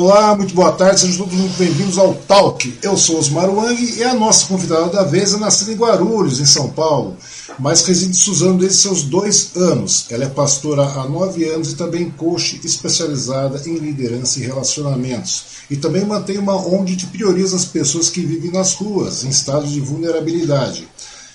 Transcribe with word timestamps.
Olá, 0.00 0.36
muito 0.36 0.54
boa 0.54 0.70
tarde, 0.70 1.00
sejam 1.00 1.24
todos 1.24 1.34
muito 1.34 1.58
bem-vindos 1.58 1.98
ao 1.98 2.14
Talk. 2.14 2.72
Eu 2.80 2.96
sou 2.96 3.18
Osmar 3.18 3.50
Wang 3.50 3.82
e 3.96 4.04
a 4.04 4.14
nossa 4.14 4.46
convidada 4.46 4.86
da 4.90 5.02
vez 5.02 5.34
é 5.34 5.38
nascida 5.38 5.72
em 5.72 5.76
Guarulhos, 5.76 6.38
em 6.38 6.46
São 6.46 6.68
Paulo, 6.68 7.16
mas 7.58 7.82
reside 7.82 8.12
em 8.12 8.14
Suzano 8.14 8.60
desde 8.60 8.78
seus 8.78 9.02
dois 9.02 9.56
anos. 9.56 10.06
Ela 10.08 10.26
é 10.26 10.28
pastora 10.28 10.84
há 10.84 11.08
nove 11.08 11.48
anos 11.48 11.72
e 11.72 11.74
também 11.74 12.10
coach 12.10 12.60
especializada 12.62 13.60
em 13.66 13.74
liderança 13.74 14.38
e 14.38 14.46
relacionamentos. 14.46 15.42
E 15.68 15.76
também 15.76 16.04
mantém 16.04 16.38
uma 16.38 16.54
ONG 16.54 16.94
que 16.94 17.06
prioriza 17.06 17.56
as 17.56 17.64
pessoas 17.64 18.08
que 18.08 18.24
vivem 18.24 18.52
nas 18.52 18.74
ruas, 18.74 19.24
em 19.24 19.30
estado 19.30 19.66
de 19.66 19.80
vulnerabilidade. 19.80 20.86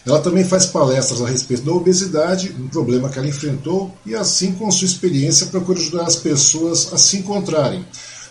Ela 0.06 0.22
também 0.22 0.46
faz 0.46 0.66
palestras 0.66 1.22
a 1.22 1.28
respeito 1.28 1.64
da 1.64 1.74
obesidade, 1.74 2.56
um 2.58 2.70
problema 2.70 3.10
que 3.10 3.20
ela 3.20 3.28
enfrentou, 3.28 3.94
e 4.06 4.16
assim, 4.16 4.54
com 4.54 4.72
sua 4.72 4.86
experiência, 4.86 5.48
procura 5.48 5.80
ajudar 5.80 6.04
as 6.04 6.16
pessoas 6.16 6.94
a 6.94 6.98
se 6.98 7.18
encontrarem. 7.18 7.86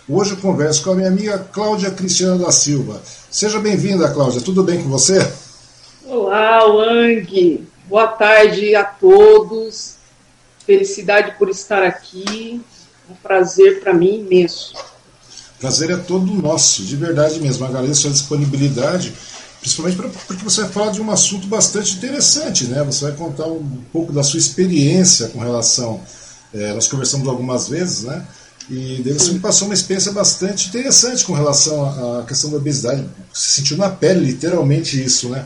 Hoje 0.07 0.31
eu 0.31 0.37
converso 0.37 0.83
com 0.83 0.91
a 0.91 0.95
minha 0.95 1.07
amiga 1.07 1.39
Cláudia 1.39 1.89
Cristiana 1.89 2.37
da 2.37 2.51
Silva. 2.51 3.01
Seja 3.31 3.57
bem-vinda, 3.57 4.11
Cláudia. 4.11 4.41
Tudo 4.41 4.61
bem 4.61 4.83
com 4.83 4.89
você? 4.89 5.25
Olá, 6.05 6.65
Wang. 6.65 7.65
Boa 7.87 8.07
tarde 8.07 8.75
a 8.75 8.83
todos. 8.83 9.95
Felicidade 10.65 11.37
por 11.37 11.49
estar 11.49 11.83
aqui. 11.83 12.59
Um 13.09 13.13
prazer 13.13 13.79
para 13.79 13.93
mim 13.93 14.19
imenso. 14.19 14.73
Prazer 15.57 15.89
é 15.91 15.95
todo 15.95 16.33
nosso, 16.33 16.83
de 16.83 16.97
verdade 16.97 17.39
mesmo. 17.39 17.63
Agradeço 17.63 18.09
a 18.09 18.11
disponibilidade, 18.11 19.13
principalmente 19.61 19.95
porque 20.27 20.43
você 20.43 20.63
vai 20.63 20.69
falar 20.69 20.91
de 20.91 21.01
um 21.01 21.09
assunto 21.11 21.47
bastante 21.47 21.95
interessante, 21.95 22.65
né? 22.65 22.83
Você 22.83 23.05
vai 23.05 23.13
contar 23.13 23.47
um 23.47 23.81
pouco 23.93 24.11
da 24.11 24.21
sua 24.21 24.37
experiência 24.37 25.29
com 25.29 25.39
relação. 25.39 26.01
É, 26.53 26.73
nós 26.73 26.89
conversamos 26.89 27.25
algumas 27.25 27.69
vezes, 27.69 28.03
né? 28.03 28.27
E 28.69 29.01
você 29.03 29.31
me 29.31 29.39
passou 29.39 29.67
uma 29.67 29.73
experiência 29.73 30.11
bastante 30.11 30.69
interessante 30.69 31.25
com 31.25 31.33
relação 31.33 32.19
à 32.19 32.23
questão 32.23 32.49
da 32.49 32.57
obesidade. 32.57 33.05
Você 33.31 33.61
sentiu 33.61 33.77
na 33.77 33.89
pele, 33.89 34.25
literalmente, 34.25 35.03
isso, 35.03 35.29
né? 35.29 35.45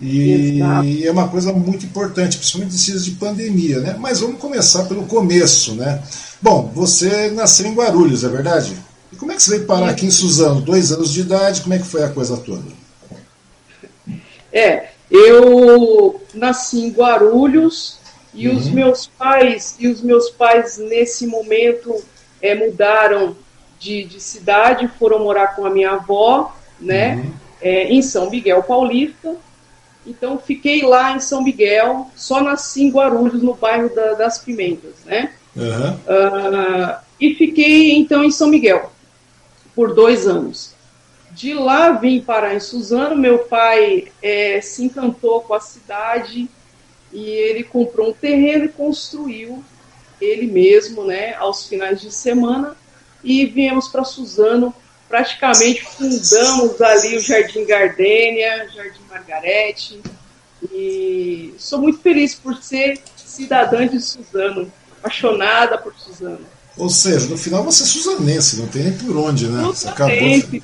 E 0.00 0.60
é 1.04 1.10
uma 1.10 1.28
coisa 1.28 1.52
muito 1.52 1.86
importante, 1.86 2.36
principalmente 2.36 2.74
em 2.74 2.78
dias 2.78 3.04
de 3.04 3.12
pandemia, 3.12 3.80
né? 3.80 3.96
Mas 3.98 4.20
vamos 4.20 4.40
começar 4.40 4.84
pelo 4.84 5.06
começo, 5.06 5.74
né? 5.74 6.02
Bom, 6.42 6.70
você 6.74 7.30
nasceu 7.30 7.66
em 7.66 7.74
Guarulhos, 7.74 8.24
é 8.24 8.28
verdade? 8.28 8.76
E 9.12 9.16
como 9.16 9.32
é 9.32 9.36
que 9.36 9.42
você 9.42 9.50
veio 9.50 9.66
parar 9.66 9.90
aqui 9.90 10.06
em 10.06 10.10
Suzano? 10.10 10.60
Dois 10.60 10.90
anos 10.90 11.12
de 11.12 11.20
idade, 11.20 11.62
como 11.62 11.74
é 11.74 11.78
que 11.78 11.86
foi 11.86 12.02
a 12.02 12.08
coisa 12.08 12.36
toda? 12.36 12.64
É, 14.52 14.88
eu 15.10 16.20
nasci 16.34 16.80
em 16.80 16.90
Guarulhos 16.90 17.98
e 18.34 18.48
uhum. 18.48 18.56
os 18.56 18.68
meus 18.68 19.06
pais 19.06 19.76
e 19.78 19.88
os 19.88 20.00
meus 20.02 20.30
pais 20.30 20.76
nesse 20.78 21.26
momento 21.26 21.94
é, 22.40 22.54
mudaram 22.54 23.36
de, 23.78 24.04
de, 24.04 24.20
cidade, 24.20 24.90
foram 24.98 25.20
morar 25.20 25.54
com 25.54 25.64
a 25.64 25.70
minha 25.70 25.92
avó, 25.92 26.54
né, 26.80 27.16
uhum. 27.16 27.32
é, 27.60 27.84
em 27.84 28.02
São 28.02 28.30
Miguel 28.30 28.62
Paulista. 28.62 29.36
Então, 30.06 30.38
fiquei 30.38 30.82
lá 30.82 31.12
em 31.12 31.20
São 31.20 31.42
Miguel, 31.42 32.10
só 32.16 32.40
nasci 32.40 32.82
em 32.82 32.90
Guarulhos, 32.90 33.42
no 33.42 33.54
bairro 33.54 33.94
da, 33.94 34.14
das 34.14 34.38
Pimentas, 34.38 34.94
né? 35.04 35.32
Uhum. 35.54 35.92
Uh, 35.94 36.96
e 37.20 37.34
fiquei, 37.34 37.96
então, 37.96 38.24
em 38.24 38.30
São 38.30 38.48
Miguel, 38.48 38.90
por 39.74 39.94
dois 39.94 40.26
anos. 40.26 40.74
De 41.32 41.52
lá 41.52 41.90
vim 41.92 42.20
parar 42.20 42.54
em 42.54 42.60
Suzano, 42.60 43.14
meu 43.16 43.40
pai 43.40 44.08
é, 44.22 44.60
se 44.60 44.84
encantou 44.84 45.42
com 45.42 45.54
a 45.54 45.60
cidade 45.60 46.48
e 47.12 47.20
ele 47.28 47.62
comprou 47.62 48.10
um 48.10 48.12
terreno 48.12 48.64
e 48.64 48.68
construiu 48.68 49.62
ele 50.20 50.46
mesmo, 50.46 51.04
né, 51.04 51.34
aos 51.34 51.66
finais 51.66 52.00
de 52.00 52.12
semana, 52.12 52.76
e 53.22 53.46
viemos 53.46 53.88
para 53.88 54.04
Suzano, 54.04 54.74
praticamente 55.08 55.82
fundamos 55.82 56.80
ali 56.80 57.16
o 57.16 57.20
Jardim 57.20 57.64
Gardênia, 57.64 58.68
Jardim 58.74 59.02
Margarete, 59.08 60.00
e 60.72 61.54
sou 61.58 61.80
muito 61.80 62.00
feliz 62.00 62.34
por 62.34 62.56
ser 62.56 63.00
cidadã 63.16 63.86
de 63.86 64.00
Suzano, 64.00 64.72
apaixonada 64.98 65.78
por 65.78 65.94
Suzano. 65.94 66.46
Ou 66.78 66.88
seja, 66.88 67.26
no 67.26 67.36
final 67.36 67.64
você 67.64 67.82
é 67.82 67.86
suzanense, 67.86 68.56
não 68.56 68.68
tem 68.68 68.84
nem 68.84 68.92
por 68.92 69.16
onde, 69.16 69.48
né? 69.48 69.64
Você 69.64 69.88
acabou... 69.88 70.16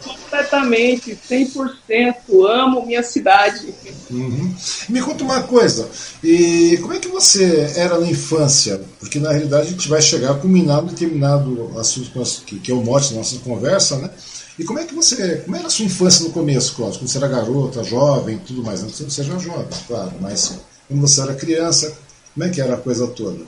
completamente, 0.03 1.19
100%. 1.29 2.15
Amo 2.49 2.87
minha 2.87 3.03
cidade. 3.03 3.75
Uhum. 4.09 4.55
Me 4.89 5.01
conta 5.03 5.25
uma 5.25 5.43
coisa, 5.43 5.89
e 6.23 6.79
como 6.81 6.93
é 6.93 6.99
que 6.99 7.09
você 7.09 7.73
era 7.77 7.99
na 7.99 8.07
infância? 8.07 8.81
Porque 9.01 9.19
na 9.19 9.33
realidade 9.33 9.67
a 9.67 9.71
gente 9.71 9.89
vai 9.89 10.01
chegar 10.01 10.31
a 10.31 10.35
culminar 10.35 10.85
um 10.85 10.87
determinado 10.87 11.73
assunto 11.79 12.13
que, 12.47 12.61
que 12.61 12.71
é 12.71 12.75
o 12.75 12.83
mote 12.83 13.11
da 13.11 13.19
nossa 13.19 13.37
conversa, 13.41 13.99
né? 13.99 14.09
E 14.57 14.63
como 14.63 14.79
é 14.79 14.85
que 14.85 14.95
você. 14.95 15.39
Como 15.39 15.57
era 15.57 15.67
a 15.67 15.71
sua 15.71 15.85
infância 15.85 16.25
no 16.25 16.31
começo, 16.31 16.77
Cláudio? 16.77 17.01
Quando 17.01 17.09
você 17.09 17.19
era 17.19 17.27
garota, 17.27 17.83
jovem, 17.83 18.39
tudo 18.39 18.63
mais. 18.63 18.83
Não 18.83 18.89
que 18.89 18.97
você 18.97 19.11
seja 19.11 19.37
jovem, 19.37 19.67
claro, 19.89 20.13
mas 20.21 20.61
quando 20.87 21.01
você 21.01 21.21
era 21.21 21.35
criança, 21.35 21.93
como 22.33 22.47
é 22.47 22.51
que 22.51 22.61
era 22.61 22.75
a 22.75 22.79
coisa 22.79 23.09
toda? 23.09 23.45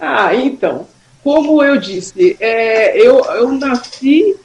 Ah, 0.00 0.34
então 0.34 0.88
como 1.22 1.62
eu 1.62 1.78
disse, 1.78 2.36
é, 2.40 2.98
eu, 2.98 3.24
eu 3.24 3.52
nasci 3.52 4.36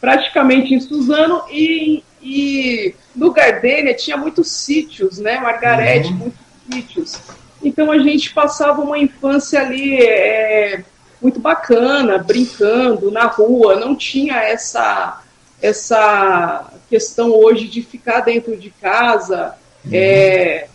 praticamente 0.00 0.72
em 0.72 0.80
Suzano 0.80 1.42
e, 1.50 2.02
e 2.22 2.94
no 3.14 3.32
Gardênia 3.32 3.94
tinha 3.94 4.16
muitos 4.16 4.50
sítios, 4.50 5.18
né? 5.18 5.40
Margarete, 5.40 6.12
uhum. 6.12 6.18
muitos 6.18 7.10
sítios. 7.10 7.20
Então 7.62 7.90
a 7.90 7.98
gente 7.98 8.32
passava 8.32 8.80
uma 8.82 8.98
infância 8.98 9.60
ali 9.60 10.00
é, 10.00 10.84
muito 11.20 11.40
bacana, 11.40 12.18
brincando 12.18 13.10
na 13.10 13.26
rua, 13.26 13.76
não 13.76 13.94
tinha 13.94 14.36
essa, 14.36 15.22
essa 15.60 16.72
questão 16.88 17.30
hoje 17.30 17.66
de 17.66 17.82
ficar 17.82 18.20
dentro 18.20 18.56
de 18.56 18.70
casa. 18.70 19.56
Uhum. 19.84 19.90
É, 19.92 20.68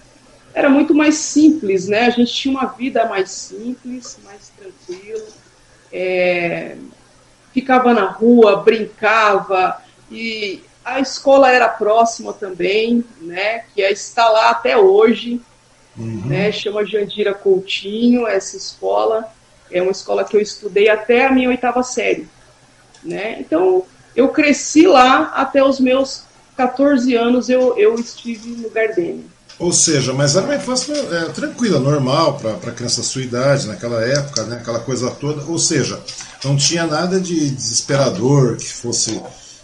era 0.53 0.69
muito 0.69 0.93
mais 0.93 1.15
simples, 1.15 1.87
né? 1.87 2.07
A 2.07 2.09
gente 2.09 2.33
tinha 2.33 2.51
uma 2.51 2.65
vida 2.65 3.05
mais 3.05 3.29
simples, 3.29 4.17
mais 4.25 4.51
tranquila 4.57 5.36
é, 5.91 6.75
ficava 7.53 7.93
na 7.93 8.05
rua, 8.05 8.57
brincava, 8.57 9.81
e 10.11 10.63
a 10.83 10.99
escola 10.99 11.51
era 11.51 11.67
próxima 11.67 12.33
também, 12.33 13.03
né, 13.21 13.63
que 13.73 13.81
é, 13.81 13.91
está 13.91 14.29
lá 14.29 14.51
até 14.51 14.77
hoje, 14.77 15.41
uhum. 15.97 16.23
né, 16.25 16.51
chama 16.51 16.85
Jandira 16.85 17.33
Coutinho, 17.33 18.27
essa 18.27 18.55
escola, 18.55 19.29
é 19.71 19.81
uma 19.81 19.91
escola 19.91 20.23
que 20.23 20.35
eu 20.35 20.41
estudei 20.41 20.89
até 20.89 21.25
a 21.25 21.31
minha 21.31 21.49
oitava 21.49 21.83
série, 21.83 22.27
né, 23.03 23.37
então 23.39 23.83
eu 24.15 24.29
cresci 24.29 24.87
lá 24.87 25.31
até 25.35 25.63
os 25.63 25.79
meus 25.79 26.23
14 26.55 27.13
anos 27.15 27.49
eu, 27.49 27.77
eu 27.77 27.95
estive 27.95 28.49
no 28.49 28.69
Gardênia. 28.69 29.36
Ou 29.59 29.73
seja, 29.73 30.13
mas 30.13 30.35
era 30.35 30.45
uma 30.45 30.55
infância 30.55 30.93
é, 30.93 31.25
tranquila, 31.29 31.79
normal 31.79 32.37
para 32.37 32.71
criança 32.71 33.01
da 33.01 33.07
sua 33.07 33.23
idade, 33.23 33.65
naquela 33.65 34.03
época, 34.03 34.43
né, 34.43 34.57
aquela 34.57 34.79
coisa 34.79 35.09
toda. 35.09 35.43
Ou 35.45 35.57
seja, 35.57 35.99
não 36.43 36.55
tinha 36.55 36.85
nada 36.85 37.19
de 37.19 37.49
desesperador 37.49 38.57
que 38.57 38.71
fosse 38.71 39.19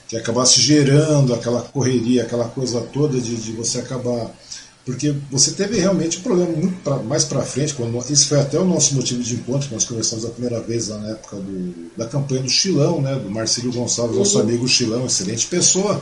que 0.07 0.17
acabasse 0.17 0.61
gerando 0.61 1.33
aquela 1.33 1.61
correria, 1.61 2.23
aquela 2.23 2.47
coisa 2.47 2.81
toda 2.81 3.19
de, 3.19 3.35
de 3.35 3.51
você 3.53 3.79
acabar. 3.79 4.29
Porque 4.85 5.15
você 5.31 5.51
teve 5.51 5.79
realmente 5.79 6.19
um 6.19 6.21
problema 6.21 6.51
muito 6.51 6.83
pra, 6.83 6.97
mais 6.97 7.23
para 7.23 7.41
frente, 7.41 7.73
quando 7.73 7.97
isso 8.11 8.27
foi 8.27 8.39
até 8.39 8.59
o 8.59 8.65
nosso 8.65 8.95
motivo 8.95 9.23
de 9.23 9.35
encontro, 9.35 9.67
que 9.69 9.73
nós 9.73 9.85
conversamos 9.85 10.25
a 10.25 10.29
primeira 10.29 10.59
vez 10.59 10.89
lá 10.89 10.97
na 10.97 11.09
época 11.11 11.37
do, 11.37 11.73
da 11.95 12.05
campanha 12.05 12.41
do 12.41 12.49
Chilão, 12.49 13.01
né, 13.01 13.15
do 13.15 13.29
Marcelo 13.29 13.71
Gonçalves, 13.71 14.17
nosso 14.17 14.37
uhum. 14.37 14.43
amigo 14.43 14.67
Chilão, 14.67 15.05
excelente 15.05 15.47
pessoa 15.47 16.01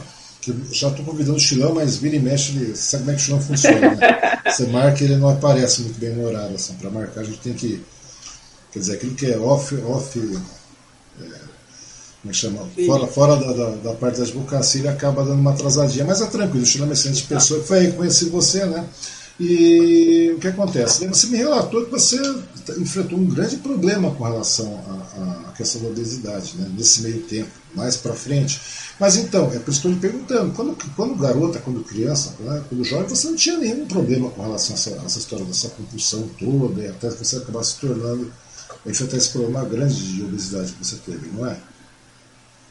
já 0.71 0.87
estou 0.87 1.05
convidando 1.05 1.37
o 1.37 1.39
Chilão, 1.39 1.75
mas 1.75 1.97
vira 1.97 2.15
e 2.15 2.19
mexe, 2.19 2.55
ele 2.57 2.75
sabe 2.75 3.03
como 3.03 3.11
é 3.11 3.15
que 3.15 3.21
o 3.21 3.25
Chilão 3.25 3.41
funciona. 3.41 3.95
Né? 3.95 4.41
Você 4.51 4.65
marca 4.67 5.03
ele 5.03 5.17
não 5.17 5.29
aparece 5.29 5.81
muito 5.81 5.99
bem 5.99 6.15
no 6.15 6.25
horário. 6.25 6.55
Assim, 6.55 6.73
Para 6.75 6.89
marcar 6.89 7.21
a 7.21 7.23
gente 7.23 7.37
tem 7.39 7.53
que. 7.53 7.83
Quer 8.71 8.79
dizer, 8.79 8.93
aquilo 8.93 9.13
que 9.13 9.31
é 9.31 9.37
off. 9.37 9.75
off 9.75 10.19
é, 10.19 11.51
como 12.21 12.29
é 12.29 12.31
que 12.31 12.33
chama? 12.33 12.67
Fora, 12.85 13.07
fora 13.07 13.35
da, 13.35 13.53
da, 13.53 13.69
da, 13.77 13.93
parte 13.93 14.17
da 14.17 14.23
advocacia, 14.23 14.81
ele 14.81 14.87
acaba 14.87 15.23
dando 15.23 15.39
uma 15.39 15.51
atrasadinha. 15.51 16.05
Mas 16.05 16.21
é 16.21 16.25
tranquilo, 16.25 16.63
o 16.63 16.67
Chilão 16.67 16.89
é 16.89 16.93
excelente 16.93 17.23
pessoa. 17.23 17.63
Foi 17.63 17.79
aí 17.79 17.91
que 17.91 17.97
conheci 17.97 18.25
você, 18.25 18.65
né? 18.65 18.85
E 19.43 20.33
o 20.35 20.39
que 20.39 20.49
acontece? 20.49 21.07
Você 21.07 21.25
me 21.25 21.37
relatou 21.37 21.83
que 21.85 21.89
você 21.89 22.15
enfrentou 22.77 23.17
um 23.17 23.25
grande 23.25 23.57
problema 23.57 24.11
com 24.11 24.23
relação 24.23 24.79
à, 25.17 25.51
questão 25.53 25.81
da 25.81 25.87
obesidade, 25.87 26.57
né? 26.59 26.69
nesse 26.77 27.01
meio 27.01 27.23
tempo, 27.23 27.49
mais 27.73 27.97
para 27.97 28.13
frente. 28.13 28.61
Mas 28.99 29.17
então, 29.17 29.51
é 29.51 29.57
por 29.57 29.71
isso 29.71 29.81
que 29.81 29.87
eu 29.87 29.93
estou 29.93 30.09
lhe 30.09 30.13
perguntando, 30.13 30.53
quando, 30.53 30.77
quando 30.95 31.15
garota, 31.15 31.57
quando 31.57 31.83
criança, 31.83 32.35
né, 32.39 32.61
quando 32.69 32.83
jovem, 32.83 33.09
você 33.09 33.29
não 33.29 33.35
tinha 33.35 33.57
nenhum 33.57 33.87
problema 33.87 34.29
com 34.29 34.43
relação 34.43 34.75
a 34.75 34.77
essa, 34.77 35.01
a 35.01 35.05
essa 35.05 35.17
história 35.17 35.43
dessa 35.43 35.69
compulsão 35.69 36.29
toda, 36.37 36.83
e 36.83 36.87
até 36.87 37.09
você 37.09 37.37
acabar 37.37 37.63
se 37.63 37.79
tornando, 37.79 38.31
enfrentar 38.85 39.17
esse 39.17 39.29
problema 39.29 39.65
grande 39.65 40.13
de 40.13 40.21
obesidade 40.21 40.71
que 40.73 40.85
você 40.85 40.97
teve, 40.97 41.31
não 41.35 41.47
é? 41.47 41.57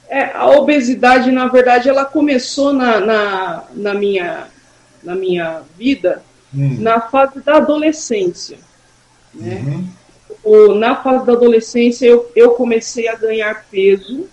É, 0.08 0.24
a 0.36 0.48
obesidade, 0.50 1.32
na 1.32 1.48
verdade, 1.48 1.88
ela 1.88 2.04
começou 2.04 2.72
na, 2.72 3.00
na, 3.00 3.64
na 3.74 3.94
minha, 3.94 4.46
na 5.02 5.16
minha 5.16 5.62
vida 5.76 6.22
hum. 6.54 6.76
na 6.80 7.00
fase 7.00 7.40
da 7.40 7.56
adolescência. 7.56 8.58
Né? 9.34 9.56
Uhum. 9.56 9.88
O, 10.42 10.74
na 10.74 10.96
fase 10.96 11.26
da 11.26 11.32
adolescência, 11.32 12.06
eu, 12.06 12.30
eu 12.34 12.50
comecei 12.50 13.08
a 13.08 13.14
ganhar 13.14 13.66
peso 13.70 14.28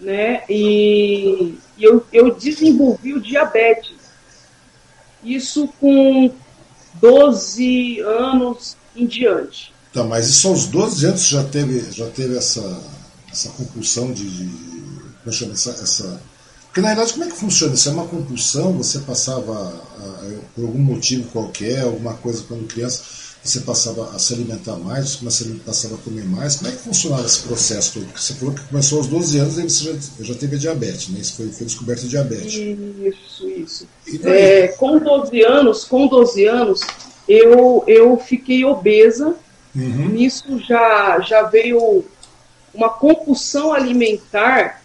né? 0.00 0.42
E, 0.48 1.58
eu, 1.78 2.04
eu 2.12 2.34
desenvolvi 2.34 3.14
o 3.14 3.20
diabetes. 3.20 3.96
Isso 5.22 5.68
com 5.80 6.32
12 6.94 8.00
anos 8.00 8.76
em 8.94 9.06
diante. 9.06 9.72
Tá, 9.92 10.04
mas 10.04 10.28
isso 10.28 10.48
aos 10.48 10.66
12 10.66 11.06
anos 11.06 11.26
já 11.26 11.42
teve, 11.44 11.90
já 11.90 12.08
teve 12.10 12.36
essa, 12.36 12.80
essa 13.30 13.50
compulsão 13.50 14.12
de. 14.12 14.24
de 14.24 14.76
como 15.22 15.32
chama 15.32 15.52
essa, 15.52 15.70
essa. 15.70 16.22
Porque 16.76 16.82
na 16.82 16.94
verdade, 16.94 17.14
como 17.14 17.24
é 17.24 17.28
que 17.28 17.36
funciona? 17.38 17.72
Isso 17.72 17.88
é 17.88 17.92
uma 17.92 18.06
compulsão? 18.06 18.70
Você 18.74 18.98
passava, 18.98 19.72
por 20.54 20.62
algum 20.62 20.78
motivo 20.78 21.26
qualquer, 21.30 21.80
alguma 21.80 22.12
coisa 22.12 22.44
quando 22.46 22.68
criança, 22.68 23.02
você 23.42 23.60
passava 23.60 24.14
a 24.14 24.18
se 24.18 24.34
alimentar 24.34 24.76
mais, 24.76 25.16
você 25.16 25.56
passava 25.64 25.94
a 25.94 25.98
comer 25.98 26.26
mais? 26.26 26.56
Como 26.56 26.68
é 26.68 26.72
que 26.72 26.82
funcionava 26.82 27.24
esse 27.24 27.40
processo 27.44 27.94
todo? 27.94 28.04
Porque 28.04 28.20
você 28.20 28.34
falou 28.34 28.54
que 28.54 28.60
começou 28.64 28.98
aos 28.98 29.06
12 29.06 29.38
anos 29.38 29.56
e 29.56 29.62
você 29.62 29.84
já, 29.84 30.24
já 30.24 30.34
teve 30.34 30.58
diabetes, 30.58 31.08
né? 31.08 31.18
Isso 31.18 31.36
foi, 31.36 31.48
foi 31.48 31.64
descoberto 31.64 32.06
diabetes. 32.06 32.52
Isso, 32.52 33.48
isso. 33.48 33.88
É, 34.24 34.68
com 34.68 34.98
12 34.98 35.42
anos, 35.44 35.82
com 35.84 36.06
12 36.06 36.44
anos, 36.44 36.80
eu, 37.26 37.84
eu 37.86 38.18
fiquei 38.18 38.66
obesa. 38.66 39.34
Uhum. 39.74 40.10
Nisso 40.10 40.58
já, 40.58 41.20
já 41.20 41.44
veio 41.44 42.04
uma 42.74 42.90
compulsão 42.90 43.72
alimentar 43.72 44.82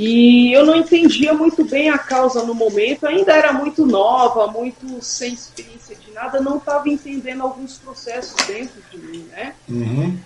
e 0.00 0.52
eu 0.52 0.64
não 0.64 0.76
entendia 0.76 1.34
muito 1.34 1.64
bem 1.64 1.90
a 1.90 1.98
causa 1.98 2.44
no 2.44 2.54
momento, 2.54 3.04
ainda 3.04 3.32
era 3.32 3.52
muito 3.52 3.84
nova, 3.84 4.46
muito 4.46 5.02
sem 5.02 5.34
experiência 5.34 5.96
de 5.96 6.12
nada, 6.12 6.40
não 6.40 6.58
estava 6.58 6.88
entendendo 6.88 7.42
alguns 7.42 7.78
processos 7.78 8.36
dentro 8.46 8.80
de 8.92 8.96
mim, 8.96 9.26
né? 9.32 9.54
Uhum. 9.68 10.16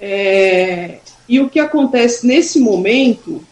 É, 0.00 0.98
e 1.28 1.38
o 1.38 1.48
que 1.48 1.60
acontece 1.60 2.26
nesse 2.26 2.58
momento, 2.58 3.46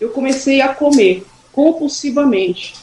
eu 0.00 0.10
comecei 0.10 0.60
a 0.60 0.72
comer 0.72 1.26
compulsivamente. 1.50 2.76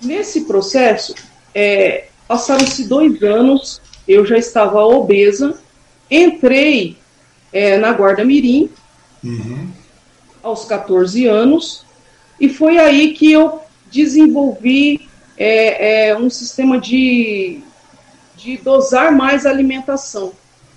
Nesse 0.00 0.46
processo, 0.46 1.14
é, 1.54 2.06
passaram-se 2.26 2.88
dois 2.88 3.22
anos, 3.22 3.82
eu 4.08 4.24
já 4.24 4.38
estava 4.38 4.82
obesa, 4.82 5.60
entrei 6.10 6.96
é, 7.52 7.76
na 7.76 7.92
Guarda 7.92 8.24
Mirim, 8.24 8.70
uhum 9.22 9.83
aos 10.44 10.64
14 10.66 11.26
anos, 11.26 11.84
e 12.38 12.48
foi 12.48 12.78
aí 12.78 13.14
que 13.14 13.32
eu 13.32 13.60
desenvolvi 13.90 15.08
é, 15.36 16.08
é, 16.08 16.16
um 16.16 16.30
sistema 16.30 16.80
de, 16.80 17.60
de 18.36 18.58
dosar 18.58 19.10
mais 19.10 19.46
a 19.46 19.50
alimentação, 19.50 20.32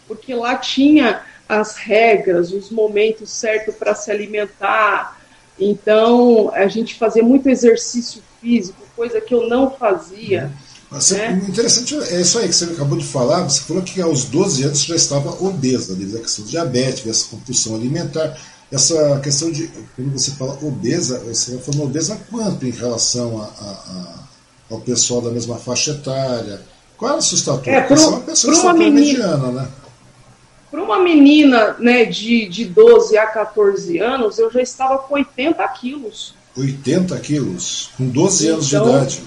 porque 0.07 0.33
lá 0.33 0.55
tinha 0.55 1.21
as 1.47 1.75
regras, 1.75 2.51
os 2.51 2.69
momentos 2.69 3.29
certos 3.29 3.75
para 3.75 3.93
se 3.93 4.09
alimentar. 4.09 5.19
Então, 5.59 6.51
a 6.53 6.67
gente 6.67 6.95
fazia 6.95 7.23
muito 7.23 7.49
exercício 7.49 8.21
físico, 8.39 8.81
coisa 8.95 9.19
que 9.21 9.33
eu 9.33 9.47
não 9.47 9.71
fazia. 9.71 10.51
Mas, 10.89 11.11
né? 11.11 11.41
Interessante 11.47 11.95
é 11.95 12.21
isso 12.21 12.39
aí 12.39 12.47
que 12.47 12.55
você 12.55 12.65
acabou 12.65 12.97
de 12.97 13.05
falar. 13.05 13.43
Você 13.43 13.61
falou 13.61 13.83
que 13.83 14.01
aos 14.01 14.25
12 14.25 14.63
anos 14.63 14.79
você 14.79 14.87
já 14.87 14.95
estava 14.95 15.43
obesa, 15.43 15.95
devido 15.95 16.17
à 16.17 16.21
questão 16.21 16.45
de 16.45 16.51
diabetes, 16.51 17.07
essa 17.07 17.29
compulsão 17.29 17.75
alimentar. 17.75 18.37
Essa 18.71 19.19
questão 19.21 19.49
de, 19.49 19.69
quando 19.95 20.11
você 20.11 20.31
fala 20.31 20.57
obesa, 20.61 21.19
você 21.19 21.55
está 21.55 21.71
falando 21.71 21.89
obesa 21.89 22.19
quanto 22.29 22.65
em 22.65 22.71
relação 22.71 23.41
a, 23.41 23.45
a, 23.45 23.71
a, 23.71 24.13
ao 24.71 24.81
pessoal 24.81 25.21
da 25.21 25.31
mesma 25.31 25.57
faixa 25.57 25.91
etária? 25.91 26.61
Qual 26.97 27.13
é 27.13 27.17
a 27.17 27.21
sua 27.21 27.37
estatura? 27.37 27.75
É, 27.75 27.81
para 27.81 27.99
uma, 27.99 28.19
pessoa 28.21 28.53
uma 28.55 28.73
menina, 28.73 28.99
mediana, 28.99 29.51
né? 29.51 29.67
Para 30.69 30.83
uma 30.83 30.99
menina 30.99 31.75
né, 31.79 32.03
de, 32.03 32.49
de 32.49 32.65
12 32.65 33.17
a 33.17 33.27
14 33.27 33.99
anos, 33.99 34.37
eu 34.37 34.51
já 34.51 34.61
estava 34.61 34.97
com 34.97 35.13
80 35.13 35.65
quilos. 35.69 36.35
80 36.57 37.17
quilos? 37.19 37.91
Com 37.95 38.09
12 38.09 38.43
então, 38.43 38.53
anos 38.55 38.67
de 38.67 38.75
então, 38.75 38.89
idade? 38.89 39.23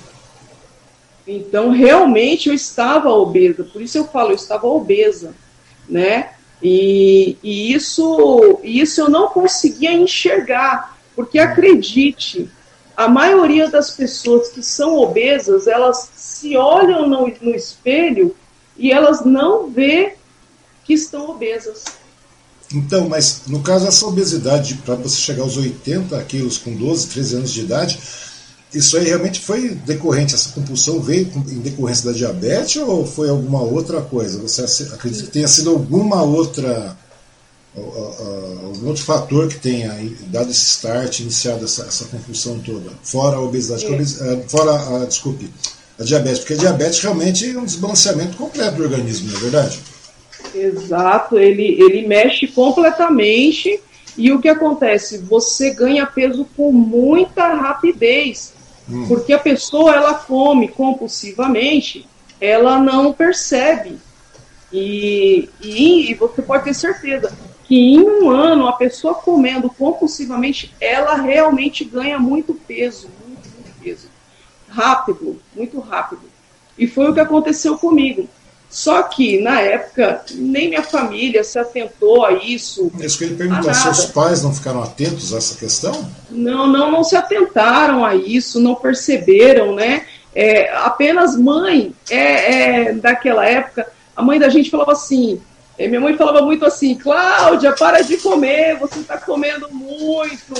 Então, 1.26 1.70
realmente 1.70 2.48
eu 2.48 2.54
estava 2.54 3.08
obesa. 3.08 3.64
Por 3.64 3.80
isso 3.80 3.96
eu 3.96 4.04
falo, 4.04 4.30
eu 4.30 4.34
estava 4.34 4.66
obesa. 4.66 5.32
Né? 5.88 6.30
E, 6.62 7.36
e 7.42 7.72
isso, 7.72 8.60
isso 8.62 9.00
eu 9.00 9.08
não 9.08 9.28
conseguia 9.28 9.92
enxergar, 9.92 10.98
porque 11.16 11.38
acredite, 11.38 12.50
a 12.96 13.08
maioria 13.08 13.70
das 13.70 13.90
pessoas 13.90 14.48
que 14.48 14.62
são 14.62 14.98
obesas, 14.98 15.66
elas 15.66 16.10
se 16.14 16.56
olham 16.56 17.08
no, 17.08 17.32
no 17.40 17.54
espelho 17.54 18.36
e 18.76 18.92
elas 18.92 19.24
não 19.24 19.70
vê 19.70 20.14
que 20.84 20.92
estão 20.92 21.30
obesas. 21.30 21.84
Então, 22.72 23.08
mas 23.08 23.42
no 23.46 23.62
caso 23.62 23.86
essa 23.86 24.06
obesidade, 24.06 24.74
para 24.84 24.94
você 24.94 25.16
chegar 25.16 25.42
aos 25.42 25.56
80 25.56 26.22
quilos 26.24 26.58
com 26.58 26.74
12, 26.74 27.08
13 27.08 27.36
anos 27.36 27.52
de 27.52 27.60
idade, 27.62 27.98
isso 28.72 28.96
aí 28.96 29.04
realmente 29.04 29.40
foi 29.40 29.70
decorrente, 29.70 30.34
essa 30.34 30.50
compulsão 30.50 31.00
veio 31.00 31.30
em 31.48 31.60
decorrência 31.60 32.10
da 32.10 32.16
diabetes 32.16 32.76
ou 32.76 33.04
foi 33.06 33.28
alguma 33.28 33.62
outra 33.62 34.00
coisa? 34.00 34.40
Você 34.40 34.62
acredita 34.92 35.24
que 35.24 35.30
tenha 35.30 35.48
sido 35.48 35.70
alguma 35.70 36.22
outra 36.22 36.96
algum 37.76 38.88
outro 38.88 39.04
fator 39.04 39.48
que 39.48 39.56
tenha 39.56 39.96
dado 40.26 40.50
esse 40.50 40.64
start, 40.64 41.20
iniciado 41.20 41.64
essa, 41.64 41.84
essa 41.84 42.04
compulsão 42.06 42.58
toda, 42.58 42.90
fora 43.02 43.36
a 43.36 43.40
obesidade, 43.40 43.86
é. 43.86 44.44
Fora 44.48 45.02
a, 45.02 45.04
desculpe, 45.04 45.48
a 45.98 46.02
diabetes, 46.02 46.40
porque 46.40 46.54
a 46.54 46.56
diabetes 46.56 47.00
realmente 47.00 47.48
é 47.48 47.58
um 47.58 47.64
desbalanceamento 47.64 48.36
completo 48.36 48.76
do 48.76 48.82
organismo, 48.82 49.30
não 49.30 49.38
é 49.38 49.40
verdade? 49.40 49.80
Exato, 50.54 51.38
ele, 51.38 51.80
ele 51.80 52.06
mexe 52.08 52.48
completamente 52.48 53.80
e 54.16 54.32
o 54.32 54.40
que 54.40 54.48
acontece? 54.48 55.18
Você 55.18 55.70
ganha 55.70 56.06
peso 56.06 56.46
com 56.56 56.72
muita 56.72 57.54
rapidez. 57.54 58.52
Hum. 58.90 59.06
Porque 59.06 59.32
a 59.32 59.38
pessoa 59.38 59.94
ela 59.94 60.14
come 60.14 60.68
compulsivamente, 60.68 62.06
ela 62.40 62.78
não 62.78 63.12
percebe. 63.12 63.98
E, 64.72 65.48
e, 65.60 66.10
e, 66.10 66.14
você 66.14 66.42
pode 66.42 66.64
ter 66.64 66.74
certeza 66.74 67.36
que 67.64 67.76
em 67.76 68.00
um 68.00 68.30
ano 68.30 68.66
a 68.66 68.72
pessoa 68.72 69.14
comendo 69.14 69.70
compulsivamente, 69.70 70.74
ela 70.80 71.14
realmente 71.16 71.84
ganha 71.84 72.18
muito 72.18 72.54
peso, 72.54 73.08
muito, 73.26 73.48
muito 73.48 73.80
peso. 73.82 74.08
Rápido, 74.68 75.40
muito 75.54 75.78
rápido. 75.80 76.22
E 76.78 76.86
foi 76.86 77.10
o 77.10 77.14
que 77.14 77.20
aconteceu 77.20 77.76
comigo. 77.78 78.28
Só 78.70 79.02
que, 79.02 79.40
na 79.40 79.60
época, 79.60 80.22
nem 80.32 80.68
minha 80.68 80.84
família 80.84 81.42
se 81.42 81.58
atentou 81.58 82.24
a 82.24 82.34
isso. 82.34 82.90
Isso 83.00 83.18
que 83.18 83.24
ele 83.24 83.34
perguntou, 83.34 83.74
seus 83.74 84.04
pais 84.06 84.44
não 84.44 84.54
ficaram 84.54 84.80
atentos 84.80 85.34
a 85.34 85.38
essa 85.38 85.58
questão? 85.58 86.08
Não, 86.30 86.68
não, 86.68 86.88
não 86.88 87.02
se 87.02 87.16
atentaram 87.16 88.04
a 88.04 88.14
isso, 88.14 88.60
não 88.60 88.76
perceberam, 88.76 89.74
né? 89.74 90.06
É, 90.32 90.72
apenas 90.72 91.36
mãe, 91.36 91.92
é, 92.08 92.86
é, 92.86 92.92
daquela 92.92 93.44
época, 93.44 93.88
a 94.14 94.22
mãe 94.22 94.38
da 94.38 94.48
gente 94.48 94.70
falava 94.70 94.92
assim, 94.92 95.42
é, 95.76 95.88
minha 95.88 96.00
mãe 96.00 96.16
falava 96.16 96.40
muito 96.42 96.64
assim, 96.64 96.94
Cláudia, 96.94 97.72
para 97.72 98.02
de 98.02 98.18
comer, 98.18 98.78
você 98.78 99.00
está 99.00 99.18
comendo 99.18 99.68
muito, 99.72 100.54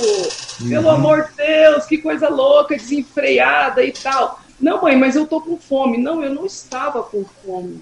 uhum. 0.59 0.67
pelo 0.67 0.89
amor 0.89 1.29
de 1.29 1.37
Deus, 1.37 1.85
que 1.85 1.97
coisa 1.97 2.27
louca, 2.27 2.75
desenfreada 2.75 3.81
e 3.81 3.93
tal. 3.93 4.41
Não, 4.59 4.81
mãe, 4.81 4.97
mas 4.97 5.15
eu 5.15 5.25
tô 5.25 5.39
com 5.39 5.57
fome. 5.57 5.97
Não, 5.97 6.21
eu 6.21 6.35
não 6.35 6.45
estava 6.45 7.01
com 7.01 7.23
fome 7.43 7.81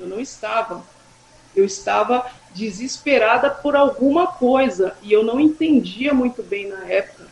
eu 0.00 0.08
não 0.08 0.18
estava. 0.18 0.82
Eu 1.54 1.64
estava 1.64 2.30
desesperada 2.54 3.50
por 3.50 3.76
alguma 3.76 4.26
coisa 4.26 4.94
e 5.02 5.12
eu 5.12 5.22
não 5.22 5.38
entendia 5.38 6.14
muito 6.14 6.42
bem 6.42 6.68
na 6.68 6.84
época, 6.86 7.26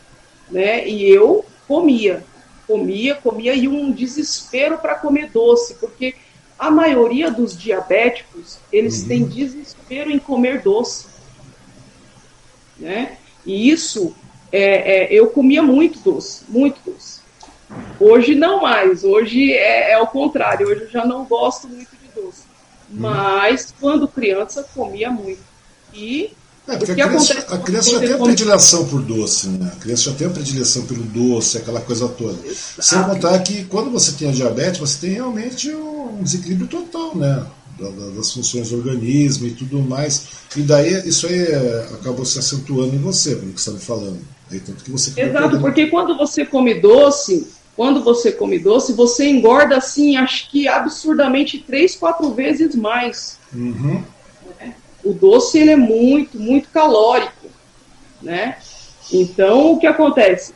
né? 0.49 0.87
E 0.87 1.09
eu 1.09 1.45
comia, 1.67 2.23
comia, 2.67 3.15
comia 3.15 3.53
e 3.53 3.67
um 3.67 3.91
desespero 3.91 4.77
para 4.77 4.95
comer 4.95 5.29
doce, 5.31 5.75
porque 5.75 6.15
a 6.57 6.69
maioria 6.69 7.31
dos 7.31 7.57
diabéticos 7.57 8.59
eles 8.71 9.01
uhum. 9.01 9.07
têm 9.07 9.25
desespero 9.25 10.11
em 10.11 10.19
comer 10.19 10.61
doce, 10.61 11.07
né? 12.77 13.17
E 13.45 13.69
isso 13.69 14.15
é, 14.51 15.03
é, 15.03 15.13
eu 15.13 15.27
comia 15.27 15.63
muito 15.63 15.99
doce, 15.99 16.43
muito 16.47 16.79
doce. 16.85 17.19
Hoje 17.99 18.35
não 18.35 18.61
mais, 18.61 19.03
hoje 19.03 19.53
é, 19.53 19.91
é 19.91 19.99
o 19.99 20.07
contrário, 20.07 20.67
hoje 20.67 20.81
eu 20.81 20.89
já 20.89 21.05
não 21.05 21.23
gosto 21.25 21.67
muito. 21.67 21.98
Mas 22.91 23.73
quando 23.79 24.07
criança 24.07 24.63
comia 24.73 25.09
muito. 25.11 25.41
E 25.93 26.31
é, 26.67 26.77
porque 26.77 27.01
a 27.01 27.07
criança, 27.07 27.45
a 27.49 27.57
criança 27.57 27.91
já 27.91 27.99
tem 27.99 28.13
a 28.13 28.17
predileção 28.17 28.87
por 28.87 29.01
doce, 29.01 29.47
né? 29.47 29.71
A 29.75 29.79
criança 29.79 30.11
já 30.11 30.13
tem 30.15 30.27
a 30.27 30.29
predileção 30.29 30.85
pelo 30.85 31.03
doce, 31.03 31.57
aquela 31.57 31.81
coisa 31.81 32.07
toda. 32.07 32.37
Exato. 32.45 32.83
Sem 32.83 33.03
contar 33.03 33.39
que 33.39 33.65
quando 33.65 33.89
você 33.89 34.11
tem 34.11 34.29
a 34.29 34.31
diabetes, 34.31 34.79
você 34.79 35.07
tem 35.07 35.15
realmente 35.15 35.73
um 35.73 36.21
desequilíbrio 36.21 36.67
total, 36.67 37.15
né? 37.15 37.43
Das 38.15 38.33
funções 38.33 38.69
do 38.69 38.77
organismo 38.77 39.47
e 39.47 39.51
tudo 39.51 39.79
mais. 39.79 40.27
E 40.55 40.61
daí 40.61 41.07
isso 41.07 41.25
aí 41.25 41.43
acabou 41.93 42.25
se 42.25 42.37
acentuando 42.37 42.93
em 42.93 42.99
você, 42.99 43.35
pelo 43.35 43.51
que 43.51 43.61
você 43.61 43.69
está 43.69 43.71
me 43.71 43.79
falando. 43.79 44.19
Aí, 44.51 44.59
tanto 44.59 44.83
que 44.83 44.91
você 44.91 45.19
Exato, 45.19 45.59
porque 45.59 45.87
quando 45.87 46.17
você 46.17 46.45
come 46.45 46.73
doce, 46.73 47.47
quando 47.79 48.03
você 48.03 48.33
come 48.33 48.59
doce, 48.59 48.91
você 48.91 49.29
engorda 49.29 49.77
assim, 49.77 50.17
acho 50.17 50.49
que 50.49 50.67
absurdamente 50.67 51.59
três, 51.59 51.95
quatro 51.95 52.33
vezes 52.33 52.75
mais. 52.75 53.39
Uhum. 53.55 54.03
O 55.01 55.13
doce 55.13 55.59
ele 55.59 55.71
é 55.71 55.75
muito, 55.77 56.37
muito 56.37 56.67
calórico. 56.71 57.47
né? 58.21 58.57
Então, 59.09 59.71
o 59.71 59.79
que 59.79 59.87
acontece? 59.87 60.53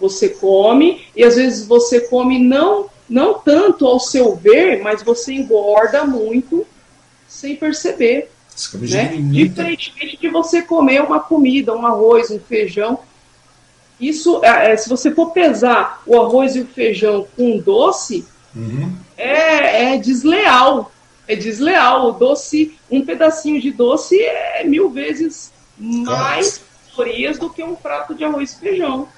Você 0.00 0.30
come 0.30 1.06
e 1.14 1.22
às 1.22 1.36
vezes 1.36 1.64
você 1.64 2.00
come 2.00 2.40
não 2.40 2.90
não 3.08 3.34
tanto 3.34 3.86
ao 3.86 4.00
seu 4.00 4.34
ver, 4.34 4.82
mas 4.82 5.00
você 5.00 5.34
engorda 5.34 6.04
muito 6.04 6.66
sem 7.28 7.54
perceber. 7.54 8.32
Né? 8.96 9.14
Diferentemente 9.30 10.16
de 10.16 10.28
você 10.28 10.60
comer 10.60 11.02
uma 11.02 11.20
comida, 11.20 11.72
um 11.72 11.86
arroz, 11.86 12.32
um 12.32 12.40
feijão. 12.40 12.98
Isso, 14.00 14.44
é, 14.44 14.72
é, 14.72 14.76
se 14.76 14.88
você 14.88 15.10
for 15.10 15.30
pesar 15.30 16.02
o 16.06 16.20
arroz 16.20 16.54
e 16.54 16.60
o 16.60 16.66
feijão 16.66 17.26
com 17.36 17.58
doce, 17.58 18.24
uhum. 18.54 18.92
é, 19.16 19.94
é 19.94 19.98
desleal. 19.98 20.92
É 21.26 21.34
desleal. 21.34 22.08
O 22.08 22.12
doce, 22.12 22.76
um 22.90 23.04
pedacinho 23.04 23.60
de 23.60 23.70
doce 23.70 24.18
é 24.20 24.64
mil 24.64 24.90
vezes 24.90 25.50
mais 25.76 26.60
calorias 26.94 27.38
do 27.38 27.50
que 27.50 27.62
um 27.62 27.74
prato 27.74 28.14
de 28.14 28.24
arroz 28.24 28.52
e 28.52 28.58
feijão. 28.58 29.08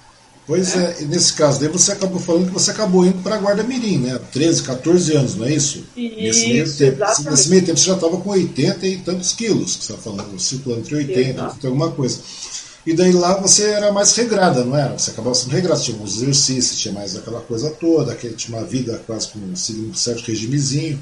Pois 0.46 0.74
é. 0.74 0.96
é, 1.00 1.04
nesse 1.04 1.32
caso 1.34 1.60
daí 1.60 1.68
você 1.68 1.92
acabou 1.92 2.18
falando 2.18 2.46
que 2.46 2.52
você 2.52 2.72
acabou 2.72 3.06
indo 3.06 3.22
para 3.22 3.38
Guarda 3.38 3.62
Mirim, 3.62 3.98
né? 3.98 4.18
13, 4.32 4.64
14 4.64 5.16
anos, 5.16 5.36
não 5.36 5.46
é 5.46 5.52
isso? 5.54 5.86
Isso, 5.96 6.16
nesse 6.16 6.48
meio 6.48 6.76
tempo, 6.76 7.30
nesse 7.30 7.50
meio 7.50 7.64
tempo 7.64 7.78
você 7.78 7.86
já 7.86 7.94
estava 7.94 8.16
com 8.16 8.30
80 8.30 8.86
e 8.86 8.96
tantos 8.98 9.32
quilos, 9.32 9.76
que 9.76 9.84
você 9.84 9.92
está 9.92 10.02
falando, 10.02 10.38
circulando 10.40 10.80
entre 10.80 10.96
80 10.96 11.56
e 11.62 11.66
alguma 11.66 11.92
coisa. 11.92 12.18
E 12.86 12.94
daí 12.94 13.12
lá 13.12 13.38
você 13.38 13.64
era 13.64 13.92
mais 13.92 14.14
regrada, 14.16 14.64
não 14.64 14.76
era? 14.76 14.98
Você 14.98 15.10
acabava 15.10 15.34
sendo 15.34 15.52
regrada, 15.52 15.80
tinha 15.80 15.96
uns 15.98 16.16
exercícios, 16.16 16.80
tinha 16.80 16.94
mais 16.94 17.14
aquela 17.14 17.40
coisa 17.40 17.70
toda, 17.70 18.12
aquele, 18.12 18.34
tinha 18.34 18.56
uma 18.56 18.66
vida 18.66 19.00
quase 19.06 19.28
com 19.28 19.54
seguindo 19.54 19.90
um 19.90 19.94
certo 19.94 20.26
regimezinho. 20.26 20.98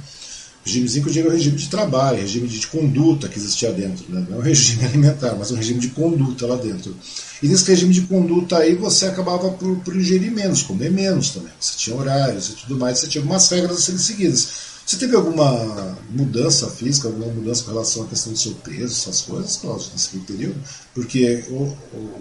Regimezinho 0.65 1.05
que 1.05 1.11
eu 1.11 1.15
digo 1.15 1.29
é 1.29 1.31
o 1.31 1.35
regime 1.35 1.57
de 1.57 1.69
trabalho, 1.69 2.19
regime 2.19 2.49
de 2.49 2.67
conduta 2.67 3.29
que 3.29 3.39
existia 3.39 3.73
dentro, 3.73 4.05
né? 4.09 4.27
não 4.29 4.39
é 4.39 4.41
um 4.41 4.43
regime 4.43 4.85
alimentar, 4.87 5.35
mas 5.39 5.51
um 5.51 5.57
regime 5.57 5.79
de 5.79 5.89
conduta 5.89 6.47
lá 6.47 6.57
dentro. 6.57 6.95
E 7.43 7.49
nesse 7.49 7.65
regime 7.71 7.95
de 7.95 8.03
conduta 8.03 8.59
aí 8.59 8.75
você 8.75 9.07
acabava 9.07 9.51
por, 9.53 9.77
por 9.77 9.97
ingerir 9.97 10.33
menos, 10.33 10.63
comer 10.63 10.91
menos 10.91 11.31
também. 11.31 11.53
Você 11.61 11.79
tinha 11.79 11.97
horários 11.97 12.51
e 12.51 12.53
tudo 12.55 12.77
mais, 12.77 12.99
você 12.99 13.07
tinha 13.07 13.23
algumas 13.23 13.49
regras 13.49 13.79
a 13.79 13.81
serem 13.81 14.01
seguidas. 14.01 14.49
Você 14.89 14.97
teve 14.97 15.15
alguma 15.15 15.99
mudança 16.09 16.71
física, 16.71 17.09
alguma 17.09 17.27
mudança 17.27 17.63
com 17.63 17.73
relação 17.73 18.05
à 18.05 18.07
questão 18.07 18.33
do 18.33 18.39
seu 18.39 18.55
peso, 18.55 18.87
essas 18.87 19.21
coisas, 19.21 19.59
Cláudio, 19.59 19.91
nesse 19.93 20.19
período? 20.21 20.57
Porque 20.95 21.45
ou, 21.51 21.77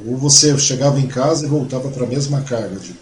ou 0.06 0.18
você 0.18 0.58
chegava 0.58 1.00
em 1.00 1.08
casa 1.08 1.46
e 1.46 1.50
voltava 1.50 1.90
para 1.90 2.04
a 2.04 2.08
mesma 2.08 2.42
carga 2.42 2.76
de. 2.76 2.94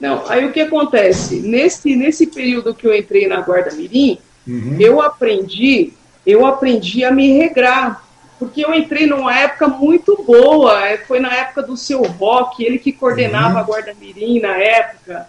Não, 0.00 0.26
aí 0.26 0.46
o 0.46 0.52
que 0.52 0.62
acontece? 0.62 1.40
Nesse, 1.40 1.94
nesse 1.94 2.26
período 2.26 2.74
que 2.74 2.86
eu 2.86 2.96
entrei 2.96 3.28
na 3.28 3.42
Guarda 3.42 3.70
Mirim, 3.74 4.16
uhum. 4.46 4.78
eu 4.80 5.02
aprendi, 5.02 5.92
eu 6.24 6.46
aprendi 6.46 7.04
a 7.04 7.10
me 7.10 7.30
regrar 7.36 8.02
porque 8.38 8.64
eu 8.64 8.72
entrei 8.72 9.06
numa 9.06 9.38
época 9.38 9.68
muito 9.68 10.24
boa, 10.26 10.88
é, 10.88 10.96
foi 10.96 11.20
na 11.20 11.34
época 11.34 11.64
do 11.64 11.76
seu 11.76 12.02
rock, 12.02 12.64
ele 12.64 12.78
que 12.78 12.92
coordenava 12.92 13.56
uhum. 13.56 13.60
a 13.60 13.62
Guarda 13.62 13.92
Mirim 14.00 14.40
na 14.40 14.56
época. 14.56 15.28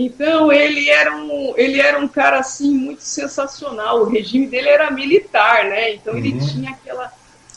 Então 0.00 0.52
ele 0.52 0.88
era 0.88 1.16
um 1.16 1.54
ele 1.56 1.80
era 1.80 1.98
um 1.98 2.06
cara 2.06 2.38
assim 2.38 2.72
muito 2.72 3.02
sensacional. 3.02 4.02
O 4.02 4.08
regime 4.08 4.46
dele 4.46 4.68
era 4.68 4.92
militar, 4.92 5.64
né? 5.64 5.94
Então 5.94 6.14
uhum. 6.14 6.20
ele 6.20 6.38
tinha 6.38 6.70
aquela 6.70 7.12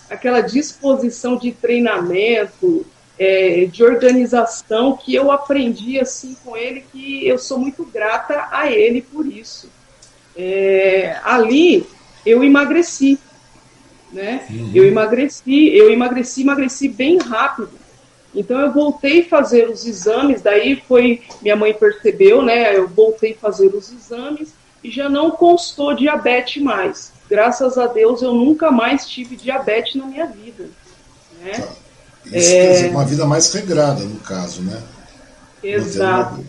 aquela 0.09 0.41
disposição 0.41 1.37
de 1.37 1.51
treinamento, 1.51 2.83
é, 3.17 3.65
de 3.65 3.83
organização 3.83 4.97
que 4.97 5.13
eu 5.13 5.31
aprendi 5.31 5.99
assim 5.99 6.35
com 6.43 6.57
ele 6.57 6.83
que 6.91 7.27
eu 7.27 7.37
sou 7.37 7.59
muito 7.59 7.85
grata 7.85 8.47
a 8.51 8.71
ele 8.71 9.03
por 9.03 9.27
isso. 9.27 9.69
É, 10.35 11.19
ali 11.23 11.85
eu 12.25 12.43
emagreci 12.43 13.19
né? 14.11 14.45
Uhum. 14.49 14.71
Eu 14.73 14.85
emagreci, 14.85 15.69
eu 15.69 15.91
emagreci, 15.91 16.41
emagreci 16.41 16.89
bem 16.89 17.17
rápido. 17.17 17.69
Então 18.33 18.59
eu 18.59 18.71
voltei 18.71 19.21
a 19.21 19.29
fazer 19.29 19.69
os 19.69 19.85
exames, 19.85 20.41
daí 20.41 20.81
foi, 20.87 21.21
minha 21.41 21.55
mãe 21.55 21.73
percebeu, 21.73 22.41
né? 22.41 22.75
Eu 22.75 22.87
voltei 22.87 23.33
a 23.33 23.37
fazer 23.37 23.67
os 23.67 23.91
exames 23.91 24.53
e 24.83 24.89
já 24.89 25.09
não 25.09 25.31
constou 25.31 25.93
diabetes 25.93 26.61
mais. 26.61 27.11
Graças 27.29 27.77
a 27.77 27.87
Deus 27.87 28.21
eu 28.21 28.33
nunca 28.33 28.71
mais 28.71 29.07
tive 29.07 29.35
diabetes 29.35 29.95
na 29.95 30.05
minha 30.05 30.25
vida. 30.25 30.69
Né? 31.41 31.51
Tá. 31.51 31.67
Isso 32.25 32.53
é... 32.53 32.89
uma 32.89 33.05
vida 33.05 33.25
mais 33.25 33.51
regrada, 33.53 34.03
no 34.03 34.19
caso, 34.19 34.61
né? 34.61 34.81
Exato. 35.61 36.43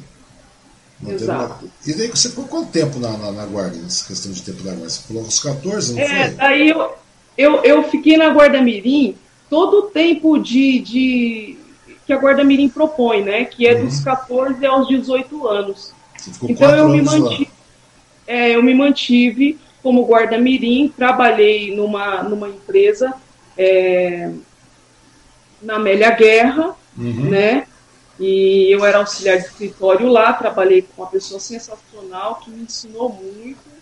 Exato. 1.07 1.69
E 1.85 1.93
daí 1.95 2.09
você 2.09 2.29
ficou 2.29 2.45
quanto 2.45 2.71
tempo 2.71 2.99
na, 3.01 3.11
na, 3.17 3.33
na, 3.33 3.47
guarda, 3.47 3.77
nessa 3.77 4.07
questão 4.07 4.31
de 4.31 4.41
tempo 4.43 4.62
da 4.62 4.71
guarda? 4.71 4.89
Você 4.89 5.01
falou 5.03 5.25
uns 5.25 5.41
14, 5.41 5.95
não 5.95 6.01
é, 6.01 6.27
foi? 6.27 6.35
Daí 6.37 6.71
eu, 6.71 6.93
eu, 7.37 7.65
eu 7.65 7.91
fiquei 7.91 8.17
na 8.17 8.31
Guarda 8.31 8.62
Mirim 8.62 9.17
todo 9.51 9.79
o 9.79 9.83
tempo 9.83 10.39
de, 10.39 10.79
de 10.79 11.57
que 12.12 12.16
a 12.16 12.19
Guarda 12.19 12.45
Mirim 12.45 12.69
propõe, 12.69 13.23
né? 13.23 13.45
Que 13.45 13.66
é 13.66 13.75
uhum. 13.75 13.87
dos 13.87 14.00
14 14.00 14.64
aos 14.66 14.88
18 14.88 15.49
anos. 15.49 15.95
Então 16.42 16.75
eu 16.76 16.88
me 16.88 17.02
mantive, 17.02 17.50
é, 18.26 18.50
eu 18.54 18.62
me 18.62 18.75
mantive 18.75 19.59
como 19.83 20.04
guarda 20.04 20.38
mirim, 20.38 20.88
trabalhei 20.97 21.75
numa, 21.75 22.23
numa 22.23 22.49
empresa 22.49 23.12
é, 23.59 24.31
na 25.61 25.75
Amélia 25.75 26.11
Guerra, 26.12 26.76
uhum. 26.97 27.31
né? 27.31 27.66
E 28.21 28.69
eu 28.71 28.85
era 28.85 28.99
auxiliar 28.99 29.38
de 29.38 29.47
escritório 29.47 30.07
lá, 30.07 30.33
trabalhei 30.35 30.83
com 30.83 31.02
uma 31.02 31.11
pessoa 31.11 31.40
sensacional 31.40 32.37
que 32.37 32.50
me 32.50 32.62
ensinou 32.62 33.09
muito. 33.09 33.73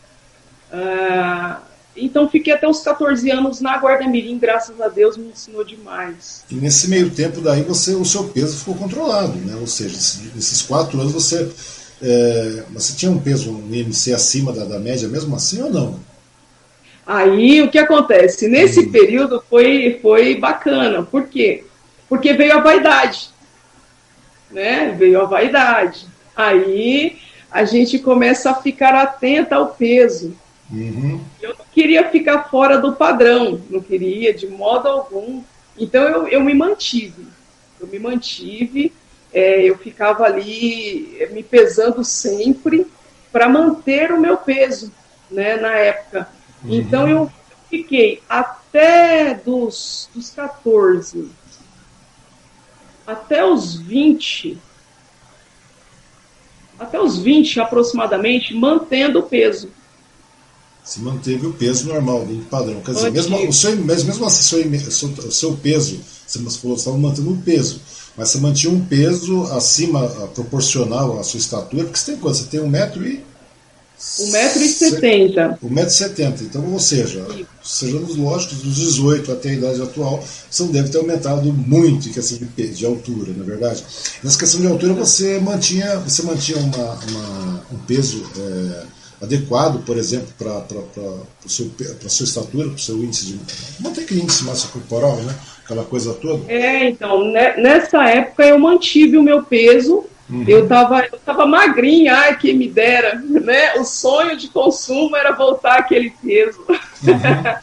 Uh, 0.72 1.60
então 2.04 2.28
fiquei 2.28 2.52
até 2.52 2.68
os 2.68 2.80
14 2.80 3.30
anos 3.30 3.60
na 3.60 3.78
Guarda 3.78 4.06
Mirim, 4.06 4.38
graças 4.38 4.80
a 4.80 4.88
Deus 4.88 5.16
me 5.16 5.28
ensinou 5.28 5.64
demais. 5.64 6.44
E 6.50 6.54
nesse 6.54 6.88
meio 6.88 7.10
tempo 7.10 7.40
daí 7.40 7.62
você, 7.62 7.94
o 7.94 8.04
seu 8.04 8.24
peso 8.28 8.58
ficou 8.58 8.74
controlado, 8.74 9.36
né? 9.38 9.56
Ou 9.60 9.66
seja, 9.66 9.96
nesses 10.34 10.62
quatro 10.62 11.00
anos 11.00 11.12
você, 11.12 11.50
é, 12.02 12.64
você 12.70 12.94
tinha 12.94 13.10
um 13.10 13.20
peso, 13.20 13.50
um 13.50 13.74
IMC 13.74 14.12
acima 14.12 14.52
da, 14.52 14.64
da 14.64 14.78
média 14.78 15.08
mesmo 15.08 15.34
assim 15.34 15.62
ou 15.62 15.70
não? 15.70 16.10
Aí 17.06 17.60
o 17.60 17.68
que 17.68 17.78
acontece? 17.78 18.46
Nesse 18.46 18.80
hum. 18.80 18.92
período 18.92 19.42
foi, 19.50 19.98
foi 20.00 20.36
bacana. 20.36 21.02
Por 21.02 21.26
quê? 21.26 21.64
Porque 22.08 22.32
veio 22.32 22.54
a 22.54 22.60
vaidade. 22.60 23.30
Né? 24.50 24.94
Veio 24.96 25.20
a 25.20 25.24
vaidade. 25.24 26.06
Aí 26.36 27.18
a 27.50 27.64
gente 27.64 27.98
começa 27.98 28.50
a 28.50 28.54
ficar 28.54 28.94
atenta 28.94 29.56
ao 29.56 29.68
peso. 29.68 30.36
Uhum. 30.72 31.20
Eu 31.40 31.56
não 31.58 31.64
queria 31.72 32.08
ficar 32.10 32.44
fora 32.44 32.78
do 32.78 32.92
padrão, 32.92 33.60
não 33.68 33.80
queria 33.80 34.32
de 34.32 34.46
modo 34.46 34.88
algum. 34.88 35.42
Então 35.76 36.02
eu, 36.02 36.28
eu 36.28 36.40
me 36.40 36.54
mantive. 36.54 37.26
Eu 37.80 37.86
me 37.86 37.98
mantive, 37.98 38.92
é, 39.32 39.62
eu 39.62 39.76
ficava 39.78 40.24
ali 40.24 41.16
é, 41.18 41.26
me 41.26 41.42
pesando 41.42 42.04
sempre 42.04 42.86
para 43.32 43.48
manter 43.48 44.12
o 44.12 44.20
meu 44.20 44.36
peso 44.36 44.92
né, 45.30 45.56
na 45.56 45.74
época. 45.76 46.28
Uhum. 46.62 46.74
Então 46.74 47.08
eu 47.08 47.32
fiquei 47.68 48.22
até 48.28 49.34
dos, 49.34 50.08
dos 50.14 50.30
14 50.30 51.30
até 53.06 53.44
os 53.44 53.76
20 53.76 54.58
até 56.78 57.00
os 57.00 57.18
20 57.18 57.60
aproximadamente 57.60 58.54
mantendo 58.54 59.18
o 59.20 59.22
peso 59.22 59.70
se 60.84 61.00
manteve 61.00 61.46
o 61.46 61.52
peso 61.52 61.86
normal, 61.86 62.22
o 62.22 62.44
padrão. 62.50 62.80
Quer 62.80 62.94
dizer, 62.94 63.12
mesmo, 63.12 63.48
o 63.48 63.52
seu, 63.52 63.76
mas 63.84 64.02
mesmo 64.02 64.24
assim, 64.24 64.40
o 64.76 64.90
seu, 64.90 65.08
o 65.08 65.32
seu 65.32 65.56
peso, 65.56 66.00
você 66.26 66.38
falou 66.38 66.76
que 66.76 66.80
estava 66.80 66.98
mantendo 66.98 67.30
um 67.30 67.40
peso, 67.40 67.80
mas 68.16 68.30
você 68.30 68.38
mantinha 68.38 68.72
um 68.72 68.84
peso 68.84 69.44
acima, 69.52 70.08
proporcional 70.34 71.18
à 71.18 71.22
sua 71.22 71.38
estatura, 71.38 71.84
porque 71.84 71.98
você 71.98 72.12
tem 72.12 72.20
quanto? 72.20 72.36
Você 72.36 72.44
tem 72.44 72.60
um 72.60 72.68
metro 72.68 73.06
e... 73.06 73.24
Um 74.18 74.30
metro 74.30 74.62
e 74.62 74.68
setenta. 74.68 75.58
Um 75.62 75.68
metro 75.68 75.90
e 75.90 75.96
setenta. 75.96 76.42
Então, 76.42 76.72
ou 76.72 76.80
seja, 76.80 77.26
sejamos 77.62 78.16
lógicos, 78.16 78.62
dos 78.62 78.76
18 78.76 79.30
até 79.30 79.50
a 79.50 79.52
idade 79.52 79.82
atual, 79.82 80.24
você 80.50 80.62
não 80.62 80.70
deve 80.70 80.88
ter 80.88 80.98
aumentado 80.98 81.52
muito 81.52 82.08
em 82.08 82.12
questão 82.12 82.38
de, 82.38 82.68
de 82.68 82.86
altura, 82.86 83.32
na 83.36 83.44
é 83.44 83.46
verdade. 83.46 83.84
Nessa 84.24 84.38
questão 84.38 84.60
de 84.60 84.66
altura, 84.66 84.94
você 84.94 85.38
mantinha, 85.38 85.98
você 85.98 86.22
mantinha 86.22 86.58
uma, 86.58 86.94
uma 86.94 87.64
um 87.72 87.78
peso... 87.86 88.24
É, 88.38 88.99
adequado, 89.20 89.84
por 89.84 89.96
exemplo, 89.96 90.28
para 90.38 90.64
a 91.44 91.48
sua 91.48 92.24
estatura, 92.24 92.68
para 92.68 92.76
o 92.76 92.78
seu 92.78 92.96
índice 92.96 93.26
de. 93.26 93.40
Manter 93.80 94.02
aquele 94.02 94.22
índice 94.22 94.40
de 94.40 94.44
massa 94.44 94.68
corporal, 94.68 95.16
né? 95.16 95.34
Aquela 95.64 95.84
coisa 95.84 96.14
toda. 96.14 96.50
É, 96.50 96.88
então, 96.88 97.30
né, 97.30 97.56
nessa 97.56 98.04
época 98.08 98.44
eu 98.44 98.58
mantive 98.58 99.16
o 99.16 99.22
meu 99.22 99.42
peso. 99.42 100.04
Uhum. 100.28 100.44
Eu 100.46 100.62
estava 100.62 101.04
eu 101.12 101.18
tava 101.18 101.44
magrinha, 101.44 102.14
ai, 102.14 102.38
que 102.38 102.52
me 102.52 102.68
dera, 102.68 103.16
né? 103.16 103.74
O 103.74 103.84
sonho 103.84 104.36
de 104.36 104.48
consumo 104.48 105.16
era 105.16 105.32
voltar 105.32 105.78
aquele 105.78 106.10
peso. 106.22 106.64
Uhum. 106.68 107.54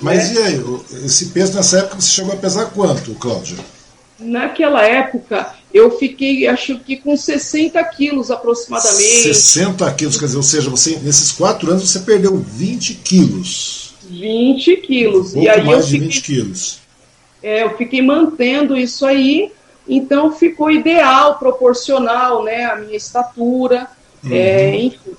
Mas 0.00 0.36
é. 0.36 0.40
e 0.40 0.42
aí, 0.44 0.64
esse 1.04 1.26
peso 1.26 1.54
nessa 1.54 1.78
época 1.78 2.00
você 2.00 2.10
chegou 2.10 2.34
a 2.34 2.36
pesar 2.36 2.66
quanto, 2.66 3.14
Cláudio? 3.14 3.56
Naquela 4.18 4.84
época, 4.84 5.54
eu 5.72 5.98
fiquei, 5.98 6.46
acho 6.46 6.78
que 6.78 6.96
com 6.96 7.16
60 7.16 7.82
quilos 7.84 8.30
aproximadamente. 8.30 9.34
60 9.34 9.90
quilos, 9.94 10.18
quer 10.18 10.26
dizer, 10.26 10.36
ou 10.36 10.42
seja, 10.42 10.70
você, 10.70 10.98
nesses 11.02 11.32
quatro 11.32 11.70
anos 11.70 11.90
você 11.90 12.00
perdeu 12.00 12.36
20 12.36 12.94
quilos. 12.96 13.94
20 14.08 14.76
quilos. 14.78 15.30
Um 15.30 15.32
pouco 15.34 15.46
e 15.46 15.48
aí 15.48 15.64
mais 15.64 15.78
eu 15.78 15.84
de 15.84 15.90
fiquei, 15.92 16.08
20 16.08 16.22
quilos. 16.22 16.78
é, 17.42 17.62
eu 17.64 17.76
fiquei 17.76 18.02
mantendo 18.02 18.76
isso 18.76 19.06
aí, 19.06 19.50
então 19.88 20.32
ficou 20.32 20.70
ideal, 20.70 21.38
proporcional, 21.38 22.44
né, 22.44 22.66
a 22.66 22.76
minha 22.76 22.96
estatura, 22.96 23.88
uhum. 24.22 24.32
é, 24.32 24.76
enfim. 24.76 25.16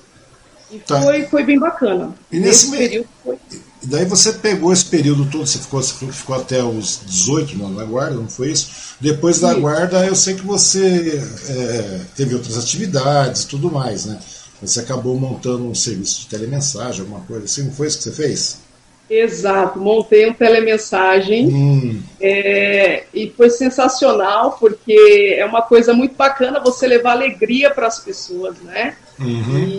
E 0.70 0.78
tá. 0.78 1.00
foi, 1.02 1.24
foi 1.24 1.44
bem 1.44 1.58
bacana. 1.58 2.14
E 2.30 2.38
nesse, 2.38 2.70
nesse 2.70 2.76
período 2.76 3.08
foi. 3.22 3.36
E 3.84 3.86
daí 3.86 4.04
você 4.06 4.32
pegou 4.32 4.72
esse 4.72 4.86
período 4.86 5.26
todo, 5.26 5.46
você 5.46 5.58
ficou, 5.58 5.82
você 5.82 6.06
ficou 6.06 6.34
até 6.34 6.62
os 6.62 7.00
18 7.04 7.56
na 7.68 7.84
guarda, 7.84 8.14
não 8.14 8.28
foi 8.28 8.50
isso? 8.50 8.96
Depois 8.98 9.40
da 9.40 9.52
Sim. 9.52 9.60
guarda, 9.60 10.06
eu 10.06 10.14
sei 10.14 10.34
que 10.34 10.42
você 10.42 11.22
é, 11.48 12.00
teve 12.16 12.34
outras 12.34 12.56
atividades 12.56 13.42
e 13.42 13.48
tudo 13.48 13.70
mais, 13.70 14.06
né? 14.06 14.18
Você 14.62 14.80
acabou 14.80 15.18
montando 15.20 15.68
um 15.68 15.74
serviço 15.74 16.22
de 16.22 16.28
telemensagem, 16.28 17.02
alguma 17.02 17.20
coisa 17.20 17.44
assim, 17.44 17.64
não 17.64 17.72
foi 17.72 17.88
isso 17.88 17.98
que 17.98 18.04
você 18.04 18.12
fez? 18.12 18.64
Exato, 19.10 19.78
montei 19.78 20.26
um 20.26 20.32
telemensagem 20.32 21.46
hum. 21.46 22.02
é, 22.18 23.04
e 23.12 23.28
foi 23.36 23.50
sensacional 23.50 24.56
porque 24.58 25.36
é 25.38 25.44
uma 25.44 25.60
coisa 25.60 25.92
muito 25.92 26.16
bacana 26.16 26.58
você 26.58 26.86
levar 26.86 27.12
alegria 27.12 27.70
para 27.70 27.86
as 27.86 27.98
pessoas, 27.98 28.56
né? 28.62 28.96
Uhum. 29.20 29.73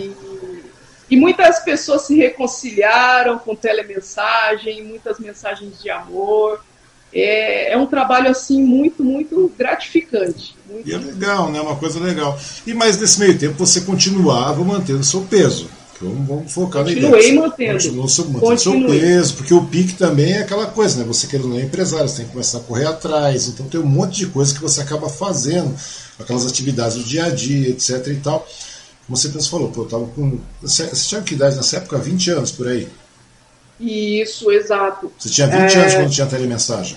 E, 1.10 1.16
muitas 1.16 1.60
pessoas 1.60 2.02
se 2.02 2.16
reconciliaram 2.16 3.38
com 3.38 3.54
telemensagem, 3.54 4.84
muitas 4.84 5.18
mensagens 5.18 5.80
de 5.80 5.90
amor. 5.90 6.64
É, 7.12 7.72
é 7.72 7.76
um 7.76 7.86
trabalho 7.86 8.28
assim 8.28 8.62
muito, 8.62 9.04
muito 9.04 9.50
gratificante. 9.56 10.56
Muito... 10.68 10.88
E 10.88 10.92
é 10.92 10.98
legal, 10.98 11.50
né? 11.50 11.60
Uma 11.60 11.76
coisa 11.76 12.00
legal. 12.00 12.38
E 12.66 12.74
mas 12.74 13.00
nesse 13.00 13.20
meio 13.20 13.38
tempo 13.38 13.54
você 13.54 13.80
continuava 13.82 14.62
mantendo 14.64 15.04
seu 15.04 15.22
peso. 15.22 15.70
Vamos, 16.00 16.28
vamos 16.28 16.52
focar 16.52 16.84
Continuei 16.84 17.10
na 17.10 17.18
ideia. 17.18 17.40
mantendo. 17.40 17.72
Continuou 17.72 18.08
seu, 18.08 18.28
mantendo 18.28 18.58
seu 18.58 18.86
peso, 18.86 19.34
porque 19.34 19.54
o 19.54 19.64
pique 19.64 19.94
também 19.94 20.32
é 20.32 20.40
aquela 20.40 20.66
coisa, 20.66 20.98
né? 20.98 21.04
Você 21.04 21.26
querendo 21.26 21.48
não 21.48 21.58
é 21.58 21.62
empresário, 21.62 22.08
você 22.08 22.16
tem 22.18 22.26
que 22.26 22.32
começar 22.32 22.58
a 22.58 22.62
correr 22.62 22.86
atrás. 22.86 23.48
Então 23.48 23.66
tem 23.66 23.80
um 23.80 23.86
monte 23.86 24.18
de 24.18 24.26
coisa 24.26 24.54
que 24.54 24.60
você 24.60 24.80
acaba 24.80 25.08
fazendo, 25.08 25.74
aquelas 26.18 26.46
atividades 26.46 26.96
do 26.98 27.04
dia 27.04 27.24
a 27.24 27.30
dia, 27.30 27.70
etc 27.70 28.06
e 28.08 28.16
tal. 28.16 28.46
Como 29.06 29.16
você 29.16 29.28
mesmo 29.28 29.50
falou, 29.50 29.70
pô, 29.70 29.82
eu 29.82 29.88
tava 29.88 30.06
com. 30.06 30.38
Você, 30.60 30.86
tinha 30.88 31.22
que 31.22 31.34
idade 31.34 31.56
nessa 31.56 31.76
época? 31.76 31.98
20 31.98 32.30
anos 32.30 32.52
por 32.52 32.66
aí. 32.66 32.88
Isso, 33.78 34.50
exato. 34.50 35.12
Você 35.18 35.28
tinha 35.28 35.46
20 35.46 35.56
é... 35.56 35.80
anos 35.80 35.94
quando 35.94 36.10
tinha 36.10 36.26
telemensagem? 36.26 36.96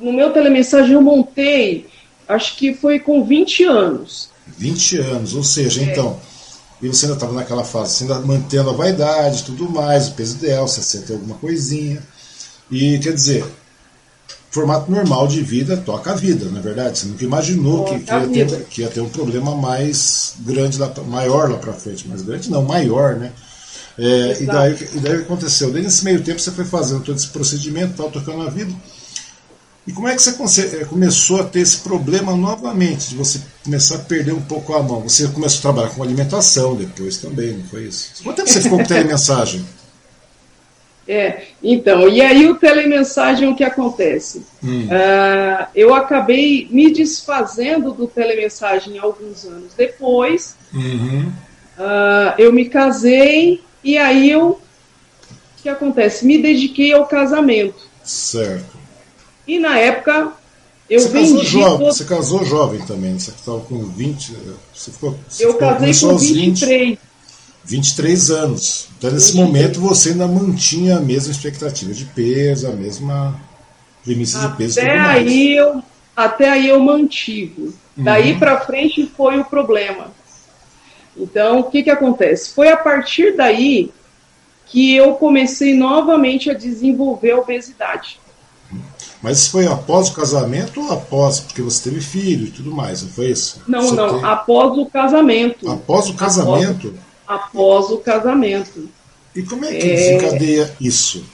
No 0.00 0.12
meu 0.12 0.32
telemensagem 0.32 0.92
eu 0.92 1.02
montei, 1.02 1.86
acho 2.28 2.56
que 2.56 2.74
foi 2.74 2.98
com 2.98 3.24
20 3.24 3.64
anos. 3.64 4.30
20 4.58 4.98
anos, 4.98 5.34
ou 5.34 5.44
seja, 5.44 5.80
é. 5.80 5.84
então 5.84 6.20
e 6.82 6.88
você 6.88 7.06
ainda 7.06 7.14
estava 7.14 7.32
naquela 7.32 7.62
fase, 7.62 8.02
ainda 8.02 8.18
mantendo 8.18 8.70
a 8.70 8.72
vaidade 8.72 9.44
tudo 9.44 9.70
mais, 9.70 10.08
o 10.08 10.14
peso 10.14 10.36
ideal, 10.36 10.66
60 10.66 11.12
alguma 11.12 11.36
coisinha. 11.36 12.02
E 12.68 12.98
quer 12.98 13.14
dizer, 13.14 13.44
formato 14.52 14.90
normal 14.90 15.26
de 15.26 15.42
vida 15.42 15.78
toca 15.78 16.12
a 16.12 16.14
vida, 16.14 16.44
na 16.50 16.58
é 16.58 16.62
verdade. 16.62 16.98
Você 16.98 17.06
nunca 17.06 17.24
imaginou 17.24 17.84
que, 17.86 17.98
que, 18.00 18.12
ia 18.12 18.46
ter, 18.46 18.64
que, 18.66 18.80
ia 18.82 18.88
ter, 18.88 19.00
um 19.00 19.08
problema 19.08 19.56
mais 19.56 20.34
grande, 20.40 20.78
lá, 20.78 20.92
maior 21.08 21.50
lá 21.50 21.56
para 21.56 21.72
frente. 21.72 22.06
Mais 22.06 22.20
grande 22.20 22.50
não, 22.50 22.62
maior, 22.62 23.16
né? 23.16 23.32
É, 23.98 24.42
e, 24.42 24.46
daí, 24.46 24.88
e 24.94 25.00
daí 25.00 25.16
aconteceu? 25.16 25.72
Daí 25.72 25.82
nesse 25.82 26.04
meio 26.04 26.22
tempo 26.22 26.38
você 26.38 26.50
foi 26.50 26.66
fazendo 26.66 27.02
todo 27.02 27.16
esse 27.16 27.28
procedimento, 27.28 27.94
tal, 27.96 28.10
tocando 28.10 28.42
a 28.42 28.50
vida. 28.50 28.72
E 29.86 29.92
como 29.92 30.06
é 30.06 30.14
que 30.14 30.22
você 30.22 30.80
eh, 30.80 30.84
começou 30.84 31.40
a 31.40 31.44
ter 31.44 31.60
esse 31.60 31.78
problema 31.78 32.36
novamente, 32.36 33.08
de 33.08 33.16
você 33.16 33.40
começar 33.64 33.96
a 33.96 33.98
perder 33.98 34.32
um 34.32 34.40
pouco 34.40 34.74
a 34.74 34.82
mão? 34.82 35.00
Você 35.00 35.26
começou 35.28 35.58
a 35.58 35.62
trabalhar 35.62 35.94
com 35.94 36.02
alimentação 36.02 36.76
depois 36.76 37.16
também, 37.16 37.54
não 37.54 37.64
foi 37.64 37.84
isso? 37.88 38.22
Quanto 38.22 38.36
tempo 38.36 38.48
você 38.48 38.60
ficou 38.60 38.78
com 38.78 38.84
telemensagem? 38.86 39.64
É, 41.06 41.42
então, 41.62 42.08
e 42.08 42.20
aí 42.20 42.48
o 42.48 42.54
telemensagem, 42.54 43.48
o 43.48 43.56
que 43.56 43.64
acontece? 43.64 44.46
Hum. 44.62 44.86
Uh, 44.86 45.66
eu 45.74 45.94
acabei 45.94 46.68
me 46.70 46.92
desfazendo 46.92 47.92
do 47.92 48.06
telemensagem 48.06 48.98
alguns 48.98 49.44
anos 49.44 49.74
depois. 49.76 50.56
Uhum. 50.72 51.32
Uh, 51.76 52.34
eu 52.38 52.52
me 52.52 52.66
casei 52.66 53.62
e 53.82 53.98
aí 53.98 54.30
eu. 54.30 54.50
O 54.50 55.62
que 55.62 55.68
acontece? 55.68 56.24
Me 56.24 56.38
dediquei 56.38 56.92
ao 56.92 57.06
casamento. 57.06 57.88
Certo. 58.04 58.76
E 59.46 59.58
na 59.58 59.78
época 59.78 60.32
eu 60.88 61.00
você. 61.00 61.12
Casou 61.12 61.44
jovem, 61.44 61.78
todo... 61.78 61.92
Você 61.92 62.04
casou 62.04 62.44
jovem 62.44 62.80
também, 62.82 63.18
você 63.18 63.30
estava 63.30 63.60
com 63.60 63.84
20. 63.84 64.36
Você 64.74 64.92
ficou, 64.92 65.18
você 65.28 65.44
eu 65.44 65.54
casei 65.54 65.92
com 65.94 66.16
23. 66.16 66.88
20, 66.90 66.98
23 67.64 68.30
anos. 68.30 68.88
Então, 68.98 69.10
nesse 69.10 69.32
23. 69.32 69.46
momento, 69.46 69.80
você 69.80 70.10
ainda 70.10 70.26
mantinha 70.26 70.96
a 70.96 71.00
mesma 71.00 71.32
expectativa 71.32 71.92
de 71.92 72.04
peso, 72.06 72.66
a 72.68 72.72
mesma 72.72 73.40
premissa 74.04 74.48
de 74.48 74.56
peso. 74.56 74.80
Até 74.80 74.98
aí 74.98 75.56
eu, 75.56 75.82
até 76.16 76.50
aí 76.50 76.68
eu 76.68 76.80
mantive. 76.80 77.74
Daí 77.96 78.32
uhum. 78.32 78.38
para 78.38 78.60
frente 78.60 79.10
foi 79.16 79.38
o 79.38 79.44
problema. 79.44 80.10
Então, 81.16 81.60
o 81.60 81.64
que, 81.64 81.82
que 81.82 81.90
acontece? 81.90 82.54
Foi 82.54 82.68
a 82.68 82.76
partir 82.76 83.36
daí 83.36 83.90
que 84.66 84.94
eu 84.94 85.14
comecei 85.14 85.74
novamente 85.74 86.50
a 86.50 86.54
desenvolver 86.54 87.32
a 87.32 87.38
obesidade. 87.38 88.18
Mas 89.22 89.38
isso 89.38 89.50
foi 89.50 89.66
após 89.66 90.08
o 90.08 90.14
casamento 90.14 90.80
ou 90.80 90.92
após, 90.92 91.38
porque 91.38 91.62
você 91.62 91.90
teve 91.90 92.00
filho 92.00 92.48
e 92.48 92.50
tudo 92.50 92.72
mais, 92.72 93.02
não 93.02 93.10
foi 93.10 93.30
isso? 93.30 93.62
Não, 93.68 93.82
você 93.82 93.94
não, 93.94 94.14
tem... 94.18 94.24
após 94.24 94.78
o 94.78 94.86
casamento. 94.86 95.70
Após 95.70 96.08
o 96.08 96.14
casamento? 96.14 96.88
Após, 96.88 97.11
após 97.34 97.90
o 97.90 97.98
casamento. 97.98 98.88
E 99.34 99.42
como 99.42 99.64
é 99.64 99.68
que 99.68 99.90
é... 99.90 99.94
desencadeia 99.94 100.76
isso? 100.80 101.24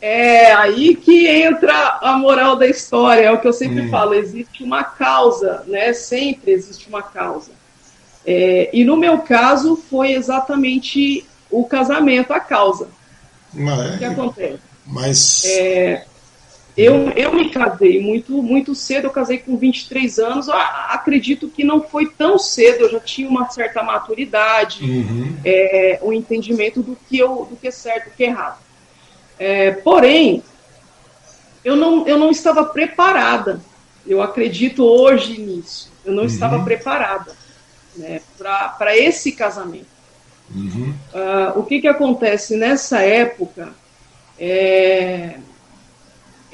É 0.00 0.52
aí 0.52 0.94
que 0.94 1.26
entra 1.26 1.98
a 2.02 2.18
moral 2.18 2.56
da 2.56 2.66
história, 2.66 3.22
é 3.22 3.32
o 3.32 3.40
que 3.40 3.48
eu 3.48 3.54
sempre 3.54 3.86
hum. 3.86 3.90
falo, 3.90 4.12
existe 4.12 4.62
uma 4.62 4.84
causa, 4.84 5.64
né? 5.66 5.94
Sempre 5.94 6.52
existe 6.52 6.88
uma 6.88 7.02
causa. 7.02 7.52
É, 8.26 8.68
e 8.72 8.84
no 8.84 8.96
meu 8.96 9.18
caso 9.18 9.76
foi 9.76 10.12
exatamente 10.12 11.26
o 11.50 11.64
casamento 11.64 12.32
a 12.32 12.40
causa. 12.40 12.88
Mas, 13.52 13.94
o 13.94 13.98
que 13.98 14.04
acontece? 14.04 14.60
Mas 14.86 15.44
é, 15.46 16.04
eu, 16.76 17.10
eu 17.10 17.32
me 17.32 17.50
casei 17.50 18.00
muito, 18.00 18.42
muito 18.42 18.74
cedo, 18.74 19.04
eu 19.04 19.10
casei 19.10 19.38
com 19.38 19.56
23 19.56 20.18
anos. 20.18 20.48
Acredito 20.48 21.48
que 21.48 21.62
não 21.62 21.80
foi 21.80 22.06
tão 22.06 22.36
cedo, 22.36 22.82
eu 22.82 22.90
já 22.90 23.00
tinha 23.00 23.28
uma 23.28 23.48
certa 23.48 23.82
maturidade, 23.82 24.82
uhum. 24.82 25.36
é, 25.44 26.00
um 26.02 26.12
entendimento 26.12 26.82
do 26.82 26.96
que, 27.08 27.16
eu, 27.16 27.46
do 27.48 27.56
que 27.56 27.68
é 27.68 27.70
certo 27.70 28.08
e 28.08 28.10
do 28.10 28.16
que 28.16 28.24
é 28.24 28.26
errado. 28.26 28.58
É, 29.38 29.70
porém, 29.70 30.42
eu 31.64 31.76
não, 31.76 32.06
eu 32.08 32.18
não 32.18 32.30
estava 32.30 32.64
preparada. 32.64 33.60
Eu 34.04 34.20
acredito 34.20 34.84
hoje 34.84 35.40
nisso. 35.40 35.90
Eu 36.04 36.12
não 36.12 36.24
uhum. 36.24 36.28
estava 36.28 36.62
preparada 36.62 37.32
né, 37.96 38.20
para 38.36 38.96
esse 38.96 39.32
casamento. 39.32 39.94
Uhum. 40.54 40.92
Uh, 41.12 41.58
o 41.58 41.62
que, 41.62 41.80
que 41.80 41.88
acontece 41.88 42.56
nessa 42.56 43.00
época? 43.00 43.72
É, 44.38 45.38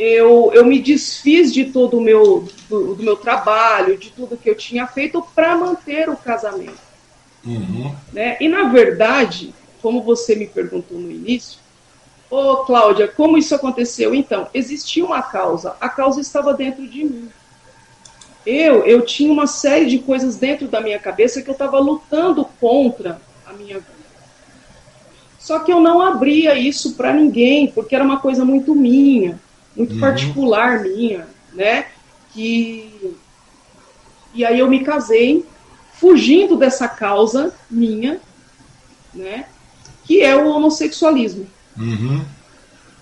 eu, 0.00 0.50
eu 0.54 0.64
me 0.64 0.78
desfiz 0.78 1.52
de 1.52 1.66
todo 1.66 1.98
o 1.98 2.00
meu, 2.00 2.48
do, 2.70 2.94
do 2.94 3.02
meu 3.02 3.16
trabalho, 3.16 3.98
de 3.98 4.10
tudo 4.10 4.34
que 4.34 4.48
eu 4.48 4.54
tinha 4.54 4.86
feito 4.86 5.22
para 5.34 5.54
manter 5.54 6.08
o 6.08 6.16
casamento. 6.16 6.80
Uhum. 7.44 7.94
Né? 8.10 8.38
E, 8.40 8.48
na 8.48 8.68
verdade, 8.68 9.54
como 9.82 10.02
você 10.02 10.34
me 10.34 10.46
perguntou 10.46 10.98
no 10.98 11.10
início, 11.10 11.58
ô 12.30 12.58
Cláudia, 12.64 13.08
como 13.08 13.36
isso 13.36 13.54
aconteceu? 13.54 14.14
Então, 14.14 14.48
existia 14.54 15.04
uma 15.04 15.20
causa, 15.20 15.76
a 15.78 15.88
causa 15.90 16.18
estava 16.18 16.54
dentro 16.54 16.86
de 16.86 17.04
mim. 17.04 17.28
Eu, 18.46 18.86
eu 18.86 19.02
tinha 19.04 19.30
uma 19.30 19.46
série 19.46 19.84
de 19.84 19.98
coisas 19.98 20.36
dentro 20.36 20.66
da 20.66 20.80
minha 20.80 20.98
cabeça 20.98 21.42
que 21.42 21.50
eu 21.50 21.52
estava 21.52 21.78
lutando 21.78 22.46
contra 22.58 23.20
a 23.44 23.52
minha 23.52 23.76
vida. 23.78 24.00
Só 25.38 25.58
que 25.58 25.70
eu 25.70 25.78
não 25.78 26.00
abria 26.00 26.58
isso 26.58 26.94
para 26.94 27.12
ninguém, 27.12 27.66
porque 27.66 27.94
era 27.94 28.04
uma 28.04 28.18
coisa 28.18 28.46
muito 28.46 28.74
minha 28.74 29.38
muito 29.76 29.94
uhum. 29.94 30.00
particular 30.00 30.80
minha, 30.80 31.26
né? 31.52 31.87
Que 32.33 33.14
e 34.33 34.44
aí 34.44 34.59
eu 34.59 34.68
me 34.68 34.85
casei 34.85 35.44
fugindo 35.94 36.56
dessa 36.56 36.88
causa 36.88 37.54
minha, 37.70 38.20
né? 39.12 39.46
Que 40.04 40.22
é 40.22 40.37
o 40.37 40.48
homossexualismo. 40.48 41.46
Uhum. 41.76 42.24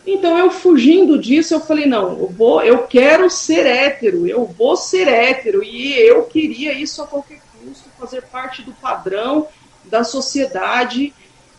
Então 0.07 0.39
eu 0.39 0.51
fugindo 0.51 1.19
disso, 1.19 1.53
eu 1.53 1.61
falei 1.61 1.85
não, 1.85 2.19
eu 2.19 2.29
vou, 2.29 2.63
eu 2.63 2.87
quero 2.87 3.29
ser 3.29 3.67
hétero, 3.67 4.27
eu 4.27 4.47
vou 4.47 4.75
ser 4.75 5.07
hétero 5.07 5.63
e 5.63 5.93
eu 5.93 6.23
queria 6.25 6.73
isso 6.73 7.03
a 7.03 7.07
qualquer 7.07 7.41
custo, 7.53 7.91
fazer 7.99 8.23
parte 8.23 8.63
do 8.63 8.73
padrão 8.73 9.47
da 9.85 10.05
sociedade 10.05 11.13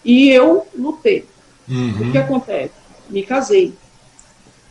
e 0.03 0.29
eu 0.29 0.65
lutei. 0.75 1.25
Uhum. 1.67 2.09
O 2.09 2.11
que 2.11 2.17
acontece? 2.17 2.73
Me 3.07 3.21
casei. 3.23 3.73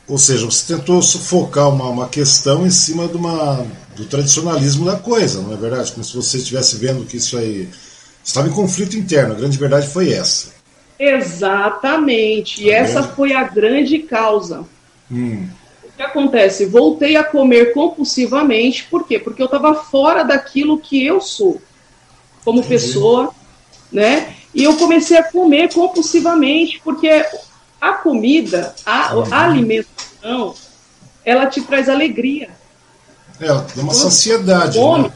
Ou 0.09 0.17
seja, 0.17 0.47
você 0.47 0.75
tentou 0.75 1.03
sufocar 1.03 1.69
uma, 1.69 1.89
uma 1.89 2.09
questão 2.09 2.67
em 2.67 2.71
cima 2.71 3.07
de 3.07 3.17
uma, 3.17 3.67
do 3.95 4.07
tradicionalismo 4.07 4.87
da 4.87 4.97
coisa, 4.97 5.43
não 5.43 5.53
é 5.53 5.57
verdade? 5.57 5.93
Como 5.93 6.03
se 6.03 6.17
você 6.17 6.39
estivesse 6.39 6.77
vendo 6.77 7.05
que 7.05 7.19
isso 7.19 7.37
aí 7.37 7.69
estava 8.25 8.49
em 8.49 8.53
conflito 8.53 8.97
interno. 8.97 9.35
A 9.35 9.37
grande 9.37 9.59
verdade 9.59 9.89
foi 9.89 10.13
essa. 10.13 10.55
Exatamente. 10.99 12.63
E 12.63 12.71
essa 12.71 13.03
foi 13.03 13.33
a 13.33 13.45
grande 13.45 13.99
causa. 14.01 14.65
Hum. 15.11 15.47
que 15.97 16.03
acontece? 16.03 16.65
Voltei 16.67 17.17
a 17.17 17.25
comer 17.25 17.73
compulsivamente, 17.73 18.85
por 18.85 19.07
quê? 19.07 19.19
Porque 19.19 19.43
eu 19.43 19.47
estava 19.47 19.75
fora 19.75 20.23
daquilo 20.23 20.79
que 20.79 21.05
eu 21.05 21.21
sou, 21.21 21.61
como 22.45 22.61
Entendi. 22.61 22.75
pessoa, 22.75 23.35
né? 23.91 24.35
E 24.55 24.65
eu 24.65 24.77
comecei 24.77 25.17
a 25.17 25.23
comer 25.23 25.73
compulsivamente, 25.73 26.81
porque 26.85 27.25
a 27.81 27.93
comida, 27.93 28.75
a, 28.85 29.13
a 29.15 29.45
alimentação, 29.45 30.55
ela 31.25 31.47
te 31.47 31.61
traz 31.63 31.89
alegria. 31.89 32.51
É, 33.41 33.47
dá 33.47 33.55
uma 33.55 33.67
quando 33.67 33.93
saciedade. 33.93 34.79
Come, 34.79 35.09
né? 35.09 35.13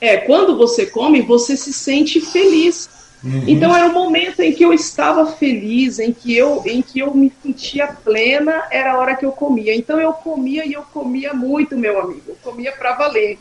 É, 0.00 0.16
quando 0.16 0.56
você 0.56 0.86
come, 0.86 1.20
você 1.20 1.56
se 1.56 1.72
sente 1.72 2.20
feliz. 2.20 2.88
Uhum. 3.22 3.44
Então 3.46 3.76
era 3.76 3.86
um 3.86 3.92
momento 3.92 4.40
em 4.40 4.52
que 4.52 4.64
eu 4.64 4.72
estava 4.72 5.26
feliz, 5.32 5.98
em 5.98 6.10
que 6.10 6.34
eu, 6.34 6.62
em 6.64 6.80
que 6.80 7.00
eu 7.00 7.14
me 7.14 7.30
sentia 7.42 7.86
plena, 7.88 8.66
era 8.70 8.92
a 8.92 8.98
hora 8.98 9.14
que 9.14 9.26
eu 9.26 9.32
comia. 9.32 9.74
Então 9.74 10.00
eu 10.00 10.12
comia 10.12 10.64
e 10.64 10.72
eu 10.72 10.82
comia 10.82 11.34
muito, 11.34 11.76
meu 11.76 12.00
amigo. 12.00 12.22
Eu 12.28 12.36
comia 12.42 12.72
para 12.72 12.94
valer. 12.94 13.38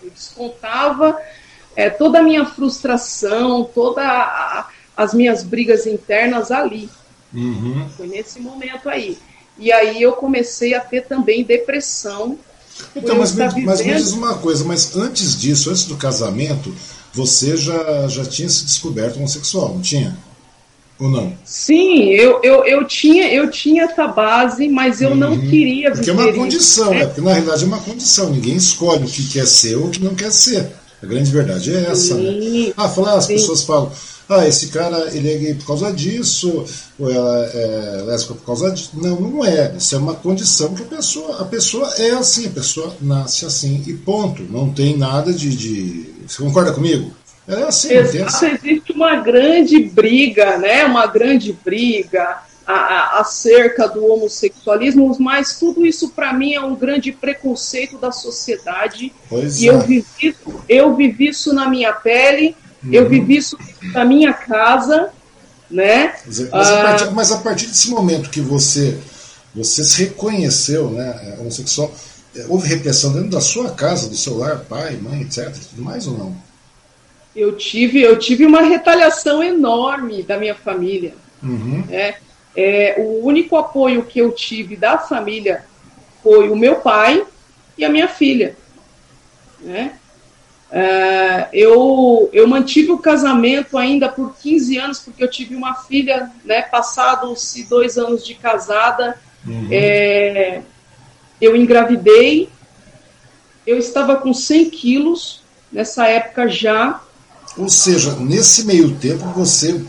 Eu 0.00 0.10
descontava 0.10 1.18
é, 1.74 1.90
toda 1.90 2.20
a 2.20 2.22
minha 2.22 2.44
frustração, 2.44 3.64
todas 3.64 4.04
as 4.96 5.12
minhas 5.12 5.42
brigas 5.42 5.86
internas 5.86 6.52
ali. 6.52 6.88
Uhum. 7.32 7.86
Foi 7.96 8.06
nesse 8.06 8.40
momento 8.40 8.88
aí. 8.88 9.16
E 9.58 9.70
aí 9.70 10.02
eu 10.02 10.12
comecei 10.12 10.74
a 10.74 10.80
ter 10.80 11.06
também 11.06 11.44
depressão. 11.44 12.38
Então, 12.96 13.16
mas 13.16 13.34
me, 13.34 13.62
mas 13.62 13.84
me 13.84 13.94
diz 13.94 14.12
uma 14.12 14.38
coisa, 14.38 14.64
mas 14.64 14.96
antes 14.96 15.38
disso, 15.38 15.70
antes 15.70 15.84
do 15.84 15.96
casamento, 15.96 16.74
você 17.12 17.56
já, 17.56 18.08
já 18.08 18.24
tinha 18.24 18.48
se 18.48 18.64
descoberto 18.64 19.16
homossexual, 19.16 19.74
não 19.74 19.80
tinha? 19.82 20.16
Ou 20.98 21.08
não? 21.08 21.32
Sim, 21.44 22.08
eu, 22.10 22.40
eu, 22.42 22.64
eu, 22.64 22.86
tinha, 22.86 23.32
eu 23.32 23.50
tinha 23.50 23.84
essa 23.84 24.06
base, 24.06 24.68
mas 24.68 25.00
eu 25.00 25.10
uhum. 25.10 25.16
não 25.16 25.40
queria 25.40 25.90
Porque 25.90 26.10
é 26.10 26.12
uma 26.12 26.32
condição, 26.32 26.90
né? 26.90 27.06
Porque 27.06 27.22
na 27.22 27.32
realidade 27.32 27.64
é 27.64 27.66
uma 27.66 27.80
condição. 27.80 28.30
Ninguém 28.30 28.56
escolhe 28.56 29.04
o 29.04 29.08
que 29.08 29.26
quer 29.28 29.46
ser 29.46 29.76
ou 29.76 29.86
o 29.86 29.90
que 29.90 30.02
não 30.02 30.14
quer 30.14 30.30
ser. 30.30 30.70
A 31.02 31.06
grande 31.06 31.30
verdade 31.30 31.74
é 31.74 31.90
essa, 31.90 32.14
né? 32.14 32.32
Sim. 32.32 32.66
né? 32.66 32.72
Ah, 32.76 32.88
falar, 32.88 33.14
as 33.14 33.24
Sim. 33.24 33.34
pessoas 33.34 33.64
falam, 33.64 33.90
ah, 34.30 34.46
esse 34.46 34.68
cara 34.68 35.08
ele 35.12 35.32
é 35.32 35.36
gay 35.38 35.54
por 35.54 35.66
causa 35.66 35.92
disso, 35.92 36.64
ou 36.98 37.10
ela 37.10 37.44
é 37.46 38.02
lésbica 38.06 38.34
por 38.34 38.46
causa 38.46 38.70
disso. 38.70 38.92
Não, 38.94 39.20
não 39.20 39.44
é. 39.44 39.74
Isso 39.76 39.94
é 39.94 39.98
uma 39.98 40.14
condição 40.14 40.74
que 40.74 40.82
a 40.82 40.86
pessoa, 40.86 41.42
a 41.42 41.44
pessoa 41.44 41.92
é 41.98 42.10
assim, 42.12 42.46
a 42.46 42.50
pessoa 42.50 42.94
nasce 43.00 43.44
assim 43.44 43.82
e 43.86 43.92
ponto. 43.92 44.42
Não 44.44 44.70
tem 44.72 44.96
nada 44.96 45.32
de, 45.32 45.56
de 45.56 46.14
você 46.26 46.42
concorda 46.42 46.72
comigo? 46.72 47.12
É 47.48 47.62
assim, 47.64 47.92
Exato, 47.92 48.46
existe 48.46 48.92
uma 48.92 49.16
grande 49.16 49.80
briga, 49.80 50.56
né? 50.58 50.84
Uma 50.84 51.06
grande 51.06 51.52
briga 51.52 52.38
acerca 52.66 53.88
do 53.88 54.06
homossexualismo, 54.06 55.16
mas 55.18 55.58
tudo 55.58 55.84
isso 55.84 56.10
para 56.10 56.32
mim 56.32 56.54
é 56.54 56.60
um 56.60 56.76
grande 56.76 57.10
preconceito 57.10 57.98
da 57.98 58.12
sociedade. 58.12 59.12
Pois 59.28 59.60
e 59.60 59.68
é. 59.68 59.72
eu, 59.72 59.80
vivi, 59.80 60.36
eu 60.68 60.94
vivi 60.94 61.28
isso 61.28 61.52
na 61.52 61.68
minha 61.68 61.92
pele, 61.92 62.54
uhum. 62.84 62.92
eu 62.92 63.08
vivi 63.08 63.36
isso 63.36 63.58
na 63.92 64.04
minha 64.04 64.32
casa, 64.32 65.10
né? 65.70 66.14
Mas, 66.26 66.50
mas, 66.50 66.68
a 66.68 66.82
partir, 66.82 67.04
ah, 67.04 67.10
mas, 67.10 67.32
a 67.32 67.38
partir, 67.38 67.66
desse 67.66 67.90
momento 67.90 68.30
que 68.30 68.40
você, 68.40 68.98
você 69.54 69.84
se 69.84 70.04
reconheceu 70.04 70.90
né, 70.90 71.34
é, 71.36 71.40
homossexual, 71.40 71.92
é, 72.34 72.46
houve 72.48 72.68
repressão 72.68 73.12
dentro 73.12 73.30
da 73.30 73.40
sua 73.40 73.70
casa, 73.70 74.08
do 74.08 74.16
seu 74.16 74.36
lar, 74.36 74.60
pai, 74.60 74.96
mãe, 74.96 75.22
etc. 75.22 75.52
Tudo 75.70 75.82
mais 75.82 76.06
ou 76.06 76.18
não? 76.18 76.36
Eu 77.34 77.56
tive, 77.56 78.00
eu 78.00 78.18
tive 78.18 78.44
uma 78.44 78.62
retaliação 78.62 79.42
enorme 79.42 80.22
da 80.22 80.36
minha 80.36 80.54
família. 80.54 81.14
Uhum. 81.42 81.84
É, 81.88 82.16
é, 82.56 82.96
o 82.98 83.24
único 83.24 83.56
apoio 83.56 84.04
que 84.04 84.18
eu 84.18 84.32
tive 84.32 84.76
da 84.76 84.98
família 84.98 85.64
foi 86.22 86.48
o 86.50 86.56
meu 86.56 86.76
pai 86.76 87.24
e 87.78 87.84
a 87.84 87.88
minha 87.88 88.08
filha. 88.08 88.56
Né? 89.60 89.92
É, 90.72 91.48
eu, 91.52 92.30
eu 92.32 92.46
mantive 92.46 92.92
o 92.92 92.98
casamento 92.98 93.76
ainda 93.76 94.08
por 94.08 94.36
15 94.36 94.78
anos, 94.78 94.98
porque 95.00 95.22
eu 95.22 95.28
tive 95.28 95.56
uma 95.56 95.74
filha, 95.74 96.30
né, 96.44 96.62
passados 96.62 97.54
dois 97.68 97.98
anos 97.98 98.24
de 98.24 98.34
casada. 98.34 99.18
Uhum. 99.46 99.68
É, 99.70 100.62
eu 101.40 101.56
engravidei, 101.56 102.48
eu 103.66 103.78
estava 103.78 104.16
com 104.16 104.32
100 104.32 104.70
quilos 104.70 105.42
nessa 105.72 106.06
época 106.06 106.48
já. 106.48 107.00
Ou 107.56 107.68
seja, 107.68 108.14
nesse 108.16 108.64
meio 108.64 108.94
tempo 108.96 109.24
você 109.30 109.84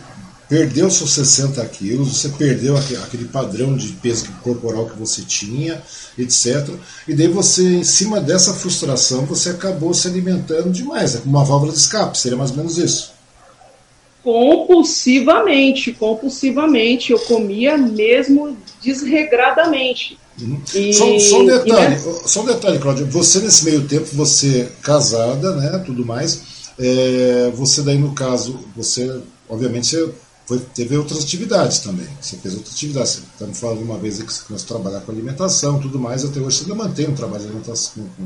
perdeu 0.51 0.91
seus 0.91 1.13
60 1.13 1.65
quilos, 1.67 2.17
você 2.17 2.27
perdeu 2.27 2.75
aquele 2.75 3.23
padrão 3.23 3.73
de 3.73 3.87
peso 3.93 4.25
corporal 4.43 4.85
que 4.89 4.99
você 4.99 5.21
tinha, 5.21 5.81
etc. 6.17 6.67
E 7.07 7.13
daí 7.13 7.29
você, 7.29 7.63
em 7.63 7.85
cima 7.85 8.19
dessa 8.19 8.53
frustração, 8.53 9.25
você 9.25 9.51
acabou 9.51 9.93
se 9.93 10.09
alimentando 10.09 10.69
demais, 10.69 11.15
é 11.15 11.19
como 11.19 11.37
uma 11.37 11.45
válvula 11.45 11.71
de 11.71 11.77
escape, 11.77 12.17
seria 12.17 12.37
mais 12.37 12.51
ou 12.51 12.57
menos 12.57 12.77
isso. 12.77 13.13
Compulsivamente, 14.21 15.93
compulsivamente, 15.93 17.13
eu 17.13 17.19
comia 17.19 17.77
mesmo 17.77 18.57
desregradamente. 18.83 20.19
Uhum. 20.41 20.61
E, 20.75 20.93
só, 20.93 21.17
só, 21.17 21.39
um 21.39 21.45
detalhe, 21.45 21.97
só 22.25 22.41
um 22.41 22.45
detalhe, 22.45 22.77
Cláudia. 22.77 23.05
Você 23.05 23.39
nesse 23.39 23.63
meio 23.63 23.87
tempo, 23.87 24.07
você 24.11 24.69
casada, 24.81 25.55
né, 25.55 25.81
tudo 25.85 26.05
mais, 26.05 26.41
é, 26.77 27.49
você 27.55 27.81
daí 27.81 27.97
no 27.97 28.13
caso, 28.13 28.59
você, 28.75 29.21
obviamente, 29.47 29.87
você 29.87 30.13
foi, 30.51 30.59
teve 30.75 30.97
outras 30.97 31.23
atividades 31.23 31.79
também. 31.79 32.07
Você 32.19 32.35
fez 32.35 32.55
outras 32.55 32.73
atividades. 32.73 33.11
Você 33.11 33.21
estamos 33.21 33.57
falando 33.57 33.81
uma 33.83 33.97
vez 33.97 34.21
que 34.21 34.33
você 34.33 34.43
começou 34.45 34.75
a 34.75 34.79
trabalhar 34.81 35.05
com 35.05 35.11
alimentação, 35.13 35.79
tudo 35.79 35.97
mais. 35.97 36.25
Até 36.25 36.41
hoje 36.41 36.57
você 36.57 36.63
ainda 36.63 36.75
mantém 36.75 37.07
um 37.07 37.15
trabalho 37.15 37.41
de 37.41 37.47
alimentação, 37.47 38.03
com, 38.17 38.25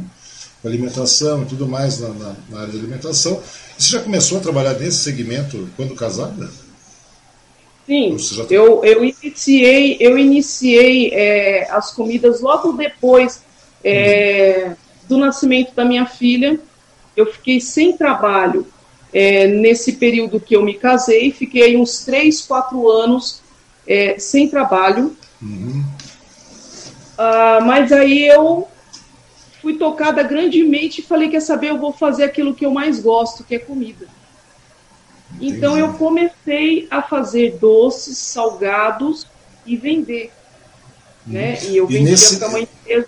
com 0.60 0.68
alimentação 0.68 1.44
e 1.44 1.46
tudo 1.46 1.68
mais 1.68 2.00
na, 2.00 2.10
na, 2.10 2.36
na 2.50 2.60
área 2.62 2.72
de 2.72 2.80
alimentação. 2.80 3.40
Você 3.78 3.92
já 3.92 4.02
começou 4.02 4.40
a 4.40 4.42
trabalhar 4.42 4.74
nesse 4.74 5.04
segmento 5.04 5.70
quando 5.76 5.94
casada? 5.94 6.50
Sim, 7.86 8.18
já... 8.18 8.44
eu, 8.50 8.84
eu 8.84 9.06
iniciei, 9.06 9.98
eu 10.00 10.18
iniciei 10.18 11.12
é, 11.14 11.70
as 11.70 11.92
comidas 11.92 12.42
logo 12.42 12.72
depois 12.72 13.44
é, 13.84 14.70
uhum. 14.70 14.76
do 15.10 15.18
nascimento 15.20 15.76
da 15.76 15.86
minha 15.86 16.08
filha. 16.08 16.60
Eu 17.16 17.32
fiquei 17.32 17.62
sem 17.62 17.96
trabalho 17.96 18.66
é, 19.15 19.47
nesse 19.47 19.93
período 19.93 20.41
que 20.41 20.58
eu 20.58 20.62
me 20.62 20.73
casei, 20.73 21.32
fiquei 21.32 21.78
uns 21.78 22.04
3, 22.04 22.41
4 22.41 22.91
anos 22.91 23.41
é, 23.88 24.19
sem 24.19 24.49
trabalho. 24.49 25.15
Uhum. 25.41 25.86
Ah, 27.17 27.60
mas 27.63 27.93
aí 27.93 28.28
eu 28.28 28.67
fui 29.62 29.78
tocada 29.78 30.21
grandemente 30.21 30.99
e 30.99 31.04
falei: 31.04 31.30
quer 31.30 31.39
saber, 31.39 31.69
eu 31.69 31.80
vou 31.80 31.93
fazer 31.93 32.25
aquilo 32.25 32.54
que 32.54 32.65
eu 32.65 32.71
mais 32.71 32.99
gosto, 32.99 33.45
que 33.45 33.56
é 33.56 33.60
comida. 33.60 34.06
Então 35.39 35.78
eu 35.78 35.93
comecei 35.93 36.86
a 36.91 37.01
fazer 37.01 37.58
doces, 37.58 38.17
salgados 38.17 39.25
e 39.65 39.78
vender. 39.78 40.30
Né? 41.25 41.58
Hum. 41.63 41.67
E 41.69 41.78
eu 41.78 41.88
vendia 41.88 42.12
nesse... 42.12 42.38
para 42.38 42.49
uma 42.49 42.60
empresa. 42.60 43.08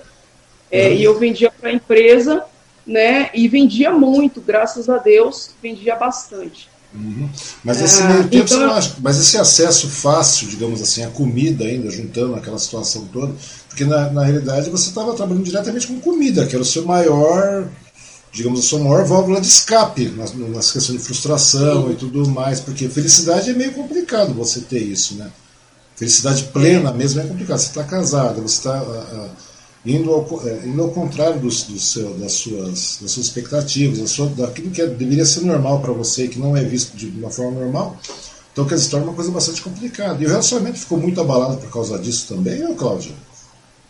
É, 0.72 0.93
E 0.93 1.04
eu 1.04 1.20
vendia 1.20 1.52
para 1.52 1.70
a 1.70 1.74
empresa, 1.74 2.46
né? 2.88 3.30
E 3.34 3.47
vendia 3.47 3.91
muito, 3.91 4.41
graças 4.41 4.89
a 4.89 4.97
Deus, 4.97 5.52
vendia 5.62 5.95
bastante. 5.95 6.69
Uhum. 6.93 7.30
Mas 7.63 7.82
esse 7.82 8.02
ah, 8.02 8.08
meio 8.08 8.30
tempo 8.30 8.45
então, 8.45 8.71
acha, 8.71 8.95
mas 9.02 9.19
esse 9.19 9.38
acesso 9.38 9.89
fácil, 9.89 10.47
digamos 10.47 10.82
assim, 10.82 11.04
a 11.04 11.10
comida 11.10 11.65
ainda, 11.65 11.91
juntando 11.91 12.36
aquela 12.36 12.58
situação 12.58 13.06
toda, 13.12 13.34
porque 13.67 13.84
na, 13.84 14.10
na 14.10 14.23
realidade 14.23 14.69
você 14.69 14.89
estava 14.89 15.13
trabalhando 15.13 15.43
diretamente 15.43 15.86
com 15.86 16.00
comida, 16.00 16.47
que 16.47 16.56
era 16.56 16.62
o 16.62 16.65
seu 16.65 16.86
maior 16.86 17.67
digamos, 18.32 18.60
a 18.60 18.63
sua 18.63 18.80
maior 18.80 19.04
válvula 19.06 19.41
de 19.41 19.47
escape 19.47 20.10
nas, 20.10 20.34
nas 20.34 20.71
questões 20.71 21.00
de 21.00 21.04
frustração 21.04 21.88
Sim. 21.88 21.93
e 21.93 21.95
tudo 21.95 22.28
mais, 22.30 22.60
porque 22.60 22.88
felicidade 22.88 23.50
é 23.50 23.54
meio 23.54 23.73
complicado 23.73 24.34
você 24.34 24.60
ter 24.62 24.80
isso, 24.80 25.15
né? 25.15 25.32
Felicidade 25.95 26.43
plena 26.54 26.93
mesmo 26.93 27.19
é 27.21 27.26
complicado. 27.26 27.58
Você 27.58 27.69
está 27.69 27.84
casado, 27.84 28.41
você 28.41 28.58
está 28.58 28.84
uh, 28.84 29.26
uh, 29.26 29.30
indo, 29.95 30.12
ao, 30.12 30.47
é, 30.47 30.65
indo 30.65 30.82
ao 30.82 30.89
contrário 30.89 31.39
dos, 31.39 31.63
do 31.63 31.80
seu, 31.80 32.13
das, 32.15 32.34
suas, 32.34 33.00
das 33.02 33.12
suas 33.12 33.26
expectativas, 33.28 34.00
da 34.00 34.08
sua, 34.08 34.28
daquilo 34.28 34.71
que 34.71 34.82
é, 34.82 34.88
deveria 34.88 35.26
ser 35.26 35.41
normal 35.41 35.80
para 35.80 35.93
você 35.93 36.26
e 36.26 36.28
que 36.28 36.39
não 36.39 36.56
é 36.56 36.63
visto 36.63 36.95
de 36.95 37.08
uma 37.08 37.30
forma 37.30 37.60
normal. 37.60 37.97
Então, 38.52 38.65
quer 38.65 38.76
dizer, 38.76 38.89
torna 38.89 39.06
uma 39.06 39.15
coisa 39.15 39.32
bastante 39.32 39.62
complicada. 39.62 40.21
E 40.21 40.26
o 40.26 40.30
relacionamento 40.30 40.80
ficou 40.80 40.97
muito 40.97 41.21
abalado 41.21 41.58
por 41.58 41.71
causa 41.71 41.97
disso 42.00 42.28
também, 42.28 42.65
ou 42.65 42.76
Cláudia? 42.76 43.13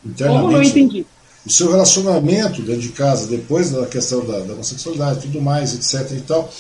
Internamente. 0.05 0.41
Como 0.41 0.51
não 0.51 0.63
entendi? 0.63 1.05
o 1.47 1.49
seu 1.49 1.71
relacionamento 1.71 2.62
dentro 2.62 2.81
de 2.81 2.89
casa, 2.89 3.25
depois 3.25 3.71
da 3.71 3.86
questão 3.86 4.25
da, 4.25 4.39
da 4.39 4.53
homossexualidade 4.53 5.21
tudo 5.21 5.41
mais, 5.41 5.73
etc. 5.73 6.17
e 6.17 6.21
tal, 6.21 6.51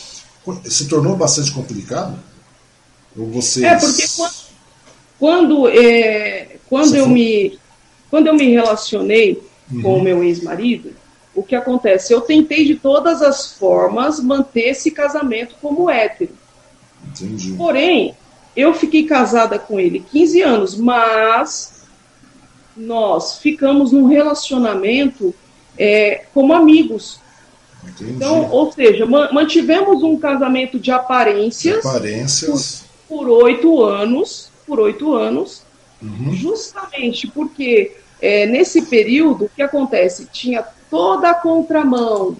se 0.63 0.87
tornou 0.87 1.17
bastante 1.17 1.51
complicado? 1.51 2.17
Ou 3.17 3.27
vocês... 3.27 3.65
É, 3.65 3.75
porque 3.75 4.07
quando, 4.15 4.33
quando, 5.19 5.67
é, 5.67 6.55
quando 6.69 6.95
eu, 6.95 7.09
me, 7.09 7.56
quando 8.09 8.27
eu 8.27 8.33
me 8.33 8.49
relacionei 8.49 9.41
uhum. 9.71 9.81
com 9.81 9.97
o 9.97 10.03
meu 10.03 10.23
ex-marido, 10.23 10.93
o 11.35 11.43
que 11.43 11.55
acontece? 11.55 12.13
Eu 12.13 12.21
tentei 12.21 12.65
de 12.65 12.75
todas 12.75 13.21
as 13.21 13.53
formas 13.53 14.19
manter 14.19 14.69
esse 14.69 14.89
casamento 14.89 15.55
como 15.61 15.89
hétero. 15.89 16.31
Entendi. 17.05 17.53
Porém, 17.53 18.15
eu 18.55 18.73
fiquei 18.73 19.05
casada 19.05 19.59
com 19.59 19.79
ele 19.79 20.03
15 20.11 20.41
anos, 20.41 20.75
mas 20.75 21.83
nós 22.75 23.37
ficamos 23.37 23.91
num 23.91 24.07
relacionamento 24.07 25.33
é, 25.77 26.25
como 26.33 26.53
amigos. 26.53 27.19
Entendi. 27.83 28.13
Então, 28.13 28.49
ou 28.49 28.71
seja, 28.71 29.05
mantivemos 29.05 30.01
um 30.01 30.17
casamento 30.17 30.79
de 30.79 30.91
aparências, 30.91 31.81
de 31.81 31.87
aparências. 31.87 32.85
Por, 33.07 33.29
oito 33.29 33.83
anos, 33.83 34.49
por 34.65 34.79
oito 34.79 35.13
anos, 35.13 35.61
uhum. 36.01 36.33
justamente 36.33 37.27
porque 37.27 37.95
é, 38.21 38.45
nesse 38.45 38.83
período 38.83 39.45
o 39.45 39.49
que 39.49 39.61
acontece 39.61 40.27
tinha 40.31 40.63
toda 40.89 41.29
a 41.29 41.33
contramão 41.33 42.37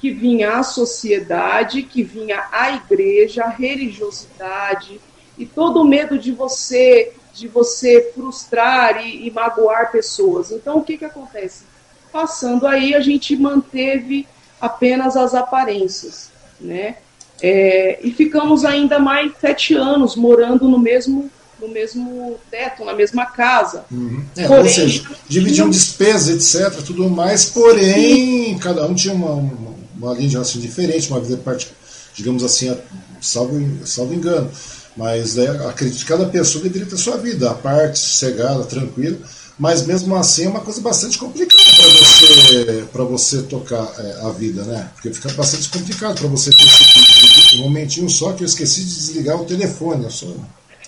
que 0.00 0.10
vinha 0.10 0.58
a 0.58 0.62
sociedade, 0.62 1.82
que 1.82 2.02
vinha 2.02 2.44
a 2.52 2.72
igreja, 2.72 3.44
a 3.44 3.48
religiosidade 3.48 5.00
e 5.38 5.46
todo 5.46 5.80
o 5.80 5.84
medo 5.84 6.18
de 6.18 6.32
você 6.32 7.12
de 7.32 7.48
você 7.48 8.12
frustrar 8.14 9.04
e, 9.06 9.26
e 9.26 9.30
magoar 9.30 9.92
pessoas. 9.92 10.50
Então 10.50 10.78
o 10.78 10.82
que 10.82 10.96
que 10.96 11.04
acontece? 11.04 11.64
Passando 12.10 12.66
aí 12.66 12.94
a 12.94 13.00
gente 13.00 13.36
manteve 13.36 14.26
apenas 14.58 15.16
as 15.16 15.34
aparências, 15.34 16.30
né? 16.58 16.96
É, 17.42 17.98
e 18.02 18.10
ficamos 18.12 18.64
ainda 18.64 18.98
mais 18.98 19.32
sete 19.38 19.74
anos 19.74 20.16
morando 20.16 20.66
no 20.66 20.78
mesmo 20.78 21.30
no 21.60 21.68
mesmo 21.68 22.38
teto, 22.50 22.84
na 22.84 22.94
mesma 22.94 23.26
casa. 23.26 23.84
Uhum. 23.90 24.24
É, 24.36 24.46
porém, 24.46 24.62
ou 24.62 24.68
seja, 24.68 25.02
dividiam 25.28 25.70
despesas, 25.70 26.54
etc, 26.54 26.82
tudo 26.84 27.08
mais, 27.08 27.46
porém, 27.46 28.54
sim. 28.54 28.58
cada 28.58 28.86
um 28.86 28.94
tinha 28.94 29.14
uma, 29.14 29.30
uma, 29.30 29.74
uma 29.96 30.14
linha 30.14 30.28
de 30.28 30.36
raciocínio 30.36 30.68
diferente, 30.68 31.08
uma 31.10 31.20
vida 31.20 31.36
parte, 31.38 31.68
digamos 32.14 32.42
assim, 32.44 32.76
salvo, 33.20 33.60
salvo 33.84 34.14
engano. 34.14 34.50
Mas 34.96 35.36
é, 35.36 35.48
acredito 35.68 36.00
que 36.00 36.06
cada 36.06 36.26
pessoa 36.26 36.64
deveria 36.64 36.88
ter 36.88 36.96
sua 36.96 37.18
vida, 37.18 37.50
a 37.50 37.54
parte, 37.54 37.98
sossegada, 37.98 38.64
tranquila 38.64 39.18
mas 39.58 39.86
mesmo 39.86 40.14
assim 40.14 40.44
é 40.44 40.48
uma 40.48 40.60
coisa 40.60 40.80
bastante 40.80 41.16
complicada 41.16 41.62
para 41.76 41.88
você 41.88 42.84
para 42.92 43.04
você 43.04 43.42
tocar 43.42 43.90
é, 43.98 44.26
a 44.26 44.30
vida, 44.30 44.62
né? 44.64 44.90
Porque 44.94 45.12
fica 45.12 45.32
bastante 45.32 45.68
complicado 45.70 46.18
para 46.18 46.28
você 46.28 46.50
ter 46.50 46.64
esse 46.64 46.84
tipo 46.84 47.50
de 47.50 47.56
um 47.56 47.62
momentinho 47.62 48.08
só 48.10 48.32
que 48.32 48.42
eu 48.42 48.46
esqueci 48.46 48.84
de 48.84 48.94
desligar 48.94 49.40
o 49.40 49.46
telefone, 49.46 50.04
eu 50.04 50.10
sou, 50.10 50.36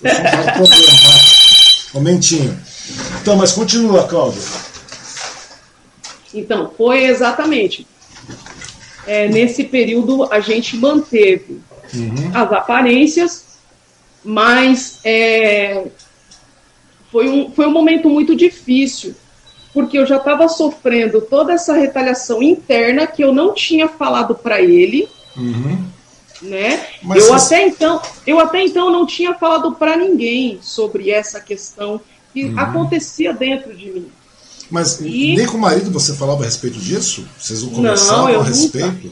um 0.02 0.22
cara 0.22 0.52
problemático. 0.52 1.94
Momentinho. 1.94 2.58
Então, 3.20 3.36
mas 3.36 3.52
continua, 3.52 4.06
Cláudio. 4.06 4.42
Então, 6.32 6.70
foi 6.76 7.04
exatamente. 7.04 7.86
É, 9.06 9.26
nesse 9.28 9.64
período 9.64 10.30
a 10.30 10.40
gente 10.40 10.76
manteve 10.76 11.60
uhum. 11.94 12.30
as 12.34 12.52
aparências, 12.52 13.44
mas 14.22 15.00
é, 15.02 15.86
foi 17.10 17.28
um, 17.28 17.50
foi 17.50 17.66
um 17.66 17.72
momento 17.72 18.10
muito 18.10 18.36
difícil, 18.36 19.14
porque 19.72 19.98
eu 19.98 20.04
já 20.04 20.16
estava 20.16 20.46
sofrendo 20.48 21.22
toda 21.22 21.54
essa 21.54 21.72
retaliação 21.72 22.42
interna 22.42 23.06
que 23.06 23.24
eu 23.24 23.32
não 23.32 23.54
tinha 23.54 23.88
falado 23.88 24.34
para 24.34 24.60
ele, 24.60 25.08
uhum. 25.36 25.84
Né? 26.42 26.86
Mas 27.02 27.26
eu 27.26 27.34
até 27.34 27.66
então, 27.66 28.02
eu 28.26 28.38
até 28.38 28.62
então 28.62 28.90
não 28.90 29.06
tinha 29.06 29.34
falado 29.34 29.72
para 29.72 29.96
ninguém 29.96 30.58
sobre 30.62 31.10
essa 31.10 31.40
questão 31.40 32.00
que 32.32 32.44
uhum. 32.44 32.58
acontecia 32.58 33.32
dentro 33.32 33.74
de 33.74 33.90
mim. 33.90 34.10
Mas 34.70 35.00
e... 35.00 35.34
nem 35.36 35.46
com 35.46 35.56
o 35.56 35.60
marido 35.60 35.90
você 35.90 36.14
falava 36.14 36.42
a 36.42 36.44
respeito 36.44 36.78
disso? 36.78 37.26
Vocês 37.38 37.62
não 37.62 37.70
conversavam 37.70 38.32
não, 38.32 38.40
a 38.40 38.44
respeito? 38.44 39.10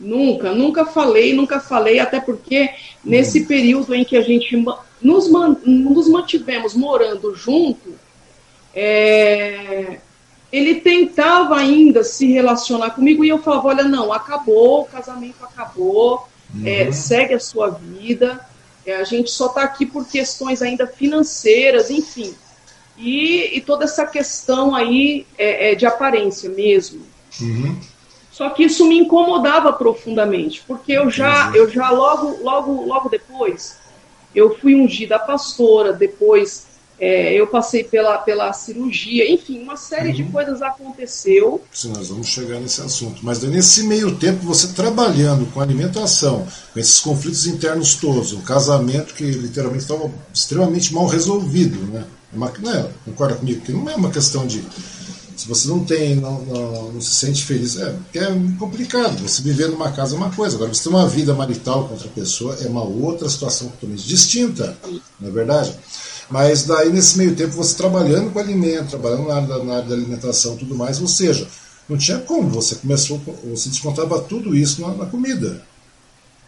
Nunca, 0.00 0.50
nunca, 0.50 0.52
nunca 0.52 0.86
falei, 0.86 1.34
nunca 1.34 1.60
falei, 1.60 1.98
até 1.98 2.20
porque 2.20 2.70
nesse 3.04 3.40
uhum. 3.40 3.46
período 3.46 3.94
em 3.94 4.04
que 4.04 4.16
a 4.16 4.22
gente 4.22 4.56
nos, 5.00 5.28
man, 5.28 5.56
nos 5.64 6.08
mantivemos 6.08 6.74
morando 6.74 7.34
junto, 7.34 7.94
é, 8.74 9.98
ele 10.52 10.76
tentava 10.76 11.56
ainda 11.56 12.04
se 12.04 12.30
relacionar 12.30 12.90
comigo 12.90 13.24
e 13.24 13.28
eu 13.28 13.38
falava: 13.38 13.68
olha, 13.68 13.84
não, 13.84 14.12
acabou, 14.12 14.82
o 14.82 14.84
casamento 14.86 15.42
acabou, 15.42 16.28
uhum. 16.54 16.66
é, 16.66 16.92
segue 16.92 17.34
a 17.34 17.40
sua 17.40 17.70
vida, 17.70 18.40
é, 18.84 18.96
a 18.96 19.04
gente 19.04 19.30
só 19.30 19.46
está 19.46 19.62
aqui 19.62 19.86
por 19.86 20.06
questões 20.06 20.62
ainda 20.62 20.86
financeiras, 20.86 21.90
enfim. 21.90 22.34
E, 22.96 23.56
e 23.56 23.60
toda 23.60 23.84
essa 23.84 24.06
questão 24.06 24.74
aí 24.74 25.26
é, 25.38 25.72
é 25.72 25.74
de 25.74 25.86
aparência 25.86 26.50
mesmo. 26.50 27.02
Uhum. 27.40 27.78
Só 28.30 28.50
que 28.50 28.64
isso 28.64 28.86
me 28.86 28.98
incomodava 28.98 29.72
profundamente, 29.72 30.62
porque 30.66 30.92
eu 30.92 31.10
já, 31.10 31.52
eu 31.54 31.68
já 31.70 31.90
logo, 31.90 32.42
logo, 32.42 32.84
logo 32.84 33.08
depois 33.08 33.76
eu 34.34 34.58
fui 34.58 34.74
ungida 34.74 35.18
pastora, 35.18 35.92
depois 35.92 36.66
é, 36.98 37.34
eu 37.34 37.46
passei 37.46 37.82
pela, 37.82 38.18
pela 38.18 38.52
cirurgia, 38.52 39.30
enfim, 39.30 39.60
uma 39.60 39.76
série 39.76 40.10
uhum. 40.10 40.14
de 40.14 40.24
coisas 40.24 40.62
aconteceu. 40.62 41.60
Sim, 41.72 41.92
nós 41.92 42.08
vamos 42.08 42.28
chegar 42.28 42.60
nesse 42.60 42.80
assunto. 42.80 43.20
Mas 43.24 43.42
nesse 43.42 43.84
meio 43.84 44.16
tempo, 44.16 44.44
você 44.44 44.68
trabalhando 44.68 45.50
com 45.52 45.60
alimentação, 45.60 46.46
com 46.72 46.78
esses 46.78 47.00
conflitos 47.00 47.46
internos 47.46 47.94
todos, 47.96 48.32
um 48.32 48.42
casamento 48.42 49.14
que 49.14 49.24
literalmente 49.24 49.82
estava 49.82 50.10
extremamente 50.32 50.94
mal 50.94 51.06
resolvido, 51.06 51.78
né? 51.92 52.04
Uma, 52.32 52.50
né 52.60 52.88
concorda 53.04 53.34
comigo? 53.34 53.60
Que 53.60 53.72
não 53.72 53.90
é 53.90 53.96
uma 53.96 54.10
questão 54.10 54.46
de 54.46 54.64
se 55.36 55.48
você 55.48 55.66
não 55.66 55.84
tem, 55.84 56.14
não, 56.14 56.40
não, 56.42 56.92
não, 56.92 57.00
se 57.00 57.10
sente 57.10 57.44
feliz, 57.44 57.76
é, 57.76 57.96
é 58.14 58.26
complicado. 58.58 59.18
Você 59.22 59.42
viver 59.42 59.68
numa 59.68 59.90
casa 59.90 60.14
é 60.14 60.16
uma 60.16 60.30
coisa, 60.30 60.54
agora 60.54 60.72
você 60.72 60.84
ter 60.84 60.88
uma 60.90 61.08
vida 61.08 61.34
marital 61.34 61.88
com 61.88 61.94
outra 61.94 62.08
pessoa 62.08 62.56
é 62.60 62.68
uma 62.68 62.84
outra 62.84 63.28
situação 63.28 63.68
totalmente 63.70 64.06
distinta, 64.06 64.76
não 65.18 65.28
é 65.28 65.32
verdade? 65.32 65.74
Mas 66.32 66.64
daí 66.64 66.90
nesse 66.90 67.18
meio 67.18 67.36
tempo 67.36 67.54
você 67.54 67.76
trabalhando 67.76 68.30
com 68.30 68.38
alimento, 68.38 68.88
trabalhando 68.88 69.28
na 69.28 69.34
área 69.34 69.46
da, 69.48 69.62
na 69.62 69.74
área 69.74 69.88
da 69.90 69.94
alimentação 69.94 70.56
tudo 70.56 70.74
mais, 70.74 70.98
ou 70.98 71.06
seja, 71.06 71.46
não 71.86 71.98
tinha 71.98 72.18
como, 72.20 72.48
você 72.48 72.74
começou, 72.76 73.20
você 73.44 73.68
descontava 73.68 74.18
tudo 74.18 74.56
isso 74.56 74.80
na, 74.80 74.94
na 74.94 75.04
comida. 75.04 75.60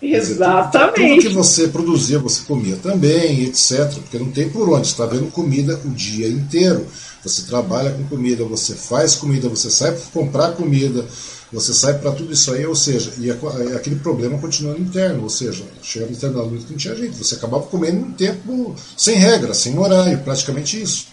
Exatamente. 0.00 0.94
Dizer, 0.94 0.94
tudo, 0.94 1.16
tudo, 1.16 1.28
que 1.28 1.34
você 1.34 1.68
produzia, 1.68 2.18
você 2.18 2.42
comia 2.46 2.76
também, 2.76 3.44
etc. 3.44 3.92
Porque 3.92 4.18
não 4.18 4.30
tem 4.30 4.48
por 4.48 4.68
onde, 4.70 4.86
está 4.86 5.04
vendo 5.04 5.30
comida 5.30 5.78
o 5.84 5.90
dia 5.90 6.28
inteiro. 6.28 6.86
Você 7.22 7.42
trabalha 7.42 7.90
com 7.90 8.04
comida, 8.04 8.42
você 8.44 8.74
faz 8.74 9.14
comida, 9.14 9.50
você 9.50 9.70
sai 9.70 9.92
para 9.92 10.02
comprar 10.12 10.52
comida, 10.52 11.04
você 11.54 11.72
sai 11.72 11.98
para 11.98 12.10
tudo 12.10 12.32
isso 12.32 12.52
aí, 12.52 12.66
ou 12.66 12.74
seja, 12.74 13.12
e 13.18 13.30
aquele 13.30 13.96
problema 13.96 14.38
continua 14.38 14.76
interno, 14.76 15.22
ou 15.22 15.30
seja, 15.30 15.64
chega 15.82 16.06
no 16.06 16.12
interno 16.12 16.50
que 16.50 16.72
não 16.72 16.76
tinha 16.76 16.96
jeito, 16.96 17.16
você 17.16 17.36
acabava 17.36 17.64
comendo 17.66 18.04
um 18.04 18.12
tempo 18.12 18.74
sem 18.96 19.16
regra, 19.16 19.54
sem 19.54 19.78
horário, 19.78 20.18
praticamente 20.18 20.82
isso. 20.82 21.06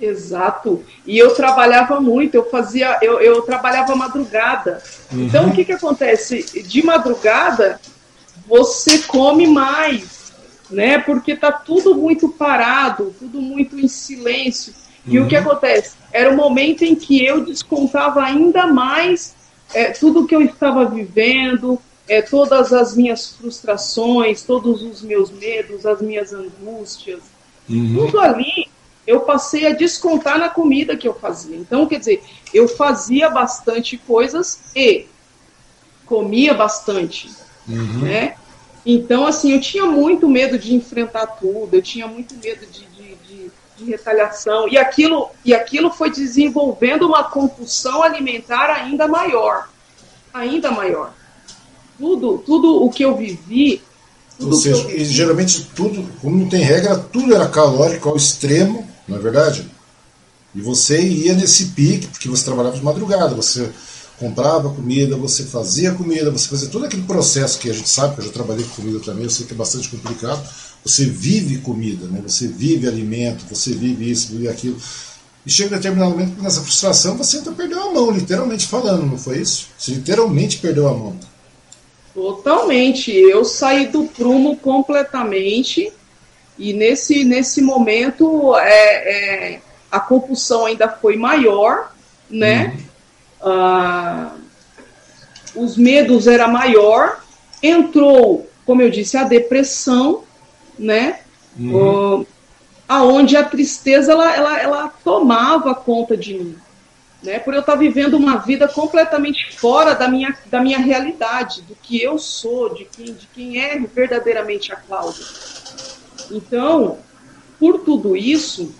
Exato. 0.00 0.84
E 1.06 1.18
eu 1.18 1.34
trabalhava 1.34 2.00
muito, 2.00 2.34
eu 2.34 2.48
fazia, 2.50 2.98
eu, 3.02 3.18
eu 3.20 3.42
trabalhava 3.42 3.96
madrugada. 3.96 4.82
Uhum. 5.10 5.24
Então 5.24 5.48
o 5.48 5.52
que, 5.52 5.64
que 5.64 5.72
acontece? 5.72 6.62
De 6.62 6.82
madrugada 6.84 7.80
você 8.46 8.98
come 8.98 9.46
mais, 9.46 10.32
né? 10.70 10.98
Porque 10.98 11.34
tá 11.34 11.50
tudo 11.50 11.94
muito 11.94 12.28
parado, 12.28 13.14
tudo 13.18 13.40
muito 13.40 13.78
em 13.78 13.88
silêncio. 13.88 14.72
E 15.08 15.18
uhum. 15.18 15.24
o 15.24 15.28
que 15.28 15.36
uhum. 15.36 15.42
acontece? 15.42 15.96
Era 16.12 16.30
o 16.30 16.36
momento 16.36 16.84
em 16.84 16.94
que 16.94 17.24
eu 17.24 17.44
descontava 17.44 18.22
ainda 18.22 18.66
mais 18.66 19.34
é, 19.74 19.90
tudo 19.90 20.26
que 20.26 20.34
eu 20.34 20.42
estava 20.42 20.84
vivendo, 20.86 21.78
é, 22.08 22.22
todas 22.22 22.72
as 22.72 22.96
minhas 22.96 23.30
frustrações, 23.32 24.42
todos 24.42 24.82
os 24.82 25.02
meus 25.02 25.30
medos, 25.30 25.84
as 25.84 26.00
minhas 26.00 26.32
angústias, 26.32 27.20
uhum. 27.68 28.06
tudo 28.06 28.20
ali 28.20 28.68
eu 29.08 29.20
passei 29.20 29.66
a 29.66 29.72
descontar 29.72 30.38
na 30.38 30.50
comida 30.50 30.94
que 30.94 31.08
eu 31.08 31.14
fazia. 31.14 31.56
Então, 31.56 31.86
quer 31.86 31.98
dizer, 31.98 32.22
eu 32.52 32.68
fazia 32.68 33.30
bastante 33.30 33.96
coisas 33.96 34.60
e 34.76 35.06
comia 36.04 36.52
bastante, 36.52 37.30
uhum. 37.66 38.00
né? 38.00 38.34
Então, 38.84 39.26
assim, 39.26 39.52
eu 39.52 39.60
tinha 39.62 39.86
muito 39.86 40.28
medo 40.28 40.58
de 40.58 40.74
enfrentar 40.74 41.26
tudo, 41.26 41.72
eu 41.72 41.80
tinha 41.80 42.06
muito 42.06 42.34
medo 42.34 42.66
de, 42.66 42.86
de, 43.78 43.84
retaliação, 43.84 44.68
e 44.68 44.76
aquilo, 44.76 45.30
e 45.44 45.54
aquilo 45.54 45.90
foi 45.90 46.10
desenvolvendo 46.10 47.06
uma 47.06 47.24
compulsão 47.24 48.02
alimentar 48.02 48.70
ainda 48.70 49.06
maior, 49.06 49.68
ainda 50.32 50.70
maior. 50.70 51.12
Tudo, 51.98 52.38
tudo 52.38 52.84
o 52.84 52.90
que 52.90 53.04
eu 53.04 53.16
vivi 53.16 53.82
ou 54.40 54.52
seja, 54.52 54.88
e 54.92 55.04
geralmente 55.04 55.68
tudo, 55.74 56.06
como 56.20 56.36
não 56.36 56.48
tem 56.48 56.62
regra, 56.62 56.96
tudo 56.96 57.34
era 57.34 57.48
calórico 57.48 58.08
ao 58.08 58.16
extremo, 58.16 58.88
não 59.06 59.16
é 59.16 59.20
verdade? 59.20 59.68
E 60.54 60.60
você 60.60 61.00
ia 61.00 61.34
nesse 61.34 61.66
pique, 61.66 62.06
porque 62.06 62.28
você 62.28 62.44
trabalhava 62.44 62.76
de 62.76 62.82
madrugada, 62.82 63.34
você 63.34 63.68
comprava 64.18 64.70
comida, 64.70 65.16
você 65.16 65.44
fazia 65.44 65.92
comida, 65.92 66.30
você 66.30 66.48
fazia 66.48 66.68
todo 66.68 66.84
aquele 66.84 67.02
processo 67.02 67.58
que 67.58 67.70
a 67.70 67.72
gente 67.72 67.88
sabe, 67.88 68.14
que 68.14 68.20
eu 68.20 68.26
já 68.26 68.32
trabalhei 68.32 68.64
com 68.64 68.82
comida 68.82 69.00
também, 69.00 69.24
eu 69.24 69.30
sei 69.30 69.46
que 69.46 69.52
é 69.52 69.56
bastante 69.56 69.88
complicado. 69.88 70.42
Você 70.84 71.04
vive 71.04 71.58
comida, 71.58 72.06
né? 72.06 72.20
você 72.26 72.48
vive 72.48 72.88
alimento, 72.88 73.44
você 73.48 73.72
vive 73.72 74.10
isso, 74.10 74.32
vive 74.32 74.48
aquilo. 74.48 74.80
E 75.44 75.50
chega 75.50 75.74
um 75.74 75.78
determinado 75.78 76.10
momento 76.10 76.36
que 76.36 76.42
nessa 76.42 76.62
frustração 76.62 77.16
você 77.16 77.38
então 77.38 77.54
perdeu 77.54 77.82
a 77.82 77.92
mão, 77.92 78.10
literalmente 78.10 78.66
falando, 78.66 79.06
não 79.06 79.18
foi 79.18 79.38
isso? 79.38 79.68
Você 79.78 79.92
literalmente 79.92 80.58
perdeu 80.58 80.88
a 80.88 80.94
mão. 80.94 81.16
Totalmente. 82.14 83.12
Eu 83.12 83.44
saí 83.44 83.86
do 83.86 84.04
prumo 84.04 84.56
completamente 84.56 85.92
e 86.58 86.72
nesse, 86.72 87.24
nesse 87.24 87.62
momento, 87.62 88.56
é, 88.56 89.54
é, 89.54 89.60
a 89.90 90.00
compulsão 90.00 90.66
ainda 90.66 90.88
foi 90.88 91.16
maior, 91.16 91.94
né? 92.28 92.74
Uhum. 93.40 93.50
Ah, 93.50 94.32
os 95.54 95.76
medos 95.76 96.26
era 96.26 96.48
maior, 96.48 97.22
entrou, 97.62 98.48
como 98.66 98.82
eu 98.82 98.90
disse, 98.90 99.16
a 99.16 99.22
depressão, 99.22 100.24
né? 100.78 101.20
Uhum. 101.58 102.20
Uh, 102.20 102.26
aonde 102.88 103.36
a 103.36 103.44
tristeza 103.44 104.12
ela, 104.12 104.34
ela, 104.34 104.60
ela 104.60 104.88
tomava 105.04 105.74
conta 105.74 106.16
de 106.16 106.34
mim, 106.34 106.56
né? 107.22 107.38
Por 107.38 107.52
eu 107.52 107.60
estar 107.60 107.74
vivendo 107.74 108.14
uma 108.14 108.36
vida 108.36 108.68
completamente 108.68 109.54
fora 109.56 109.94
da 109.94 110.08
minha, 110.08 110.36
da 110.46 110.60
minha 110.60 110.78
realidade, 110.78 111.62
do 111.62 111.74
que 111.74 112.00
eu 112.00 112.18
sou, 112.18 112.74
de 112.74 112.84
quem, 112.84 113.12
de 113.12 113.26
quem 113.34 113.60
é 113.60 113.78
verdadeiramente 113.78 114.72
a 114.72 114.76
Cláudia. 114.76 115.24
Então, 116.30 116.98
por 117.58 117.80
tudo 117.80 118.16
isso, 118.16 118.72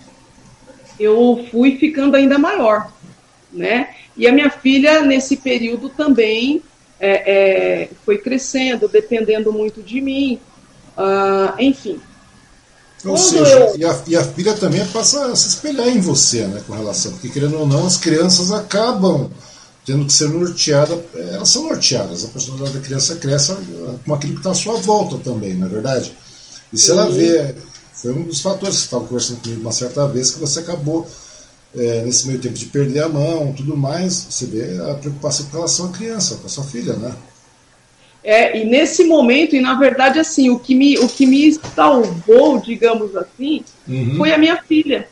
eu 0.99 1.45
fui 1.51 1.77
ficando 1.77 2.15
ainda 2.15 2.37
maior, 2.37 2.91
né? 3.51 3.95
E 4.15 4.27
a 4.27 4.31
minha 4.31 4.49
filha, 4.49 5.01
nesse 5.01 5.37
período 5.37 5.89
também, 5.89 6.61
é, 6.99 7.11
é, 7.83 7.89
foi 8.05 8.17
crescendo, 8.17 8.87
dependendo 8.87 9.53
muito 9.53 9.81
de 9.81 10.01
mim, 10.01 10.39
uh, 10.99 11.55
enfim. 11.59 11.99
Ou 13.05 13.17
seja, 13.17 13.59
eu... 13.59 13.77
e, 13.77 13.85
a, 13.85 14.01
e, 14.07 14.15
a, 14.15 14.23
filha 14.23 14.53
também 14.53 14.85
passa 14.87 15.25
a 15.27 15.35
se 15.35 15.47
espelhar 15.47 15.87
em 15.87 16.01
você, 16.01 16.45
né, 16.45 16.61
com 16.67 16.73
relação, 16.73 17.13
porque 17.13 17.29
querendo 17.29 17.57
ou 17.57 17.65
não, 17.65 17.87
as 17.87 17.95
crianças 17.95 18.51
acabam 18.51 19.31
tendo 19.85 20.05
que 20.05 20.11
ser 20.13 20.29
norteadas, 20.29 20.99
elas 21.15 21.49
são 21.49 21.63
norteadas, 21.63 22.25
a 22.25 22.27
personalidade 22.27 22.77
da 22.77 22.83
criança 22.85 23.15
cresce 23.15 23.55
com 24.05 24.13
aquilo 24.13 24.33
que 24.33 24.39
está 24.39 24.51
à 24.51 24.53
sua 24.53 24.75
volta 24.81 25.17
também, 25.17 25.53
não 25.53 25.65
é 25.65 25.69
verdade? 25.69 26.13
E 26.71 26.77
se 26.77 26.91
ela 26.91 27.09
vê, 27.09 27.55
foi 27.93 28.11
um 28.11 28.23
dos 28.23 28.41
fatores 28.41 28.75
que 28.75 28.81
você 28.81 28.85
estava 28.85 29.05
conversando 29.05 29.41
comigo 29.41 29.61
uma 29.61 29.71
certa 29.71 30.07
vez, 30.07 30.31
que 30.31 30.39
você 30.39 30.59
acabou 30.59 31.07
é, 31.75 32.03
nesse 32.03 32.27
meio 32.27 32.39
tempo 32.39 32.55
de 32.55 32.65
perder 32.65 33.03
a 33.03 33.09
mão, 33.09 33.53
tudo 33.53 33.75
mais, 33.75 34.27
você 34.29 34.45
vê 34.45 34.77
a 34.91 34.93
preocupação 34.95 35.45
com 35.47 35.57
relação 35.57 35.85
à 35.87 35.89
criança, 35.89 36.35
com 36.35 36.45
a 36.45 36.49
sua 36.49 36.63
filha, 36.65 36.93
né? 36.93 37.15
É, 38.23 38.57
e 38.57 38.65
nesse 38.65 39.05
momento, 39.05 39.55
e 39.55 39.61
na 39.61 39.75
verdade, 39.75 40.19
assim, 40.19 40.49
o 40.49 40.59
que 40.59 40.75
me, 40.75 40.97
o 40.99 41.07
que 41.07 41.25
me 41.25 41.53
salvou, 41.53 42.59
digamos 42.59 43.15
assim, 43.15 43.63
uhum. 43.87 44.15
foi 44.17 44.33
a 44.33 44.37
minha 44.37 44.61
filha. 44.61 45.07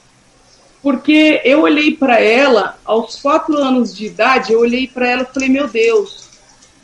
Porque 0.81 1.41
eu 1.43 1.61
olhei 1.61 1.95
para 1.95 2.19
ela, 2.19 2.77
aos 2.85 3.15
quatro 3.15 3.57
anos 3.57 3.95
de 3.95 4.05
idade, 4.05 4.53
eu 4.53 4.59
olhei 4.59 4.87
para 4.87 5.09
ela 5.09 5.21
e 5.23 5.33
falei: 5.33 5.49
Meu 5.49 5.67
Deus, 5.67 6.27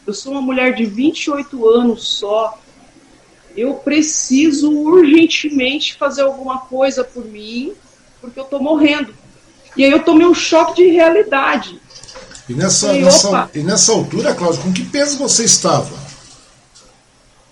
eu 0.05 0.13
sou 0.13 0.31
uma 0.31 0.41
mulher 0.41 0.73
de 0.75 0.85
28 0.85 1.69
anos 1.69 2.07
só, 2.07 2.59
eu 3.55 3.75
preciso 3.75 4.71
urgentemente 4.71 5.95
fazer 5.95 6.23
alguma 6.23 6.59
coisa 6.59 7.03
por 7.03 7.25
mim, 7.25 7.73
porque 8.19 8.39
eu 8.39 8.43
estou 8.43 8.61
morrendo. 8.61 9.13
E 9.77 9.83
aí 9.83 9.91
eu 9.91 10.03
tomei 10.03 10.25
um 10.25 10.33
choque 10.33 10.83
de 10.83 10.89
realidade. 10.89 11.79
E 12.49 12.53
nessa, 12.53 12.93
e, 12.93 13.01
nessa, 13.01 13.49
e 13.53 13.59
nessa 13.59 13.91
altura, 13.91 14.33
Cláudio, 14.33 14.61
com 14.61 14.73
que 14.73 14.83
peso 14.83 15.17
você 15.17 15.45
estava? 15.45 16.02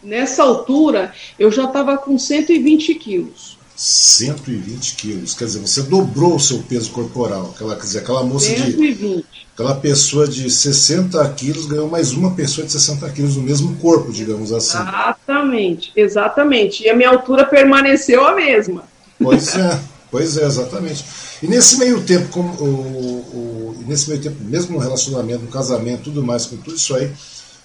Nessa 0.04 0.44
altura, 0.44 1.14
eu 1.38 1.52
já 1.52 1.66
estava 1.66 1.98
com 1.98 2.18
120 2.18 2.96
quilos. 2.96 3.58
120 3.76 4.96
quilos, 4.96 5.34
quer 5.34 5.46
dizer, 5.46 5.60
você 5.60 5.82
dobrou 5.82 6.36
o 6.36 6.40
seu 6.40 6.60
peso 6.60 6.92
corporal. 6.92 7.52
Aquela, 7.56 7.76
quer 7.76 7.82
dizer, 7.82 8.00
aquela 8.00 8.24
moça 8.24 8.46
120. 8.48 8.98
de. 8.98 9.26
Aquela 9.54 9.76
pessoa 9.76 10.28
de 10.28 10.50
60 10.50 11.28
quilos 11.34 11.66
ganhou 11.66 11.90
mais 11.90 12.12
uma 12.12 12.32
pessoa 12.32 12.66
de 12.66 12.72
60 12.74 13.10
quilos 13.10 13.36
no 13.36 13.44
mesmo 13.44 13.76
corpo, 13.78 14.12
digamos 14.12 14.52
assim. 14.52 14.78
Exatamente, 14.78 15.92
exatamente. 15.96 16.84
E 16.84 16.90
a 16.90 16.96
minha 16.96 17.10
altura 17.10 17.44
permaneceu 17.44 18.26
a 18.26 18.36
mesma. 18.36 18.84
Pois 19.20 19.54
é, 19.58 19.80
pois 20.10 20.38
é, 20.38 20.46
exatamente. 20.46 21.04
E 21.42 21.48
nesse 21.48 21.80
meio 21.80 22.02
tempo, 22.04 22.28
como, 22.30 22.54
o, 22.64 22.66
o, 22.66 23.84
nesse 23.88 24.10
meio 24.10 24.22
tempo, 24.22 24.38
mesmo 24.42 24.74
no 24.74 24.80
relacionamento, 24.80 25.44
no 25.44 25.52
casamento, 25.52 26.04
tudo 26.04 26.24
mais, 26.24 26.46
com 26.46 26.58
tudo 26.58 26.76
isso 26.76 26.96
aí, 26.96 27.12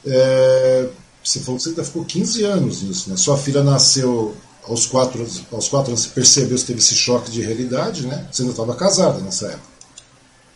é, 0.06 0.86
você 1.26 1.40
falou 1.40 1.56
que 1.56 1.64
você 1.64 1.70
ainda 1.70 1.84
ficou 1.84 2.04
15 2.04 2.44
anos 2.44 2.82
nisso, 2.82 3.10
né? 3.10 3.16
Sua 3.16 3.36
filha 3.36 3.62
nasceu 3.62 4.36
aos 4.68 4.86
4 4.86 5.26
aos 5.52 5.68
quatro 5.68 5.90
anos, 5.90 6.04
você 6.04 6.10
percebeu, 6.10 6.56
você 6.56 6.66
teve 6.66 6.78
esse 6.78 6.94
choque 6.94 7.30
de 7.30 7.42
realidade, 7.42 8.06
né? 8.06 8.26
Você 8.30 8.42
ainda 8.42 8.52
estava 8.52 8.74
casada 8.74 9.18
nessa 9.20 9.46
época. 9.46 9.76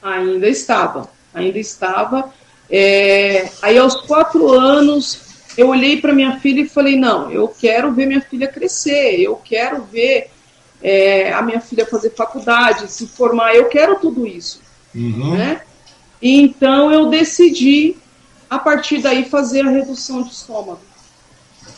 Ainda 0.03 0.49
estava, 0.49 1.11
ainda 1.35 1.59
estava. 1.59 2.33
É, 2.69 3.49
aí 3.61 3.77
aos 3.79 3.97
quatro 4.03 4.53
anos, 4.53 5.21
eu 5.57 5.69
olhei 5.69 6.01
para 6.01 6.13
minha 6.13 6.39
filha 6.39 6.61
e 6.61 6.69
falei, 6.69 6.97
não, 6.97 7.31
eu 7.31 7.49
quero 7.49 7.93
ver 7.93 8.07
minha 8.07 8.21
filha 8.21 8.47
crescer, 8.47 9.21
eu 9.21 9.37
quero 9.37 9.85
ver 9.85 10.31
é, 10.81 11.33
a 11.33 11.43
minha 11.43 11.61
filha 11.61 11.85
fazer 11.85 12.11
faculdade, 12.11 12.91
se 12.91 13.07
formar, 13.07 13.55
eu 13.55 13.69
quero 13.69 13.99
tudo 13.99 14.27
isso. 14.27 14.61
Uhum. 14.95 15.37
Né? 15.37 15.63
Então 16.23 16.93
eu 16.93 17.07
decidi, 17.07 17.97
a 18.51 18.59
partir 18.59 19.01
daí, 19.01 19.25
fazer 19.25 19.65
a 19.65 19.71
redução 19.71 20.23
de 20.23 20.33
estômago. 20.33 20.81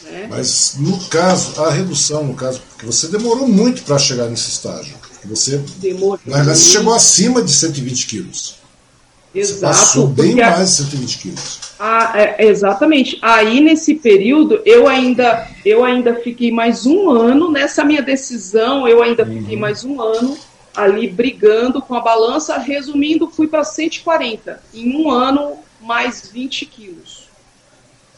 Né? 0.04 0.26
Mas 0.28 0.76
no 0.78 0.98
caso, 1.04 1.62
a 1.62 1.70
redução, 1.70 2.24
no 2.24 2.34
caso, 2.34 2.60
porque 2.70 2.86
você 2.86 3.08
demorou 3.08 3.46
muito 3.46 3.82
para 3.82 3.98
chegar 3.98 4.28
nesse 4.28 4.48
estágio. 4.50 4.96
Você, 5.26 5.58
Demorou. 5.76 6.18
Na 6.26 6.38
verdade, 6.38 6.58
você 6.58 6.70
chegou 6.78 6.94
acima 6.94 7.42
de 7.42 7.52
120 7.52 8.06
quilos. 8.06 8.56
Exato. 9.34 9.74
Você 9.74 9.80
passou 9.80 10.06
bem 10.08 10.34
mais 10.34 10.70
de 10.70 10.76
120 10.76 11.18
quilos. 11.18 11.60
Ah, 11.78 12.12
é, 12.14 12.46
exatamente. 12.46 13.18
Aí 13.22 13.60
nesse 13.60 13.94
período 13.94 14.60
eu 14.64 14.86
ainda 14.86 15.48
eu 15.64 15.84
ainda 15.84 16.14
fiquei 16.16 16.52
mais 16.52 16.84
um 16.84 17.10
ano 17.10 17.50
nessa 17.50 17.82
minha 17.82 18.02
decisão. 18.02 18.86
Eu 18.86 19.02
ainda 19.02 19.24
uhum. 19.24 19.38
fiquei 19.38 19.56
mais 19.56 19.84
um 19.84 20.00
ano 20.00 20.36
ali 20.76 21.08
brigando 21.08 21.80
com 21.80 21.94
a 21.94 22.00
balança. 22.00 22.58
Resumindo, 22.58 23.30
fui 23.30 23.48
para 23.48 23.64
140 23.64 24.62
em 24.74 24.96
um 24.96 25.10
ano 25.10 25.58
mais 25.82 26.28
20 26.32 26.66
quilos. 26.66 27.28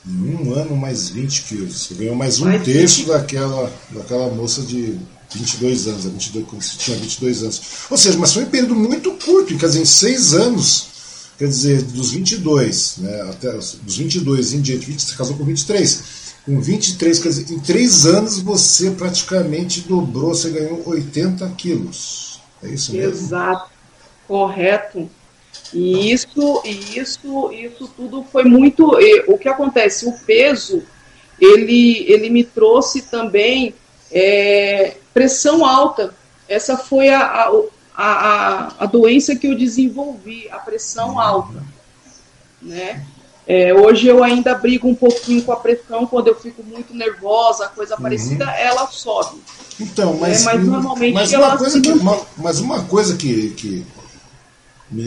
Em 0.07 0.35
um 0.35 0.55
ano 0.55 0.77
mais 0.77 1.09
20 1.09 1.43
quilos. 1.43 1.87
Você 1.87 1.95
ganhou 1.95 2.15
mais 2.15 2.41
um 2.41 2.45
mais 2.45 2.63
terço 2.63 2.99
20... 2.99 3.09
daquela 3.09 3.73
daquela 3.91 4.29
moça 4.29 4.63
de 4.63 4.99
22 5.35 5.89
anos, 5.89 6.05
22, 6.05 6.47
quando 6.47 6.63
você 6.63 6.77
tinha 6.77 6.97
22 6.97 7.43
anos. 7.43 7.63
Ou 7.91 7.97
seja, 7.97 8.19
mas 8.19 8.33
foi 8.33 8.45
um 8.45 8.51
período 8.51 8.75
muito 8.75 9.13
curto, 9.13 9.57
quer 9.57 9.67
dizer, 9.67 9.81
em 9.81 9.87
seis 9.87 10.35
anos 10.35 10.95
quer 11.39 11.49
dizer, 11.49 11.83
dos 11.83 12.13
22, 12.13 12.99
né, 12.99 13.23
até 13.23 13.53
dos 13.53 13.97
22 13.97 14.53
em 14.53 14.61
diante, 14.61 14.87
20, 14.87 15.03
você 15.03 15.17
casou 15.17 15.37
com 15.37 15.45
23. 15.45 16.25
Com 16.45 16.61
23, 16.61 17.19
quer 17.19 17.29
dizer, 17.31 17.51
em 17.53 17.59
3 17.59 18.07
anos 18.07 18.39
você 18.39 18.91
praticamente 18.91 19.81
dobrou, 19.81 20.35
você 20.35 20.51
ganhou 20.51 20.83
80 20.87 21.49
quilos. 21.57 22.41
É 22.63 22.69
isso 22.69 22.93
mesmo? 22.93 23.13
Exato, 23.13 23.71
correto. 24.29 25.09
E 25.73 26.13
isso, 26.13 26.63
isso, 26.65 27.53
isso 27.53 27.89
tudo 27.97 28.25
foi 28.31 28.45
muito. 28.45 28.97
O 29.27 29.39
que 29.39 29.49
acontece? 29.49 30.07
O 30.07 30.13
peso, 30.13 30.83
ele, 31.41 32.05
ele 32.09 32.31
me 32.31 32.45
trouxe 32.45 33.03
também 33.03 33.75
é, 34.11 34.97
pressão 35.13 35.65
alta. 35.65 36.15
Essa 36.49 36.77
foi 36.77 37.09
a, 37.09 37.21
a, 37.21 37.51
a, 37.97 38.13
a, 38.13 38.75
a 38.81 38.87
doença 38.87 39.35
que 39.35 39.47
eu 39.47 39.57
desenvolvi, 39.57 40.49
a 40.51 40.59
pressão 40.59 41.19
alta. 41.19 41.65
Né? 42.63 43.05
É, 43.47 43.75
hoje 43.75 44.07
eu 44.07 44.25
ainda 44.25 44.55
brigo 44.55 44.89
um 44.89 44.95
pouquinho 44.95 45.43
com 45.43 45.53
a 45.53 45.57
pressão, 45.57 46.07
quando 46.07 46.29
eu 46.29 46.35
fico 46.35 46.63
muito 46.63 46.95
nervosa, 46.95 47.69
coisa 47.69 47.95
uhum. 47.95 48.03
parecida, 48.03 48.51
ela 48.53 48.87
sobe. 48.87 49.39
Então, 49.79 50.17
mas, 50.19 50.43
é, 50.43 50.45
mas 50.45 50.65
normalmente 50.65 51.15
mas 51.15 51.33
uma 51.33 51.45
ela 51.45 51.59
coisa 51.59 51.81
que, 51.81 51.93
uma, 51.93 52.21
mas 52.39 52.61
uma 52.61 52.85
coisa 52.85 53.17
que, 53.17 53.51
que, 53.51 53.85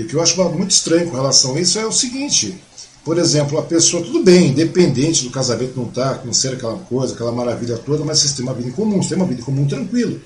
que 0.07 0.13
eu 0.13 0.21
acho 0.21 0.41
muito 0.49 0.71
estranho 0.71 1.09
com 1.09 1.15
relação 1.15 1.55
a 1.55 1.61
isso 1.61 1.79
é 1.79 1.85
o 1.85 1.91
seguinte. 1.91 2.57
Por 3.03 3.17
exemplo, 3.17 3.57
a 3.57 3.63
pessoa, 3.63 4.03
tudo 4.03 4.21
bem, 4.21 4.49
independente 4.49 5.23
do 5.23 5.29
casamento 5.29 5.77
não 5.77 5.87
estar, 5.87 6.15
tá, 6.15 6.25
não 6.25 6.33
ser 6.33 6.53
aquela 6.53 6.77
coisa, 6.77 7.13
aquela 7.13 7.31
maravilha 7.31 7.77
toda, 7.77 8.03
mas 8.03 8.19
vocês 8.19 8.33
têm 8.33 8.43
uma 8.43 8.53
vida 8.53 8.67
em 8.67 8.73
comum, 8.73 9.01
você 9.01 9.09
tem 9.09 9.17
uma 9.17 9.25
vida 9.25 9.39
em 9.39 9.45
comum 9.45 9.65
tranquilo. 9.65 10.19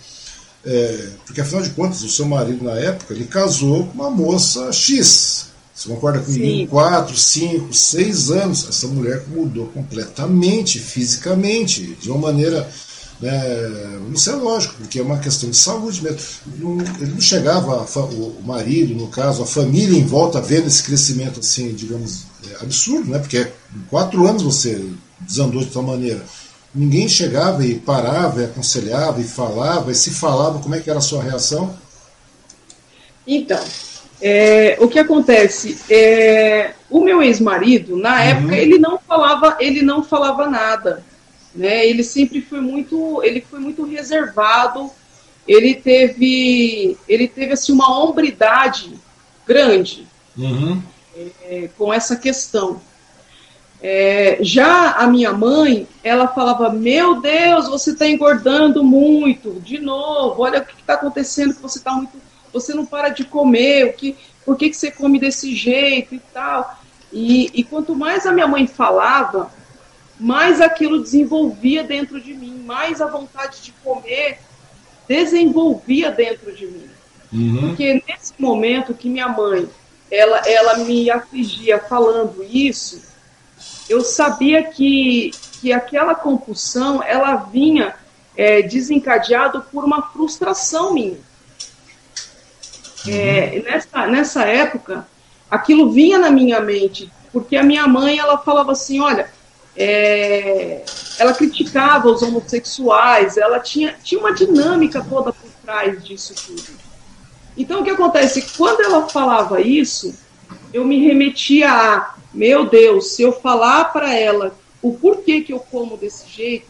É, 0.66 1.10
porque 1.26 1.42
afinal 1.42 1.62
de 1.62 1.70
contas, 1.72 2.02
o 2.02 2.10
seu 2.10 2.26
marido 2.26 2.64
na 2.64 2.74
época 2.74 3.14
ele 3.14 3.26
casou 3.26 3.86
com 3.86 3.94
uma 3.94 4.10
moça 4.10 4.72
X. 4.72 5.52
Você 5.74 5.90
concorda 5.90 6.20
comigo? 6.20 6.44
Em 6.44 6.68
4, 6.68 7.16
5, 7.16 7.74
6 7.74 8.32
anos, 8.32 8.68
essa 8.68 8.88
mulher 8.88 9.24
mudou 9.28 9.68
completamente, 9.68 10.80
fisicamente, 10.80 11.98
de 12.00 12.10
uma 12.10 12.20
maneira. 12.20 12.70
Né, 13.22 14.02
isso 14.14 14.32
é 14.32 14.36
lógico, 14.36 14.76
porque 14.80 15.00
é 15.00 15.04
uma 15.04 15.20
questão 15.20 15.50
de 15.50 15.58
saúde 15.58 16.02
mesmo. 16.02 16.20
Não, 16.58 16.82
ele 17.00 17.12
não 17.12 17.22
chegava, 17.22 17.86
o 17.86 18.42
marido, 18.44 18.96
no 18.96 19.08
caso, 19.08 19.44
a 19.44 19.46
família 19.46 19.98
em 19.98 20.06
volta, 20.06 20.42
vendo 20.42 20.68
esse 20.68 20.84
crescimento 20.84 21.40
assim, 21.40 21.74
digamos, 21.74 22.24
é 22.52 22.64
absurdo, 22.64 23.12
né? 23.12 23.20
Porque 23.20 23.38
em 23.40 23.82
quatro 23.90 24.28
anos 24.28 24.42
você 24.42 24.84
desandou 25.20 25.64
de 25.64 25.72
tal 25.72 25.84
maneira 25.84 26.24
ninguém 26.74 27.08
chegava 27.08 27.66
e 27.66 27.76
parava, 27.76 28.42
e 28.42 28.46
aconselhava 28.46 29.20
e 29.20 29.26
falava, 29.26 29.92
e 29.92 29.96
se 29.96 30.12
falava, 30.12 30.60
como 30.60 30.74
é 30.74 30.80
que 30.80 30.90
era 30.90 31.00
a 31.00 31.02
sua 31.02 31.22
reação? 31.22 31.76
Então, 33.28 33.62
é, 34.22 34.78
o 34.80 34.88
que 34.88 34.98
acontece 34.98 35.78
é, 35.90 36.72
o 36.90 37.02
meu 37.02 37.22
ex-marido 37.22 37.98
na 37.98 38.14
uhum. 38.14 38.20
época 38.20 38.56
ele 38.56 38.78
não 38.78 39.00
falava 39.00 39.58
ele 39.60 39.82
não 39.82 40.04
falava 40.04 40.48
nada 40.48 41.04
né 41.54 41.86
ele 41.86 42.04
sempre 42.04 42.42
foi 42.42 42.62
muito 42.62 43.22
ele 43.24 43.42
foi 43.42 43.60
muito 43.60 43.84
reservado 43.86 44.92
ele 45.48 45.74
teve, 45.74 46.98
ele 47.08 47.28
teve 47.28 47.54
assim, 47.54 47.72
uma 47.72 48.00
hombridade 48.00 48.94
grande 49.46 50.08
uhum. 50.38 50.82
é, 51.44 51.70
com 51.78 51.94
essa 51.94 52.16
questão. 52.16 52.82
É, 53.84 54.38
já 54.42 54.92
a 54.92 55.08
minha 55.08 55.34
mãe, 55.34 55.88
ela 56.04 56.28
falava: 56.28 56.70
Meu 56.70 57.20
Deus, 57.20 57.68
você 57.68 57.92
está 57.92 58.08
engordando 58.08 58.84
muito, 58.84 59.60
de 59.60 59.80
novo, 59.80 60.44
olha 60.44 60.60
o 60.60 60.66
que 60.66 60.80
está 60.80 60.94
acontecendo, 60.94 61.56
que 61.56 61.62
você 61.62 61.80
está 61.80 61.92
muito. 61.92 62.12
Você 62.54 62.74
não 62.74 62.86
para 62.86 63.10
de 63.10 63.24
comer, 63.24 63.88
o 63.88 63.94
que, 63.94 64.16
por 64.46 64.58
que, 64.58 64.70
que 64.70 64.76
você 64.76 64.92
come 64.92 65.20
desse 65.20 65.56
jeito 65.56 66.14
e 66.14 66.20
tal. 66.34 66.80
E, 67.12 67.50
e 67.54 67.64
quanto 67.64 67.96
mais 67.96 68.26
a 68.26 68.32
minha 68.32 68.48
mãe 68.48 68.68
falava, 68.68 69.52
mais 70.22 70.62
aquilo 70.62 71.02
desenvolvia 71.02 71.84
dentro 71.84 72.22
de 72.22 72.36
mim, 72.36 72.62
mais 72.64 73.02
a 73.02 73.08
vontade 73.08 73.60
de 73.64 73.72
comer 73.84 74.38
desenvolvia 75.08 76.12
dentro 76.12 76.56
de 76.56 76.68
mim. 76.68 76.90
Uhum. 77.34 77.70
Porque 77.70 78.04
nesse 78.08 78.34
momento 78.38 78.94
que 78.94 79.10
minha 79.10 79.28
mãe 79.28 79.68
ela, 80.12 80.38
ela 80.46 80.78
me 80.78 81.10
afligia 81.10 81.80
falando 81.80 82.44
isso, 82.44 83.02
eu 83.90 84.02
sabia 84.02 84.62
que, 84.62 85.32
que 85.60 85.74
aquela 85.74 86.14
compulsão 86.14 87.02
ela 87.02 87.36
vinha 87.38 87.96
é, 88.38 88.62
desencadeado 88.62 89.66
por 89.72 89.84
uma 89.84 90.04
frustração 90.04 90.94
minha. 90.94 91.18
Uhum. 93.08 93.12
É, 93.12 93.64
nessa, 93.66 94.06
nessa 94.06 94.46
época, 94.46 95.08
aquilo 95.50 95.92
vinha 95.92 96.20
na 96.20 96.30
minha 96.30 96.60
mente, 96.60 97.12
porque 97.34 97.58
a 97.58 97.64
minha 97.64 97.88
mãe 97.88 98.20
ela 98.20 98.38
falava 98.38 98.74
assim, 98.74 99.00
olha, 99.00 99.28
é, 99.76 100.84
ela 101.18 101.34
criticava 101.34 102.10
os 102.10 102.22
homossexuais, 102.22 103.38
ela 103.38 103.60
tinha, 103.60 103.96
tinha 104.04 104.20
uma 104.20 104.34
dinâmica 104.34 105.06
toda 105.08 105.32
por 105.32 105.50
trás 105.64 106.04
disso 106.04 106.34
tudo. 106.36 106.82
Então, 107.58 107.82
o 107.82 107.84
que 107.84 107.90
acontece? 107.90 108.42
Quando 108.58 108.82
ela 108.82 109.08
falava 109.08 109.62
isso, 109.62 110.14
eu 110.74 110.86
me 110.86 111.06
remetia 111.06 111.70
a, 111.70 112.16
meu 112.34 112.66
Deus, 112.66 113.14
se 113.14 113.22
eu 113.22 113.32
falar 113.32 113.86
para 113.86 114.14
ela 114.14 114.56
o 114.82 114.94
porquê 114.94 115.42
que 115.42 115.54
eu 115.54 115.60
como 115.60 115.98
desse 115.98 116.28
jeito, 116.30 116.68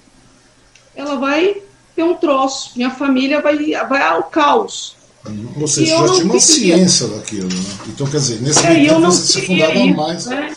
ela 0.96 1.16
vai 1.16 1.62
ter 1.96 2.04
um 2.04 2.16
troço, 2.16 2.72
minha 2.76 2.92
família 2.92 3.42
vai, 3.42 3.58
vai 3.88 4.02
ao 4.02 4.24
caos. 4.24 4.96
Seja, 5.68 5.98
já 5.98 6.14
tinha 6.14 6.26
uma 6.26 6.40
ciência 6.40 7.08
daquilo, 7.08 7.48
né? 7.48 7.64
Então, 7.88 8.08
quer 8.08 8.18
dizer, 8.18 8.42
nesse 8.42 8.66
é, 8.66 8.74
tempo 8.74 9.02
você 9.02 9.34
se 9.34 9.40
afundava 9.40 9.74
ir, 9.74 9.96
mais. 9.96 10.26
Né? 10.26 10.56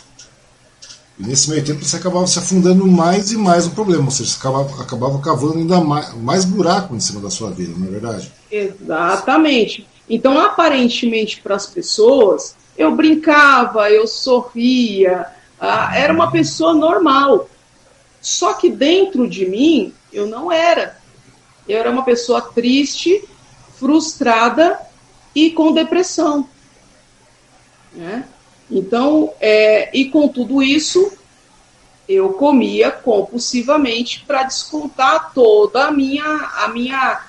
E 1.17 1.23
nesse 1.23 1.49
meio 1.49 1.63
tempo 1.63 1.83
você 1.83 1.95
acabava 1.95 2.27
se 2.27 2.37
afundando 2.37 2.85
mais 2.85 3.31
e 3.31 3.37
mais 3.37 3.65
no 3.65 3.71
problema, 3.71 4.05
ou 4.05 4.11
seja, 4.11 4.31
você 4.31 4.37
acabava, 4.39 4.81
acabava 4.81 5.19
cavando 5.19 5.57
ainda 5.57 5.79
mais, 5.79 6.13
mais 6.15 6.43
buraco 6.43 6.93
em 6.93 6.99
cima 6.99 7.21
da 7.21 7.29
sua 7.29 7.51
vida, 7.51 7.73
não 7.77 7.87
é 7.87 7.91
verdade? 7.91 8.31
Exatamente. 8.51 9.87
Então, 10.09 10.37
aparentemente, 10.37 11.41
para 11.41 11.55
as 11.55 11.65
pessoas, 11.65 12.55
eu 12.77 12.93
brincava, 12.95 13.89
eu 13.89 14.05
sorria, 14.05 15.25
ah, 15.59 15.97
era 15.97 16.13
uma 16.13 16.29
pessoa 16.31 16.73
normal. 16.73 17.49
Só 18.21 18.53
que 18.53 18.69
dentro 18.69 19.27
de 19.27 19.45
mim, 19.45 19.93
eu 20.11 20.27
não 20.27 20.51
era. 20.51 20.99
Eu 21.67 21.79
era 21.79 21.89
uma 21.89 22.03
pessoa 22.03 22.41
triste, 22.41 23.23
frustrada 23.77 24.79
e 25.33 25.51
com 25.51 25.71
depressão. 25.71 26.47
Né? 27.93 28.25
Então, 28.69 29.31
é, 29.39 29.95
e 29.95 30.05
com 30.05 30.27
tudo 30.27 30.61
isso, 30.61 31.11
eu 32.07 32.33
comia 32.33 32.91
compulsivamente 32.91 34.23
para 34.25 34.43
descontar 34.43 35.33
toda 35.33 35.85
a 35.85 35.91
minha, 35.91 36.23
a 36.23 36.67
minha 36.69 37.21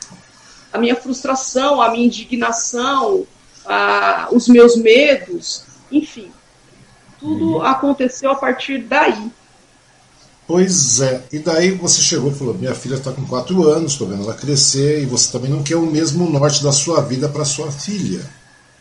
a 0.72 0.78
minha 0.78 0.95
frustração, 0.95 1.80
a 1.80 1.91
minha 1.91 2.07
indignação, 2.07 3.26
a, 3.64 4.28
os 4.30 4.47
meus 4.49 4.76
medos, 4.76 5.62
enfim. 5.91 6.30
Tudo 7.18 7.62
aconteceu 7.62 8.30
a 8.30 8.34
partir 8.34 8.82
daí. 8.82 9.30
Pois 10.47 11.01
é, 11.01 11.24
e 11.32 11.39
daí 11.39 11.72
você 11.72 12.01
chegou 12.01 12.30
e 12.30 12.34
falou: 12.34 12.55
minha 12.55 12.74
filha 12.74 12.95
está 12.95 13.11
com 13.11 13.26
quatro 13.26 13.66
anos, 13.68 13.93
estou 13.93 14.07
vendo 14.07 14.22
ela 14.22 14.34
crescer, 14.34 15.03
e 15.03 15.07
você 15.07 15.32
também 15.32 15.51
não 15.51 15.62
quer 15.62 15.76
o 15.76 15.87
mesmo 15.87 16.28
norte 16.28 16.62
da 16.62 16.70
sua 16.70 17.01
vida 17.01 17.28
para 17.28 17.45
sua 17.45 17.72
filha. 17.72 18.20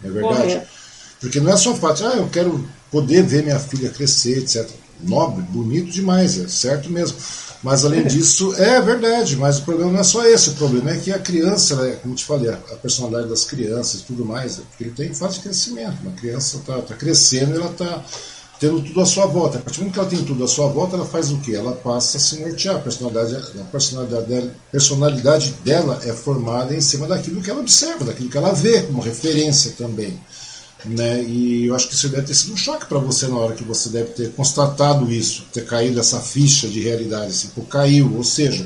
Não 0.02 0.10
é 0.10 0.14
verdade? 0.14 0.42
Correto. 0.42 0.75
Porque 1.20 1.40
não 1.40 1.52
é 1.52 1.58
só 1.58 1.72
o 1.72 1.76
fato 1.76 2.06
ah, 2.06 2.16
eu 2.16 2.28
quero 2.30 2.68
poder 2.92 3.24
ver 3.24 3.44
minha 3.44 3.60
filha 3.60 3.90
crescer, 3.90 4.40
etc. 4.40 4.70
Nobre, 5.02 5.42
bonito 5.44 5.92
demais, 5.92 6.40
é 6.40 6.48
certo 6.48 6.90
mesmo. 6.90 7.18
Mas 7.62 7.84
além 7.84 8.04
disso, 8.08 8.54
é 8.56 8.80
verdade, 8.82 9.36
mas 9.36 9.60
o 9.60 9.64
problema 9.64 9.92
não 9.92 10.00
é 10.00 10.04
só 10.04 10.26
esse, 10.26 10.52
o 10.52 10.54
problema 10.54 10.92
é 10.92 10.98
que 10.98 11.12
a 11.12 11.20
criança, 11.20 11.76
né, 11.76 11.98
como 12.02 12.16
te 12.16 12.24
falei, 12.24 12.50
a 12.52 12.76
personalidade 12.76 13.28
das 13.28 13.44
crianças 13.46 14.02
e 14.02 14.04
tudo 14.04 14.24
mais, 14.24 14.60
é 14.60 14.62
porque 14.62 14.84
ele 14.86 14.92
tem 14.92 15.14
fase 15.14 15.36
de 15.36 15.40
crescimento. 15.42 15.98
Uma 16.02 16.12
criança 16.14 16.58
está 16.58 16.82
tá 16.82 16.96
crescendo 16.96 17.56
e 17.56 17.58
ela 17.58 17.72
está 17.72 18.04
tendo 18.60 18.82
tudo 18.82 19.02
à 19.02 19.06
sua 19.06 19.26
volta. 19.26 19.58
A 19.58 19.62
partir 19.62 19.80
do 19.80 19.82
momento 19.82 19.94
que 19.94 20.00
ela 20.00 20.10
tem 20.10 20.24
tudo 20.24 20.44
à 20.44 20.48
sua 20.48 20.68
volta, 20.68 20.96
ela 20.96 21.06
faz 21.06 21.32
o 21.32 21.38
quê? 21.40 21.56
Ela 21.56 21.74
passa 21.74 22.18
a 22.18 22.20
se 22.20 22.40
nortear. 22.40 22.76
A 22.78 22.80
personalidade, 22.80 23.36
a 23.36 23.64
personalidade, 23.66 24.26
dela, 24.28 24.52
personalidade 24.72 25.52
dela 25.64 26.00
é 26.04 26.14
formada 26.14 26.74
em 26.74 26.82
cima 26.82 27.08
daquilo 27.08 27.42
que 27.42 27.50
ela 27.50 27.60
observa, 27.60 28.06
daquilo 28.06 28.30
que 28.30 28.38
ela 28.38 28.54
vê 28.54 28.82
como 28.84 29.02
referência 29.02 29.74
também. 29.78 30.20
Né? 30.88 31.24
E 31.24 31.66
eu 31.66 31.76
acho 31.76 31.88
que 31.88 31.96
isso 31.96 32.10
deve 32.10 32.28
ter 32.28 32.36
sido 32.36 32.54
um 32.54 32.58
choque 32.58 32.86
para 32.86 33.00
você 33.00 33.28
na 33.28 33.38
hora 33.38 33.56
que 33.56 33.64
você 33.64 33.90
deve 33.90 34.12
ter 34.12 34.32
constatado 34.34 35.12
isso, 35.12 35.46
ter 35.52 35.66
caído 35.66 36.00
essa 36.00 36.20
ficha 36.20 36.68
de 36.68 36.80
realidade, 36.80 37.28
assim, 37.28 37.50
caiu, 37.70 38.16
ou 38.16 38.24
seja, 38.24 38.66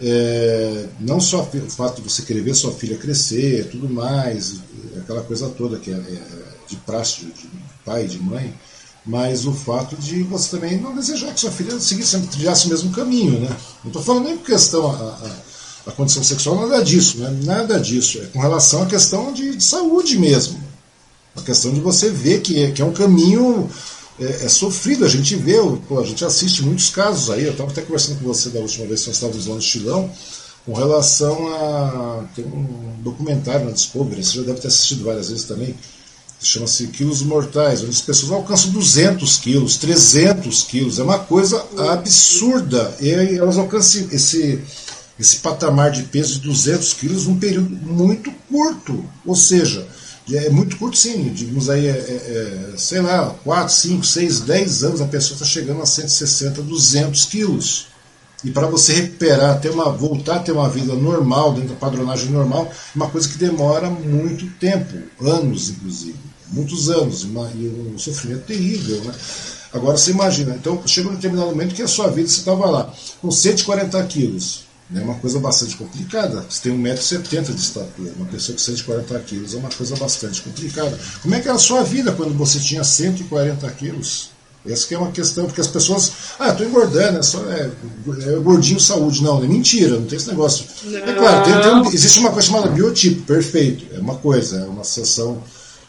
é, 0.00 0.86
não 1.00 1.20
só 1.20 1.42
o 1.42 1.70
fato 1.70 2.00
de 2.00 2.08
você 2.08 2.22
querer 2.22 2.42
ver 2.42 2.54
sua 2.54 2.72
filha 2.72 2.96
crescer, 2.96 3.68
tudo 3.70 3.88
mais, 3.88 4.60
aquela 4.96 5.22
coisa 5.22 5.48
toda 5.48 5.78
que 5.78 5.90
é, 5.90 5.94
é 5.94 6.22
de 6.68 6.76
praxe 6.76 7.20
de, 7.20 7.32
de 7.32 7.48
pai, 7.84 8.06
de 8.06 8.18
mãe, 8.18 8.54
mas 9.04 9.44
o 9.46 9.52
fato 9.52 9.96
de 9.96 10.22
você 10.22 10.56
também 10.56 10.80
não 10.80 10.94
desejar 10.94 11.34
que 11.34 11.40
sua 11.40 11.50
filha 11.50 11.78
seguisse, 11.80 12.18
trilhasse 12.28 12.66
o 12.66 12.70
mesmo 12.70 12.92
caminho, 12.92 13.40
né? 13.40 13.48
Não 13.82 13.88
estou 13.88 14.02
falando 14.02 14.24
nem 14.24 14.38
por 14.38 14.46
questão 14.46 14.90
a, 14.90 14.94
a, 14.94 15.90
a, 15.90 15.92
condição 15.92 16.22
sexual, 16.22 16.56
nada 16.56 16.82
disso, 16.82 17.18
né? 17.18 17.40
Nada 17.44 17.80
disso. 17.80 18.18
É 18.18 18.26
com 18.26 18.40
relação 18.40 18.82
à 18.82 18.86
questão 18.86 19.32
de, 19.32 19.56
de 19.56 19.64
saúde 19.64 20.18
mesmo. 20.18 20.69
A 21.36 21.42
questão 21.42 21.72
de 21.72 21.80
você 21.80 22.10
ver 22.10 22.40
que 22.40 22.62
é, 22.62 22.70
que 22.70 22.82
é 22.82 22.84
um 22.84 22.92
caminho 22.92 23.70
é, 24.20 24.44
é, 24.44 24.48
sofrido. 24.48 25.04
A 25.04 25.08
gente 25.08 25.34
vê, 25.34 25.54
pô, 25.88 25.98
a 25.98 26.04
gente 26.04 26.24
assiste 26.24 26.62
muitos 26.62 26.90
casos 26.90 27.30
aí. 27.30 27.44
Eu 27.44 27.52
estava 27.52 27.70
até 27.70 27.80
conversando 27.80 28.18
com 28.18 28.26
você 28.26 28.50
da 28.50 28.60
última 28.60 28.86
vez 28.86 29.00
que 29.00 29.06
nós 29.08 29.16
estávamos 29.16 29.46
lá 29.46 29.54
no 29.54 29.62
Chilão, 29.62 30.10
com 30.66 30.74
relação 30.74 31.48
a. 31.54 32.24
Tem 32.36 32.44
um 32.44 33.00
documentário 33.02 33.64
na 33.64 33.72
Discovery, 33.72 34.22
você 34.22 34.36
já 34.36 34.42
deve 34.42 34.60
ter 34.60 34.68
assistido 34.68 35.04
várias 35.04 35.30
vezes 35.30 35.44
também, 35.44 35.74
chama-se 36.38 36.86
Quilos 36.88 37.22
Mortais, 37.22 37.80
onde 37.80 37.90
as 37.90 38.02
pessoas 38.02 38.32
alcançam 38.32 38.70
200 38.72 39.38
quilos, 39.38 39.78
300 39.78 40.62
quilos. 40.64 40.98
É 40.98 41.02
uma 41.02 41.18
coisa 41.18 41.64
absurda. 41.90 42.94
E 43.00 43.10
elas 43.10 43.56
alcançam 43.56 44.06
esse, 44.12 44.60
esse 45.18 45.36
patamar 45.36 45.90
de 45.90 46.02
peso 46.04 46.34
de 46.34 46.48
200 46.48 46.92
quilos 46.94 47.26
num 47.26 47.38
período 47.38 47.70
muito 47.70 48.30
curto. 48.50 49.02
Ou 49.24 49.34
seja, 49.34 49.86
é 50.36 50.50
muito 50.50 50.76
curto, 50.76 50.96
sim. 50.96 51.32
Digamos 51.32 51.68
aí, 51.68 51.86
é, 51.86 51.90
é, 51.90 52.72
é 52.72 52.76
sei 52.76 53.00
lá, 53.00 53.34
4, 53.44 53.72
5, 53.72 54.04
6, 54.04 54.40
10 54.40 54.84
anos 54.84 55.00
a 55.00 55.06
pessoa 55.06 55.34
está 55.34 55.44
chegando 55.44 55.82
a 55.82 55.86
160, 55.86 56.62
200 56.62 57.24
quilos. 57.26 57.86
E 58.42 58.50
para 58.50 58.66
você 58.66 58.94
recuperar, 58.94 59.60
ter 59.60 59.70
uma, 59.70 59.90
voltar 59.90 60.36
a 60.36 60.38
ter 60.38 60.52
uma 60.52 60.68
vida 60.68 60.94
normal, 60.94 61.52
dentro 61.52 61.70
da 61.70 61.74
padronagem 61.74 62.30
normal, 62.30 62.66
é 62.70 62.96
uma 62.96 63.10
coisa 63.10 63.28
que 63.28 63.36
demora 63.36 63.90
muito 63.90 64.46
tempo, 64.58 64.96
anos 65.20 65.68
inclusive, 65.68 66.16
muitos 66.48 66.88
anos, 66.88 67.22
e 67.22 67.68
um 67.68 67.98
sofrimento 67.98 68.44
terrível. 68.46 69.04
Né? 69.04 69.12
Agora 69.72 69.98
você 69.98 70.10
imagina, 70.10 70.54
então 70.54 70.82
chega 70.86 71.10
um 71.10 71.14
determinado 71.14 71.50
momento 71.50 71.74
que 71.74 71.82
a 71.82 71.88
sua 71.88 72.08
vida 72.08 72.28
você 72.28 72.38
estava 72.38 72.64
lá 72.66 72.92
com 73.20 73.30
140 73.30 74.02
quilos 74.04 74.69
é 74.94 75.00
uma 75.00 75.14
coisa 75.14 75.38
bastante 75.38 75.76
complicada. 75.76 76.44
Você 76.48 76.68
tem 76.68 76.76
1,70m 76.76 77.54
de 77.54 77.60
estatura, 77.60 78.12
uma 78.16 78.26
pessoa 78.26 78.56
com 78.56 78.62
140 78.62 79.18
quilos 79.20 79.54
é 79.54 79.58
uma 79.58 79.70
coisa 79.70 79.96
bastante 79.96 80.42
complicada. 80.42 80.98
Como 81.22 81.34
é 81.34 81.40
que 81.40 81.48
era 81.48 81.56
a 81.56 81.60
sua 81.60 81.82
vida 81.82 82.12
quando 82.12 82.34
você 82.34 82.58
tinha 82.58 82.82
140 82.82 83.70
quilos? 83.72 84.30
Essa 84.66 84.86
que 84.86 84.94
é 84.94 84.98
uma 84.98 85.10
questão, 85.10 85.46
porque 85.46 85.60
as 85.60 85.66
pessoas. 85.66 86.12
Ah, 86.38 86.50
estou 86.50 86.66
engordando, 86.66 87.18
é, 87.18 87.22
só, 87.22 87.42
é, 87.50 87.70
é 88.26 88.38
gordinho 88.40 88.78
saúde. 88.78 89.22
Não, 89.22 89.42
é 89.42 89.46
mentira, 89.46 89.98
não 89.98 90.04
tem 90.04 90.18
esse 90.18 90.28
negócio. 90.28 90.66
Não. 90.84 90.98
É 90.98 91.14
claro, 91.14 91.44
tem, 91.44 91.82
tem, 91.82 91.94
existe 91.94 92.18
uma 92.18 92.30
coisa 92.30 92.48
chamada 92.48 92.68
biotipo, 92.68 93.22
perfeito. 93.22 93.86
É 93.94 93.98
uma 93.98 94.16
coisa, 94.16 94.60
é 94.60 94.64
uma 94.64 94.84
seção. 94.84 95.42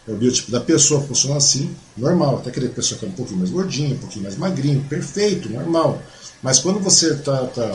É 0.08 0.12
o 0.12 0.16
biotipo 0.16 0.52
da 0.52 0.62
pessoa 0.62 1.02
funciona 1.02 1.36
assim, 1.36 1.70
normal. 1.97 2.38
Até 2.38 2.49
aquele 2.49 2.70
pessoa 2.70 2.97
que 2.97 3.06
é 3.06 3.10
um 3.10 3.12
pouquinho 3.12 3.39
mais 3.39 3.52
gordinho, 3.52 3.95
um 3.95 3.99
pouquinho 3.99 4.24
mais 4.24 4.38
magrinho, 4.38 4.82
perfeito, 4.88 5.49
normal. 5.49 6.02
Mas 6.41 6.60
quando 6.60 6.80
você 6.80 7.14
está 7.14 7.45
tá 7.47 7.72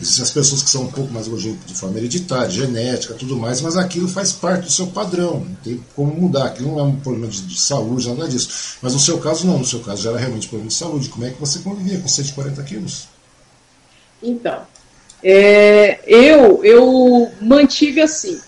Existem 0.00 0.22
as 0.24 0.30
pessoas 0.30 0.62
que 0.62 0.70
são 0.70 0.82
um 0.82 0.90
pouco 0.90 1.12
mais 1.12 1.28
gordinhas 1.28 1.56
de 1.66 1.74
forma 1.74 1.98
hereditária, 1.98 2.50
genética, 2.50 3.14
tudo 3.14 3.36
mais, 3.36 3.60
mas 3.60 3.76
aquilo 3.76 4.08
faz 4.08 4.32
parte 4.32 4.64
do 4.64 4.72
seu 4.72 4.86
padrão, 4.88 5.40
não 5.40 5.54
tem 5.62 5.80
como 5.94 6.12
mudar. 6.14 6.46
Aquilo 6.46 6.72
não 6.72 6.80
é 6.80 6.82
um 6.82 6.96
problema 6.96 7.28
de, 7.28 7.42
de 7.42 7.60
saúde, 7.60 8.08
nada 8.08 8.28
disso. 8.28 8.78
Mas 8.82 8.92
no 8.92 8.98
seu 8.98 9.18
caso, 9.18 9.46
não. 9.46 9.58
No 9.58 9.64
seu 9.64 9.80
caso, 9.80 10.02
já 10.02 10.10
era 10.10 10.18
realmente 10.18 10.48
problema 10.48 10.68
de 10.68 10.74
saúde. 10.74 11.08
Como 11.08 11.24
é 11.24 11.30
que 11.30 11.40
você 11.40 11.58
convivia 11.60 12.00
com 12.00 12.08
140 12.08 12.62
quilos? 12.62 13.08
Então, 14.22 14.62
É, 15.22 16.00
eu, 16.06 16.64
eu 16.64 17.30
mantive 17.40 18.00
assim. 18.00 18.40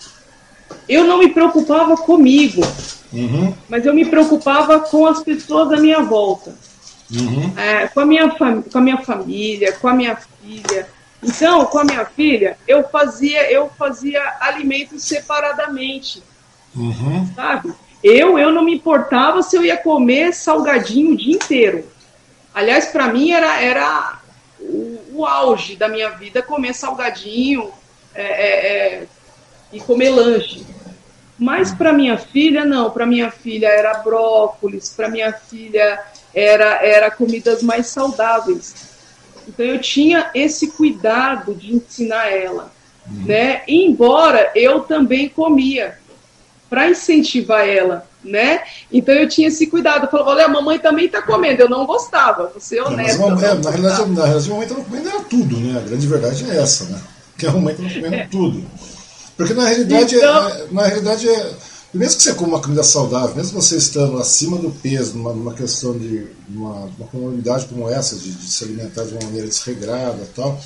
Eu 0.87 1.05
não 1.05 1.19
me 1.19 1.29
preocupava 1.29 1.97
comigo, 1.97 2.61
uhum. 3.11 3.53
mas 3.67 3.85
eu 3.85 3.93
me 3.93 4.05
preocupava 4.05 4.79
com 4.79 5.05
as 5.05 5.23
pessoas 5.23 5.71
à 5.71 5.77
minha 5.77 6.01
volta. 6.01 6.55
Uhum. 7.11 7.53
É, 7.57 7.87
com, 7.87 7.99
a 8.01 8.05
minha 8.05 8.29
com 8.29 8.77
a 8.77 8.81
minha 8.81 8.97
família, 8.97 9.71
com 9.73 9.87
a 9.87 9.93
minha 9.93 10.15
filha. 10.15 10.96
Então, 11.27 11.65
com 11.65 11.79
a 11.79 11.83
minha 11.83 12.05
filha, 12.05 12.57
eu 12.65 12.87
fazia, 12.87 13.51
eu 13.51 13.69
fazia 13.77 14.21
alimentos 14.39 15.03
separadamente. 15.03 16.23
Uhum. 16.73 17.27
Sabe? 17.35 17.73
Eu, 18.01 18.39
eu 18.39 18.51
não 18.51 18.63
me 18.63 18.75
importava 18.75 19.43
se 19.43 19.57
eu 19.57 19.65
ia 19.65 19.75
comer 19.75 20.33
salgadinho 20.33 21.11
o 21.11 21.17
dia 21.17 21.35
inteiro. 21.35 21.85
Aliás, 22.53 22.87
para 22.87 23.11
mim 23.11 23.31
era, 23.31 23.61
era 23.61 24.19
o, 24.59 24.99
o, 25.11 25.25
auge 25.25 25.75
da 25.75 25.89
minha 25.89 26.09
vida 26.11 26.41
comer 26.41 26.73
salgadinho 26.73 27.71
é, 28.15 28.23
é, 28.23 28.67
é 28.67 29.07
e 29.73 29.81
comer 29.81 30.11
lanche. 30.11 30.65
Mas 31.37 31.73
para 31.73 31.91
minha 31.91 32.17
filha, 32.17 32.63
não. 32.63 32.89
Para 32.89 33.05
minha 33.05 33.29
filha 33.29 33.67
era 33.67 33.95
brócolis, 33.95 34.89
para 34.95 35.09
minha 35.09 35.33
filha 35.33 36.01
era, 36.33 36.85
era 36.85 37.11
comidas 37.11 37.61
mais 37.61 37.87
saudáveis. 37.87 38.96
Então 39.47 39.65
eu 39.65 39.79
tinha 39.79 40.29
esse 40.33 40.67
cuidado 40.67 41.55
de 41.55 41.75
ensinar 41.75 42.27
ela. 42.27 42.71
Uhum. 43.09 43.25
Né? 43.25 43.61
Embora 43.67 44.51
eu 44.53 44.81
também 44.81 45.29
comia 45.29 45.97
para 46.69 46.89
incentivar 46.89 47.67
ela, 47.67 48.05
né? 48.23 48.61
Então 48.91 49.15
eu 49.15 49.27
tinha 49.29 49.47
esse 49.47 49.67
cuidado. 49.67 50.05
Eu 50.05 50.11
falava, 50.11 50.31
olha, 50.31 50.45
a 50.45 50.49
mamãe 50.49 50.77
também 50.79 51.05
está 51.05 51.21
comendo. 51.21 51.61
Eu 51.61 51.69
não 51.69 51.85
gostava, 51.85 52.47
vou 52.47 52.59
ser 52.59 52.81
honesta. 52.81 53.23
É, 53.23 53.25
é, 53.25 53.29
na, 53.29 53.35
realidade, 53.35 54.11
na 54.11 54.25
realidade, 54.25 54.45
a 54.45 54.49
mamãe 54.49 54.67
estava 54.67 54.83
comendo 54.83 55.09
era 55.09 55.19
tudo, 55.21 55.57
né? 55.57 55.79
A 55.79 55.87
grande 55.87 56.07
verdade 56.07 56.51
é 56.51 56.57
essa, 56.57 56.85
né? 56.85 57.01
Que 57.37 57.47
a 57.47 57.51
mamãe 57.51 57.73
estava 57.73 57.93
comendo 57.93 58.15
é. 58.15 58.27
tudo. 58.29 58.65
Porque 59.37 59.53
na 59.53 59.65
realidade, 59.65 60.15
é, 60.15 60.17
então... 60.17 60.49
é, 60.49 60.65
na 60.71 60.85
realidade 60.87 61.29
é, 61.29 61.51
mesmo 61.93 62.17
que 62.17 62.23
você 62.23 62.33
coma 62.33 62.55
uma 62.55 62.61
comida 62.61 62.83
saudável, 62.83 63.35
mesmo 63.35 63.61
você 63.61 63.77
estando 63.77 64.17
acima 64.17 64.57
do 64.57 64.69
peso, 64.69 65.17
numa, 65.17 65.33
numa 65.33 65.53
questão 65.53 65.97
de 65.97 66.27
uma, 66.49 66.85
uma 66.97 67.07
comunidade 67.07 67.65
como 67.65 67.89
essa, 67.89 68.15
de, 68.15 68.31
de, 68.31 68.49
se 68.49 68.63
alimentar 68.63 69.03
de 69.05 69.13
uma 69.13 69.23
maneira 69.23 69.47
desregrada 69.47 70.27
tal, 70.35 70.59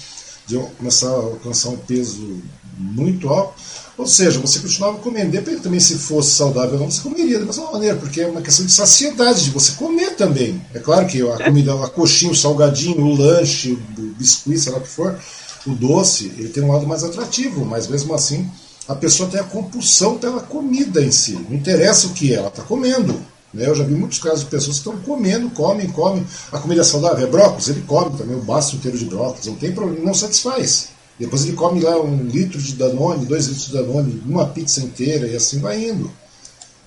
de 0.47 0.57
começar 0.77 1.09
a 1.09 1.15
alcançar 1.15 1.69
um 1.69 1.77
peso 1.77 2.41
muito 2.77 3.29
alto, 3.29 3.53
ou 3.97 4.07
seja, 4.07 4.39
você 4.39 4.59
continuava 4.59 4.97
comendo, 4.97 5.27
independente 5.27 5.61
também 5.61 5.79
se 5.79 5.95
fosse 5.95 6.31
saudável 6.31 6.73
ou 6.73 6.79
não, 6.79 6.89
você 6.89 7.01
comeria 7.01 7.37
da 7.37 7.45
mesma 7.45 7.71
maneira, 7.71 7.97
porque 7.97 8.21
é 8.21 8.27
uma 8.27 8.41
questão 8.41 8.65
de 8.65 8.71
saciedade, 8.71 9.43
de 9.43 9.51
você 9.51 9.73
comer 9.73 10.15
também. 10.15 10.59
É 10.73 10.79
claro 10.79 11.05
que 11.05 11.21
a 11.21 11.43
comida, 11.43 11.73
a 11.83 11.87
coxinha, 11.87 12.31
o 12.31 12.35
salgadinho, 12.35 13.05
o 13.05 13.15
lanche, 13.15 13.73
o 13.73 14.01
biscuit, 14.17 14.59
sei 14.59 14.71
lá 14.71 14.79
o 14.79 14.81
que 14.81 14.87
for, 14.87 15.19
o 15.67 15.71
doce, 15.71 16.31
ele 16.37 16.49
tem 16.49 16.63
um 16.63 16.71
lado 16.71 16.87
mais 16.87 17.03
atrativo, 17.03 17.63
mas 17.63 17.87
mesmo 17.87 18.15
assim 18.15 18.49
a 18.91 18.95
pessoa 18.95 19.29
tem 19.29 19.39
a 19.39 19.43
compulsão 19.43 20.17
pela 20.17 20.41
comida 20.41 21.01
em 21.01 21.11
si. 21.11 21.33
Não 21.33 21.55
interessa 21.55 22.07
o 22.07 22.13
que 22.13 22.33
ela 22.33 22.49
está 22.49 22.61
comendo. 22.61 23.13
Né? 23.53 23.65
Eu 23.67 23.73
já 23.73 23.85
vi 23.85 23.93
muitos 23.93 24.19
casos 24.19 24.41
de 24.41 24.47
pessoas 24.47 24.79
que 24.79 24.89
estão 24.89 25.01
comendo, 25.01 25.49
comem, 25.51 25.87
comem. 25.87 26.25
A 26.51 26.59
comida 26.59 26.83
saudável 26.83 27.25
é 27.25 27.29
brócolis, 27.29 27.69
ele 27.69 27.83
come 27.87 28.17
também 28.17 28.35
o 28.35 28.41
baço 28.41 28.75
inteiro 28.75 28.97
de 28.97 29.05
brócolis, 29.05 29.45
não 29.45 29.55
tem 29.55 29.71
problema, 29.71 30.05
não 30.05 30.13
satisfaz. 30.13 30.89
Depois 31.17 31.45
ele 31.45 31.53
come 31.53 31.79
lá 31.79 32.01
um 32.01 32.23
litro 32.23 32.59
de 32.59 32.73
Danone, 32.73 33.25
dois 33.25 33.45
litros 33.45 33.67
de 33.67 33.73
Danone, 33.73 34.21
uma 34.25 34.47
pizza 34.47 34.81
inteira 34.81 35.25
e 35.25 35.35
assim 35.37 35.59
vai 35.59 35.81
indo. 35.81 36.11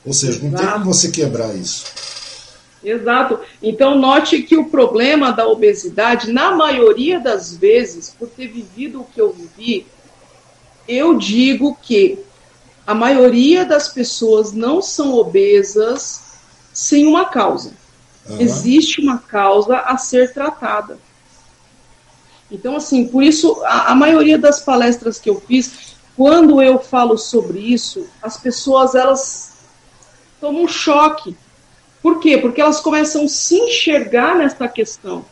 Ou 0.04 0.12
seja, 0.12 0.38
não 0.40 0.48
Exato. 0.48 0.62
tem 0.62 0.72
como 0.72 0.84
você 0.84 1.10
quebrar 1.10 1.56
isso. 1.56 1.84
Exato. 2.84 3.40
Então, 3.62 3.98
note 3.98 4.42
que 4.42 4.58
o 4.58 4.66
problema 4.66 5.30
da 5.30 5.48
obesidade, 5.48 6.30
na 6.30 6.54
maioria 6.54 7.18
das 7.18 7.56
vezes, 7.56 8.14
por 8.18 8.28
ter 8.28 8.48
vivido 8.48 9.00
o 9.00 9.04
que 9.04 9.18
eu 9.18 9.32
vivi, 9.32 9.86
eu 10.86 11.16
digo 11.16 11.76
que 11.80 12.18
a 12.86 12.94
maioria 12.94 13.64
das 13.64 13.88
pessoas 13.88 14.52
não 14.52 14.82
são 14.82 15.14
obesas 15.14 16.22
sem 16.72 17.06
uma 17.06 17.26
causa. 17.26 17.72
Uhum. 18.28 18.40
Existe 18.40 19.00
uma 19.00 19.18
causa 19.18 19.78
a 19.78 19.96
ser 19.96 20.32
tratada. 20.32 20.98
Então, 22.50 22.76
assim, 22.76 23.06
por 23.06 23.22
isso, 23.22 23.62
a, 23.64 23.92
a, 23.92 23.94
maioria 23.94 24.38
das 24.38 24.60
palestras 24.60 25.18
que 25.18 25.30
eu 25.30 25.40
fiz, 25.40 25.96
quando 26.16 26.62
eu 26.62 26.78
falo 26.78 27.16
sobre 27.16 27.58
isso, 27.58 28.06
as 28.22 28.36
pessoas, 28.36 28.94
elas 28.94 29.54
tomam 30.40 30.64
um 30.64 30.68
choque. 30.68 31.36
Por 32.02 32.20
quê? 32.20 32.36
Porque 32.38 32.60
elas 32.60 32.80
começam 32.80 33.24
a 33.24 33.28
se 33.28 33.56
enxergar 33.56 34.36
nessa 34.36 34.68
questão. 34.68 35.24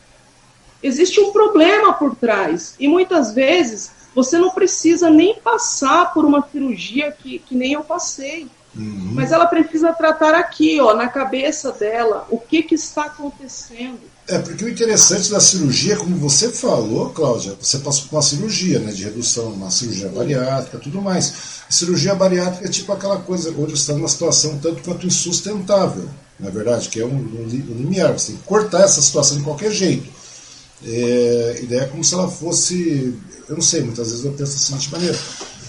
Existe 0.81 1.19
um 1.21 1.31
problema 1.31 1.93
por 1.93 2.15
trás. 2.15 2.75
E 2.79 2.87
muitas 2.87 3.33
vezes, 3.33 3.91
você 4.13 4.37
não 4.37 4.51
precisa 4.51 5.09
nem 5.09 5.35
passar 5.35 6.13
por 6.13 6.25
uma 6.25 6.47
cirurgia 6.51 7.11
que, 7.11 7.39
que 7.39 7.55
nem 7.55 7.73
eu 7.73 7.83
passei. 7.83 8.47
Uhum. 8.75 9.11
Mas 9.13 9.31
ela 9.31 9.45
precisa 9.45 9.93
tratar 9.93 10.33
aqui, 10.33 10.79
ó, 10.79 10.95
na 10.95 11.07
cabeça 11.07 11.71
dela, 11.71 12.27
o 12.29 12.39
que, 12.39 12.63
que 12.63 12.75
está 12.75 13.05
acontecendo. 13.05 13.99
É, 14.27 14.39
porque 14.39 14.63
o 14.63 14.69
interessante 14.69 15.29
da 15.29 15.39
cirurgia, 15.39 15.97
como 15.97 16.15
você 16.15 16.49
falou, 16.49 17.09
Cláudia, 17.09 17.55
você 17.59 17.77
passou 17.79 18.07
por 18.07 18.15
uma 18.15 18.21
cirurgia, 18.21 18.79
né, 18.79 18.91
de 18.91 19.03
redução, 19.03 19.49
uma 19.49 19.69
cirurgia 19.69 20.07
bariátrica, 20.07 20.79
tudo 20.79 21.01
mais. 21.01 21.63
A 21.67 21.71
cirurgia 21.71 22.15
bariátrica 22.15 22.65
é 22.65 22.71
tipo 22.71 22.91
aquela 22.93 23.17
coisa 23.17 23.49
onde 23.49 23.71
você 23.71 23.81
está 23.81 23.93
numa 23.93 24.07
situação 24.07 24.57
tanto 24.59 24.81
quanto 24.81 25.05
insustentável, 25.05 26.09
na 26.39 26.47
é 26.47 26.51
verdade, 26.51 26.87
que 26.87 27.01
é 27.01 27.05
um, 27.05 27.09
um, 27.09 27.43
um 27.43 27.77
limiar. 27.77 28.13
Você 28.13 28.27
tem 28.27 28.37
que 28.37 28.43
cortar 28.43 28.83
essa 28.83 29.01
situação 29.01 29.37
de 29.37 29.43
qualquer 29.43 29.71
jeito. 29.71 30.09
É, 30.85 31.55
a 31.57 31.61
ideia 31.61 31.81
é 31.81 31.85
como 31.85 32.03
se 32.03 32.13
ela 32.13 32.29
fosse, 32.29 33.17
eu 33.47 33.55
não 33.55 33.61
sei, 33.61 33.81
muitas 33.81 34.09
vezes 34.09 34.25
eu 34.25 34.31
penso 34.31 34.55
assim 34.55 34.77
de 34.77 34.91
maneira 34.91 35.17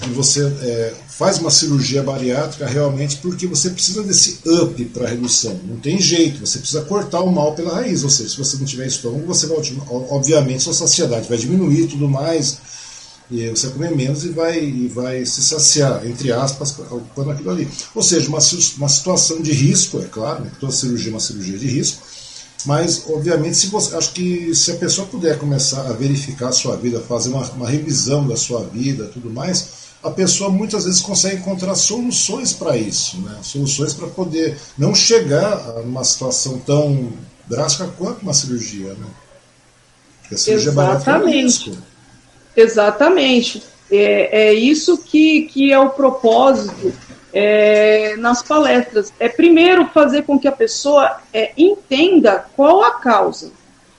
e 0.07 0.13
você 0.13 0.45
é, 0.45 0.95
faz 1.09 1.39
uma 1.39 1.51
cirurgia 1.51 2.03
bariátrica 2.03 2.67
realmente 2.67 3.17
porque 3.17 3.47
você 3.47 3.71
precisa 3.71 4.03
desse 4.03 4.39
up 4.47 4.85
para 4.87 5.09
redução. 5.09 5.59
Não 5.65 5.77
tem 5.77 6.01
jeito, 6.01 6.41
você 6.45 6.59
precisa 6.59 6.83
cortar 6.83 7.21
o 7.21 7.33
mal 7.33 7.55
pela 7.55 7.75
raiz. 7.75 8.05
Ou 8.05 8.11
seja, 8.11 8.31
se 8.31 8.37
você 8.37 8.57
não 8.57 8.65
tiver 8.65 8.87
estômago, 8.87 9.27
você 9.27 9.47
vai, 9.47 9.59
obviamente, 9.89 10.63
sua 10.63 10.75
saciedade 10.75 11.29
vai 11.29 11.39
diminuir 11.39 11.87
tudo 11.87 12.09
mais. 12.09 12.59
E 13.31 13.49
você 13.49 13.69
vai 13.69 13.77
comer 13.77 13.97
menos 13.97 14.25
e 14.25 14.29
vai, 14.29 14.63
e 14.63 14.89
vai 14.89 15.25
se 15.25 15.43
saciar, 15.43 16.07
entre 16.07 16.31
aspas, 16.31 16.79
ocupando 16.79 17.31
aquilo 17.31 17.51
ali. 17.51 17.69
Ou 17.95 18.03
seja, 18.03 18.29
uma, 18.29 18.39
uma 18.77 18.89
situação 18.89 19.41
de 19.41 19.53
risco, 19.53 19.99
é 20.01 20.05
claro, 20.05 20.45
né? 20.45 20.51
toda 20.61 20.73
cirurgia 20.73 21.11
é 21.11 21.15
uma 21.15 21.21
cirurgia 21.21 21.57
de 21.57 21.67
risco, 21.67 22.03
mas 22.65 23.05
obviamente 23.09 23.57
se 23.57 23.67
você, 23.69 23.95
acho 23.97 24.13
que 24.13 24.55
se 24.55 24.73
a 24.73 24.77
pessoa 24.77 25.07
puder 25.07 25.39
começar 25.39 25.87
a 25.87 25.93
verificar 25.93 26.49
a 26.49 26.53
sua 26.53 26.77
vida, 26.77 27.01
fazer 27.01 27.31
uma, 27.31 27.43
uma 27.53 27.69
revisão 27.69 28.27
da 28.27 28.37
sua 28.37 28.65
vida, 28.65 29.07
tudo 29.07 29.31
mais, 29.31 29.85
a 30.03 30.11
pessoa 30.11 30.51
muitas 30.51 30.85
vezes 30.85 31.01
consegue 31.01 31.37
encontrar 31.37 31.75
soluções 31.75 32.53
para 32.53 32.77
isso, 32.77 33.19
né? 33.23 33.39
soluções 33.43 33.95
para 33.95 34.07
poder 34.07 34.59
não 34.77 34.95
chegar 34.95 35.53
a 35.53 35.81
uma 35.81 36.05
situação 36.05 36.59
tão 36.59 37.13
drástica 37.47 37.89
quanto 37.99 38.23
uma 38.23 38.35
cirurgia. 38.35 38.93
Né? 38.93 39.07
Porque 40.21 40.35
a 40.35 40.39
cirurgia 40.39 40.71
Exatamente. 40.71 41.79
É 42.57 42.63
Exatamente. 42.63 43.63
É, 43.91 44.49
é 44.49 44.55
isso 44.55 44.99
que, 44.99 45.43
que 45.43 45.73
é 45.73 45.79
o 45.79 45.91
propósito 45.91 46.93
é, 47.35 48.17
nas 48.17 48.43
palestras. 48.43 49.13
É 49.19 49.29
primeiro 49.29 49.89
fazer 49.89 50.23
com 50.23 50.39
que 50.39 50.47
a 50.47 50.53
pessoa 50.53 51.21
é, 51.33 51.53
entenda 51.57 52.47
qual 52.55 52.85
a 52.85 52.93
causa. 52.93 53.51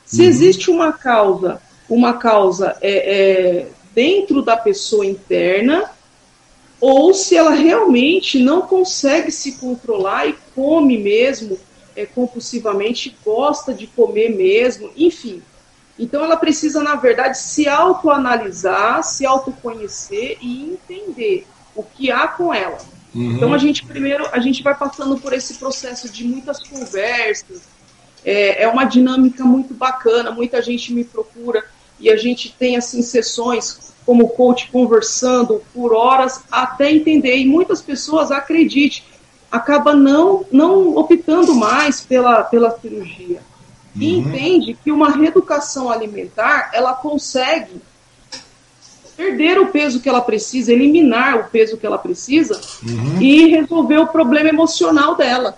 Se 0.05 0.21
uhum. 0.21 0.27
existe 0.27 0.71
uma 0.71 0.93
causa, 0.93 1.61
uma 1.89 2.13
causa 2.13 2.77
é, 2.81 3.61
é 3.61 3.67
dentro 3.93 4.41
da 4.41 4.55
pessoa 4.55 5.05
interna, 5.05 5.89
ou 6.79 7.13
se 7.13 7.35
ela 7.35 7.51
realmente 7.51 8.39
não 8.39 8.61
consegue 8.61 9.31
se 9.31 9.53
controlar 9.53 10.27
e 10.27 10.35
come 10.53 10.97
mesmo 10.97 11.57
é, 11.95 12.05
compulsivamente, 12.05 13.17
gosta 13.23 13.73
de 13.73 13.87
comer 13.87 14.29
mesmo, 14.29 14.91
enfim. 14.95 15.41
Então 15.97 16.23
ela 16.23 16.35
precisa, 16.35 16.83
na 16.83 16.95
verdade, 16.95 17.37
se 17.37 17.67
autoanalisar, 17.69 19.01
se 19.03 19.25
autoconhecer 19.25 20.37
e 20.41 20.73
entender 20.73 21.47
o 21.73 21.81
que 21.83 22.11
há 22.11 22.27
com 22.27 22.53
ela. 22.53 22.77
Uhum. 23.15 23.37
Então 23.37 23.53
a 23.53 23.57
gente 23.57 23.85
primeiro 23.85 24.27
a 24.31 24.39
gente 24.39 24.61
vai 24.61 24.75
passando 24.75 25.17
por 25.17 25.31
esse 25.31 25.53
processo 25.55 26.09
de 26.09 26.25
muitas 26.25 26.61
conversas. 26.67 27.63
É, 28.25 28.63
é 28.63 28.67
uma 28.67 28.85
dinâmica 28.85 29.43
muito 29.45 29.73
bacana, 29.73 30.31
muita 30.31 30.61
gente 30.61 30.93
me 30.93 31.03
procura 31.03 31.63
e 31.99 32.09
a 32.09 32.17
gente 32.17 32.53
tem 32.57 32.75
assim 32.75 33.01
sessões 33.01 33.93
como 34.05 34.29
coach 34.29 34.69
conversando 34.71 35.63
por 35.73 35.93
horas 35.93 36.41
até 36.51 36.91
entender. 36.91 37.37
E 37.37 37.45
muitas 37.45 37.81
pessoas, 37.81 38.31
acredite, 38.31 39.03
acaba 39.51 39.93
não, 39.93 40.45
não 40.51 40.95
optando 40.95 41.55
mais 41.55 42.01
pela, 42.01 42.43
pela 42.43 42.77
cirurgia. 42.79 43.41
Uhum. 43.95 44.01
E 44.01 44.17
entende 44.17 44.77
que 44.83 44.91
uma 44.91 45.09
reeducação 45.09 45.89
alimentar, 45.89 46.69
ela 46.73 46.93
consegue 46.93 47.81
perder 49.15 49.59
o 49.59 49.67
peso 49.67 49.99
que 49.99 50.09
ela 50.09 50.21
precisa, 50.21 50.71
eliminar 50.71 51.39
o 51.39 51.43
peso 51.49 51.77
que 51.77 51.85
ela 51.85 51.97
precisa 51.97 52.59
uhum. 52.83 53.21
e 53.21 53.47
resolver 53.47 53.97
o 53.97 54.07
problema 54.07 54.49
emocional 54.49 55.15
dela. 55.15 55.57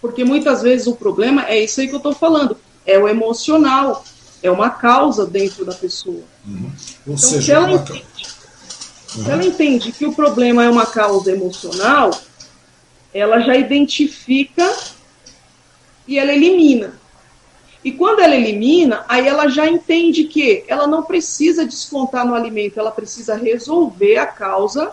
Porque 0.00 0.24
muitas 0.24 0.62
vezes 0.62 0.86
o 0.86 0.96
problema 0.96 1.46
é 1.46 1.62
isso 1.62 1.80
aí 1.80 1.88
que 1.88 1.94
eu 1.94 1.98
estou 1.98 2.14
falando, 2.14 2.56
é 2.86 2.98
o 2.98 3.08
emocional. 3.08 4.04
é 4.42 4.50
uma 4.50 4.70
causa 4.70 5.26
dentro 5.26 5.66
da 5.66 5.74
pessoa. 5.74 6.22
Uhum. 6.46 6.70
Ou 7.06 7.14
então, 7.14 7.18
seja, 7.18 7.42
se 7.42 7.52
ela, 7.52 7.70
entende, 7.70 8.26
uhum. 9.16 9.24
se 9.24 9.30
ela 9.30 9.44
entende 9.44 9.92
que 9.92 10.06
o 10.06 10.14
problema 10.14 10.64
é 10.64 10.70
uma 10.70 10.86
causa 10.86 11.30
emocional, 11.30 12.10
ela 13.12 13.40
já 13.40 13.54
identifica 13.54 14.66
e 16.08 16.18
ela 16.18 16.32
elimina. 16.32 16.99
E 17.82 17.92
quando 17.92 18.20
ela 18.20 18.36
elimina, 18.36 19.04
aí 19.08 19.26
ela 19.26 19.48
já 19.48 19.66
entende 19.66 20.24
que 20.24 20.64
ela 20.68 20.86
não 20.86 21.02
precisa 21.02 21.64
descontar 21.64 22.26
no 22.26 22.34
alimento, 22.34 22.78
ela 22.78 22.90
precisa 22.90 23.34
resolver 23.34 24.18
a 24.18 24.26
causa 24.26 24.92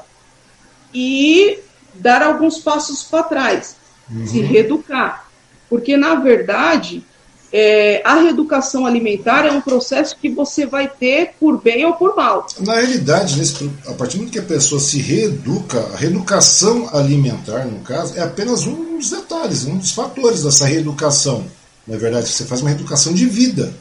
e 0.94 1.60
dar 1.94 2.22
alguns 2.22 2.60
passos 2.60 3.04
para 3.04 3.24
trás, 3.24 3.76
uhum. 4.10 4.26
se 4.26 4.42
reeducar. 4.42 5.28
Porque, 5.70 5.98
na 5.98 6.16
verdade, 6.16 7.04
é, 7.52 8.02
a 8.06 8.16
reeducação 8.16 8.86
alimentar 8.86 9.46
é 9.46 9.52
um 9.52 9.62
processo 9.62 10.16
que 10.18 10.30
você 10.30 10.66
vai 10.66 10.88
ter 10.88 11.32
por 11.40 11.62
bem 11.62 11.86
ou 11.86 11.94
por 11.94 12.16
mal. 12.16 12.48
Na 12.60 12.76
realidade, 12.76 13.38
nesse, 13.38 13.70
a 13.86 13.94
partir 13.94 14.14
do 14.14 14.20
momento 14.20 14.34
que 14.34 14.40
a 14.40 14.44
pessoa 14.44 14.80
se 14.80 15.00
reeduca, 15.00 15.80
a 15.94 15.98
reeducação 15.98 16.90
alimentar, 16.94 17.66
no 17.66 17.80
caso, 17.80 18.18
é 18.18 18.22
apenas 18.22 18.66
um 18.66 18.98
dos 18.98 19.10
detalhes, 19.10 19.66
um 19.66 19.78
dos 19.78 19.92
fatores 19.92 20.44
dessa 20.44 20.66
reeducação. 20.66 21.46
Na 21.88 21.96
é 21.96 21.98
verdade, 21.98 22.28
você 22.28 22.46
faz 22.46 22.62
uma 22.62 22.70
reeducação 22.70 23.14
de 23.14 23.26
vida. 23.26 23.74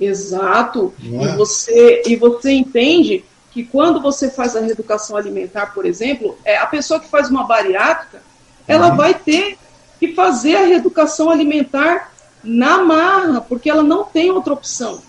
Exato. 0.00 0.92
É? 1.00 1.06
E, 1.06 1.36
você, 1.36 2.02
e 2.06 2.16
você 2.16 2.52
entende 2.52 3.24
que 3.52 3.64
quando 3.64 4.00
você 4.00 4.30
faz 4.30 4.56
a 4.56 4.60
reeducação 4.60 5.16
alimentar, 5.16 5.66
por 5.74 5.86
exemplo, 5.86 6.36
é, 6.44 6.56
a 6.56 6.66
pessoa 6.66 6.98
que 6.98 7.08
faz 7.08 7.30
uma 7.30 7.44
bariátrica, 7.44 8.22
ela 8.66 8.90
uhum. 8.90 8.96
vai 8.96 9.14
ter 9.14 9.58
que 9.98 10.14
fazer 10.14 10.56
a 10.56 10.64
reeducação 10.64 11.30
alimentar 11.30 12.12
na 12.42 12.82
marra, 12.82 13.40
porque 13.40 13.68
ela 13.68 13.82
não 13.82 14.04
tem 14.04 14.30
outra 14.30 14.52
opção. 14.52 15.02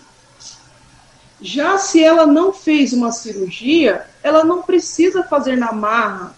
Já 1.40 1.78
se 1.78 2.02
ela 2.02 2.26
não 2.26 2.52
fez 2.52 2.92
uma 2.92 3.10
cirurgia, 3.10 4.06
ela 4.22 4.44
não 4.44 4.62
precisa 4.62 5.24
fazer 5.24 5.56
na 5.56 5.72
marra, 5.72 6.36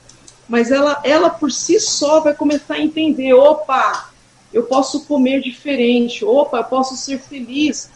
mas 0.49 0.71
ela, 0.71 1.01
ela 1.05 1.29
por 1.29 1.51
si 1.51 1.79
só 1.81 2.21
vai 2.21 2.33
começar 2.33 2.75
a 2.75 2.81
entender: 2.81 3.35
opa, 3.35 4.11
eu 4.55 4.63
posso 4.63 5.01
comer 5.01 5.43
diferente, 5.43 6.25
opa, 6.25 6.59
eu 6.59 6.65
posso 6.65 6.97
ser 6.97 7.19
feliz, 7.19 7.91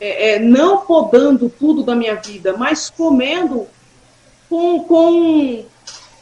é, 0.00 0.30
é, 0.30 0.38
não 0.38 0.78
podando 0.78 1.50
tudo 1.50 1.82
da 1.82 1.94
minha 1.94 2.14
vida, 2.14 2.56
mas 2.56 2.88
comendo 2.88 3.66
com, 4.48 4.84
com 4.84 5.64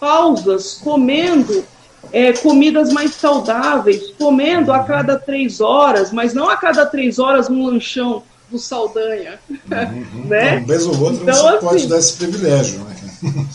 pausas, 0.00 0.74
comendo 0.74 1.64
é, 2.12 2.32
comidas 2.32 2.92
mais 2.92 3.14
saudáveis, 3.14 4.12
comendo 4.18 4.72
a 4.72 4.80
cada 4.80 5.16
três 5.16 5.60
horas, 5.60 6.12
mas 6.12 6.34
não 6.34 6.50
a 6.50 6.56
cada 6.56 6.84
três 6.84 7.20
horas 7.20 7.48
um 7.48 7.64
lanchão 7.66 8.24
do 8.50 8.58
Saldanha. 8.58 9.38
Uhum. 9.48 10.24
né? 10.26 10.56
Uma 10.58 10.66
vez 10.66 10.84
ou 10.84 11.00
outra 11.00 11.22
então, 11.22 11.34
você 11.34 11.48
assim, 11.48 11.66
pode 11.66 11.86
dar 11.86 11.98
esse 11.98 12.12
privilégio. 12.14 12.80
Né? 12.80 12.96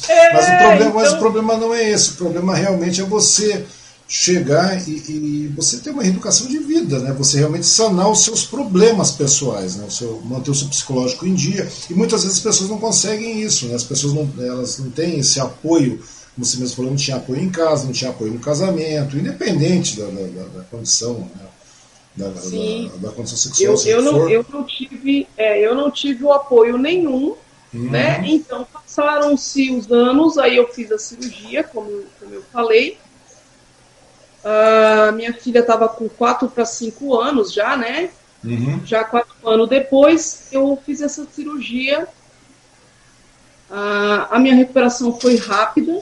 É, 0.08 0.34
mas, 0.34 0.46
o 0.46 0.58
problema, 0.58 0.76
então... 0.80 0.94
mas 0.94 1.14
o 1.14 1.18
problema 1.18 1.58
não 1.58 1.74
é 1.74 1.90
esse, 1.90 2.12
o 2.12 2.16
problema 2.16 2.56
realmente 2.56 3.02
é 3.02 3.04
você 3.04 3.66
chegar 4.14 4.78
e, 4.90 4.92
e, 4.92 5.48
você 5.56 5.78
ter 5.78 5.90
uma 5.90 6.04
reeducação 6.04 6.46
de 6.46 6.60
vida, 6.60 7.00
né? 7.00 7.14
Você 7.14 7.38
realmente 7.38 7.66
sanar 7.66 8.12
os 8.12 8.26
seus 8.26 8.44
problemas 8.44 9.12
pessoais, 9.12 9.78
né? 9.78 9.86
O 9.88 9.90
seu, 9.90 10.22
manter 10.26 10.52
o 10.52 10.54
seu 10.54 10.68
psicológico 10.68 11.26
em 11.26 11.34
dia. 11.34 11.66
E 11.90 11.94
muitas 11.94 12.24
vezes 12.24 12.40
as 12.40 12.44
pessoas 12.44 12.70
não 12.70 12.78
conseguem 12.78 13.42
isso, 13.42 13.68
né? 13.68 13.74
As 13.76 13.86
pessoas 13.86 14.14
não, 14.14 14.30
elas 14.38 14.80
não 14.80 14.92
têm 14.92 15.20
esse 15.20 15.40
apoio, 15.40 16.04
como 16.36 16.46
você 16.46 16.58
mesmo 16.58 16.76
falou, 16.76 16.92
não 16.92 16.98
tinha 16.98 17.16
apoio 17.16 17.42
em 17.42 17.50
casa, 17.50 17.86
não 17.86 17.94
tinha 17.94 18.10
apoio 18.10 18.34
no 18.34 18.40
casamento, 18.40 19.16
independente 19.16 19.98
da, 19.98 20.08
da, 20.08 20.44
da 20.58 20.64
condição, 20.66 21.20
né? 21.20 21.46
Da, 22.14 22.28
da, 22.28 22.98
da, 22.98 23.12
condição 23.14 23.38
sexual. 23.38 23.78
Eu, 23.86 23.86
eu, 23.86 24.02
não, 24.02 24.30
eu, 24.30 24.46
não 24.52 24.66
tive, 24.66 25.26
é, 25.38 25.66
eu 25.66 25.74
não 25.74 25.90
tive 25.90 26.26
o 26.26 26.34
apoio 26.34 26.78
nenhum, 26.78 27.38
uhum. 27.74 27.90
né? 27.90 28.22
Então 28.28 28.68
passaram-se 28.74 29.72
os 29.72 29.90
anos, 29.90 30.38
aí 30.38 30.58
eu 30.58 30.68
fiz 30.68 30.92
a 30.92 30.98
cirurgia, 30.98 31.64
como, 31.64 32.04
como 32.20 32.36
eu 32.36 32.44
falei, 32.52 32.98
Uh, 34.44 35.12
minha 35.14 35.34
filha 35.34 35.60
estava 35.60 35.88
com 35.88 36.10
4 36.10 36.50
para 36.50 36.66
5 36.66 37.20
anos 37.20 37.54
já, 37.54 37.78
né? 37.78 38.10
Uhum. 38.44 38.82
Já 38.84 39.04
quatro 39.04 39.48
anos 39.48 39.70
depois, 39.70 40.48
eu 40.52 40.82
fiz 40.84 41.02
essa 41.02 41.26
cirurgia. 41.26 42.08
Uh, 43.70 44.28
a 44.30 44.40
minha 44.40 44.56
recuperação 44.56 45.18
foi 45.20 45.38
rápida. 45.38 46.02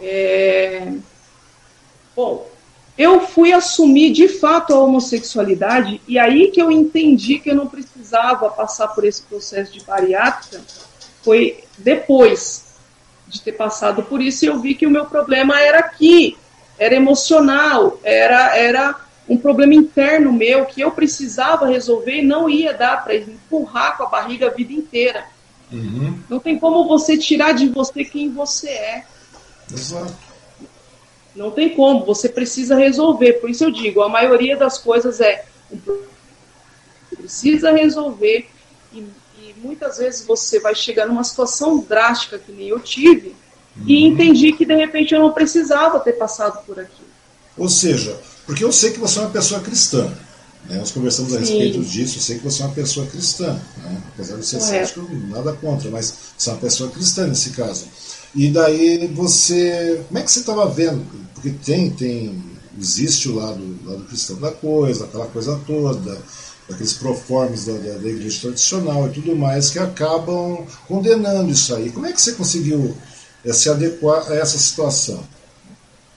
É... 0.00 0.92
Bom, 2.14 2.48
eu 2.96 3.26
fui 3.26 3.52
assumir 3.52 4.12
de 4.12 4.28
fato 4.28 4.72
a 4.72 4.78
homossexualidade 4.78 6.00
e 6.06 6.18
aí 6.18 6.48
que 6.52 6.62
eu 6.62 6.70
entendi 6.70 7.40
que 7.40 7.50
eu 7.50 7.54
não 7.54 7.66
precisava 7.66 8.48
passar 8.50 8.88
por 8.88 9.04
esse 9.04 9.22
processo 9.22 9.72
de 9.72 9.84
bariátrica 9.84 10.62
foi 11.22 11.64
depois 11.76 12.76
de 13.26 13.40
ter 13.40 13.52
passado 13.52 14.02
por 14.04 14.22
isso 14.22 14.44
e 14.44 14.48
eu 14.48 14.60
vi 14.60 14.74
que 14.76 14.86
o 14.86 14.90
meu 14.90 15.06
problema 15.06 15.60
era 15.60 15.80
aqui, 15.80 16.36
era 16.78 16.94
emocional, 16.94 17.98
era, 18.02 18.56
era 18.56 18.96
um 19.28 19.36
problema 19.36 19.74
interno 19.74 20.32
meu 20.32 20.66
que 20.66 20.80
eu 20.80 20.90
precisava 20.90 21.66
resolver 21.66 22.18
e 22.18 22.26
não 22.26 22.48
ia 22.48 22.74
dar 22.74 23.02
para 23.02 23.16
empurrar 23.16 23.96
com 23.96 24.04
a 24.04 24.08
barriga 24.08 24.48
a 24.48 24.50
vida 24.50 24.72
inteira. 24.72 25.24
Uhum. 25.72 26.18
Não 26.28 26.38
tem 26.38 26.58
como 26.58 26.86
você 26.86 27.16
tirar 27.16 27.52
de 27.52 27.68
você 27.68 28.04
quem 28.04 28.30
você 28.32 28.68
é. 28.68 29.04
Exato. 29.72 30.14
Não 31.34 31.50
tem 31.50 31.70
como, 31.70 32.04
você 32.04 32.28
precisa 32.28 32.76
resolver. 32.76 33.34
Por 33.34 33.50
isso 33.50 33.64
eu 33.64 33.70
digo, 33.70 34.02
a 34.02 34.08
maioria 34.08 34.56
das 34.56 34.78
coisas 34.78 35.20
é 35.20 35.44
precisa 37.16 37.72
resolver 37.72 38.48
e, 38.92 38.98
e 39.38 39.54
muitas 39.56 39.96
vezes 39.98 40.26
você 40.26 40.60
vai 40.60 40.74
chegar 40.74 41.06
numa 41.06 41.24
situação 41.24 41.78
drástica 41.78 42.38
que 42.38 42.52
nem 42.52 42.68
eu 42.68 42.78
tive 42.78 43.34
e 43.86 44.06
entendi 44.06 44.52
que 44.52 44.64
de 44.64 44.74
repente 44.74 45.14
eu 45.14 45.20
não 45.20 45.32
precisava 45.32 45.98
ter 46.00 46.12
passado 46.12 46.64
por 46.64 46.78
aquilo. 46.78 47.08
Ou 47.56 47.68
seja, 47.68 48.16
porque 48.46 48.64
eu 48.64 48.72
sei 48.72 48.92
que 48.92 49.00
você 49.00 49.18
é 49.18 49.22
uma 49.22 49.30
pessoa 49.30 49.60
cristã. 49.60 50.10
Né? 50.68 50.78
Nós 50.78 50.92
conversamos 50.92 51.34
a 51.34 51.38
respeito 51.38 51.80
disso, 51.80 52.18
eu 52.18 52.22
sei 52.22 52.38
que 52.38 52.44
você 52.44 52.62
é 52.62 52.66
uma 52.66 52.74
pessoa 52.74 53.06
cristã. 53.06 53.52
Né? 53.78 54.02
Apesar 54.14 54.36
de 54.36 54.46
ser 54.46 54.60
cético, 54.60 55.08
nada 55.28 55.52
contra, 55.52 55.90
mas 55.90 56.14
você 56.36 56.50
é 56.50 56.52
uma 56.52 56.60
pessoa 56.60 56.90
cristã 56.90 57.26
nesse 57.26 57.50
caso. 57.50 57.86
E 58.34 58.48
daí 58.50 59.06
você. 59.08 60.02
Como 60.08 60.18
é 60.18 60.22
que 60.22 60.30
você 60.30 60.40
estava 60.40 60.68
vendo? 60.68 61.04
Porque 61.34 61.50
tem, 61.50 61.90
tem. 61.90 62.54
Existe 62.76 63.28
o 63.28 63.36
lado, 63.36 63.78
lado 63.84 64.04
cristão 64.04 64.36
da 64.36 64.50
coisa, 64.50 65.04
aquela 65.04 65.26
coisa 65.26 65.60
toda, 65.64 66.18
aqueles 66.68 66.94
proformes 66.94 67.66
da, 67.66 67.74
da, 67.74 67.98
da 67.98 68.08
igreja 68.08 68.40
tradicional 68.40 69.06
e 69.06 69.12
tudo 69.12 69.36
mais 69.36 69.70
que 69.70 69.78
acabam 69.78 70.66
condenando 70.88 71.52
isso 71.52 71.72
aí. 71.72 71.90
Como 71.90 72.04
é 72.04 72.12
que 72.12 72.20
você 72.20 72.32
conseguiu 72.32 72.96
é 73.44 73.52
se 73.52 73.68
adequar 73.68 74.30
a 74.30 74.34
essa 74.34 74.58
situação. 74.58 75.22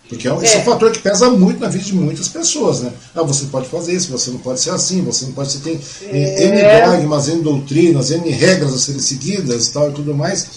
Porque 0.10 0.28
é 0.28 0.34
um, 0.34 0.42
é. 0.42 0.54
é 0.54 0.58
um 0.60 0.64
fator 0.64 0.92
que 0.92 1.00
pesa 1.00 1.30
muito 1.30 1.60
na 1.60 1.68
vida 1.68 1.84
de 1.84 1.94
muitas 1.94 2.28
pessoas, 2.30 2.82
né? 2.82 2.94
Ah, 3.14 3.24
você 3.24 3.46
pode 3.46 3.68
fazer 3.68 3.94
isso, 3.94 4.12
você 4.12 4.32
não 4.32 4.40
pode 4.40 4.62
ser 4.62 4.70
assim, 4.70 5.02
você 5.02 5.26
não 5.26 5.34
pode 5.34 5.52
ser. 5.52 5.60
Tem 5.60 5.80
é. 6.04 6.44
N 6.46 6.92
dogmas, 6.92 7.28
N 7.28 7.42
doutrinas, 7.42 8.12
N 8.12 8.30
regras 8.30 8.74
a 8.74 8.78
serem 8.78 9.02
seguidas 9.02 9.68
e 9.68 9.74
tal 9.74 9.90
e 9.90 9.94
tudo 9.94 10.14
mais. 10.14 10.48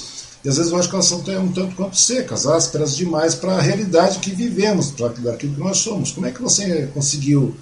E 0.45 0.49
às 0.49 0.57
vezes 0.57 0.73
eu 0.73 0.79
acho 0.79 0.89
que 0.89 0.95
elas 0.95 1.07
são 1.07 1.19
um 1.19 1.53
tanto 1.53 1.75
quanto 1.75 1.97
secas, 1.97 2.47
ásperas 2.47 2.97
demais 2.97 3.35
para 3.35 3.57
a 3.57 3.61
realidade 3.61 4.21
que 4.21 4.31
vivemos, 4.31 4.91
para 4.91 5.09
aquilo 5.09 5.55
que 5.55 5.61
nós 5.61 5.79
somos. 5.79 6.13
Como 6.13 6.27
é 6.27 6.31
que 6.31 6.41
você 6.41 6.89
conseguiu 6.95 7.55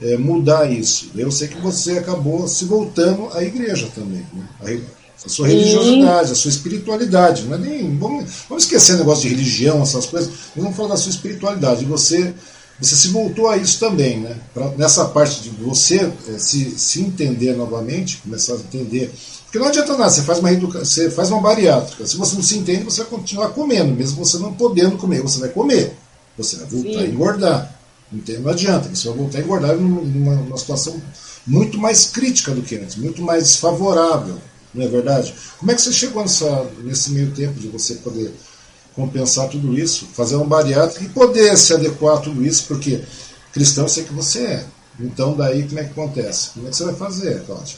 é, 0.00 0.16
mudar 0.16 0.70
isso? 0.70 1.10
Eu 1.14 1.30
sei 1.30 1.46
que 1.46 1.60
você 1.60 1.98
acabou 1.98 2.48
se 2.48 2.64
voltando 2.64 3.28
à 3.34 3.44
igreja 3.44 3.88
também. 3.94 4.26
Né? 4.32 4.80
A 5.24 5.28
sua 5.28 5.48
religiosidade, 5.48 6.32
a 6.32 6.34
sua 6.34 6.50
espiritualidade. 6.50 7.44
Não 7.44 7.54
é 7.54 7.58
nem, 7.58 7.96
vamos, 7.96 8.30
vamos 8.48 8.64
esquecer 8.64 8.94
o 8.94 8.98
negócio 8.98 9.22
de 9.22 9.34
religião, 9.34 9.82
essas 9.82 10.06
coisas, 10.06 10.30
vamos 10.54 10.76
falar 10.76 10.90
da 10.90 10.96
sua 10.96 11.10
espiritualidade. 11.10 11.84
Você, 11.84 12.34
você 12.80 12.94
se 12.94 13.08
voltou 13.08 13.48
a 13.48 13.56
isso 13.56 13.78
também, 13.80 14.20
né? 14.20 14.36
Pra, 14.52 14.68
nessa 14.76 15.06
parte 15.06 15.40
de 15.40 15.50
você 15.50 16.12
é, 16.28 16.38
se, 16.38 16.78
se 16.78 17.00
entender 17.00 17.56
novamente, 17.56 18.18
começar 18.18 18.54
a 18.54 18.56
entender. 18.56 19.12
Porque 19.44 19.58
não 19.58 19.68
adianta 19.68 19.96
nada, 19.96 20.10
você 20.10 20.22
faz 20.22 20.40
uma 20.40 20.52
você 20.52 21.10
faz 21.10 21.30
uma 21.30 21.40
bariátrica. 21.40 22.06
Se 22.06 22.16
você 22.16 22.34
não 22.34 22.42
se 22.42 22.58
entende, 22.58 22.84
você 22.84 23.02
vai 23.02 23.10
continuar 23.10 23.48
comendo, 23.50 23.94
mesmo 23.94 24.22
você 24.24 24.38
não 24.38 24.52
podendo 24.52 24.96
comer, 24.98 25.22
você 25.22 25.38
vai 25.40 25.48
comer. 25.48 25.96
Você 26.36 26.56
vai 26.56 26.66
voltar 26.66 26.90
Sim. 26.90 26.98
a 26.98 27.06
engordar. 27.06 27.78
Não, 28.12 28.40
não 28.40 28.50
adianta, 28.50 28.88
você 28.88 29.08
vai 29.08 29.16
voltar 29.16 29.38
a 29.38 29.40
engordar 29.40 29.76
numa, 29.76 30.34
numa 30.34 30.58
situação 30.58 31.00
muito 31.46 31.78
mais 31.78 32.06
crítica 32.06 32.52
do 32.52 32.62
que 32.62 32.76
antes, 32.76 32.96
muito 32.96 33.22
mais 33.22 33.44
desfavorável 33.44 34.36
não 34.74 34.84
é 34.84 34.88
verdade? 34.88 35.34
Como 35.58 35.70
é 35.70 35.74
que 35.74 35.82
você 35.82 35.92
chegou 35.92 36.22
nessa, 36.22 36.66
nesse 36.82 37.12
meio 37.12 37.30
tempo 37.32 37.58
de 37.60 37.68
você 37.68 37.94
poder 37.96 38.34
compensar 38.94 39.48
tudo 39.48 39.76
isso, 39.76 40.06
fazer 40.14 40.36
um 40.36 40.46
bariátrico 40.46 41.04
e 41.04 41.08
poder 41.08 41.56
se 41.56 41.74
adequar 41.74 42.16
a 42.16 42.20
tudo 42.20 42.44
isso, 42.44 42.66
porque 42.66 43.00
cristão 43.52 43.84
eu 43.84 43.88
sei 43.88 44.04
que 44.04 44.12
você 44.12 44.44
é. 44.46 44.64
Então 45.00 45.34
daí 45.34 45.64
como 45.64 45.80
é 45.80 45.84
que 45.84 45.90
acontece? 45.90 46.50
Como 46.50 46.66
é 46.66 46.70
que 46.70 46.76
você 46.76 46.84
vai 46.84 46.94
fazer, 46.94 47.42
Cláudia? 47.44 47.76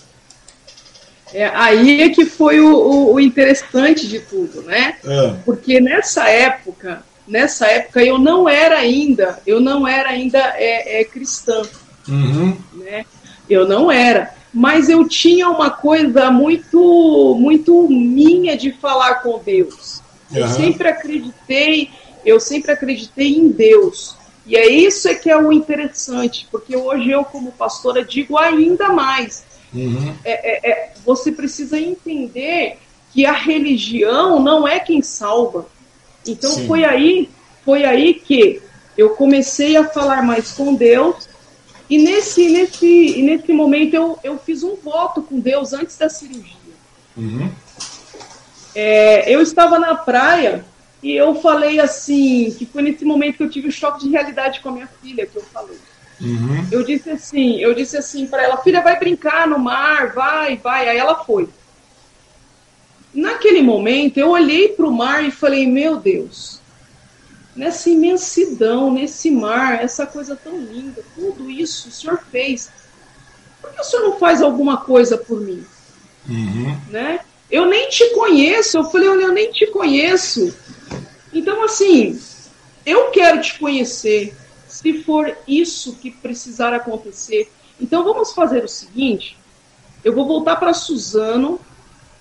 É, 1.33 1.47
aí 1.47 2.03
é 2.03 2.09
que 2.11 2.25
foi 2.25 2.61
o, 2.61 2.73
o, 2.75 3.15
o 3.15 3.21
interessante 3.21 4.07
de 4.07 4.21
tudo, 4.21 4.63
né? 4.63 4.97
É. 5.05 5.35
Porque 5.45 5.81
nessa 5.81 6.29
época, 6.29 7.03
nessa 7.27 7.67
época 7.67 8.03
eu 8.03 8.19
não 8.19 8.49
era 8.49 8.79
ainda, 8.79 9.41
eu 9.47 9.61
não 9.61 9.89
era 9.89 10.11
ainda 10.11 10.39
é, 10.39 11.01
é 11.01 11.05
cristã, 11.05 11.63
uhum. 12.09 12.57
né? 12.75 13.05
Eu 13.49 13.67
não 13.67 13.91
era. 13.91 14.36
Mas 14.57 14.89
eu 14.89 15.07
tinha 15.07 15.51
uma 15.51 15.69
coisa 15.69 16.31
muito, 16.31 17.37
muito 17.39 17.87
minha 17.91 18.57
de 18.57 18.73
falar 18.73 19.17
com 19.17 19.39
Deus. 19.39 20.01
Eu 20.33 20.45
uhum. 20.45 20.49
sempre 20.49 20.89
acreditei, 20.89 21.91
eu 22.25 22.41
sempre 22.41 22.73
acreditei 22.73 23.37
em 23.37 23.49
Deus. 23.49 24.17
E 24.47 24.57
é 24.57 24.67
isso 24.67 25.09
é 25.09 25.15
que 25.15 25.29
é 25.29 25.37
o 25.37 25.53
interessante, 25.53 26.49
porque 26.51 26.75
hoje 26.75 27.11
eu, 27.11 27.23
como 27.23 27.53
pastora, 27.53 28.03
digo 28.03 28.39
ainda 28.39 28.89
mais. 28.89 29.45
Uhum. 29.75 30.15
É, 30.25 30.33
é, 30.33 30.71
é, 30.71 30.93
você 31.05 31.31
precisa 31.31 31.79
entender 31.79 32.79
que 33.13 33.27
a 33.27 33.33
religião 33.33 34.43
não 34.43 34.67
é 34.67 34.81
quem 34.81 35.03
salva. 35.03 35.67
Então 36.27 36.55
Sim. 36.55 36.67
foi 36.67 36.83
aí, 36.83 37.29
foi 37.63 37.85
aí 37.85 38.15
que 38.15 38.63
eu 38.97 39.11
comecei 39.11 39.77
a 39.77 39.87
falar 39.87 40.23
mais 40.23 40.53
com 40.53 40.75
Deus 40.75 41.29
e 41.89 41.99
nesse, 41.99 42.49
nesse, 42.49 43.23
nesse 43.23 43.53
momento 43.53 43.95
eu, 43.95 44.19
eu 44.23 44.39
fiz 44.39 44.63
um 44.63 44.75
voto 44.75 45.23
com 45.23 45.39
Deus 45.39 45.73
antes 45.73 45.97
da 45.97 46.09
cirurgia. 46.09 46.57
Uhum. 47.17 47.51
É, 48.75 49.33
eu 49.33 49.41
estava 49.41 49.79
na 49.79 49.95
praia 49.95 50.65
e 51.03 51.13
eu 51.13 51.37
falei 51.37 51.79
assim, 51.79 52.55
que 52.59 52.67
foi 52.67 52.83
nesse 52.83 53.05
momento 53.05 53.37
que 53.37 53.43
eu 53.45 53.51
tive 53.51 53.67
o 53.67 53.69
um 53.69 53.73
choque 53.73 54.05
de 54.05 54.11
realidade 54.11 54.61
com 54.61 54.71
a 54.71 54.73
minha 54.73 54.89
filha, 55.01 55.27
que 55.27 55.37
eu 55.37 55.43
falei. 55.43 55.79
Uhum. 56.21 56.67
Eu 56.73 56.83
disse 56.83 57.11
assim, 57.11 57.61
eu 57.61 57.75
disse 57.75 57.97
assim 57.97 58.27
para 58.27 58.43
ela, 58.43 58.57
filha, 58.59 58.83
vai 58.83 58.99
brincar 58.99 59.47
no 59.47 59.59
mar, 59.59 60.13
vai, 60.13 60.57
vai. 60.57 60.89
Aí 60.89 60.99
ela 60.99 61.25
foi. 61.25 61.49
Naquele 63.15 63.63
momento, 63.63 64.19
eu 64.19 64.31
olhei 64.31 64.69
para 64.69 64.87
o 64.87 64.93
mar 64.93 65.25
e 65.25 65.31
falei, 65.31 65.67
meu 65.67 65.97
Deus, 65.97 66.61
nessa 67.57 67.89
imensidão, 67.89 68.93
nesse 68.93 69.31
mar, 69.31 69.83
essa 69.83 70.07
coisa 70.07 70.37
tão 70.37 70.59
linda, 70.59 71.03
tudo 71.15 71.51
isso 71.51 71.89
o 71.89 71.91
Senhor 71.91 72.23
fez. 72.31 72.71
Por 73.61 73.73
que 73.73 73.81
o 73.81 73.85
Senhor 73.85 74.03
não 74.03 74.19
faz 74.19 74.43
alguma 74.43 74.77
coisa 74.77 75.17
por 75.17 75.41
mim? 75.41 75.65
Uhum. 76.29 76.79
Né? 76.91 77.21
Eu 77.51 77.67
nem 77.67 77.89
te 77.89 78.11
conheço. 78.11 78.77
Eu 78.77 78.85
falei, 78.85 79.09
olha, 79.09 79.23
eu 79.23 79.33
nem 79.33 79.51
te 79.51 79.67
conheço. 79.69 80.55
Então, 81.33 81.65
assim, 81.65 82.21
eu 82.85 83.11
quero 83.11 83.41
te 83.41 83.59
conhecer. 83.59 84.37
Se 84.69 85.03
for 85.03 85.35
isso 85.49 85.97
que 85.97 86.11
precisar 86.11 86.75
acontecer. 86.75 87.51
Então, 87.81 88.05
vamos 88.05 88.33
fazer 88.33 88.65
o 88.65 88.69
seguinte: 88.69 89.39
eu 90.05 90.15
vou 90.15 90.27
voltar 90.27 90.57
para 90.57 90.75
Suzano, 90.75 91.59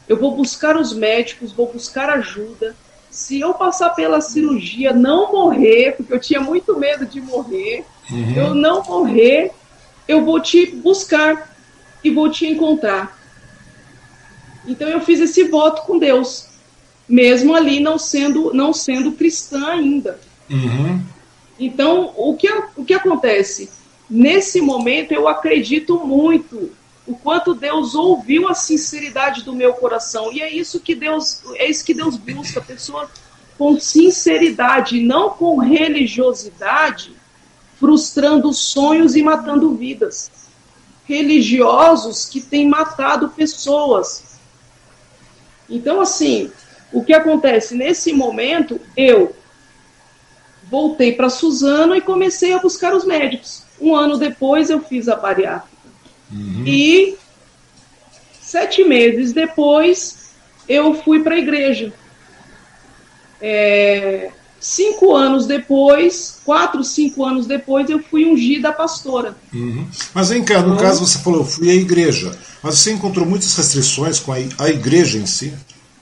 eu 0.08 0.18
vou 0.18 0.36
buscar 0.36 0.78
os 0.78 0.94
médicos, 0.94 1.52
vou 1.52 1.72
buscar 1.72 2.10
ajuda 2.10 2.76
se 3.16 3.40
eu 3.40 3.54
passar 3.54 3.92
pela 3.92 4.20
cirurgia, 4.20 4.92
não 4.92 5.32
morrer, 5.32 5.94
porque 5.96 6.14
eu 6.14 6.20
tinha 6.20 6.42
muito 6.42 6.78
medo 6.78 7.06
de 7.06 7.22
morrer, 7.22 7.86
uhum. 8.12 8.36
eu 8.36 8.54
não 8.54 8.84
morrer, 8.84 9.52
eu 10.06 10.26
vou 10.26 10.42
te 10.42 10.66
buscar 10.66 11.56
e 12.04 12.10
vou 12.10 12.30
te 12.30 12.46
encontrar. 12.46 13.18
Então 14.68 14.90
eu 14.90 15.00
fiz 15.00 15.22
esse 15.22 15.46
voto 15.46 15.84
com 15.84 15.98
Deus, 15.98 16.48
mesmo 17.08 17.56
ali 17.56 17.80
não 17.80 17.98
sendo 17.98 18.54
não 18.54 18.74
sendo 18.74 19.14
cristã 19.14 19.66
ainda. 19.70 20.20
Uhum. 20.50 21.02
Então 21.58 22.14
o 22.18 22.36
que 22.36 22.50
o 22.76 22.84
que 22.84 22.94
acontece 22.94 23.70
nesse 24.10 24.60
momento 24.60 25.14
eu 25.14 25.26
acredito 25.30 26.06
muito 26.06 26.70
o 27.08 27.16
quanto 27.16 27.54
Deus 27.54 27.94
ouviu 27.94 28.48
a 28.48 28.54
sinceridade 28.54 29.44
do 29.44 29.54
meu 29.54 29.74
coração. 29.74 30.32
E 30.32 30.42
é 30.42 30.52
isso 30.52 30.80
que 30.80 30.96
Deus, 30.96 31.42
é 31.56 31.70
isso 31.70 31.86
que 31.86 31.94
Deus 31.94 32.18
busca, 32.18 32.62
pessoa 32.62 33.10
com 33.58 33.80
sinceridade, 33.80 35.00
não 35.00 35.30
com 35.30 35.58
religiosidade, 35.58 37.16
frustrando 37.80 38.52
sonhos 38.54 39.16
e 39.16 39.24
matando 39.24 39.74
vidas. 39.76 40.32
Religiosos 41.06 42.26
que 42.26 42.42
têm 42.42 42.68
matado 42.68 43.30
pessoas. 43.30 44.40
Então, 45.70 46.02
assim, 46.02 46.52
o 46.92 47.04
que 47.04 47.14
acontece 47.14 47.76
nesse 47.76 48.12
momento, 48.12 48.80
eu 48.98 49.36
voltei 50.64 51.14
para 51.14 51.30
Suzano 51.30 51.96
e 51.96 52.02
comecei 52.02 52.54
a 52.54 52.60
buscar 52.60 52.94
os 52.94 53.06
médicos. 53.06 53.64
Um 53.80 53.96
ano 53.96 54.18
depois 54.18 54.70
eu 54.70 54.82
fiz 54.82 55.08
a 55.08 55.16
bariátrica. 55.16 55.75
Uhum. 56.32 56.64
E 56.66 57.18
sete 58.42 58.84
meses 58.84 59.34
depois 59.34 60.30
eu 60.68 60.94
fui 60.94 61.22
para 61.22 61.36
a 61.36 61.40
igreja. 61.40 61.94
É, 63.42 64.32
cinco 64.60 65.16
anos 65.16 65.46
depois, 65.46 66.40
quatro, 66.44 66.84
cinco 66.84 67.24
anos 67.24 67.46
depois, 67.46 67.90
eu 67.90 68.00
fui 68.00 68.26
ungida 68.26 68.72
pastora. 68.72 69.38
Uhum. 69.54 69.88
Mas 70.14 70.30
vem 70.30 70.44
cá, 70.44 70.62
no 70.62 70.74
então, 70.74 70.84
caso 70.84 71.06
você 71.06 71.20
falou, 71.20 71.46
fui 71.46 71.70
à 71.70 71.74
igreja, 71.74 72.36
mas 72.64 72.80
você 72.80 72.92
encontrou 72.92 73.26
muitas 73.26 73.56
restrições 73.56 74.20
com 74.20 74.32
a, 74.34 74.38
a 74.58 74.70
igreja 74.70 75.18
em 75.18 75.26
si? 75.26 75.54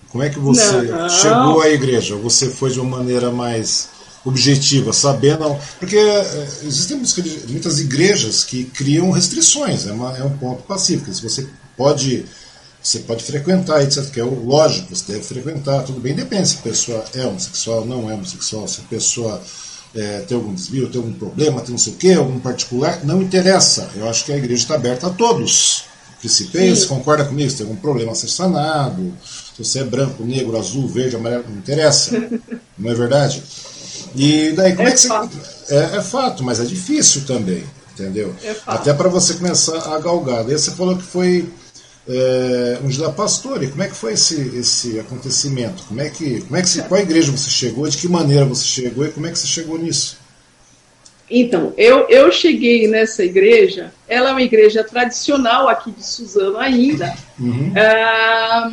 Como 0.10 0.24
é 0.24 0.30
que 0.30 0.40
você 0.40 0.84
não. 0.84 1.10
chegou 1.10 1.62
à 1.62 1.70
igreja? 1.70 2.16
Você 2.18 2.50
foi 2.50 2.70
de 2.70 2.80
uma 2.80 2.98
maneira 2.98 3.32
mais 3.32 3.90
objetiva, 4.26 4.94
sabendo. 4.94 5.56
Porque 5.80 5.98
é, 5.98 6.48
existem 6.64 6.98
muitas 7.50 7.80
igrejas 7.80 8.44
que 8.44 8.66
criam 8.66 9.12
restrições, 9.12 9.86
é, 9.88 9.92
uma, 9.92 10.18
é 10.18 10.24
um 10.24 10.38
ponto 10.38 10.64
pacífico. 10.64 11.14
Se 11.14 11.22
você 11.22 11.48
pode. 11.78 12.26
Você 12.82 13.00
pode 13.00 13.24
frequentar, 13.24 13.82
etc. 13.82 14.12
Que 14.12 14.20
é 14.20 14.26
lógico, 14.26 14.94
você 14.94 15.14
deve 15.14 15.24
frequentar, 15.24 15.84
tudo 15.84 16.02
bem. 16.02 16.14
Depende 16.14 16.50
se 16.50 16.58
a 16.58 16.62
pessoa 16.62 17.06
é 17.14 17.26
homossexual, 17.26 17.86
não 17.86 18.12
é 18.12 18.14
homossexual, 18.14 18.68
se 18.68 18.82
a 18.82 18.84
pessoa 18.84 19.42
é, 19.96 20.20
tem 20.20 20.36
algum 20.36 20.54
desvio, 20.54 20.90
tem 20.90 21.00
algum 21.00 21.14
problema, 21.14 21.62
tem 21.62 21.72
não 21.72 21.78
sei 21.78 21.94
o 21.94 21.96
quê, 21.96 22.12
algum 22.12 22.42
particular, 22.42 23.00
não 23.06 23.22
interessa. 23.22 23.90
Eu 23.96 24.10
acho 24.10 24.26
que 24.26 24.34
a 24.34 24.38
igreja 24.38 24.64
está 24.64 24.76
aberta 24.76 25.08
a 25.08 25.10
todos. 25.12 25.86
Principei, 26.20 26.74
você 26.74 26.86
concorda 26.86 27.26
comigo? 27.26 27.50
Se 27.50 27.58
tem 27.58 27.66
algum 27.66 27.80
problema 27.80 28.14
a 28.14 28.16
ser 28.16 28.30
sanado, 28.30 29.14
se 29.24 29.64
você 29.64 29.80
é 29.80 29.84
branco, 29.84 30.24
negro, 30.24 30.58
azul, 30.58 30.88
verde, 30.88 31.16
amarelo, 31.16 31.46
não 31.50 31.58
interessa. 31.58 32.30
Não 32.76 32.90
é 32.90 32.96
verdade? 32.96 33.44
E 34.16 34.51
daí 34.51 34.76
como 34.76 34.88
é, 34.88 34.91
é 34.91 34.95
que 34.95 35.07
fato. 35.07 35.36
você. 35.36 35.76
É, 35.76 35.97
é, 35.97 36.01
fato, 36.01 36.43
mas 36.43 36.59
é 36.59 36.66
difícil 36.66 37.26
também, 37.26 37.64
entendeu? 37.93 38.34
É 38.43 38.55
Até 38.66 38.93
para 38.93 39.09
você 39.09 39.36
começar 39.36 39.93
a 39.93 39.99
galgar. 39.99 40.43
Daí 40.43 40.57
você 40.57 40.72
falou 40.72 40.95
que 40.95 41.03
foi 41.03 41.49
é, 42.07 42.80
um 42.84 42.89
da 42.97 43.11
pastora. 43.11 43.64
E 43.64 43.70
como 43.70 43.84
é 43.84 43.88
que 43.88 43.95
foi 43.95 44.14
esse, 44.14 44.57
esse 44.57 44.99
acontecimento? 44.99 45.84
Como 45.88 46.01
é 46.01 46.09
que, 46.09 46.41
como 46.41 46.57
é 46.57 46.61
que 46.61 46.82
qual 46.84 47.01
igreja 47.01 47.32
você 47.32 47.49
chegou? 47.49 47.88
De 47.88 47.97
que 47.97 48.07
maneira 48.07 48.45
você 48.45 48.66
chegou 48.66 49.05
e 49.05 49.11
como 49.11 49.28
é 49.28 49.32
que 49.32 49.39
você 49.39 49.47
chegou 49.47 49.78
nisso? 49.78 50.18
Então, 51.30 51.74
eu, 51.78 52.07
eu 52.09 52.32
cheguei 52.32 52.88
nessa 52.88 53.24
igreja, 53.24 53.91
ela 54.07 54.30
é 54.30 54.32
uma 54.34 54.41
igreja 54.41 54.84
tradicional 54.84 55.68
aqui 55.68 55.89
de 55.91 56.05
Suzano 56.05 56.57
ainda. 56.57 57.16
Uhum. 57.39 57.74
Ah, 57.76 58.72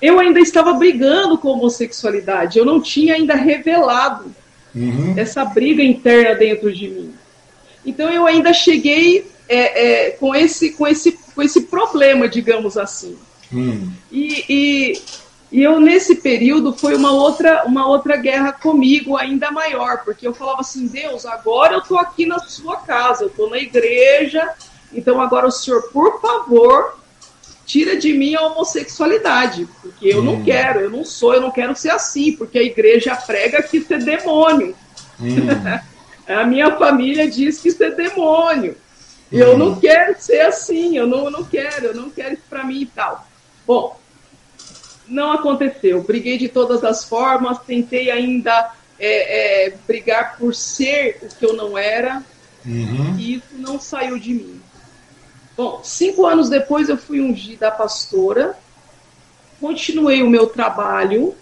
eu 0.00 0.18
ainda 0.18 0.40
estava 0.40 0.72
brigando 0.72 1.38
com 1.38 1.50
a 1.50 1.52
homossexualidade, 1.52 2.58
eu 2.58 2.64
não 2.64 2.80
tinha 2.80 3.14
ainda 3.14 3.34
revelado 3.34 4.34
uhum. 4.74 5.14
essa 5.16 5.44
briga 5.44 5.82
interna 5.82 6.34
dentro 6.34 6.72
de 6.72 6.88
mim. 6.88 7.14
Então 7.84 8.10
eu 8.10 8.26
ainda 8.26 8.52
cheguei 8.52 9.26
é, 9.48 10.06
é, 10.06 10.10
com, 10.12 10.34
esse, 10.34 10.72
com, 10.72 10.86
esse, 10.86 11.12
com 11.34 11.42
esse 11.42 11.62
problema, 11.62 12.28
digamos 12.28 12.76
assim. 12.78 13.16
Uhum. 13.52 13.90
E, 14.10 14.44
e, 14.48 15.02
e, 15.50 15.62
eu, 15.62 15.78
nesse 15.80 16.16
período, 16.16 16.72
foi 16.72 16.94
uma 16.94 17.12
outra, 17.12 17.64
uma 17.66 17.86
outra 17.86 18.16
guerra 18.16 18.52
comigo 18.52 19.16
ainda 19.16 19.50
maior, 19.50 20.04
porque 20.04 20.26
eu 20.26 20.32
falava 20.32 20.60
assim: 20.60 20.86
Deus, 20.86 21.26
agora 21.26 21.74
eu 21.74 21.80
estou 21.80 21.98
aqui 21.98 22.24
na 22.24 22.38
sua 22.38 22.76
casa, 22.76 23.24
eu 23.24 23.28
estou 23.28 23.50
na 23.50 23.58
igreja, 23.58 24.48
então 24.92 25.20
agora 25.20 25.46
o 25.46 25.50
senhor, 25.50 25.82
por 25.90 26.20
favor, 26.20 26.98
tira 27.64 27.96
de 27.96 28.12
mim 28.12 28.34
a 28.34 28.42
homossexualidade, 28.42 29.68
porque 29.80 30.08
eu 30.08 30.20
hum. 30.20 30.24
não 30.24 30.44
quero, 30.44 30.80
eu 30.80 30.90
não 30.90 31.04
sou, 31.04 31.34
eu 31.34 31.40
não 31.40 31.50
quero 31.50 31.76
ser 31.76 31.90
assim, 31.90 32.32
porque 32.32 32.58
a 32.58 32.62
igreja 32.62 33.14
prega 33.16 33.62
que 33.62 33.78
isso 33.78 33.92
é 33.92 33.98
demônio. 33.98 34.74
Hum. 35.20 35.36
a 36.26 36.44
minha 36.44 36.76
família 36.76 37.30
diz 37.30 37.60
que 37.60 37.68
isso 37.68 37.82
é 37.82 37.90
demônio. 37.90 38.76
Hum. 39.32 39.38
Eu 39.38 39.58
não 39.58 39.78
quero 39.78 40.14
ser 40.18 40.40
assim, 40.40 40.96
eu 40.96 41.06
não, 41.06 41.24
eu 41.24 41.30
não 41.30 41.44
quero, 41.44 41.86
eu 41.86 41.94
não 41.94 42.10
quero 42.10 42.34
isso 42.34 42.44
para 42.48 42.64
mim 42.64 42.82
e 42.82 42.86
tal. 42.86 43.26
Bom, 43.66 43.98
não 45.06 45.32
aconteceu. 45.32 46.02
Briguei 46.02 46.38
de 46.38 46.48
todas 46.48 46.82
as 46.84 47.04
formas, 47.04 47.58
tentei 47.60 48.10
ainda 48.10 48.72
é, 48.98 49.66
é, 49.66 49.74
brigar 49.86 50.36
por 50.38 50.54
ser 50.54 51.18
o 51.22 51.28
que 51.28 51.44
eu 51.44 51.54
não 51.54 51.76
era, 51.76 52.24
uhum. 52.64 53.16
e 53.18 53.34
isso 53.34 53.54
não 53.58 53.80
saiu 53.80 54.18
de 54.18 54.32
mim. 54.32 54.61
Bom, 55.56 55.80
cinco 55.84 56.26
anos 56.26 56.48
depois 56.48 56.88
eu 56.88 56.96
fui 56.96 57.20
ungida 57.20 57.70
pastora, 57.70 58.56
continuei 59.60 60.22
o 60.22 60.30
meu 60.30 60.46
trabalho 60.46 61.34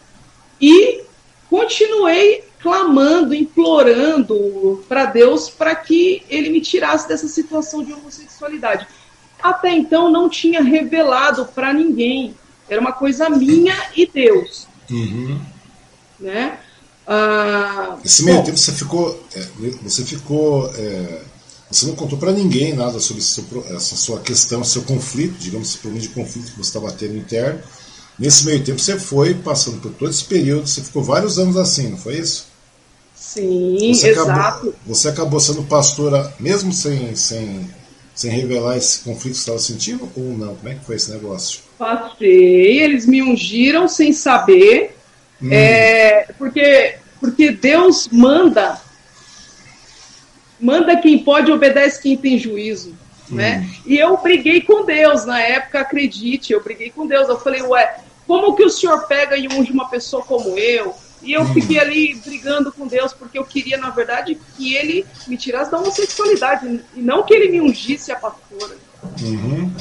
e 0.61 1.03
continuei 1.49 2.45
clamando, 2.61 3.35
implorando 3.35 4.85
para 4.89 5.07
Deus 5.07 5.49
para 5.49 5.75
que 5.75 6.23
ele 6.29 6.51
me 6.51 6.61
tirasse 6.61 7.09
dessa 7.09 7.29
situação 7.29 7.83
de 7.83 7.93
homossexualidade. 7.93 8.87
Até 9.43 9.71
então 9.71 10.11
não 10.11 10.29
tinha 10.29 10.63
revelado 10.63 11.47
para 11.47 11.73
ninguém. 11.73 12.35
Era 12.69 12.81
uma 12.81 12.93
coisa 12.93 13.31
minha 13.31 13.75
e 13.97 14.07
Deus. 14.07 14.67
Uhum. 14.91 15.41
Né? 16.19 16.59
Ah, 17.07 17.97
Esse 18.05 18.23
meio 18.25 18.39
bom, 18.39 18.45
tempo 18.45 18.59
você 18.59 18.73
ficou, 18.73 19.25
é, 19.35 19.49
você 19.83 20.05
ficou 20.05 20.71
é 20.75 21.23
Você 21.71 21.87
não 21.87 21.95
contou 21.95 22.18
para 22.18 22.33
ninguém 22.33 22.75
nada 22.75 22.99
sobre 22.99 23.23
seu, 23.23 23.45
essa 23.71 23.95
sua 23.95 24.21
questão, 24.21 24.64
seu 24.64 24.83
conflito, 24.83 25.37
digamos, 25.39 25.68
esse 25.68 25.79
problema 25.79 26.03
de 26.03 26.09
conflito 26.09 26.51
que 26.51 26.57
você 26.59 26.77
estava 26.77 26.91
tendo 26.91 27.16
interno. 27.16 27.61
Nesse 28.18 28.45
meio 28.45 28.62
tempo 28.62 28.81
você 28.81 28.99
foi 28.99 29.35
passando 29.35 29.81
por 29.81 29.93
todo 29.93 30.11
esse 30.11 30.25
período, 30.25 30.66
você 30.66 30.83
ficou 30.83 31.03
vários 31.03 31.39
anos 31.39 31.57
assim, 31.57 31.89
não 31.89 31.97
foi 31.97 32.18
isso? 32.18 32.49
Sim, 33.14 33.95
você 33.95 34.11
exato. 34.11 34.31
Acabou, 34.31 34.75
você 34.85 35.09
acabou 35.09 35.41
sendo 35.41 35.62
pastora, 35.62 36.35
mesmo 36.41 36.73
sem, 36.73 37.14
sem, 37.14 37.71
sem 38.14 38.31
revelar 38.31 38.77
esse 38.77 39.01
conflito 39.01 39.35
que 39.35 39.41
você 39.41 39.51
estava 39.51 39.59
sentindo, 39.59 40.11
ou 40.16 40.37
não? 40.37 40.57
Como 40.57 40.68
é 40.68 40.75
que 40.75 40.85
foi 40.85 40.97
esse 40.97 41.11
negócio? 41.12 41.61
Passei, 41.79 42.83
eles 42.83 43.07
me 43.07 43.23
ungiram 43.23 43.87
sem 43.87 44.12
saber, 44.12 44.97
hum. 45.41 45.53
é, 45.53 46.27
porque, 46.37 46.97
porque 47.21 47.53
Deus 47.53 48.09
manda 48.11 48.81
manda 50.61 50.97
quem 50.97 51.19
pode, 51.19 51.51
obedece 51.51 52.03
quem 52.03 52.17
tem 52.17 52.39
juízo. 52.39 52.95
Né? 53.29 53.65
Hum. 53.65 53.83
E 53.87 53.99
eu 53.99 54.17
briguei 54.17 54.61
com 54.61 54.85
Deus 54.85 55.25
na 55.25 55.41
época, 55.41 55.81
acredite, 55.81 56.53
eu 56.53 56.63
briguei 56.63 56.91
com 56.91 57.07
Deus. 57.07 57.29
Eu 57.29 57.39
falei, 57.39 57.63
ué, 57.63 58.01
como 58.27 58.55
que 58.57 58.65
o 58.65 58.71
senhor 58.71 59.07
pega 59.07 59.37
e 59.37 59.49
unge 59.49 59.73
uma 59.73 59.89
pessoa 59.89 60.23
como 60.23 60.59
eu? 60.59 60.95
E 61.23 61.33
eu 61.33 61.43
hum. 61.43 61.53
fiquei 61.53 61.79
ali 61.79 62.15
brigando 62.15 62.73
com 62.73 62.87
Deus, 62.87 63.13
porque 63.13 63.39
eu 63.39 63.45
queria, 63.45 63.77
na 63.77 63.91
verdade, 63.91 64.39
que 64.57 64.75
ele 64.75 65.07
me 65.27 65.37
tirasse 65.37 65.71
da 65.71 65.79
homossexualidade, 65.79 66.81
e 66.95 67.01
não 67.01 67.23
que 67.23 67.35
ele 67.35 67.51
me 67.51 67.61
ungisse 67.61 68.11
a 68.11 68.17
pastora. 68.17 68.77
Uhum. 69.23 69.73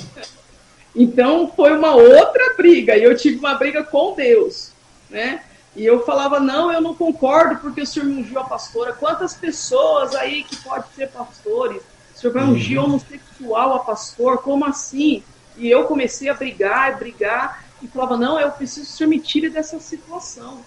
Então 0.95 1.51
foi 1.55 1.77
uma 1.77 1.95
outra 1.95 2.55
briga, 2.57 2.97
e 2.97 3.03
eu 3.03 3.15
tive 3.15 3.37
uma 3.37 3.55
briga 3.55 3.83
com 3.83 4.13
Deus, 4.15 4.71
né? 5.09 5.41
E 5.75 5.85
eu 5.85 6.03
falava, 6.03 6.39
não, 6.39 6.71
eu 6.71 6.81
não 6.81 6.95
concordo 6.95 7.57
porque 7.57 7.81
o 7.81 7.85
senhor 7.85 8.05
me 8.05 8.21
ungiu 8.21 8.39
a 8.39 8.43
pastora. 8.43 8.93
Quantas 8.93 9.33
pessoas 9.33 10.15
aí 10.15 10.43
que 10.43 10.55
pode 10.57 10.85
ser 10.95 11.09
pastores? 11.09 11.81
O 12.15 12.19
senhor 12.19 12.33
vai 12.33 12.43
ungir 12.43 12.79
uhum. 12.79 12.85
homossexual 12.85 13.75
a 13.75 13.79
pastor? 13.79 14.39
Como 14.39 14.65
assim? 14.65 15.23
E 15.57 15.69
eu 15.69 15.85
comecei 15.85 16.29
a 16.29 16.33
brigar, 16.33 16.91
a 16.91 16.95
brigar, 16.95 17.65
e 17.81 17.87
falava, 17.87 18.17
não, 18.17 18.39
eu 18.39 18.51
preciso 18.51 18.87
que 18.87 18.93
o 18.93 18.97
senhor 18.97 19.09
me 19.09 19.19
tire 19.19 19.49
dessa 19.49 19.79
situação. 19.79 20.61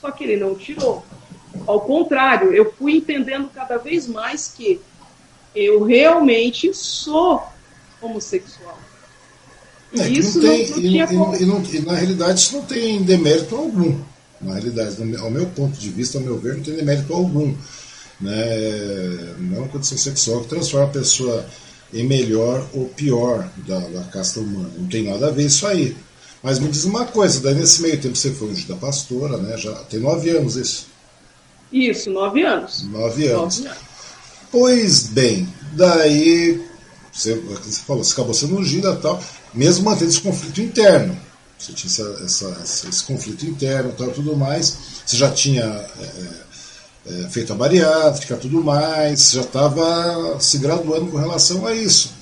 Só 0.00 0.10
que 0.10 0.24
ele 0.24 0.36
não 0.36 0.54
tirou. 0.54 1.04
Ao 1.66 1.80
contrário, 1.80 2.52
eu 2.52 2.72
fui 2.72 2.96
entendendo 2.96 3.50
cada 3.52 3.78
vez 3.78 4.06
mais 4.06 4.48
que 4.48 4.80
eu 5.54 5.82
realmente 5.84 6.72
sou 6.74 7.42
homossexual. 8.00 8.78
É, 9.98 10.08
isso 10.08 10.40
não, 10.40 10.48
tem, 10.48 10.68
não, 10.70 10.76
não 11.46 11.62
tinha 11.62 11.76
e, 11.76 11.76
e, 11.76 11.76
e, 11.76 11.86
na 11.86 11.94
realidade 11.94 12.40
isso 12.40 12.56
não 12.56 12.64
tem 12.64 13.02
demérito 13.02 13.54
algum. 13.54 14.00
Na 14.42 14.54
realidade, 14.54 14.96
ao 15.18 15.30
meu 15.30 15.46
ponto 15.46 15.78
de 15.78 15.88
vista, 15.88 16.18
ao 16.18 16.24
meu 16.24 16.38
ver, 16.38 16.56
não 16.56 16.62
tem 16.62 16.74
demérito 16.74 17.12
algum. 17.12 17.54
Né? 18.20 19.34
Não 19.38 19.56
é 19.56 19.60
uma 19.60 19.68
condição 19.68 19.98
sexual 19.98 20.42
que 20.42 20.48
transforma 20.48 20.86
a 20.86 20.90
pessoa 20.90 21.46
em 21.92 22.04
melhor 22.04 22.66
ou 22.72 22.86
pior 22.86 23.48
da, 23.66 23.78
da 23.78 24.04
casta 24.04 24.40
humana. 24.40 24.70
Não 24.76 24.88
tem 24.88 25.04
nada 25.04 25.28
a 25.28 25.30
ver 25.30 25.46
isso 25.46 25.66
aí. 25.66 25.96
Mas 26.42 26.58
me 26.58 26.68
diz 26.68 26.84
uma 26.84 27.04
coisa, 27.04 27.40
daí 27.40 27.54
nesse 27.54 27.82
meio 27.82 28.00
tempo 28.00 28.16
você 28.16 28.32
foi 28.32 28.48
ungido 28.48 28.74
da 28.74 28.80
pastora, 28.80 29.36
né? 29.36 29.56
Já 29.56 29.72
tem 29.84 30.00
nove 30.00 30.30
anos 30.30 30.56
isso. 30.56 30.86
Isso, 31.72 32.10
nove 32.10 32.42
anos. 32.42 32.82
Nove 32.84 33.28
anos. 33.28 33.58
Nove 33.58 33.68
anos. 33.68 33.82
Pois 34.50 35.06
bem, 35.06 35.48
daí 35.72 36.60
você, 37.12 37.34
você 37.34 37.80
falou, 37.82 38.02
você 38.02 38.12
acabou 38.12 38.34
sendo 38.34 38.56
ungida 38.56 38.92
e 38.92 38.96
tal, 38.96 39.22
mesmo 39.54 39.84
mantendo 39.84 40.10
esse 40.10 40.20
conflito 40.20 40.60
interno. 40.60 41.16
Você 41.62 41.72
tinha 41.74 41.92
essa, 42.24 42.24
essa, 42.24 42.88
esse 42.88 43.04
conflito 43.04 43.46
interno 43.46 43.94
e 43.96 44.10
tudo 44.10 44.36
mais. 44.36 44.76
Você 45.06 45.16
já 45.16 45.30
tinha 45.30 45.62
é, 45.62 46.42
é, 47.06 47.28
feito 47.30 47.52
a 47.52 47.56
bariátrica 47.56 48.36
tudo 48.36 48.64
mais, 48.64 49.30
já 49.30 49.42
estava 49.42 50.40
se 50.40 50.58
graduando 50.58 51.06
com 51.06 51.18
relação 51.18 51.64
a 51.64 51.72
isso. 51.72 52.14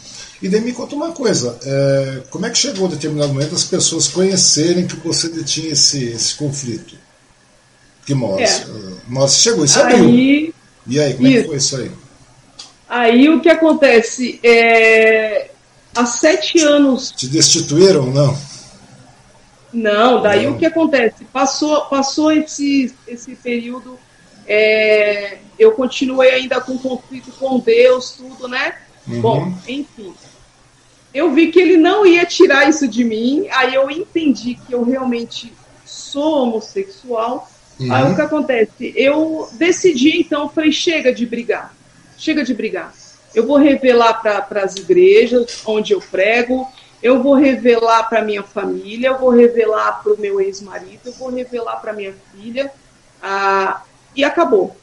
E 0.42 0.48
daí 0.48 0.60
me 0.60 0.72
conta 0.72 0.94
uma 0.94 1.12
coisa, 1.12 1.58
é, 1.62 2.22
como 2.30 2.44
é 2.46 2.50
que 2.50 2.58
chegou 2.58 2.86
a 2.86 2.90
determinado 2.90 3.32
momento 3.32 3.54
as 3.54 3.64
pessoas 3.64 4.08
conhecerem 4.08 4.86
que 4.86 4.96
você 4.96 5.28
tinha 5.42 5.72
esse, 5.72 6.04
esse 6.04 6.34
conflito? 6.34 6.96
Que 8.04 8.12
mostra, 8.12 8.70
é. 8.70 8.92
mostra 9.08 9.40
chegou 9.40 9.64
e 9.64 9.68
sabia. 9.68 9.96
Aí, 9.96 10.54
e 10.86 11.00
aí, 11.00 11.14
como 11.14 11.28
isso. 11.28 11.38
é 11.38 11.42
que 11.42 11.48
foi 11.48 11.56
isso 11.56 11.76
aí? 11.76 11.90
Aí 12.88 13.28
o 13.28 13.40
que 13.40 13.48
acontece 13.48 14.38
é 14.42 15.50
há 15.94 16.04
sete 16.04 16.60
anos. 16.60 17.10
Te 17.16 17.26
destituíram 17.26 18.06
ou 18.06 18.12
não? 18.12 18.50
Não, 19.72 20.20
daí 20.20 20.46
não. 20.46 20.54
o 20.54 20.58
que 20.58 20.66
acontece? 20.66 21.24
Passou, 21.26 21.82
passou 21.82 22.32
esse, 22.32 22.94
esse 23.06 23.36
período, 23.36 23.98
é, 24.46 25.38
eu 25.58 25.72
continuei 25.72 26.30
ainda 26.30 26.60
com 26.60 26.76
conflito 26.76 27.30
com 27.38 27.58
Deus, 27.58 28.12
tudo, 28.12 28.48
né? 28.48 28.74
Uhum. 29.06 29.20
Bom, 29.20 29.54
enfim. 29.68 30.12
Eu 31.12 31.32
vi 31.32 31.50
que 31.50 31.60
ele 31.60 31.76
não 31.76 32.06
ia 32.06 32.24
tirar 32.24 32.68
isso 32.68 32.86
de 32.86 33.04
mim, 33.04 33.46
aí 33.50 33.74
eu 33.74 33.90
entendi 33.90 34.54
que 34.54 34.72
eu 34.72 34.82
realmente 34.82 35.52
sou 35.84 36.44
homossexual. 36.44 37.50
Uhum. 37.78 37.92
Aí 37.92 38.12
o 38.12 38.14
que 38.14 38.22
acontece? 38.22 38.92
Eu 38.96 39.48
decidi 39.52 40.20
então, 40.20 40.48
falei, 40.48 40.72
chega 40.72 41.12
de 41.12 41.26
brigar, 41.26 41.74
chega 42.16 42.44
de 42.44 42.54
brigar. 42.54 42.92
Eu 43.34 43.46
vou 43.46 43.56
revelar 43.56 44.14
para 44.14 44.62
as 44.62 44.74
igrejas 44.76 45.62
onde 45.64 45.92
eu 45.92 46.00
prego, 46.00 46.66
eu 47.02 47.22
vou 47.22 47.34
revelar 47.34 48.08
para 48.08 48.24
minha 48.24 48.42
família, 48.42 49.08
eu 49.08 49.18
vou 49.18 49.30
revelar 49.30 50.02
para 50.02 50.12
o 50.12 50.20
meu 50.20 50.40
ex-marido, 50.40 51.00
eu 51.06 51.12
vou 51.12 51.30
revelar 51.30 51.76
para 51.76 51.92
minha 51.92 52.14
filha, 52.32 52.70
ah, 53.22 53.82
e 54.14 54.24
acabou. 54.24 54.76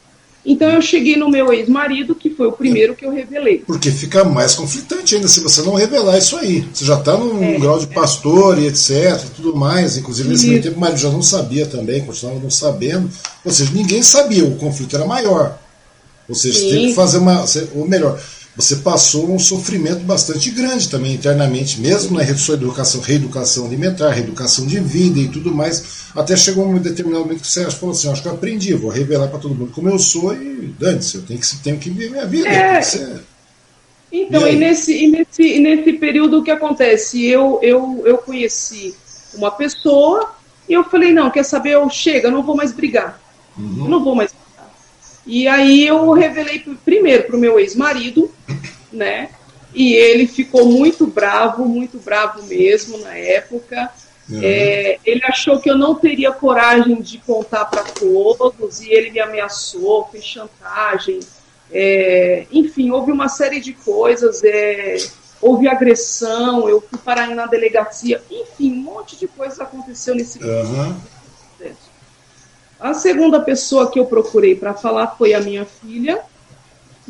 Então 0.44 0.70
eu 0.70 0.80
cheguei 0.80 1.16
no 1.16 1.28
meu 1.28 1.52
ex-marido, 1.52 2.14
que 2.14 2.30
foi 2.30 2.46
o 2.46 2.52
primeiro 2.52 2.94
que 2.94 3.04
eu 3.04 3.10
revelei. 3.10 3.58
Porque 3.58 3.90
fica 3.90 4.24
mais 4.24 4.54
conflitante 4.54 5.14
ainda 5.14 5.28
se 5.28 5.40
você 5.40 5.60
não 5.62 5.74
revelar 5.74 6.16
isso 6.16 6.36
aí. 6.36 6.66
Você 6.72 6.84
já 6.86 6.98
está 6.98 7.16
num 7.16 7.42
é, 7.42 7.58
grau 7.58 7.78
de 7.78 7.86
pastor 7.88 8.56
é. 8.56 8.62
e 8.62 8.66
etc, 8.68 9.20
tudo 9.36 9.54
mais. 9.54 9.98
Inclusive 9.98 10.28
nesse 10.28 10.46
meio 10.46 10.62
tempo 10.62 10.76
o 10.76 10.80
marido 10.80 11.00
já 11.00 11.10
não 11.10 11.22
sabia 11.22 11.66
também, 11.66 12.04
continuava 12.04 12.40
não 12.40 12.50
sabendo. 12.50 13.10
Ou 13.44 13.52
seja, 13.52 13.70
ninguém 13.74 14.02
sabia, 14.02 14.44
o 14.44 14.56
conflito 14.56 14.96
era 14.96 15.04
maior. 15.04 15.58
Ou 16.28 16.34
seja, 16.34 16.58
Sim. 16.58 16.68
você 16.68 16.74
tem 16.74 16.86
que 16.88 16.94
fazer 16.94 17.18
uma. 17.18 17.44
Ou 17.74 17.86
melhor, 17.86 18.18
você 18.58 18.74
passou 18.74 19.32
um 19.32 19.38
sofrimento 19.38 20.00
bastante 20.00 20.50
grande 20.50 20.88
também 20.88 21.14
internamente, 21.14 21.80
mesmo 21.80 22.18
na 22.18 22.26
sua 22.36 22.56
educação, 22.56 23.00
reeducação 23.00 23.64
alimentar, 23.64 24.10
reeducação 24.10 24.66
de 24.66 24.80
vida 24.80 25.20
e 25.20 25.28
tudo 25.28 25.54
mais, 25.54 26.08
até 26.12 26.36
chegou 26.36 26.66
um 26.66 26.76
determinado 26.76 27.22
momento 27.22 27.42
que 27.42 27.46
você 27.46 27.70
falou 27.70 27.92
assim, 27.92 28.10
acho 28.10 28.20
que 28.20 28.26
eu 28.26 28.32
aprendi, 28.32 28.74
vou 28.74 28.90
revelar 28.90 29.28
para 29.28 29.38
todo 29.38 29.54
mundo 29.54 29.70
como 29.72 29.88
eu 29.88 29.96
sou 29.96 30.34
e 30.34 30.74
dane-se, 30.76 31.18
eu 31.18 31.22
tenho 31.22 31.38
que, 31.38 31.56
tenho 31.62 31.78
que 31.78 31.88
viver 31.88 32.10
minha 32.10 32.26
vida. 32.26 32.48
É. 32.48 32.80
Então, 34.10 34.48
e, 34.48 34.54
e, 34.54 34.56
nesse, 34.56 35.04
e, 35.04 35.08
nesse, 35.08 35.42
e 35.42 35.60
nesse 35.60 35.92
período 35.92 36.40
o 36.40 36.42
que 36.42 36.50
acontece? 36.50 37.24
Eu, 37.24 37.60
eu, 37.62 38.02
eu 38.04 38.18
conheci 38.18 38.92
uma 39.34 39.52
pessoa 39.52 40.32
e 40.68 40.72
eu 40.72 40.82
falei, 40.82 41.12
não, 41.12 41.30
quer 41.30 41.44
saber, 41.44 41.74
eu 41.74 41.88
chega, 41.88 42.26
eu 42.26 42.32
não 42.32 42.42
vou 42.42 42.56
mais 42.56 42.72
brigar. 42.72 43.20
Uhum. 43.56 43.84
Eu 43.84 43.88
não 43.88 44.02
vou 44.02 44.16
mais 44.16 44.32
e 45.28 45.46
aí 45.46 45.86
eu 45.86 46.10
revelei 46.12 46.64
primeiro 46.82 47.24
para 47.24 47.36
o 47.36 47.38
meu 47.38 47.60
ex-marido, 47.60 48.32
né? 48.90 49.28
E 49.74 49.92
ele 49.92 50.26
ficou 50.26 50.64
muito 50.64 51.06
bravo, 51.06 51.66
muito 51.66 51.98
bravo 51.98 52.42
mesmo 52.44 52.96
na 52.96 53.14
época. 53.14 53.90
Uhum. 54.26 54.40
É, 54.42 54.98
ele 55.04 55.22
achou 55.24 55.60
que 55.60 55.70
eu 55.70 55.76
não 55.76 55.94
teria 55.94 56.32
coragem 56.32 57.02
de 57.02 57.18
contar 57.18 57.66
para 57.66 57.84
todos 57.84 58.80
e 58.80 58.90
ele 58.90 59.10
me 59.10 59.20
ameaçou, 59.20 60.08
fez 60.10 60.24
chantagem. 60.24 61.20
É, 61.70 62.46
enfim, 62.50 62.90
houve 62.90 63.12
uma 63.12 63.28
série 63.28 63.60
de 63.60 63.74
coisas. 63.74 64.42
É, 64.42 64.96
houve 65.42 65.68
agressão, 65.68 66.70
eu 66.70 66.80
fui 66.80 66.98
parar 66.98 67.28
na 67.28 67.44
delegacia. 67.44 68.22
Enfim, 68.30 68.72
um 68.72 68.82
monte 68.82 69.14
de 69.14 69.28
coisas 69.28 69.60
aconteceu 69.60 70.14
nesse 70.14 70.42
uhum. 70.42 70.96
A 72.80 72.94
segunda 72.94 73.40
pessoa 73.40 73.90
que 73.90 73.98
eu 73.98 74.06
procurei 74.06 74.54
para 74.54 74.72
falar 74.72 75.08
foi 75.18 75.34
a 75.34 75.40
minha 75.40 75.64
filha, 75.64 76.22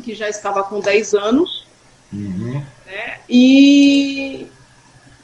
que 0.03 0.15
já 0.15 0.27
estava 0.27 0.63
com 0.63 0.79
10 0.79 1.13
anos. 1.13 1.67
Uhum. 2.11 2.63
Né? 2.85 3.19
E 3.29 4.47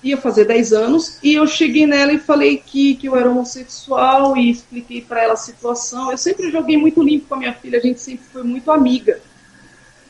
ia 0.03 0.17
fazer 0.17 0.45
10 0.45 0.73
anos. 0.73 1.17
E 1.23 1.33
eu 1.33 1.47
cheguei 1.47 1.87
nela 1.87 2.13
e 2.13 2.19
falei 2.19 2.57
que, 2.57 2.95
que 2.95 3.07
eu 3.07 3.15
era 3.15 3.29
homossexual 3.29 4.37
e 4.37 4.51
expliquei 4.51 5.01
para 5.01 5.23
ela 5.23 5.33
a 5.33 5.37
situação. 5.37 6.11
Eu 6.11 6.17
sempre 6.17 6.51
joguei 6.51 6.77
muito 6.77 7.01
limpo 7.01 7.27
com 7.27 7.35
a 7.35 7.39
minha 7.39 7.53
filha, 7.53 7.79
a 7.79 7.81
gente 7.81 7.99
sempre 7.99 8.25
foi 8.31 8.43
muito 8.43 8.71
amiga. 8.71 9.19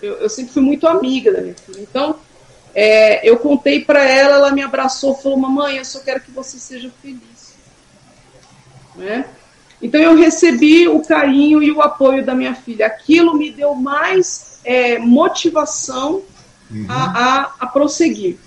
Eu, 0.01 0.15
eu 0.15 0.29
sempre 0.29 0.51
fui 0.51 0.61
muito 0.61 0.85
amiga 0.85 1.31
da 1.31 1.41
minha 1.41 1.55
filha. 1.55 1.79
Então, 1.79 2.19
é, 2.73 3.27
eu 3.27 3.37
contei 3.37 3.85
para 3.85 4.03
ela, 4.03 4.35
ela 4.35 4.51
me 4.51 4.61
abraçou, 4.61 5.15
falou: 5.15 5.37
Mamãe, 5.37 5.77
eu 5.77 5.85
só 5.85 5.99
quero 6.01 6.19
que 6.19 6.31
você 6.31 6.59
seja 6.59 6.91
feliz. 7.01 7.55
Né? 8.95 9.25
Então 9.85 10.01
eu 10.01 10.15
recebi 10.15 10.87
o 10.87 10.99
carinho 10.99 11.61
e 11.61 11.71
o 11.71 11.79
apoio 11.79 12.25
da 12.25 12.33
minha 12.33 12.55
filha. 12.55 12.87
Aquilo 12.87 13.37
me 13.37 13.51
deu 13.51 13.75
mais 13.75 14.59
é, 14.65 14.97
motivação 14.97 16.23
uhum. 16.71 16.87
a, 16.89 17.03
a, 17.03 17.55
a 17.59 17.67
prosseguir. 17.67 18.39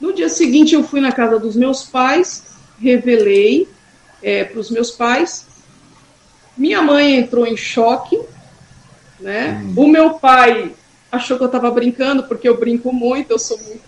No 0.00 0.12
dia 0.12 0.28
seguinte 0.28 0.76
eu 0.76 0.84
fui 0.84 1.00
na 1.00 1.10
casa 1.10 1.40
dos 1.40 1.56
meus 1.56 1.82
pais, 1.82 2.44
revelei 2.78 3.68
é, 4.22 4.44
para 4.44 4.60
os 4.60 4.70
meus 4.70 4.92
pais. 4.92 5.44
Minha 6.56 6.80
mãe 6.82 7.16
entrou 7.16 7.44
em 7.44 7.56
choque, 7.56 8.16
né? 9.18 9.60
Uhum. 9.60 9.86
O 9.86 9.88
meu 9.88 10.10
pai 10.10 10.72
achou 11.10 11.36
que 11.36 11.42
eu 11.42 11.48
estava 11.48 11.68
brincando, 11.68 12.22
porque 12.28 12.48
eu 12.48 12.56
brinco 12.56 12.92
muito, 12.92 13.32
eu 13.32 13.40
sou 13.40 13.58
muito 13.58 13.82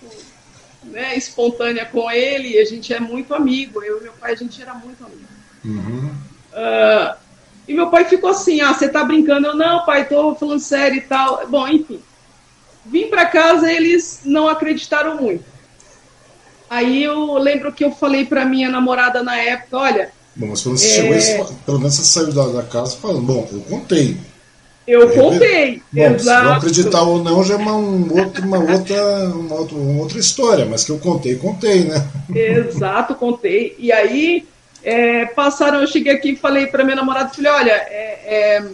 né, 0.82 1.16
espontânea 1.16 1.86
com 1.86 2.10
ele, 2.10 2.54
e 2.54 2.58
a 2.58 2.64
gente 2.64 2.92
é 2.92 2.98
muito 2.98 3.32
amigo. 3.32 3.84
Eu 3.84 4.00
e 4.00 4.02
meu 4.02 4.12
pai, 4.14 4.32
a 4.32 4.36
gente 4.36 4.60
era 4.60 4.74
muito 4.74 5.04
amigo. 5.04 5.38
Uhum. 5.68 6.10
Uh, 6.52 7.14
e 7.68 7.74
meu 7.74 7.90
pai 7.90 8.06
ficou 8.06 8.30
assim: 8.30 8.60
ah, 8.60 8.72
você 8.72 8.88
tá 8.88 9.04
brincando? 9.04 9.48
Eu, 9.48 9.54
não, 9.54 9.84
pai, 9.84 10.08
tô 10.08 10.34
falando 10.34 10.60
sério 10.60 10.96
e 10.96 11.02
tal. 11.02 11.46
Bom, 11.46 11.68
enfim. 11.68 12.00
Vim 12.86 13.08
para 13.08 13.26
casa, 13.26 13.70
eles 13.70 14.22
não 14.24 14.48
acreditaram 14.48 15.20
muito. 15.20 15.44
Aí 16.70 17.02
eu 17.02 17.34
lembro 17.34 17.72
que 17.72 17.84
eu 17.84 17.90
falei 17.90 18.24
para 18.24 18.46
minha 18.46 18.70
namorada 18.70 19.22
na 19.22 19.36
época: 19.36 19.76
olha. 19.76 20.10
Bom, 20.34 20.46
mas 20.46 20.62
quando 20.62 20.78
você 20.78 21.00
é... 21.00 21.20
chegou, 21.20 21.46
pelo 21.66 21.78
menos 21.78 21.94
você 21.94 22.04
saiu 22.04 22.32
da, 22.32 22.46
da 22.46 22.62
casa 22.62 22.96
falando: 22.96 23.20
bom, 23.20 23.46
eu 23.52 23.60
contei. 23.60 24.16
Eu 24.86 25.10
contei. 25.10 25.82
Bom, 25.92 26.00
exato. 26.00 26.38
Se 26.38 26.44
não 26.44 26.54
acreditar 26.54 27.02
ou 27.02 27.22
não 27.22 27.44
já 27.44 27.54
é 27.54 27.56
uma, 27.58 27.74
um 27.76 28.18
outro, 28.18 28.42
uma, 28.42 28.58
outra, 28.58 29.28
uma, 29.34 29.54
outra, 29.54 29.76
uma 29.76 30.00
outra 30.00 30.18
história, 30.18 30.64
mas 30.64 30.82
que 30.82 30.90
eu 30.90 30.98
contei, 30.98 31.36
contei, 31.36 31.84
né? 31.84 32.08
Exato, 32.34 33.14
contei. 33.14 33.76
E 33.78 33.92
aí 33.92 34.46
é, 34.82 35.26
passaram, 35.26 35.80
eu 35.80 35.86
cheguei 35.86 36.12
aqui 36.12 36.30
e 36.30 36.36
falei 36.36 36.66
para 36.66 36.84
minha 36.84 36.96
namorada, 36.96 37.30
falei, 37.30 37.50
olha, 37.50 37.72
é, 37.72 38.20
é, 38.24 38.70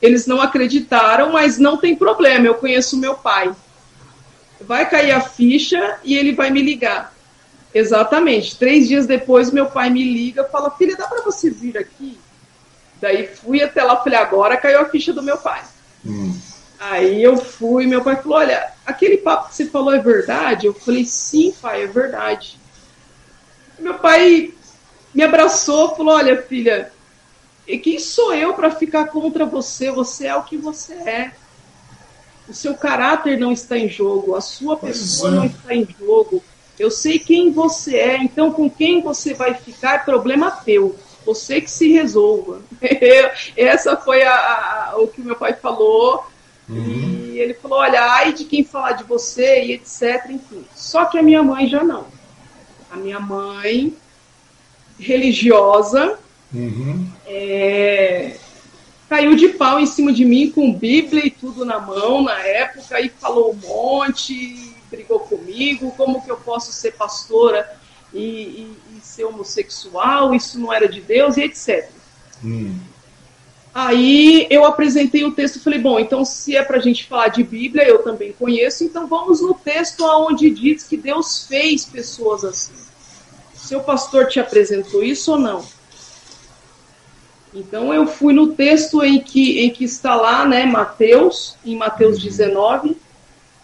eles 0.00 0.26
não 0.26 0.40
acreditaram, 0.40 1.32
mas 1.32 1.58
não 1.58 1.76
tem 1.76 1.94
problema, 1.94 2.46
eu 2.46 2.54
conheço 2.54 2.96
meu 2.96 3.14
pai. 3.14 3.54
Vai 4.60 4.88
cair 4.88 5.12
a 5.12 5.20
ficha 5.20 5.98
e 6.02 6.16
ele 6.16 6.34
vai 6.34 6.50
me 6.50 6.60
ligar. 6.60 7.14
Exatamente. 7.72 8.56
Três 8.56 8.88
dias 8.88 9.06
depois, 9.06 9.52
meu 9.52 9.66
pai 9.66 9.90
me 9.90 10.02
liga 10.02 10.44
fala, 10.44 10.70
filha, 10.70 10.96
dá 10.96 11.06
para 11.06 11.22
você 11.22 11.50
vir 11.50 11.78
aqui? 11.78 12.18
Daí 13.00 13.28
fui 13.28 13.62
até 13.62 13.82
lá, 13.84 13.96
falei, 13.96 14.18
agora 14.18 14.56
caiu 14.56 14.80
a 14.80 14.86
ficha 14.86 15.12
do 15.12 15.22
meu 15.22 15.36
pai. 15.36 15.62
Hum. 16.04 16.36
Aí 16.80 17.22
eu 17.22 17.36
fui, 17.36 17.86
meu 17.86 18.02
pai 18.02 18.16
falou, 18.16 18.38
olha, 18.38 18.72
aquele 18.86 19.18
papo 19.18 19.48
que 19.48 19.54
você 19.54 19.66
falou 19.66 19.92
é 19.92 19.98
verdade? 19.98 20.66
Eu 20.66 20.74
falei, 20.74 21.04
sim, 21.04 21.52
pai, 21.60 21.82
é 21.82 21.86
verdade. 21.86 22.58
Meu 23.78 23.94
pai 23.94 24.52
me 25.14 25.22
abraçou, 25.22 25.94
falou, 25.94 26.14
olha, 26.14 26.42
filha, 26.42 26.92
e 27.66 27.78
quem 27.78 27.98
sou 27.98 28.34
eu 28.34 28.54
para 28.54 28.70
ficar 28.70 29.06
contra 29.06 29.44
você? 29.44 29.90
Você 29.90 30.26
é 30.26 30.34
o 30.34 30.42
que 30.42 30.56
você 30.56 30.94
é. 30.94 31.32
O 32.48 32.54
seu 32.54 32.74
caráter 32.74 33.38
não 33.38 33.52
está 33.52 33.76
em 33.76 33.88
jogo, 33.88 34.34
a 34.34 34.40
sua 34.40 34.76
pessoa 34.76 35.30
não 35.30 35.44
está 35.44 35.74
em 35.74 35.86
jogo. 35.98 36.42
Eu 36.78 36.90
sei 36.90 37.18
quem 37.18 37.50
você 37.50 37.96
é, 37.96 38.16
então 38.16 38.52
com 38.52 38.70
quem 38.70 39.02
você 39.02 39.34
vai 39.34 39.52
ficar 39.54 39.94
é 39.96 39.98
problema 39.98 40.50
teu 40.50 40.96
você 41.28 41.60
que 41.60 41.70
se 41.70 41.92
resolva. 41.92 42.62
Essa 43.54 43.96
foi 43.96 44.22
a, 44.22 44.34
a, 44.34 44.94
o 44.96 45.08
que 45.08 45.20
meu 45.20 45.36
pai 45.36 45.52
falou. 45.52 46.24
Uhum. 46.66 47.32
E 47.32 47.38
ele 47.38 47.52
falou: 47.52 47.80
olha, 47.80 48.00
ai 48.00 48.32
de 48.32 48.44
quem 48.44 48.64
falar 48.64 48.92
de 48.92 49.04
você 49.04 49.64
e 49.64 49.72
etc. 49.72 50.30
Enfim. 50.30 50.64
Só 50.74 51.04
que 51.04 51.18
a 51.18 51.22
minha 51.22 51.42
mãe 51.42 51.68
já 51.68 51.84
não. 51.84 52.06
A 52.90 52.96
minha 52.96 53.20
mãe, 53.20 53.94
religiosa, 54.98 56.18
uhum. 56.52 57.06
é, 57.26 58.36
caiu 59.08 59.36
de 59.36 59.48
pau 59.48 59.78
em 59.78 59.86
cima 59.86 60.12
de 60.12 60.24
mim 60.24 60.50
com 60.50 60.72
Bíblia 60.72 61.26
e 61.26 61.30
tudo 61.30 61.64
na 61.64 61.78
mão 61.78 62.22
na 62.22 62.38
época 62.40 63.00
e 63.00 63.08
falou 63.08 63.52
um 63.52 63.68
monte, 63.68 64.74
brigou 64.90 65.20
comigo, 65.20 65.92
como 65.96 66.22
que 66.22 66.30
eu 66.30 66.36
posso 66.36 66.72
ser 66.72 66.92
pastora 66.92 67.70
e, 68.12 68.18
e, 68.18 68.76
e 68.96 69.00
ser 69.00 69.24
homossexual, 69.24 70.34
isso 70.34 70.58
não 70.58 70.72
era 70.72 70.88
de 70.88 71.00
Deus 71.00 71.36
e 71.36 71.42
etc. 71.42 71.88
Hum. 72.44 72.76
Aí 73.74 74.46
eu 74.50 74.64
apresentei 74.64 75.24
o 75.24 75.32
texto 75.32 75.56
e 75.56 75.60
falei, 75.60 75.78
bom, 75.78 76.00
então 76.00 76.24
se 76.24 76.56
é 76.56 76.64
para 76.64 76.78
a 76.78 76.80
gente 76.80 77.04
falar 77.04 77.28
de 77.28 77.44
Bíblia, 77.44 77.86
eu 77.86 78.02
também 78.02 78.32
conheço, 78.32 78.82
então 78.82 79.06
vamos 79.06 79.40
no 79.40 79.54
texto 79.54 80.04
onde 80.04 80.50
diz 80.50 80.82
que 80.84 80.96
Deus 80.96 81.46
fez 81.46 81.84
pessoas 81.84 82.44
assim. 82.44 82.87
Seu 83.68 83.80
pastor 83.80 84.28
te 84.28 84.40
apresentou 84.40 85.04
isso 85.04 85.32
ou 85.32 85.38
não? 85.38 85.62
Então 87.52 87.92
eu 87.92 88.06
fui 88.06 88.32
no 88.32 88.54
texto 88.54 89.04
em 89.04 89.20
que, 89.20 89.60
em 89.60 89.68
que 89.68 89.84
está 89.84 90.16
lá, 90.16 90.46
né, 90.46 90.64
Mateus, 90.64 91.54
em 91.62 91.76
Mateus 91.76 92.18
19, 92.18 92.96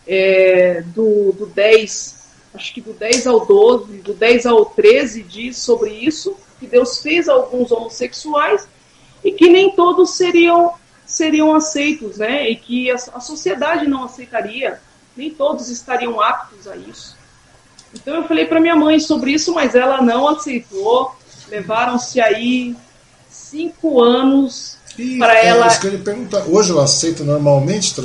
é, 0.06 0.82
do, 0.88 1.32
do 1.32 1.46
10 1.46 2.22
acho 2.52 2.74
que 2.74 2.82
do 2.82 2.92
10 2.92 3.26
ao 3.26 3.46
12, 3.46 4.02
do 4.02 4.12
10 4.12 4.44
ao 4.44 4.66
13 4.66 5.22
diz 5.22 5.56
sobre 5.56 5.90
isso, 5.92 6.36
que 6.60 6.66
Deus 6.66 6.98
fez 6.98 7.26
alguns 7.26 7.72
homossexuais 7.72 8.68
e 9.24 9.32
que 9.32 9.48
nem 9.48 9.70
todos 9.70 10.18
seriam 10.18 10.74
seriam 11.06 11.54
aceitos, 11.54 12.18
né? 12.18 12.50
E 12.50 12.56
que 12.56 12.90
a, 12.90 12.96
a 12.96 13.20
sociedade 13.20 13.88
não 13.88 14.04
aceitaria, 14.04 14.82
nem 15.16 15.30
todos 15.30 15.70
estariam 15.70 16.20
aptos 16.20 16.68
a 16.68 16.76
isso. 16.76 17.13
Então 17.94 18.14
eu 18.16 18.28
falei 18.28 18.46
para 18.46 18.60
minha 18.60 18.76
mãe 18.76 18.98
sobre 18.98 19.32
isso, 19.32 19.54
mas 19.54 19.74
ela 19.74 20.02
não 20.02 20.28
aceitou. 20.28 21.14
Levaram-se 21.48 22.20
aí 22.20 22.76
cinco 23.28 24.02
anos 24.02 24.78
para 25.18 25.34
é, 25.38 25.46
ela. 25.48 25.66
Isso 25.66 25.80
que 25.80 25.86
eu 25.86 25.98
perguntar. 26.00 26.44
Hoje 26.48 26.72
ela 26.72 26.84
aceita 26.84 27.22
normalmente 27.24 28.00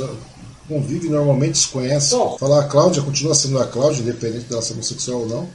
convive 0.70 1.08
normalmente, 1.08 1.58
se 1.58 1.68
conhece. 1.68 2.14
Bom, 2.14 2.38
Falar 2.38 2.60
a 2.60 2.68
Cláudia, 2.68 3.02
continua 3.02 3.34
sendo 3.34 3.58
a 3.58 3.66
Cláudia, 3.66 4.02
independente 4.02 4.44
dela 4.44 4.62
ser 4.62 4.74
homossexual 4.74 5.22
ou 5.22 5.28
não? 5.28 5.48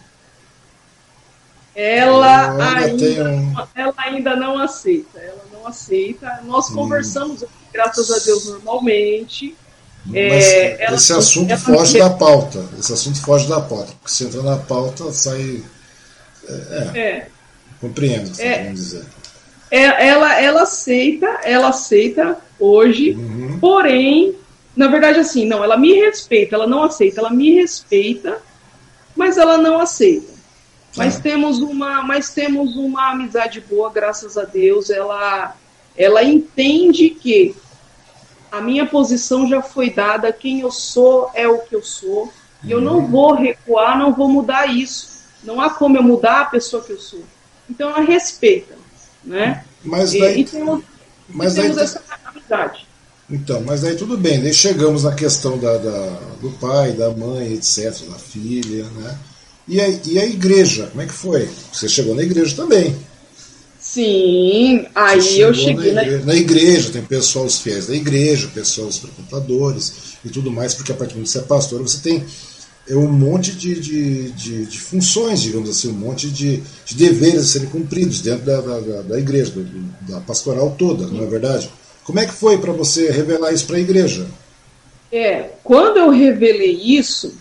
Ela, 1.74 2.52
ainda, 2.78 3.32
um... 3.32 3.54
ela 3.76 3.94
ainda 3.98 4.36
não 4.36 4.58
aceita. 4.60 5.20
Ela 5.20 5.46
não 5.52 5.68
aceita. 5.68 6.42
Nós 6.44 6.70
hum. 6.70 6.76
conversamos, 6.76 7.44
graças 7.72 8.12
a 8.12 8.20
Deus, 8.20 8.46
normalmente. 8.46 9.56
É, 10.14 10.94
esse 10.94 11.14
assunto 11.14 11.52
ela 11.52 11.60
foge 11.60 11.98
da 11.98 12.10
pauta. 12.10 12.66
Esse 12.78 12.94
assunto 12.94 13.22
foge 13.22 13.48
da 13.48 13.62
pauta. 13.62 13.92
Porque 14.00 14.12
se 14.12 14.24
entra 14.26 14.44
na 14.44 14.58
pauta, 14.58 15.12
sai. 15.12 15.64
É. 16.48 16.54
é. 16.94 17.00
é. 17.00 17.28
Compreendo 17.82 18.30
o 18.30 18.36
que 18.36 18.42
é, 18.42 18.72
dizer. 18.72 19.04
É, 19.72 20.08
ela, 20.08 20.40
ela 20.40 20.62
aceita, 20.64 21.26
ela 21.44 21.70
aceita 21.70 22.38
hoje, 22.60 23.12
uhum. 23.12 23.60
porém 23.60 24.36
na 24.76 24.88
verdade, 24.88 25.20
assim, 25.20 25.46
não, 25.46 25.64
ela 25.64 25.78
me 25.78 25.94
respeita, 25.94 26.56
ela 26.56 26.68
não 26.68 26.84
aceita, 26.84 27.22
ela 27.22 27.30
me 27.30 27.56
respeita, 27.56 28.40
mas 29.16 29.38
ela 29.38 29.58
não 29.58 29.80
aceita. 29.80 30.34
Mas 30.98 31.18
é. 31.18 31.22
temos 31.22 31.60
uma, 31.60 32.04
mas 32.04 32.32
temos 32.32 32.76
uma 32.76 33.12
amizade 33.12 33.62
boa, 33.62 33.90
graças 33.90 34.38
a 34.38 34.44
Deus. 34.44 34.90
Ela, 34.90 35.56
ela 35.96 36.24
entende 36.24 37.10
que 37.10 37.56
a 38.52 38.62
minha 38.62 38.86
posição 38.86 39.48
já 39.48 39.62
foi 39.62 39.90
dada, 39.90 40.32
quem 40.32 40.62
eu 40.62 40.72
sou 40.72 41.30
é 41.34 41.48
o 41.48 41.60
que 41.60 41.76
eu 41.76 41.84
sou. 41.84 42.32
E 42.64 42.72
eu 42.72 42.82
não 42.82 42.98
uhum. 42.98 43.08
vou 43.08 43.34
recuar, 43.36 43.98
não 43.98 44.14
vou 44.14 44.28
mudar 44.28 44.68
isso. 44.68 45.16
Não 45.44 45.62
há 45.62 45.70
como 45.70 45.98
eu 45.98 46.04
mudar 46.04 46.42
a 46.42 46.46
pessoa 46.46 46.84
que 46.84 46.92
eu 46.92 47.00
sou. 47.00 47.24
Então 47.70 47.90
ela 47.90 48.02
respeita, 48.02 48.76
né? 49.24 49.64
Mas 49.84 50.14
daí, 50.14 50.38
e, 50.38 50.42
e 50.42 50.46
temos, 50.46 50.84
mas 51.30 51.54
e 51.54 51.62
temos 51.62 51.76
daí, 51.76 51.86
essa 51.86 52.02
amizade. 52.26 52.88
Então, 53.30 53.62
mas 53.62 53.84
aí 53.84 53.96
tudo 53.96 54.18
bem, 54.18 54.42
daí 54.42 54.54
chegamos 54.54 55.04
na 55.04 55.14
questão 55.14 55.58
da, 55.58 55.78
da, 55.78 56.20
do 56.42 56.52
pai, 56.60 56.94
da 56.94 57.12
mãe, 57.12 57.54
etc., 57.54 57.92
da 58.10 58.16
filha, 58.16 58.86
né? 58.86 59.18
E 59.68 59.82
a, 59.82 59.90
e 59.90 60.20
a 60.20 60.26
igreja, 60.26 60.88
como 60.88 61.02
é 61.02 61.06
que 61.08 61.14
foi? 61.14 61.50
Você 61.74 61.90
chegou 61.90 62.16
na 62.16 62.22
igreja 62.22 62.56
também. 62.56 62.96
Sim, 63.96 64.88
aí 64.94 65.40
eu 65.40 65.54
cheguei 65.54 65.94
na 65.94 66.02
igreja, 66.02 66.20
na... 66.20 66.26
na 66.26 66.36
igreja. 66.36 66.92
tem 66.92 67.02
pessoal, 67.02 67.46
os 67.46 67.60
fiéis 67.60 67.88
da 67.88 67.96
igreja, 67.96 68.50
pessoal, 68.54 68.90
os 68.90 68.98
frequentadores 68.98 70.18
e 70.26 70.28
tudo 70.28 70.52
mais, 70.52 70.74
porque 70.74 70.92
a 70.92 70.96
partir 70.96 71.14
do 71.14 71.20
momento 71.20 71.28
que 71.28 71.32
você 71.32 71.40
é 71.40 71.48
pastor, 71.48 71.82
você 71.82 72.00
tem 72.02 72.26
é 72.90 72.94
um 72.94 73.10
monte 73.10 73.54
de, 73.54 73.80
de, 73.80 74.32
de, 74.34 74.66
de, 74.66 74.80
funções, 74.82 75.42
digamos 75.42 75.70
assim, 75.70 75.88
um 75.88 75.94
monte 75.94 76.30
de, 76.30 76.62
de 76.86 76.94
deveres 76.94 77.40
a 77.40 77.46
serem 77.46 77.70
cumpridos 77.70 78.20
dentro 78.20 78.46
da, 78.46 78.60
da, 78.60 79.02
da 79.02 79.18
igreja, 79.18 79.52
do, 79.52 79.64
da 80.02 80.20
pastoral 80.20 80.76
toda, 80.78 81.08
não 81.08 81.24
é 81.24 81.28
verdade? 81.28 81.72
Como 82.04 82.20
é 82.20 82.26
que 82.26 82.34
foi 82.34 82.58
para 82.58 82.74
você 82.74 83.10
revelar 83.10 83.54
isso 83.54 83.66
para 83.66 83.78
a 83.78 83.80
igreja? 83.80 84.28
É, 85.10 85.52
quando 85.64 85.98
eu 85.98 86.10
revelei 86.10 86.82
isso, 86.84 87.34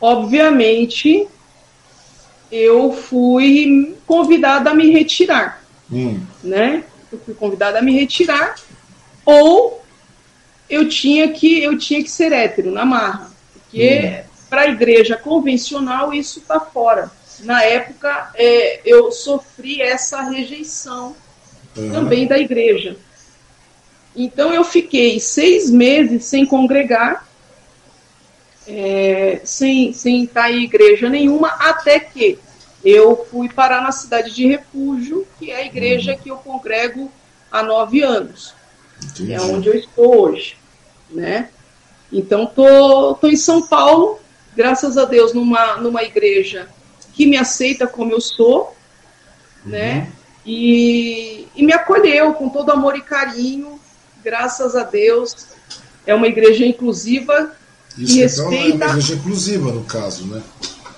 obviamente 0.00 1.28
eu 2.50 2.92
fui 2.92 3.94
convidada 4.04 4.70
a 4.70 4.74
me 4.74 4.90
retirar, 4.90 5.64
hum. 5.90 6.20
né? 6.42 6.84
Eu 7.10 7.18
fui 7.20 7.34
convidada 7.34 7.78
a 7.78 7.82
me 7.82 7.92
retirar, 7.92 8.56
ou 9.24 9.84
eu 10.68 10.88
tinha 10.88 11.32
que 11.32 11.62
eu 11.62 11.78
tinha 11.78 12.02
que 12.02 12.10
ser 12.10 12.32
hétero 12.32 12.70
na 12.70 12.84
marra, 12.84 13.30
porque 13.52 14.24
hum. 14.24 14.30
para 14.50 14.62
a 14.62 14.68
igreja 14.68 15.16
convencional 15.16 16.12
isso 16.12 16.38
está 16.38 16.60
fora. 16.60 17.10
Na 17.40 17.62
época 17.62 18.30
é, 18.34 18.80
eu 18.84 19.12
sofri 19.12 19.82
essa 19.82 20.22
rejeição 20.22 21.14
uhum. 21.76 21.92
também 21.92 22.26
da 22.26 22.38
igreja. 22.38 22.96
Então 24.14 24.52
eu 24.52 24.64
fiquei 24.64 25.20
seis 25.20 25.70
meses 25.70 26.24
sem 26.24 26.46
congregar, 26.46 27.28
é, 28.66 29.40
sem, 29.44 29.92
sem 29.92 30.24
estar 30.24 30.50
em 30.50 30.64
igreja 30.64 31.08
nenhuma, 31.10 31.48
até 31.48 32.00
que 32.00 32.38
eu 32.84 33.26
fui 33.30 33.48
parar 33.48 33.82
na 33.82 33.92
cidade 33.92 34.34
de 34.34 34.46
Refúgio, 34.46 35.26
que 35.38 35.50
é 35.50 35.56
a 35.56 35.66
igreja 35.66 36.12
uhum. 36.12 36.18
que 36.18 36.30
eu 36.30 36.36
congrego 36.36 37.10
há 37.50 37.62
nove 37.62 38.02
anos, 38.02 38.54
Entendi. 39.02 39.32
é 39.32 39.40
onde 39.40 39.68
eu 39.68 39.74
estou 39.74 40.20
hoje, 40.20 40.56
né? 41.10 41.48
Então, 42.12 42.46
tô, 42.46 43.14
tô 43.14 43.26
em 43.26 43.36
São 43.36 43.66
Paulo, 43.66 44.18
graças 44.54 44.96
a 44.96 45.04
Deus, 45.04 45.32
numa, 45.32 45.76
numa 45.76 46.02
igreja 46.02 46.68
que 47.12 47.26
me 47.26 47.36
aceita 47.36 47.86
como 47.86 48.12
eu 48.12 48.20
sou, 48.20 48.76
uhum. 49.64 49.72
né? 49.72 50.12
E, 50.44 51.48
e 51.56 51.64
me 51.64 51.72
acolheu 51.72 52.32
com 52.34 52.48
todo 52.48 52.70
amor 52.70 52.96
e 52.96 53.02
carinho, 53.02 53.80
graças 54.22 54.76
a 54.76 54.84
Deus. 54.84 55.34
É 56.06 56.14
uma 56.14 56.28
igreja 56.28 56.64
inclusiva 56.64 57.52
Isso, 57.98 58.16
que 58.16 58.22
então 58.22 58.50
respeita... 58.50 58.84
é 58.84 58.86
uma 58.86 58.90
igreja 58.90 59.14
inclusiva, 59.14 59.72
no 59.72 59.84
caso, 59.84 60.26
né? 60.26 60.42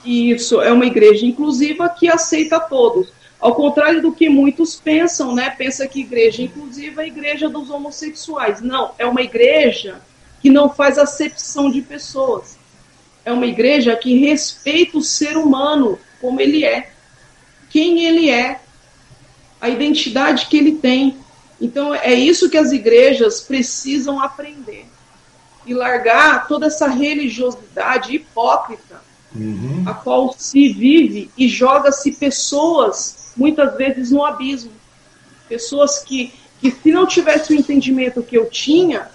Isso, 0.08 0.62
é 0.62 0.72
uma 0.72 0.86
igreja 0.86 1.26
inclusiva 1.26 1.86
que 1.86 2.08
aceita 2.08 2.58
todos. 2.58 3.12
Ao 3.38 3.54
contrário 3.54 4.00
do 4.00 4.10
que 4.10 4.26
muitos 4.26 4.74
pensam, 4.74 5.34
né? 5.34 5.50
Pensa 5.50 5.86
que 5.86 6.00
igreja 6.00 6.40
inclusiva 6.40 7.02
é 7.02 7.04
a 7.04 7.08
igreja 7.08 7.46
dos 7.46 7.68
homossexuais. 7.68 8.62
Não, 8.62 8.92
é 8.98 9.04
uma 9.04 9.20
igreja 9.20 10.00
que 10.40 10.48
não 10.48 10.70
faz 10.70 10.96
acepção 10.96 11.70
de 11.70 11.82
pessoas. 11.82 12.56
É 13.22 13.30
uma 13.30 13.44
igreja 13.44 13.94
que 13.96 14.18
respeita 14.18 14.96
o 14.96 15.02
ser 15.02 15.36
humano 15.36 15.98
como 16.22 16.40
ele 16.40 16.64
é, 16.64 16.90
quem 17.68 18.06
ele 18.06 18.30
é, 18.30 18.62
a 19.60 19.68
identidade 19.68 20.46
que 20.46 20.56
ele 20.56 20.72
tem. 20.76 21.18
Então 21.60 21.94
é 21.94 22.14
isso 22.14 22.48
que 22.48 22.56
as 22.56 22.72
igrejas 22.72 23.42
precisam 23.42 24.18
aprender 24.22 24.86
e 25.66 25.74
largar 25.74 26.48
toda 26.48 26.66
essa 26.66 26.88
religiosidade 26.88 28.16
hipócrita 28.16 29.06
uhum. 29.34 29.84
a 29.86 29.94
qual 29.94 30.34
se 30.36 30.72
vive 30.72 31.30
e 31.36 31.48
joga-se 31.48 32.12
pessoas 32.12 33.32
muitas 33.36 33.76
vezes 33.76 34.10
no 34.10 34.24
abismo. 34.24 34.72
Pessoas 35.48 36.00
que, 36.00 36.32
que 36.60 36.70
se 36.70 36.90
não 36.90 37.06
tivesse 37.06 37.52
o 37.52 37.56
entendimento 37.56 38.22
que 38.22 38.36
eu 38.36 38.46
tinha, 38.50 39.08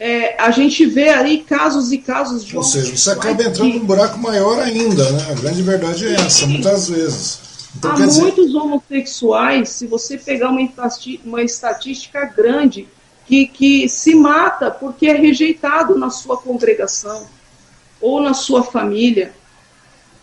é, 0.00 0.40
a 0.40 0.50
gente 0.50 0.86
vê 0.86 1.08
aí 1.08 1.38
casos 1.38 1.92
e 1.92 1.98
casos 1.98 2.44
de. 2.44 2.56
Ou 2.56 2.62
seja, 2.62 2.96
você 2.96 3.10
acaba 3.10 3.42
entrando 3.42 3.74
num 3.74 3.84
buraco 3.84 4.18
maior 4.18 4.60
ainda, 4.60 5.10
né? 5.10 5.26
A 5.30 5.34
grande 5.34 5.62
verdade 5.62 6.06
é 6.06 6.14
essa, 6.14 6.46
muitas 6.46 6.88
vezes. 6.88 7.40
Então, 7.76 7.92
Há 7.92 7.98
muitos 7.98 8.46
dizer... 8.46 8.58
homossexuais, 8.58 9.68
se 9.68 9.86
você 9.86 10.16
pegar 10.16 10.50
uma, 10.50 10.68
uma 11.24 11.42
estatística 11.42 12.24
grande, 12.24 12.88
que, 13.26 13.46
que 13.46 13.88
se 13.88 14.14
mata 14.14 14.70
porque 14.70 15.06
é 15.06 15.14
rejeitado 15.14 15.96
na 15.98 16.10
sua 16.10 16.38
congregação 16.38 17.26
ou 18.00 18.20
na 18.20 18.34
sua 18.34 18.62
família. 18.62 19.32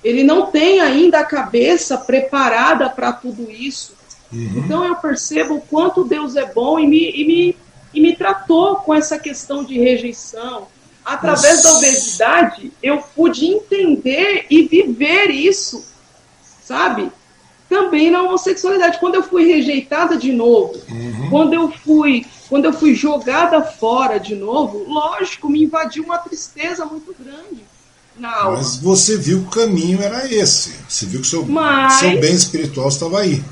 Ele 0.03 0.23
não 0.23 0.51
tem 0.51 0.79
ainda 0.79 1.19
a 1.19 1.25
cabeça 1.25 1.97
preparada 1.97 2.89
para 2.89 3.11
tudo 3.11 3.49
isso. 3.49 3.95
Uhum. 4.31 4.53
Então 4.57 4.85
eu 4.85 4.95
percebo 4.95 5.55
o 5.55 5.61
quanto 5.61 6.03
Deus 6.03 6.35
é 6.35 6.45
bom 6.45 6.79
e 6.79 6.87
me, 6.87 7.11
e, 7.11 7.25
me, 7.25 7.57
e 7.93 8.01
me 8.01 8.15
tratou 8.15 8.77
com 8.77 8.93
essa 8.93 9.17
questão 9.17 9.63
de 9.63 9.79
rejeição. 9.79 10.67
Através 11.03 11.63
Nossa. 11.63 11.69
da 11.69 11.77
obesidade, 11.77 12.71
eu 12.81 12.97
pude 13.15 13.45
entender 13.45 14.47
e 14.49 14.63
viver 14.63 15.29
isso, 15.29 15.85
sabe? 16.63 17.11
Também 17.75 18.09
na 18.09 18.23
homossexualidade. 18.23 18.99
Quando 18.99 19.15
eu 19.15 19.23
fui 19.23 19.45
rejeitada 19.45 20.15
de 20.15 20.31
novo, 20.31 20.73
uhum. 20.89 21.29
quando 21.29 21.53
eu 21.53 21.69
fui 21.69 22.25
quando 22.47 22.65
eu 22.65 22.73
fui 22.73 22.93
jogada 22.93 23.61
fora 23.63 24.19
de 24.19 24.35
novo, 24.35 24.85
lógico, 24.87 25.49
me 25.49 25.63
invadiu 25.63 26.03
uma 26.03 26.19
tristeza 26.19 26.85
muito 26.85 27.13
grande 27.19 27.63
na 28.17 28.33
alma. 28.33 28.57
Mas 28.57 28.77
você 28.77 29.17
viu 29.17 29.41
que 29.41 29.47
o 29.47 29.63
caminho 29.65 30.01
era 30.01 30.31
esse. 30.31 30.75
Você 30.87 31.05
viu 31.05 31.21
que 31.21 31.27
o 31.27 31.29
seu, 31.29 31.45
mas... 31.45 31.93
seu 31.93 32.19
bem 32.19 32.33
espiritual 32.33 32.87
estava 32.87 33.19
aí. 33.19 33.43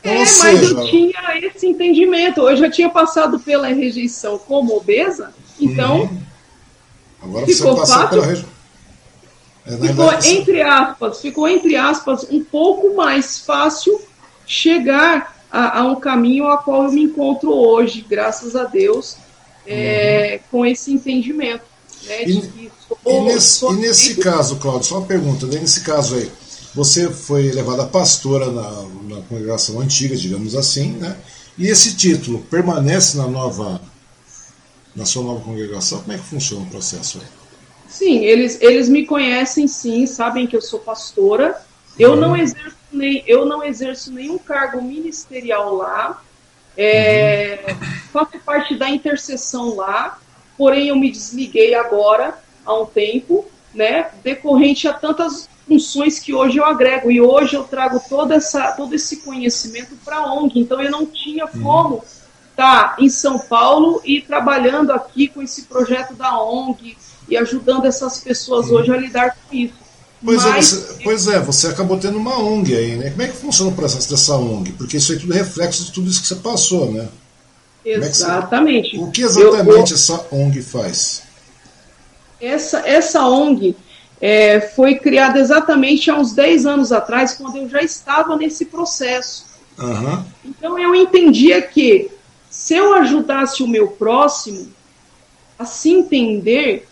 Então, 0.00 0.12
é, 0.12 0.26
seja... 0.26 0.74
mas 0.74 0.84
eu 0.84 0.90
tinha 0.90 1.38
esse 1.42 1.66
entendimento. 1.66 2.48
Eu 2.48 2.56
já 2.56 2.70
tinha 2.70 2.88
passado 2.88 3.40
pela 3.40 3.68
rejeição 3.68 4.38
como 4.38 4.76
obesa, 4.76 5.32
então. 5.58 6.02
Uhum. 6.02 6.20
Agora 7.22 7.46
ficou 7.46 7.76
você 7.76 7.92
fácil. 7.92 8.08
pela 8.10 8.26
rejeição. 8.26 8.59
É, 9.66 9.76
ficou, 9.76 10.12
entre 10.12 10.62
aspas, 10.62 11.20
ficou, 11.20 11.48
entre 11.48 11.76
aspas, 11.76 12.26
um 12.30 12.42
pouco 12.42 12.94
mais 12.94 13.38
fácil 13.38 14.00
chegar 14.46 15.36
a, 15.50 15.80
a, 15.80 15.84
um 15.84 15.96
caminho 15.96 16.48
a 16.48 16.58
qual 16.58 16.84
eu 16.84 16.92
me 16.92 17.02
encontro 17.02 17.52
hoje, 17.52 18.04
graças 18.08 18.56
a 18.56 18.64
Deus, 18.64 19.16
é, 19.66 20.40
uhum. 20.40 20.48
com 20.50 20.66
esse 20.66 20.92
entendimento. 20.92 21.64
Né, 22.04 22.24
e, 22.24 22.70
sou, 22.88 22.98
e, 23.06 23.20
nesse, 23.20 23.64
e 23.66 23.72
nesse 23.74 24.14
caso, 24.16 24.56
Claudio, 24.56 24.88
só 24.88 24.98
uma 24.98 25.06
pergunta, 25.06 25.46
né, 25.46 25.58
nesse 25.60 25.82
caso 25.82 26.14
aí, 26.14 26.30
você 26.74 27.10
foi 27.10 27.50
levada 27.50 27.84
pastora 27.84 28.50
na, 28.50 28.70
na 29.08 29.22
congregação 29.22 29.80
antiga, 29.80 30.16
digamos 30.16 30.54
assim, 30.54 30.92
né? 30.92 31.16
E 31.58 31.66
esse 31.66 31.94
título 31.94 32.38
permanece 32.48 33.18
na 33.18 33.26
nova 33.26 33.80
na 34.94 35.04
sua 35.04 35.22
nova 35.22 35.40
congregação? 35.40 36.00
Como 36.00 36.12
é 36.12 36.18
que 36.18 36.24
funciona 36.24 36.64
o 36.64 36.70
processo 36.70 37.18
aí? 37.18 37.39
Sim, 37.90 38.24
eles, 38.24 38.62
eles 38.62 38.88
me 38.88 39.04
conhecem 39.04 39.66
sim, 39.66 40.06
sabem 40.06 40.46
que 40.46 40.56
eu 40.56 40.62
sou 40.62 40.78
pastora. 40.78 41.60
Eu 41.98 42.12
uhum. 42.12 42.16
não 42.16 42.36
exerço 42.36 42.76
nem, 42.92 43.24
eu 43.26 43.44
não 43.44 43.64
exerço 43.64 44.12
nenhum 44.12 44.38
cargo 44.38 44.80
ministerial 44.80 45.74
lá. 45.74 46.22
É, 46.76 47.64
uhum. 47.68 47.76
Faço 48.12 48.38
parte 48.46 48.76
da 48.76 48.88
intercessão 48.88 49.74
lá, 49.74 50.18
porém 50.56 50.88
eu 50.88 50.96
me 50.96 51.10
desliguei 51.10 51.74
agora 51.74 52.38
há 52.64 52.72
um 52.74 52.86
tempo, 52.86 53.44
né? 53.74 54.10
Decorrente 54.22 54.86
a 54.86 54.92
tantas 54.92 55.48
funções 55.66 56.20
que 56.20 56.32
hoje 56.32 56.58
eu 56.58 56.64
agrego 56.64 57.10
e 57.10 57.20
hoje 57.20 57.56
eu 57.56 57.64
trago 57.64 58.00
toda 58.08 58.36
essa, 58.36 58.70
todo 58.72 58.94
esse 58.94 59.16
conhecimento 59.16 59.96
para 60.04 60.18
a 60.18 60.32
ONG. 60.32 60.60
Então 60.60 60.80
eu 60.80 60.92
não 60.92 61.04
tinha 61.04 61.44
uhum. 61.44 61.62
como 61.62 62.04
estar 62.50 62.94
tá 62.94 62.96
em 63.00 63.08
São 63.08 63.36
Paulo 63.36 64.00
e 64.04 64.20
trabalhando 64.20 64.92
aqui 64.92 65.26
com 65.26 65.42
esse 65.42 65.62
projeto 65.62 66.14
da 66.14 66.40
ONG 66.40 66.96
e 67.30 67.36
ajudando 67.36 67.86
essas 67.86 68.18
pessoas 68.18 68.70
hoje 68.70 68.90
a 68.90 68.96
lidar 68.96 69.36
com 69.36 69.56
isso. 69.56 69.74
Pois, 70.22 70.44
é, 70.44 70.48
Mas... 70.50 70.72
é, 70.72 70.76
você, 70.76 71.02
pois 71.02 71.28
é, 71.28 71.38
você 71.40 71.66
acabou 71.68 71.98
tendo 71.98 72.18
uma 72.18 72.38
ONG 72.38 72.76
aí, 72.76 72.96
né? 72.96 73.10
Como 73.10 73.22
é 73.22 73.28
que 73.28 73.36
funciona 73.36 73.70
o 73.70 73.74
processo 73.74 74.10
dessa 74.10 74.36
ONG? 74.36 74.72
Porque 74.72 74.98
isso 74.98 75.12
é 75.14 75.16
tudo 75.16 75.32
reflexo 75.32 75.84
de 75.84 75.92
tudo 75.92 76.10
isso 76.10 76.20
que 76.20 76.28
você 76.28 76.36
passou, 76.36 76.92
né? 76.92 77.08
Exatamente. 77.84 78.88
É 78.88 78.90
que 78.90 78.96
você, 78.98 79.04
o 79.04 79.10
que 79.10 79.22
exatamente 79.22 79.70
eu, 79.72 79.76
eu, 79.76 79.94
essa 79.94 80.26
ONG 80.30 80.62
faz? 80.62 81.22
Essa, 82.38 82.86
essa 82.86 83.26
ONG 83.26 83.74
é, 84.20 84.60
foi 84.60 84.96
criada 84.96 85.38
exatamente 85.38 86.10
há 86.10 86.16
uns 86.16 86.32
10 86.32 86.66
anos 86.66 86.92
atrás, 86.92 87.34
quando 87.34 87.56
eu 87.56 87.68
já 87.68 87.80
estava 87.80 88.36
nesse 88.36 88.66
processo. 88.66 89.46
Uhum. 89.78 90.22
Então 90.44 90.78
eu 90.78 90.94
entendia 90.94 91.62
que 91.62 92.10
se 92.50 92.74
eu 92.74 92.92
ajudasse 92.94 93.62
o 93.62 93.68
meu 93.68 93.88
próximo 93.88 94.70
a 95.58 95.64
se 95.64 95.90
entender, 95.90 96.86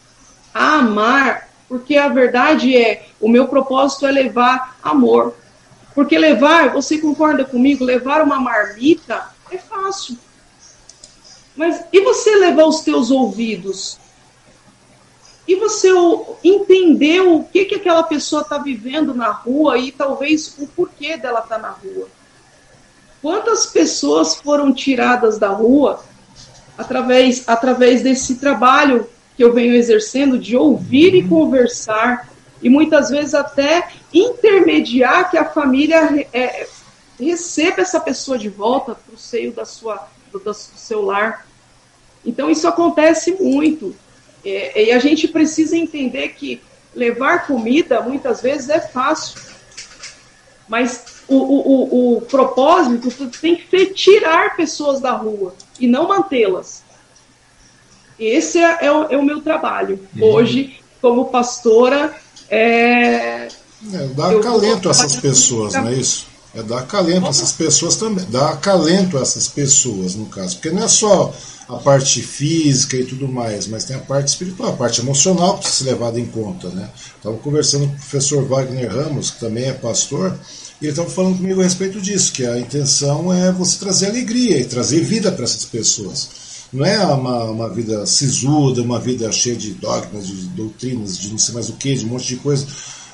a 0.52 0.74
amar, 0.74 1.48
porque 1.68 1.96
a 1.96 2.08
verdade 2.08 2.76
é, 2.76 3.06
o 3.20 3.28
meu 3.28 3.46
propósito 3.46 4.06
é 4.06 4.10
levar 4.10 4.76
amor. 4.82 5.34
Porque 5.94 6.16
levar, 6.16 6.72
você 6.72 6.98
concorda 6.98 7.44
comigo, 7.44 7.84
levar 7.84 8.22
uma 8.22 8.38
marmita 8.38 9.30
é 9.50 9.58
fácil. 9.58 10.16
Mas 11.56 11.84
e 11.92 12.00
você 12.02 12.36
levar 12.36 12.66
os 12.66 12.80
teus 12.80 13.10
ouvidos? 13.10 13.98
E 15.46 15.56
você 15.56 15.88
entender 16.44 17.20
o 17.20 17.42
que, 17.42 17.64
que 17.64 17.74
aquela 17.76 18.02
pessoa 18.02 18.42
está 18.42 18.58
vivendo 18.58 19.14
na 19.14 19.30
rua 19.30 19.78
e 19.78 19.90
talvez 19.90 20.54
o 20.58 20.66
porquê 20.68 21.16
dela 21.16 21.40
estar 21.40 21.56
tá 21.56 21.62
na 21.62 21.70
rua? 21.70 22.06
Quantas 23.20 23.66
pessoas 23.66 24.36
foram 24.36 24.72
tiradas 24.72 25.38
da 25.38 25.48
rua 25.48 26.04
através, 26.76 27.48
através 27.48 28.02
desse 28.02 28.36
trabalho 28.36 29.08
que 29.38 29.44
eu 29.44 29.52
venho 29.52 29.72
exercendo 29.72 30.36
de 30.36 30.56
ouvir 30.56 31.14
e 31.14 31.22
conversar 31.22 32.28
e 32.60 32.68
muitas 32.68 33.08
vezes 33.08 33.34
até 33.34 33.88
intermediar 34.12 35.30
que 35.30 35.38
a 35.38 35.44
família 35.44 36.26
é, 36.32 36.66
receba 37.20 37.82
essa 37.82 38.00
pessoa 38.00 38.36
de 38.36 38.48
volta 38.48 38.96
para 38.96 39.14
o 39.14 39.16
seio 39.16 39.52
da 39.52 39.64
sua, 39.64 40.08
do, 40.32 40.40
do, 40.40 40.52
seu 40.52 41.02
lar. 41.02 41.46
Então 42.26 42.50
isso 42.50 42.66
acontece 42.66 43.30
muito. 43.40 43.94
É, 44.44 44.86
e 44.86 44.90
a 44.90 44.98
gente 44.98 45.28
precisa 45.28 45.76
entender 45.76 46.30
que 46.30 46.60
levar 46.92 47.46
comida 47.46 48.00
muitas 48.00 48.42
vezes 48.42 48.68
é 48.68 48.80
fácil. 48.80 49.40
Mas 50.66 51.22
o, 51.28 51.36
o, 51.36 51.60
o, 51.68 52.16
o 52.16 52.22
propósito 52.22 53.30
tem 53.40 53.54
que 53.54 53.70
ser 53.70 53.94
tirar 53.94 54.56
pessoas 54.56 55.00
da 55.00 55.12
rua 55.12 55.54
e 55.78 55.86
não 55.86 56.08
mantê-las. 56.08 56.87
Esse 58.18 58.58
é, 58.58 58.86
é, 58.86 58.92
o, 58.92 59.04
é 59.04 59.16
o, 59.16 59.22
meu 59.22 59.40
trabalho. 59.40 60.00
Uhum. 60.16 60.24
Hoje, 60.24 60.80
como 61.00 61.26
pastora, 61.26 62.14
é. 62.50 63.46
é 63.46 64.06
dar 64.14 64.36
acalento 64.36 64.88
a 64.88 64.90
essas 64.90 65.16
pessoas, 65.16 65.74
não 65.74 65.88
é 65.88 65.94
isso? 65.94 66.26
É 66.54 66.62
dar 66.62 66.78
acalento 66.78 67.26
a 67.26 67.30
essas 67.30 67.52
pessoas 67.52 67.96
também. 67.96 68.24
Dar 68.30 68.50
acalento 68.50 69.18
a 69.18 69.20
essas 69.20 69.48
pessoas, 69.48 70.14
no 70.14 70.26
caso. 70.26 70.56
Porque 70.56 70.70
não 70.70 70.82
é 70.82 70.88
só 70.88 71.32
a 71.68 71.76
parte 71.76 72.22
física 72.22 72.96
e 72.96 73.04
tudo 73.04 73.28
mais, 73.28 73.66
mas 73.66 73.84
tem 73.84 73.94
a 73.94 74.00
parte 74.00 74.28
espiritual, 74.28 74.70
a 74.70 74.76
parte 74.76 75.00
emocional 75.02 75.54
que 75.54 75.64
precisa 75.64 75.84
ser 75.84 75.90
levada 75.90 76.18
em 76.18 76.26
conta. 76.26 76.68
Né? 76.70 76.88
Estava 77.16 77.36
conversando 77.36 77.86
com 77.86 77.92
o 77.92 77.96
professor 77.96 78.44
Wagner 78.44 78.90
Ramos, 78.90 79.30
que 79.30 79.40
também 79.40 79.64
é 79.64 79.72
pastor, 79.74 80.34
e 80.80 80.86
ele 80.86 80.92
estava 80.92 81.10
falando 81.10 81.36
comigo 81.36 81.60
a 81.60 81.64
respeito 81.64 82.00
disso, 82.00 82.32
que 82.32 82.46
a 82.46 82.58
intenção 82.58 83.32
é 83.32 83.52
você 83.52 83.78
trazer 83.78 84.06
alegria 84.06 84.58
e 84.58 84.64
trazer 84.64 85.00
vida 85.00 85.30
para 85.30 85.44
essas 85.44 85.66
pessoas. 85.66 86.47
Não 86.72 86.84
é 86.84 86.98
uma, 87.06 87.44
uma 87.44 87.68
vida 87.68 88.04
sisuda, 88.06 88.82
uma 88.82 88.98
vida 88.98 89.30
cheia 89.32 89.56
de 89.56 89.72
dogmas, 89.74 90.26
de 90.26 90.48
doutrinas, 90.48 91.18
de 91.18 91.30
não 91.30 91.38
sei 91.38 91.54
mais 91.54 91.68
o 91.68 91.74
que, 91.74 91.94
de 91.94 92.04
um 92.04 92.08
monte 92.08 92.26
de 92.26 92.36
coisa 92.36 92.66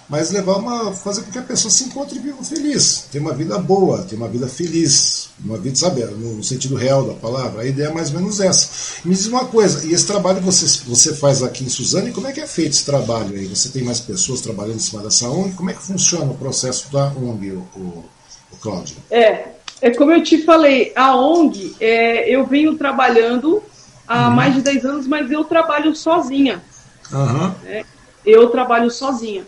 mas 0.09 0.31
levar 0.31 0.57
uma 0.57 0.93
fazer 0.93 1.23
com 1.23 1.31
que 1.31 1.39
a 1.39 1.43
pessoa 1.43 1.71
se 1.71 1.85
encontre 1.85 2.19
viva 2.19 2.43
feliz, 2.45 3.07
ter 3.11 3.19
uma 3.19 3.33
vida 3.33 3.59
boa, 3.59 4.03
ter 4.03 4.17
uma 4.17 4.29
vida 4.29 4.47
feliz, 4.47 5.31
uma 5.43 5.57
vida, 5.57 5.77
sabe, 5.77 6.05
no 6.05 6.43
sentido 6.45 6.75
real 6.75 7.07
da 7.07 7.15
palavra. 7.15 7.63
A 7.63 7.67
ideia 7.67 7.89
é 7.89 7.93
mais 7.93 8.13
ou 8.13 8.21
menos 8.21 8.41
essa. 8.41 8.69
Me 9.05 9.15
diz 9.15 9.27
uma 9.27 9.47
coisa, 9.47 9.87
e 9.87 9.93
esse 9.93 10.07
trabalho 10.07 10.41
você, 10.41 10.67
você 10.87 11.15
faz 11.15 11.43
aqui 11.43 11.65
em 11.65 11.69
Suzane, 11.69 12.13
como 12.13 12.27
é 12.27 12.33
que 12.33 12.41
é 12.41 12.47
feito 12.47 12.73
esse 12.73 12.85
trabalho 12.85 13.35
aí? 13.35 13.47
Você 13.47 13.71
tem 13.71 13.83
mais 13.83 14.01
pessoas 14.01 14.41
trabalhando 14.41 14.77
em 14.77 14.81
cima 14.81 15.03
dessa 15.03 15.29
ONG? 15.29 15.55
Como 15.55 15.71
é 15.71 15.73
que 15.73 15.83
funciona 15.83 16.31
o 16.31 16.37
processo 16.37 16.93
da 16.93 17.07
ONG, 17.09 17.53
o, 17.53 17.67
o, 17.77 18.05
o 18.53 18.57
Cláudio? 18.61 18.97
É, 19.11 19.49
é 19.85 19.91
como 19.91 20.11
eu 20.13 20.23
te 20.23 20.39
falei, 20.39 20.93
a 20.97 21.15
ONG, 21.15 21.77
é, 21.79 22.27
eu 22.35 22.47
venho 22.47 22.75
trabalhando 22.75 23.63
há 24.09 24.29
uhum. 24.29 24.35
mais 24.35 24.55
de 24.55 24.63
10 24.63 24.85
anos, 24.87 25.07
mas 25.07 25.31
eu 25.31 25.45
trabalho 25.45 25.95
sozinha. 25.95 26.65
Uhum. 27.13 27.53
Né? 27.63 27.85
Eu 28.25 28.49
trabalho 28.49 28.91
sozinha. 28.91 29.45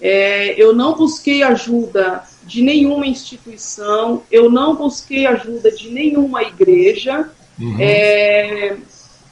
É, 0.00 0.54
eu 0.56 0.74
não 0.74 0.94
busquei 0.94 1.42
ajuda 1.42 2.24
de 2.44 2.62
nenhuma 2.62 3.06
instituição, 3.06 4.22
eu 4.32 4.50
não 4.50 4.74
busquei 4.74 5.26
ajuda 5.26 5.70
de 5.70 5.90
nenhuma 5.90 6.42
igreja, 6.42 7.28
uhum. 7.60 7.76
é, 7.78 8.78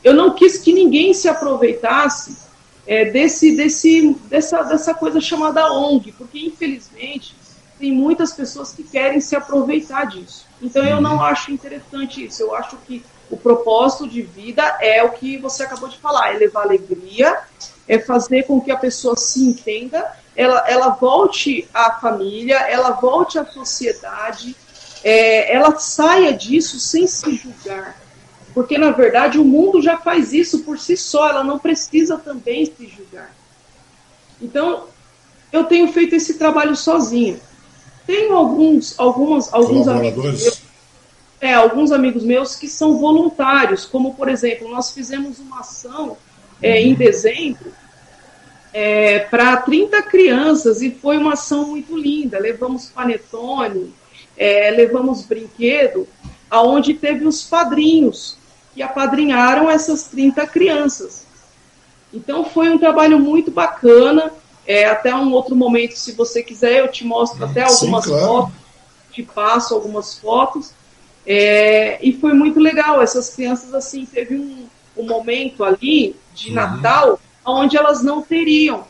eu 0.05 0.13
não 0.13 0.35
quis 0.35 0.59
que 0.59 0.75
ninguém 0.75 1.15
se 1.15 1.31
aproveitasse 1.31 2.37
é, 2.87 3.07
desse, 3.07 3.57
desse, 3.57 4.15
dessa, 4.29 4.63
dessa 4.65 4.93
coisa 4.93 5.19
chamada 5.19 5.73
ONG, 5.73 6.13
porque 6.13 6.41
infelizmente 6.41 7.35
tem 7.83 7.91
muitas 7.91 8.33
pessoas 8.33 8.71
que 8.73 8.85
querem 8.85 9.21
se 9.21 9.35
aproveitar 9.35 10.07
disso. 10.07 10.47
Então 10.63 10.85
eu 10.85 11.01
não 11.01 11.17
uhum. 11.17 11.23
acho 11.23 11.51
interessante 11.51 12.25
isso. 12.25 12.41
Eu 12.41 12.55
acho 12.55 12.77
que 12.87 13.05
o 13.29 13.37
propósito 13.37 14.09
de 14.09 14.23
vida 14.23 14.63
é 14.81 15.03
o 15.03 15.11
que 15.11 15.37
você 15.37 15.65
acabou 15.65 15.89
de 15.89 15.99
falar, 15.99 16.33
é 16.33 16.39
levar 16.39 16.63
alegria, 16.63 17.41
é 17.89 17.99
fazer 17.99 18.45
com 18.45 18.61
que 18.61 18.71
a 18.71 18.77
pessoa 18.77 19.17
se 19.17 19.43
entenda 19.43 20.17
ela, 20.37 20.65
ela 20.69 20.91
volte 20.91 21.69
à 21.75 21.95
família, 21.95 22.57
ela 22.71 22.93
volte 22.93 23.37
à 23.37 23.45
sociedade, 23.45 24.55
é, 25.03 25.53
ela 25.53 25.77
saia 25.77 26.33
disso 26.33 26.79
sem 26.79 27.05
se 27.09 27.35
julgar. 27.35 28.01
Porque, 28.55 28.79
na 28.79 28.93
verdade, 28.93 29.41
o 29.41 29.45
mundo 29.45 29.83
já 29.83 29.97
faz 29.97 30.33
isso 30.33 30.61
por 30.61 30.79
si 30.79 30.97
só, 30.97 31.29
ela 31.29 31.43
não 31.43 31.59
precisa 31.59 32.17
também 32.17 32.65
se 32.65 32.87
julgar. 32.87 33.35
Então, 34.41 34.85
eu 35.51 35.65
tenho 35.65 35.93
feito 35.93 36.15
esse 36.15 36.35
trabalho 36.35 36.77
sozinha. 36.77 37.41
Tenho 38.13 38.37
alguns, 38.37 38.95
algumas, 38.99 39.55
alguns 39.55 39.89
amigos 39.89 40.23
meus, 40.23 40.63
é, 41.41 41.55
alguns 41.55 41.91
amigos 41.91 42.23
meus 42.23 42.55
que 42.55 42.69
são 42.69 42.99
voluntários, 42.99 43.87
como, 43.87 44.13
por 44.13 44.29
exemplo, 44.29 44.69
nós 44.69 44.91
fizemos 44.91 45.39
uma 45.39 45.61
ação 45.61 46.19
é, 46.61 46.83
em 46.83 46.93
dezembro 46.93 47.73
é, 48.71 49.21
para 49.21 49.57
30 49.57 50.03
crianças 50.03 50.83
e 50.83 50.91
foi 50.91 51.17
uma 51.17 51.33
ação 51.33 51.69
muito 51.69 51.97
linda. 51.97 52.39
Levamos 52.39 52.91
panetone, 52.91 53.95
é, 54.37 54.71
levamos 54.73 55.23
brinquedo, 55.23 56.07
aonde 56.51 56.93
teve 56.93 57.25
os 57.25 57.43
padrinhos 57.43 58.37
que 58.75 58.83
apadrinharam 58.83 59.71
essas 59.71 60.05
30 60.09 60.47
crianças. 60.49 61.25
Então 62.13 62.45
foi 62.45 62.69
um 62.69 62.77
trabalho 62.77 63.19
muito 63.19 63.51
bacana. 63.51 64.31
É, 64.67 64.85
até 64.85 65.15
um 65.15 65.33
outro 65.33 65.57
momento, 65.57 65.97
se 65.97 66.13
você 66.13 66.43
quiser, 66.43 66.81
eu 66.81 66.89
te 66.89 67.05
mostro 67.05 67.45
até 67.45 67.63
algumas 67.63 68.05
Sim, 68.05 68.11
claro. 68.11 68.27
fotos, 68.27 68.55
te 69.11 69.23
passo 69.23 69.75
algumas 69.75 70.19
fotos. 70.19 70.71
É, 71.27 71.99
e 72.03 72.13
foi 72.13 72.33
muito 72.33 72.61
legal. 72.61 73.01
Essas 73.03 73.35
crianças, 73.35 73.75
assim, 73.75 74.07
teve 74.07 74.37
um, 74.37 74.67
um 74.97 75.07
momento 75.07 75.65
ali 75.65 76.17
de 76.35 76.49
uhum. 76.49 76.55
Natal 76.55 77.21
onde 77.45 77.77
elas 77.77 78.03
não 78.03 78.23
teriam, 78.23 78.85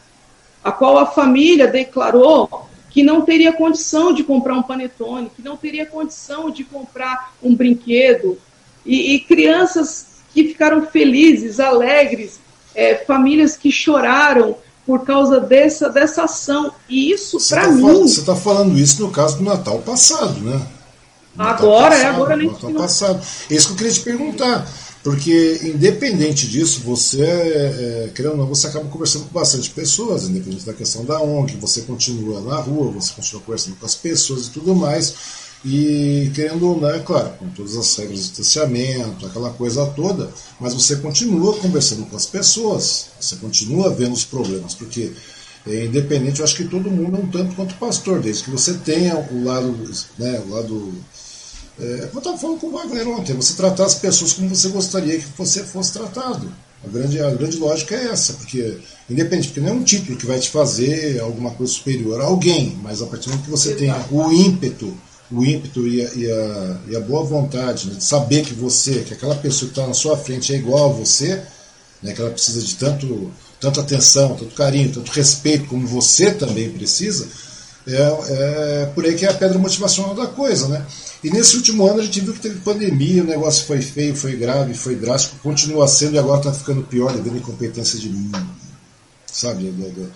a 0.63 0.71
qual 0.71 0.99
a 0.99 1.07
família 1.07 1.67
declarou 1.67 2.69
que 2.91 3.03
não 3.03 3.23
teria 3.23 3.53
condição 3.53 4.13
de 4.13 4.23
comprar 4.23 4.55
um 4.55 4.63
panetone, 4.63 5.31
que 5.35 5.41
não 5.41 5.57
teria 5.57 5.87
condição 5.87 6.51
de 6.51 6.63
comprar 6.63 7.35
um 7.43 7.55
brinquedo, 7.55 8.39
e, 8.85 9.15
e 9.15 9.21
crianças 9.21 10.21
que 10.35 10.49
ficaram 10.49 10.85
felizes, 10.87 11.59
alegres, 11.59 12.39
é, 12.75 12.97
famílias 12.97 13.57
que 13.57 13.71
choraram 13.71 14.57
por 14.87 15.05
causa 15.05 15.41
dessa, 15.41 15.89
dessa 15.89 16.25
ação. 16.25 16.73
E 16.89 17.13
isso, 17.13 17.39
para 17.49 17.63
tá 17.63 17.71
mim. 17.71 17.83
Falando, 17.83 18.09
você 18.09 18.21
está 18.21 18.37
falando 18.37 18.79
isso 18.79 19.03
no 19.03 19.11
caso 19.11 19.39
do 19.39 19.45
Natal 19.45 19.79
passado, 19.81 20.41
né? 20.41 20.61
Agora, 21.39 21.91
passado, 21.91 22.03
é 22.03 22.07
agora 22.07 22.37
nem 22.37 22.51
Natal 22.51 22.73
passado. 22.73 23.23
É 23.51 23.55
isso 23.55 23.69
que 23.69 23.73
eu 23.73 23.77
queria 23.79 23.93
te 23.93 24.01
perguntar. 24.01 24.67
Porque, 25.03 25.61
independente 25.65 26.47
disso, 26.47 26.81
você, 26.85 27.25
é, 27.25 28.11
querendo 28.15 28.33
ou 28.33 28.39
não, 28.39 28.47
você 28.47 28.69
acaba 28.69 28.89
conversando 28.89 29.25
com 29.25 29.33
bastante 29.33 29.69
pessoas, 29.71 30.25
independente 30.25 30.65
da 30.65 30.73
questão 30.73 31.05
da 31.05 31.21
ONG, 31.21 31.57
você 31.57 31.81
continua 31.81 32.41
na 32.41 32.57
rua, 32.57 32.93
você 32.93 33.13
continua 33.13 33.43
conversando 33.43 33.77
com 33.77 33.87
as 33.87 33.97
pessoas 33.97 34.47
e 34.47 34.51
tudo 34.51 34.77
mais. 34.77 35.42
E, 35.65 36.31
querendo 36.35 36.69
ou 36.69 36.81
não, 36.81 36.91
é 36.91 36.99
claro, 36.99 37.31
com 37.39 37.49
todas 37.51 37.77
as 37.77 37.95
regras 37.97 38.19
de 38.19 38.29
distanciamento, 38.29 39.27
aquela 39.27 39.51
coisa 39.51 39.87
toda, 39.87 40.29
mas 40.59 40.75
você 40.75 40.97
continua 40.97 41.57
conversando 41.59 42.05
com 42.07 42.17
as 42.17 42.27
pessoas, 42.27 43.07
você 43.21 43.37
continua 43.37 43.91
vendo 43.91 44.13
os 44.13 44.25
problemas, 44.25 44.75
porque, 44.75 45.13
é, 45.67 45.85
independente, 45.85 46.41
eu 46.41 46.45
acho 46.45 46.57
que 46.57 46.65
todo 46.65 46.91
mundo 46.91 47.17
é 47.17 47.21
um 47.21 47.29
tanto 47.29 47.55
quanto 47.55 47.77
pastor, 47.77 48.21
desde 48.21 48.43
que 48.43 48.51
você 48.51 48.75
tenha 48.75 49.17
o 49.17 49.45
lado, 49.45 49.73
né, 50.19 50.43
o 50.45 50.51
lado 50.51 50.95
é, 51.79 52.09
eu 52.13 52.19
estava 52.19 52.37
falando 52.37 52.61
com 52.61 52.67
o 52.67 52.73
Wagner 52.73 53.09
ontem, 53.09 53.35
você 53.35 53.55
tratar 53.55 53.87
as 53.87 53.95
pessoas 53.95 54.33
como 54.33 54.49
você 54.49 54.69
gostaria 54.69 55.19
que 55.19 55.27
você 55.37 55.65
fosse 55.65 55.93
tratado. 55.93 56.53
A 56.85 56.89
grande, 56.89 57.21
a 57.21 57.31
grande 57.31 57.57
lógica 57.59 57.95
é 57.95 58.11
essa, 58.11 58.35
porque, 58.35 58.79
independente, 59.09 59.49
porque 59.49 59.61
não 59.61 59.69
é 59.69 59.73
um 59.73 59.85
título 59.85 60.19
que 60.19 60.27
vai 60.27 60.39
te 60.39 60.51
fazer 60.51 61.21
alguma 61.21 61.53
coisa 61.53 61.73
superior 61.73 62.21
a 62.21 62.25
alguém, 62.25 62.77
mas 62.83 63.01
a 63.01 63.07
partir 63.07 63.27
do 63.27 63.31
momento 63.31 63.45
que 63.45 63.51
você 63.51 63.75
tenha 63.75 64.05
o 64.11 64.33
ímpeto, 64.33 64.93
o 65.33 65.45
ímpeto 65.45 65.87
e 65.87 66.05
a, 66.05 66.11
e 66.15 66.31
a, 66.31 66.77
e 66.91 66.97
a 66.97 67.01
boa 67.01 67.25
vontade 67.25 67.89
né, 67.89 67.95
de 67.95 68.05
saber 68.05 68.45
que 68.45 68.55
você, 68.55 69.01
que 69.01 69.15
aquela 69.15 69.35
pessoa 69.35 69.71
que 69.71 69.79
está 69.79 69.87
na 69.87 69.95
sua 69.95 70.17
frente 70.17 70.53
é 70.53 70.57
igual 70.57 70.91
a 70.91 70.93
você, 70.93 71.43
né, 72.03 72.13
que 72.13 72.21
ela 72.21 72.31
precisa 72.31 72.61
de 72.61 72.75
tanto, 72.75 73.33
tanta 73.59 73.81
atenção, 73.81 74.37
tanto 74.37 74.55
carinho, 74.55 74.93
tanto 74.93 75.11
respeito 75.11 75.67
como 75.67 75.87
você 75.87 76.33
também 76.33 76.71
precisa, 76.71 77.27
é, 77.87 78.83
é 78.83 78.87
por 78.95 79.05
aí 79.05 79.15
que 79.15 79.25
é 79.25 79.31
a 79.31 79.35
pedra 79.35 79.59
motivacional 79.59 80.15
da 80.15 80.27
coisa, 80.27 80.69
né? 80.69 80.87
E 81.25 81.31
nesse 81.31 81.57
último 81.57 81.85
ano 81.87 82.01
a 82.01 82.05
gente 82.05 82.21
viu 82.21 82.33
que 82.33 82.41
teve 82.41 82.61
pandemia, 82.61 83.23
o 83.23 83.27
negócio 83.27 83.65
foi 83.65 83.81
feio, 83.81 84.15
foi 84.15 84.37
grave, 84.37 84.75
foi 84.75 84.95
drástico, 84.95 85.37
continua 85.43 85.89
sendo 85.89 86.15
e 86.15 86.19
agora 86.19 86.39
está 86.39 86.53
ficando 86.53 86.83
pior 86.83 87.13
devido 87.13 87.35
à 87.35 87.39
incompetência 87.39 87.99
de 87.99 88.09
sabe, 89.27 89.71
da, 89.71 89.89
da, 89.89 90.09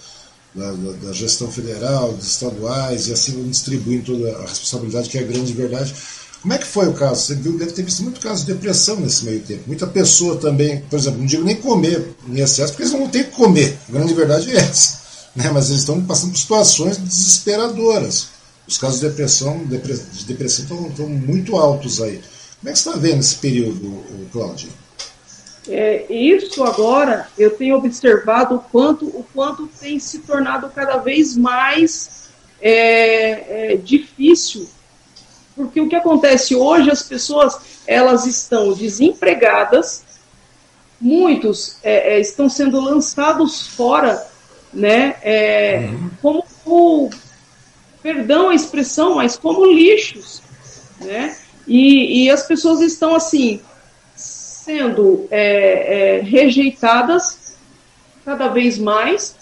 da, 0.56 1.12
gestão 1.12 1.50
federal, 1.50 2.12
dos 2.12 2.26
estaduais, 2.26 3.08
e 3.08 3.12
assim 3.12 3.42
distribuindo 3.48 4.16
toda 4.16 4.36
a 4.38 4.42
responsabilidade, 4.42 5.08
que 5.08 5.18
é 5.18 5.22
grande 5.22 5.52
verdade. 5.52 5.94
Como 6.40 6.54
é 6.54 6.58
que 6.58 6.66
foi 6.66 6.86
o 6.88 6.92
caso? 6.92 7.22
Você 7.22 7.34
viu, 7.34 7.58
deve 7.58 7.72
ter 7.72 7.82
visto 7.82 8.02
muito 8.02 8.20
caso 8.20 8.44
de 8.44 8.52
depressão 8.52 9.00
nesse 9.00 9.24
meio 9.24 9.40
tempo. 9.40 9.64
Muita 9.66 9.86
pessoa 9.86 10.36
também, 10.36 10.80
por 10.82 10.98
exemplo, 10.98 11.18
não 11.18 11.26
digo 11.26 11.44
nem 11.44 11.56
comer 11.56 12.14
em 12.28 12.40
excesso, 12.40 12.72
porque 12.72 12.84
eles 12.84 12.92
não 12.92 13.08
têm 13.08 13.24
que 13.24 13.32
comer. 13.32 13.76
A 13.88 13.92
grande 13.92 14.14
verdade 14.14 14.50
é 14.50 14.56
essa. 14.56 15.00
Né? 15.34 15.50
Mas 15.50 15.68
eles 15.68 15.80
estão 15.80 16.00
passando 16.04 16.30
por 16.30 16.38
situações 16.38 16.96
desesperadoras. 16.96 18.28
Os 18.66 18.78
casos 18.78 19.00
de 19.00 19.08
depressão, 19.08 19.64
de 19.66 20.24
depressão 20.24 20.64
estão, 20.64 20.88
estão 20.88 21.08
muito 21.08 21.56
altos 21.56 22.00
aí. 22.00 22.20
Como 22.60 22.70
é 22.70 22.72
que 22.72 22.78
você 22.78 22.88
está 22.88 23.00
vendo 23.00 23.20
esse 23.20 23.34
período, 23.36 24.02
Cláudio? 24.32 24.68
É, 25.68 26.06
isso 26.08 26.62
agora 26.62 27.28
eu 27.36 27.50
tenho 27.56 27.76
observado 27.76 28.56
o 28.56 28.58
quanto, 28.60 29.06
o 29.06 29.26
quanto 29.34 29.66
tem 29.66 29.98
se 29.98 30.20
tornado 30.20 30.70
cada 30.74 30.98
vez 30.98 31.36
mais 31.36 32.28
é, 32.60 33.72
é, 33.72 33.76
difícil. 33.76 34.68
Porque 35.54 35.80
o 35.80 35.88
que 35.88 35.96
acontece 35.96 36.54
hoje, 36.54 36.90
as 36.90 37.02
pessoas 37.02 37.58
elas 37.86 38.26
estão 38.26 38.72
desempregadas, 38.72 40.04
muitos 41.00 41.78
é, 41.82 42.16
é, 42.16 42.20
estão 42.20 42.48
sendo 42.48 42.80
lançados 42.80 43.66
fora, 43.68 44.24
né, 44.72 45.16
uhum. 45.90 46.10
como 46.20 46.44
o, 46.64 47.10
perdão 48.02 48.50
a 48.50 48.54
expressão, 48.54 49.16
mas 49.16 49.36
como 49.36 49.64
lixos, 49.66 50.42
né? 51.00 51.36
E, 51.66 52.24
e 52.24 52.30
as 52.30 52.46
pessoas 52.46 52.80
estão 52.80 53.14
assim 53.14 53.60
sendo 54.66 55.28
é, 55.30 56.16
é, 56.16 56.20
rejeitadas 56.22 57.54
cada 58.24 58.48
vez 58.48 58.76
mais. 58.76 59.36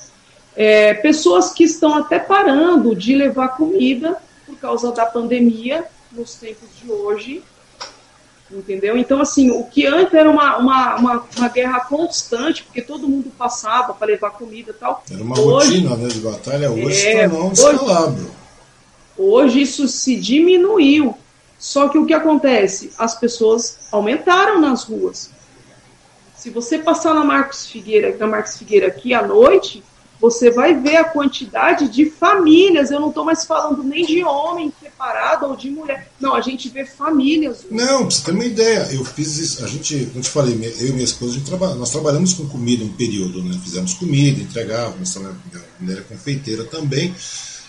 É, 0.54 0.92
pessoas 0.94 1.50
que 1.50 1.64
estão 1.64 1.94
até 1.94 2.18
parando 2.18 2.94
de 2.94 3.16
levar 3.16 3.56
comida 3.56 4.18
por 4.46 4.56
causa 4.58 4.92
da 4.92 5.06
pandemia 5.06 5.86
nos 6.12 6.34
tempos 6.34 6.68
de 6.80 6.92
hoje, 6.92 7.42
entendeu? 8.52 8.96
Então, 8.96 9.20
assim, 9.20 9.50
o 9.50 9.64
que 9.64 9.86
antes 9.86 10.12
era 10.12 10.30
uma, 10.30 10.58
uma, 10.58 10.96
uma, 10.96 11.24
uma 11.36 11.48
guerra 11.48 11.80
constante, 11.80 12.62
porque 12.62 12.82
todo 12.82 13.08
mundo 13.08 13.32
passava 13.36 13.94
para 13.94 14.06
levar 14.08 14.30
comida 14.30 14.70
e 14.70 14.74
tal. 14.74 15.02
Era 15.10 15.22
uma 15.22 15.40
hoje, 15.40 15.78
rotina 15.80 15.96
né, 15.96 16.08
de 16.08 16.20
batalha, 16.20 16.70
hoje 16.70 17.06
é, 17.06 17.24
está 17.24 17.36
não 17.36 17.48
descalabro. 17.48 18.30
Hoje 19.16 19.62
isso 19.62 19.88
se 19.88 20.16
diminuiu. 20.16 21.16
Só 21.64 21.88
que 21.88 21.96
o 21.96 22.04
que 22.04 22.12
acontece? 22.12 22.92
As 22.98 23.18
pessoas 23.18 23.78
aumentaram 23.90 24.60
nas 24.60 24.84
ruas. 24.84 25.30
Se 26.36 26.50
você 26.50 26.76
passar 26.76 27.14
na 27.14 27.24
Marcos 27.24 27.66
Figueira, 27.66 28.14
na 28.18 28.26
Marcos 28.26 28.58
Figueira 28.58 28.88
aqui 28.88 29.14
à 29.14 29.26
noite, 29.26 29.82
você 30.20 30.50
vai 30.50 30.74
ver 30.74 30.96
a 30.96 31.04
quantidade 31.04 31.88
de 31.88 32.10
famílias. 32.10 32.90
Eu 32.90 33.00
não 33.00 33.08
estou 33.08 33.24
mais 33.24 33.46
falando 33.46 33.82
nem 33.82 34.04
de 34.04 34.22
homem 34.22 34.70
separado 34.78 35.46
ou 35.46 35.56
de 35.56 35.70
mulher. 35.70 36.10
Não, 36.20 36.34
a 36.34 36.42
gente 36.42 36.68
vê 36.68 36.84
famílias. 36.84 37.64
Não, 37.70 38.00
pra 38.00 38.10
você 38.10 38.24
ter 38.26 38.32
uma 38.32 38.44
ideia, 38.44 38.86
eu 38.92 39.02
fiz 39.02 39.38
isso. 39.38 39.64
A 39.64 39.66
gente, 39.66 40.04
como 40.12 40.20
te 40.20 40.28
falei, 40.28 40.74
eu 40.80 40.88
e 40.88 40.92
minha 40.92 41.04
esposa, 41.04 41.38
a 41.38 41.46
trabalha, 41.46 41.76
nós 41.76 41.88
trabalhamos 41.88 42.34
com 42.34 42.46
comida 42.46 42.84
um 42.84 42.92
período, 42.92 43.42
né? 43.42 43.58
Fizemos 43.64 43.94
comida, 43.94 44.38
entregávamos, 44.38 45.16
minha 45.16 45.34
mulher 45.80 45.98
é 46.00 46.02
confeiteira 46.02 46.64
também. 46.64 47.14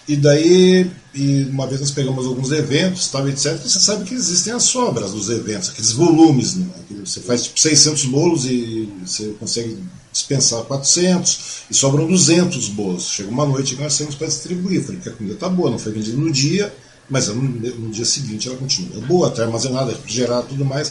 E 0.07 0.15
daí, 0.15 0.89
e 1.15 1.43
uma 1.45 1.65
vez 1.65 1.81
nós 1.81 1.91
pegamos 1.91 2.25
alguns 2.27 2.51
eventos, 2.51 3.07
tal, 3.07 3.27
etc. 3.27 3.57
Você 3.57 3.79
sabe 3.79 4.05
que 4.05 4.13
existem 4.13 4.53
as 4.53 4.63
sobras 4.63 5.11
dos 5.11 5.29
eventos, 5.29 5.69
aqueles 5.69 5.91
volumes. 5.93 6.55
Né? 6.55 6.67
Você 7.03 7.21
faz 7.21 7.45
tipo 7.45 7.59
600 7.59 8.05
bolos 8.05 8.45
e 8.45 8.87
você 9.03 9.33
consegue 9.39 9.79
dispensar 10.11 10.61
400 10.63 11.63
e 11.71 11.73
sobram 11.73 12.07
200 12.07 12.69
bolos. 12.69 13.09
Chega 13.09 13.29
uma 13.29 13.45
noite 13.45 13.73
e 13.73 13.77
nós 13.77 13.93
saímos 13.93 14.15
para 14.15 14.27
distribuir. 14.27 14.83
Falei 14.83 15.01
que 15.01 15.09
a 15.09 15.11
comida 15.11 15.33
está 15.33 15.49
boa, 15.49 15.71
não 15.71 15.79
foi 15.79 15.91
vendida 15.91 16.17
no 16.17 16.31
dia, 16.31 16.71
mas 17.09 17.27
no, 17.27 17.41
no 17.41 17.91
dia 17.91 18.05
seguinte 18.05 18.47
ela 18.47 18.57
continua 18.57 19.01
boa, 19.07 19.29
está 19.29 19.43
armazenada, 19.43 19.91
refrigerada 19.91 20.43
tudo 20.43 20.63
mais. 20.63 20.89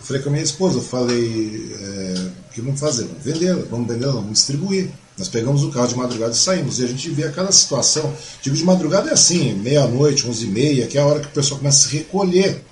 Eu 0.00 0.04
falei 0.04 0.22
com 0.22 0.28
a 0.28 0.32
minha 0.32 0.44
esposa, 0.44 0.78
eu 0.78 0.82
falei, 0.82 1.76
é, 1.80 2.30
o 2.48 2.54
que 2.54 2.60
vamos 2.60 2.80
fazer? 2.80 3.04
Vamos 3.04 3.24
vender, 3.24 3.54
vamos 3.70 3.88
vender, 3.88 4.06
vamos 4.06 4.32
distribuir. 4.32 4.90
Nós 5.18 5.28
pegamos 5.28 5.64
o 5.64 5.70
carro 5.70 5.88
de 5.88 5.96
madrugada 5.96 6.32
e 6.32 6.36
saímos. 6.36 6.78
E 6.78 6.84
a 6.84 6.86
gente 6.86 7.10
vê 7.10 7.24
aquela 7.24 7.50
situação. 7.50 8.14
Digo 8.40 8.54
de 8.54 8.64
madrugada 8.64 9.10
é 9.10 9.12
assim, 9.12 9.52
meia-noite, 9.54 10.28
onze 10.28 10.46
e 10.46 10.48
meia, 10.48 10.86
que 10.86 10.96
é 10.96 11.00
a 11.00 11.06
hora 11.06 11.20
que 11.20 11.26
o 11.26 11.30
pessoal 11.30 11.58
começa 11.58 11.86
a 11.86 11.90
se 11.90 11.96
recolher. 11.96 12.64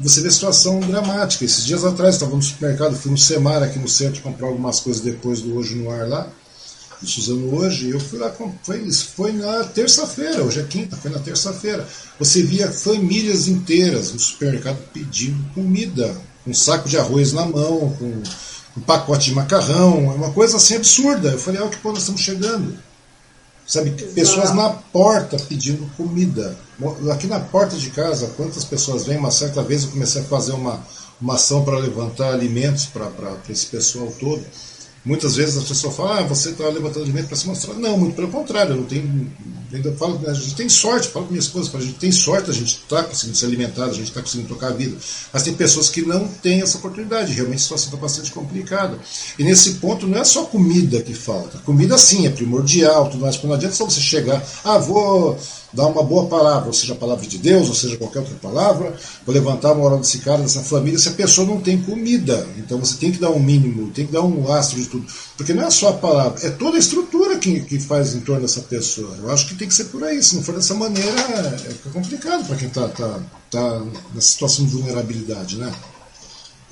Você 0.00 0.22
vê 0.22 0.28
a 0.28 0.30
situação 0.30 0.80
dramática. 0.80 1.44
Esses 1.44 1.64
dias 1.64 1.84
atrás, 1.84 2.14
estava 2.14 2.34
no 2.34 2.42
supermercado, 2.42 2.96
fui 2.96 3.10
no 3.10 3.18
Semar 3.18 3.62
aqui 3.62 3.78
no 3.78 3.86
centro 3.86 4.22
comprar 4.22 4.48
algumas 4.48 4.80
coisas 4.80 5.02
depois 5.02 5.42
do 5.42 5.56
Hoje 5.56 5.74
no 5.74 5.90
Ar 5.90 6.08
lá, 6.08 6.28
do 7.00 7.06
Suzano 7.06 7.54
Hoje, 7.54 7.90
eu 7.90 8.00
fui 8.00 8.18
lá, 8.18 8.34
foi 8.62 8.78
isso, 8.78 9.10
foi 9.14 9.32
na 9.32 9.62
terça-feira, 9.64 10.42
hoje 10.42 10.60
é 10.60 10.64
quinta, 10.64 10.96
foi 10.96 11.10
na 11.10 11.18
terça-feira. 11.18 11.86
Você 12.18 12.42
via 12.42 12.72
famílias 12.72 13.46
inteiras 13.46 14.12
no 14.12 14.18
supermercado 14.18 14.78
pedindo 14.92 15.44
comida, 15.54 16.16
com 16.44 16.50
um 16.50 16.54
saco 16.54 16.88
de 16.88 16.96
arroz 16.96 17.32
na 17.32 17.46
mão, 17.46 17.94
com 17.98 18.22
um 18.76 18.80
pacote 18.80 19.26
de 19.26 19.34
macarrão, 19.34 20.12
é 20.12 20.14
uma 20.14 20.30
coisa 20.32 20.56
assim 20.56 20.76
absurda. 20.76 21.30
Eu 21.30 21.38
falei, 21.38 21.60
olha 21.60 21.70
que 21.70 21.76
ponto 21.78 21.94
nós 21.94 22.02
estamos 22.02 22.20
chegando. 22.20 22.76
Sabe, 23.66 23.90
Exato. 23.90 24.12
pessoas 24.12 24.54
na 24.54 24.68
porta 24.70 25.38
pedindo 25.48 25.90
comida. 25.96 26.56
Aqui 27.10 27.26
na 27.26 27.40
porta 27.40 27.76
de 27.76 27.88
casa, 27.90 28.32
quantas 28.36 28.64
pessoas 28.64 29.06
vêm? 29.06 29.16
Uma 29.16 29.30
certa 29.30 29.62
vez 29.62 29.84
eu 29.84 29.90
comecei 29.90 30.20
a 30.20 30.24
fazer 30.24 30.52
uma, 30.52 30.84
uma 31.20 31.34
ação 31.34 31.64
para 31.64 31.78
levantar 31.78 32.32
alimentos 32.32 32.86
para 32.86 33.10
esse 33.48 33.66
pessoal 33.66 34.12
todo. 34.18 34.44
Muitas 35.04 35.36
vezes 35.36 35.56
as 35.56 35.64
pessoas 35.64 35.94
falam, 35.94 36.12
ah, 36.14 36.22
você 36.22 36.50
está 36.50 36.64
levantando 36.64 37.04
alimento 37.04 37.28
para 37.28 37.36
se 37.36 37.46
mostrar. 37.46 37.74
Não, 37.74 37.96
muito 37.96 38.16
pelo 38.16 38.28
contrário, 38.28 38.72
eu 38.72 38.76
não 38.78 38.84
tenho. 38.84 39.30
Ainda 39.74 39.92
falo, 39.92 40.20
a 40.26 40.32
gente 40.32 40.54
tem 40.54 40.68
sorte, 40.68 41.08
falo 41.08 41.26
com 41.26 41.32
minha 41.32 41.42
esposa, 41.42 41.76
a 41.76 41.80
gente 41.80 41.94
tem 41.94 42.12
sorte, 42.12 42.48
a 42.50 42.54
gente 42.54 42.78
está 42.82 43.02
conseguindo 43.02 43.36
se 43.36 43.44
alimentar, 43.44 43.86
a 43.86 43.92
gente 43.92 44.04
está 44.04 44.20
conseguindo 44.22 44.48
tocar 44.48 44.68
a 44.68 44.72
vida. 44.72 44.96
Mas 45.32 45.42
tem 45.42 45.54
pessoas 45.54 45.90
que 45.90 46.02
não 46.02 46.28
têm 46.28 46.62
essa 46.62 46.78
oportunidade, 46.78 47.32
realmente 47.32 47.56
a 47.56 47.62
situação 47.62 47.86
está 47.86 47.96
bastante 47.96 48.30
complicada. 48.30 48.98
E 49.38 49.42
nesse 49.42 49.74
ponto 49.74 50.06
não 50.06 50.18
é 50.18 50.24
só 50.24 50.44
comida 50.44 51.02
que 51.02 51.12
falta. 51.12 51.58
Comida 51.58 51.98
sim, 51.98 52.26
é 52.26 52.30
primordial, 52.30 53.10
tudo 53.10 53.22
mais, 53.22 53.36
porque 53.36 53.48
não 53.48 53.54
adianta 53.54 53.74
só 53.74 53.84
você 53.84 54.00
chegar, 54.00 54.42
ah, 54.62 54.78
vou 54.78 55.38
dar 55.74 55.86
uma 55.86 56.02
boa 56.02 56.26
palavra, 56.26 56.68
ou 56.68 56.72
seja, 56.72 56.92
a 56.92 56.96
palavra 56.96 57.26
de 57.26 57.38
Deus, 57.38 57.68
ou 57.68 57.74
seja, 57.74 57.96
qualquer 57.96 58.20
outra 58.20 58.36
palavra, 58.40 58.94
vou 59.26 59.34
levantar 59.34 59.72
a 59.72 59.74
moral 59.74 59.98
desse 59.98 60.18
cara, 60.18 60.42
dessa 60.42 60.62
família, 60.62 60.98
se 60.98 61.08
a 61.08 61.12
pessoa 61.12 61.46
não 61.46 61.60
tem 61.60 61.80
comida. 61.80 62.46
Então 62.56 62.78
você 62.78 62.96
tem 62.96 63.10
que 63.10 63.18
dar 63.18 63.30
um 63.30 63.40
mínimo, 63.40 63.90
tem 63.90 64.06
que 64.06 64.12
dar 64.12 64.22
um 64.22 64.50
astro 64.52 64.80
de 64.80 64.88
tudo. 64.88 65.06
Porque 65.36 65.52
não 65.52 65.66
é 65.66 65.70
só 65.70 65.88
a 65.88 65.92
palavra, 65.94 66.46
é 66.46 66.50
toda 66.50 66.76
a 66.76 66.80
estrutura 66.80 67.38
que, 67.38 67.60
que 67.60 67.78
faz 67.80 68.14
em 68.14 68.20
torno 68.20 68.42
dessa 68.42 68.60
pessoa. 68.60 69.16
Eu 69.20 69.30
acho 69.30 69.48
que 69.48 69.54
tem 69.56 69.68
que 69.68 69.74
ser 69.74 69.84
por 69.84 70.04
aí. 70.04 70.22
Se 70.22 70.36
não 70.36 70.42
for 70.42 70.54
dessa 70.54 70.74
maneira, 70.74 71.10
é, 71.10 71.88
é 71.88 71.92
complicado 71.92 72.46
para 72.46 72.56
quem 72.56 72.68
está 72.68 72.88
tá, 72.88 73.20
tá 73.50 73.82
nessa 74.14 74.28
situação 74.28 74.64
de 74.64 74.72
vulnerabilidade, 74.72 75.56
né? 75.56 75.72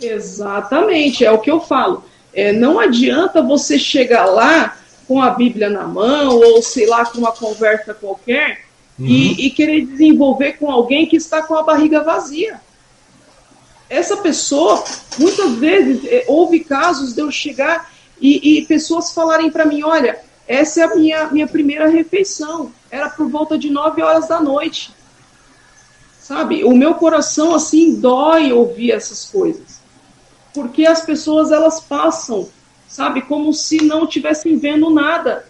Exatamente, 0.00 1.24
é 1.24 1.30
o 1.30 1.38
que 1.38 1.50
eu 1.50 1.60
falo. 1.60 2.04
É, 2.34 2.52
não 2.52 2.78
adianta 2.78 3.42
você 3.42 3.78
chegar 3.78 4.24
lá 4.24 4.76
com 5.06 5.20
a 5.20 5.30
Bíblia 5.30 5.68
na 5.68 5.84
mão, 5.86 6.38
ou 6.38 6.62
sei 6.62 6.86
lá, 6.86 7.04
com 7.04 7.18
uma 7.18 7.32
conversa 7.32 7.92
qualquer, 7.92 8.62
uhum. 8.98 9.06
e, 9.06 9.46
e 9.46 9.50
querer 9.50 9.86
desenvolver 9.86 10.54
com 10.54 10.70
alguém 10.70 11.06
que 11.06 11.16
está 11.16 11.42
com 11.42 11.54
a 11.54 11.62
barriga 11.62 12.02
vazia. 12.02 12.60
Essa 13.88 14.16
pessoa, 14.16 14.82
muitas 15.18 15.52
vezes, 15.56 16.04
é, 16.06 16.24
houve 16.26 16.60
casos 16.60 17.14
de 17.14 17.20
eu 17.20 17.30
chegar 17.30 17.92
e, 18.20 18.58
e 18.58 18.66
pessoas 18.66 19.12
falarem 19.12 19.50
para 19.50 19.66
mim: 19.66 19.82
olha, 19.82 20.18
essa 20.46 20.80
é 20.80 20.84
a 20.84 20.94
minha, 20.94 21.26
minha 21.28 21.46
primeira 21.46 21.88
refeição. 21.88 22.72
Era 22.90 23.10
por 23.10 23.28
volta 23.28 23.58
de 23.58 23.70
9 23.70 24.02
horas 24.02 24.28
da 24.28 24.40
noite. 24.40 24.94
Sabe? 26.20 26.64
O 26.64 26.74
meu 26.76 26.94
coração, 26.94 27.54
assim, 27.54 27.96
dói 27.96 28.52
ouvir 28.52 28.92
essas 28.92 29.24
coisas. 29.24 29.80
Porque 30.54 30.86
as 30.86 31.04
pessoas, 31.04 31.50
elas 31.50 31.80
passam, 31.80 32.48
sabe, 32.88 33.22
como 33.22 33.52
se 33.52 33.82
não 33.82 34.04
estivessem 34.04 34.56
vendo 34.56 34.88
nada. 34.90 35.46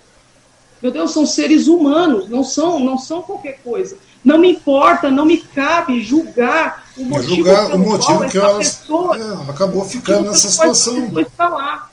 Meu 0.82 0.90
Deus, 0.90 1.12
são 1.12 1.24
seres 1.24 1.68
humanos, 1.68 2.28
não 2.28 2.42
são, 2.42 2.80
não 2.80 2.98
são 2.98 3.22
qualquer 3.22 3.60
coisa. 3.62 3.96
Não 4.24 4.38
me 4.38 4.50
importa, 4.50 5.10
não 5.10 5.24
me 5.24 5.38
cabe 5.38 6.02
julgar 6.02 6.84
o 6.96 7.04
motivo, 7.04 7.34
julgar 7.36 7.74
o 7.74 7.78
motivo 7.78 8.28
que 8.28 8.38
ela 8.38 8.58
pessoa, 8.58 9.16
é, 9.16 9.50
acabou 9.50 9.84
ficando 9.84 10.28
nessa 10.28 10.48
situação. 10.48 11.20
Está 11.20 11.48
lá. 11.48 11.88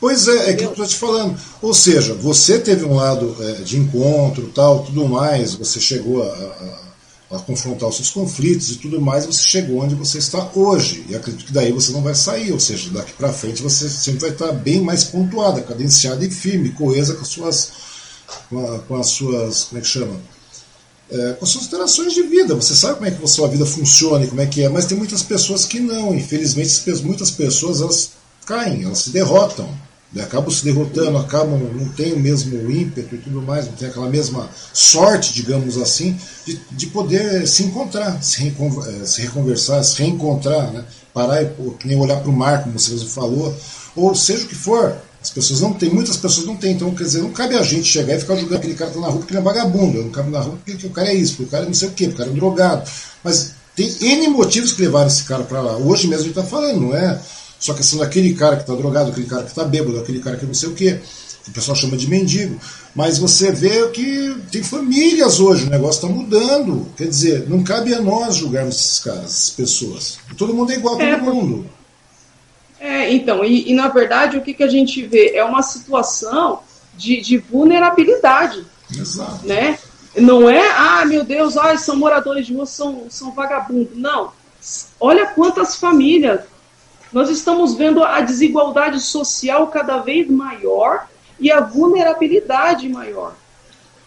Pois 0.00 0.26
é, 0.26 0.50
é 0.50 0.54
que 0.54 0.64
eu 0.64 0.70
estou 0.70 0.86
te 0.86 0.96
falando. 0.96 1.38
Ou 1.60 1.72
seja, 1.74 2.14
você 2.14 2.58
teve 2.58 2.84
um 2.84 2.94
lado 2.94 3.36
é, 3.40 3.52
de 3.62 3.78
encontro, 3.78 4.50
tal, 4.54 4.82
tudo 4.84 5.06
mais, 5.06 5.54
você 5.54 5.78
chegou 5.78 6.22
a, 6.22 6.26
a, 7.30 7.36
a, 7.36 7.38
confrontar 7.40 7.88
os 7.88 7.96
seus 7.96 8.10
conflitos 8.10 8.70
e 8.70 8.76
tudo 8.76 9.00
mais, 9.00 9.24
você 9.24 9.42
chegou 9.42 9.82
onde 9.82 9.94
você 9.94 10.18
está 10.18 10.50
hoje. 10.54 11.04
E 11.08 11.14
acredito 11.14 11.46
que 11.46 11.52
daí 11.52 11.72
você 11.72 11.92
não 11.92 12.02
vai 12.02 12.14
sair, 12.14 12.52
ou 12.52 12.60
seja, 12.60 12.90
daqui 12.90 13.12
para 13.12 13.32
frente 13.32 13.62
você 13.62 13.88
sempre 13.88 14.20
vai 14.20 14.30
estar 14.30 14.52
bem 14.52 14.80
mais 14.80 15.04
pontuada, 15.04 15.62
cadenciada 15.62 16.24
e 16.24 16.30
firme, 16.30 16.70
coesa 16.70 17.14
com 17.14 17.22
as 17.22 17.28
suas 17.28 17.93
com, 18.48 18.74
a, 18.74 18.78
com 18.80 18.96
as 18.96 19.08
suas, 19.08 19.64
como 19.64 19.78
é 19.78 19.82
que 19.82 19.88
chama? 19.88 20.20
É, 21.10 21.32
com 21.34 21.44
as 21.44 21.50
suas 21.50 21.66
interações 21.66 22.12
de 22.12 22.22
vida. 22.22 22.54
Você 22.54 22.74
sabe 22.74 22.94
como 22.94 23.06
é 23.06 23.10
que 23.10 23.22
a 23.22 23.28
sua 23.28 23.48
vida 23.48 23.66
funciona 23.66 24.24
e 24.24 24.28
como 24.28 24.40
é 24.40 24.46
que 24.46 24.62
é, 24.62 24.68
mas 24.68 24.86
tem 24.86 24.96
muitas 24.96 25.22
pessoas 25.22 25.64
que 25.64 25.80
não. 25.80 26.14
Infelizmente, 26.14 27.02
muitas 27.02 27.30
pessoas 27.30 27.80
elas 27.80 28.10
caem, 28.46 28.84
elas 28.84 28.98
se 28.98 29.10
derrotam. 29.10 29.68
Né? 30.14 30.22
Acabam 30.22 30.50
se 30.50 30.64
derrotando, 30.64 31.18
acabam, 31.18 31.58
não 31.58 31.88
tem 31.88 32.12
o 32.12 32.20
mesmo 32.20 32.70
ímpeto 32.70 33.16
e 33.16 33.18
tudo 33.18 33.42
mais, 33.42 33.66
não 33.66 33.72
tem 33.74 33.88
aquela 33.88 34.08
mesma 34.08 34.48
sorte, 34.72 35.34
digamos 35.34 35.76
assim, 35.76 36.16
de, 36.46 36.60
de 36.70 36.86
poder 36.86 37.46
se 37.48 37.64
encontrar, 37.64 38.22
se, 38.22 38.46
é, 38.46 39.06
se 39.06 39.22
reconversar, 39.22 39.82
se 39.82 40.00
reencontrar, 40.00 40.72
né? 40.72 40.84
parar 41.12 41.42
e 41.42 41.50
nem 41.84 41.96
olhar 41.96 42.20
para 42.20 42.30
o 42.30 42.32
mar, 42.32 42.62
como 42.62 42.78
você 42.78 42.92
mesmo 42.92 43.08
falou, 43.08 43.54
ou 43.94 44.14
seja 44.14 44.44
o 44.44 44.48
que 44.48 44.54
for, 44.54 44.96
as 45.24 45.30
pessoas 45.30 45.62
não 45.62 45.72
têm, 45.72 45.88
muitas 45.88 46.18
pessoas 46.18 46.46
não 46.46 46.54
têm, 46.54 46.72
então 46.72 46.94
quer 46.94 47.04
dizer, 47.04 47.22
não 47.22 47.32
cabe 47.32 47.54
a 47.54 47.62
gente 47.62 47.84
chegar 47.84 48.14
e 48.14 48.20
ficar 48.20 48.36
julgando 48.36 48.56
aquele 48.56 48.74
cara 48.74 48.90
que 48.90 48.96
está 48.98 49.06
na 49.06 49.10
rua 49.10 49.20
porque 49.20 49.32
ele 49.32 49.40
é 49.40 49.42
vagabundo, 49.42 50.02
não 50.02 50.10
cabe 50.10 50.30
na 50.30 50.38
rua 50.38 50.58
porque 50.62 50.86
o 50.86 50.90
cara 50.90 51.08
é 51.08 51.14
isso, 51.14 51.36
porque 51.36 51.48
o 51.48 51.50
cara 51.50 51.64
é 51.64 51.66
não 51.66 51.72
sei 51.72 51.88
o 51.88 51.92
quê, 51.92 52.04
porque 52.08 52.14
o 52.14 52.18
cara 52.18 52.28
é 52.28 52.32
um 52.32 52.36
drogado. 52.36 52.90
Mas 53.24 53.52
tem 53.74 53.90
N 54.02 54.28
motivos 54.28 54.74
que 54.74 54.82
levaram 54.82 55.06
esse 55.06 55.24
cara 55.24 55.42
para 55.44 55.62
lá. 55.62 55.78
Hoje 55.78 56.08
mesmo 56.08 56.24
a 56.24 56.28
gente 56.28 56.38
está 56.38 56.44
falando, 56.44 56.78
não 56.78 56.94
é 56.94 57.18
só 57.58 57.72
questão 57.72 58.00
daquele 58.00 58.34
cara 58.34 58.56
que 58.56 58.64
está 58.64 58.74
drogado, 58.74 59.12
aquele 59.12 59.26
cara 59.26 59.44
que 59.44 59.48
está 59.48 59.64
bêbado, 59.64 59.98
aquele 59.98 60.20
cara 60.20 60.36
que 60.36 60.44
não 60.44 60.52
sei 60.52 60.68
o 60.68 60.74
quê, 60.74 61.00
que 61.42 61.48
o 61.48 61.52
pessoal 61.54 61.74
chama 61.74 61.96
de 61.96 62.06
mendigo. 62.06 62.60
Mas 62.94 63.16
você 63.16 63.50
vê 63.50 63.88
que 63.88 64.36
tem 64.52 64.62
famílias 64.62 65.40
hoje, 65.40 65.64
o 65.64 65.70
negócio 65.70 66.04
está 66.04 66.08
mudando. 66.14 66.86
Quer 66.98 67.08
dizer, 67.08 67.48
não 67.48 67.64
cabe 67.64 67.94
a 67.94 68.02
nós 68.02 68.36
julgarmos 68.36 68.76
esses 68.76 68.98
caras, 68.98 69.24
essas 69.24 69.50
pessoas. 69.50 70.18
Todo 70.36 70.52
mundo 70.52 70.70
é 70.70 70.74
igual 70.74 70.96
a 70.96 70.98
todo 70.98 71.08
é, 71.08 71.16
mundo. 71.16 71.66
É, 72.80 73.12
então, 73.12 73.44
e, 73.44 73.70
e, 73.70 73.74
na 73.74 73.88
verdade 73.88 74.36
o 74.36 74.42
que, 74.42 74.52
que 74.52 74.62
a 74.62 74.68
gente 74.68 75.06
vê 75.06 75.32
é 75.34 75.44
uma 75.44 75.62
situação 75.62 76.60
de, 76.96 77.20
de 77.20 77.38
vulnerabilidade. 77.38 78.64
Exato. 78.90 79.46
Né? 79.46 79.78
Não 80.16 80.48
é, 80.48 80.70
ah, 80.70 81.04
meu 81.04 81.24
Deus, 81.24 81.56
ah, 81.56 81.76
são 81.76 81.96
moradores 81.96 82.46
de 82.46 82.54
rua, 82.54 82.66
são, 82.66 83.06
são 83.08 83.32
vagabundos. 83.32 83.96
Não. 83.96 84.32
Olha 85.00 85.26
quantas 85.26 85.76
famílias. 85.76 86.40
Nós 87.12 87.30
estamos 87.30 87.74
vendo 87.74 88.02
a 88.02 88.20
desigualdade 88.20 89.00
social 89.00 89.68
cada 89.68 89.98
vez 89.98 90.28
maior 90.28 91.06
e 91.38 91.50
a 91.50 91.60
vulnerabilidade 91.60 92.88
maior. 92.88 93.34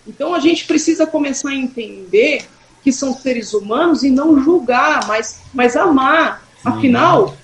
Então 0.06 0.34
a 0.34 0.40
gente 0.40 0.66
precisa 0.66 1.06
começar 1.06 1.50
a 1.50 1.56
entender 1.56 2.46
que 2.84 2.92
são 2.92 3.14
seres 3.14 3.54
humanos 3.54 4.04
e 4.04 4.10
não 4.10 4.42
julgar, 4.42 5.06
mas, 5.08 5.42
mas 5.54 5.76
amar. 5.76 6.42
Afinal, 6.64 7.36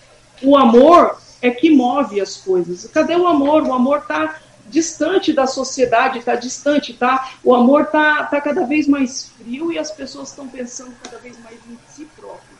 o 0.44 0.58
amor 0.58 1.18
é 1.42 1.52
que 1.52 1.70
move 1.70 2.22
as 2.22 2.38
coisas. 2.38 2.88
Cadê 2.88 3.16
o 3.16 3.28
amor? 3.28 3.64
O 3.64 3.74
amor 3.74 4.00
está 4.00 4.40
distante 4.68 5.34
da 5.34 5.46
sociedade, 5.46 6.20
está 6.20 6.36
distante, 6.36 6.94
tá? 6.94 7.34
O 7.44 7.54
amor 7.54 7.84
está 7.84 8.24
tá 8.24 8.40
cada 8.40 8.66
vez 8.66 8.88
mais 8.88 9.32
frio 9.38 9.72
e 9.72 9.78
as 9.78 9.92
pessoas 9.92 10.30
estão 10.30 10.48
pensando 10.48 10.94
cada 11.04 11.18
vez 11.18 11.38
mais 11.44 11.58
em 11.70 11.78
si 11.94 12.08
próprio. 12.16 12.54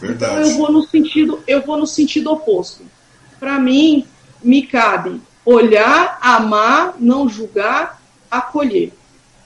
Verdade. 0.00 0.32
Então 0.32 0.50
eu 0.50 0.56
vou 0.56 0.72
no 0.72 0.82
sentido, 0.86 1.42
eu 1.46 1.62
vou 1.62 1.76
no 1.76 1.86
sentido 1.86 2.32
oposto. 2.32 2.84
Para 3.38 3.58
mim, 3.58 4.06
me 4.42 4.66
cabe 4.66 5.20
olhar, 5.44 6.18
amar, 6.20 6.94
não 6.98 7.28
julgar, 7.28 8.00
acolher. 8.30 8.92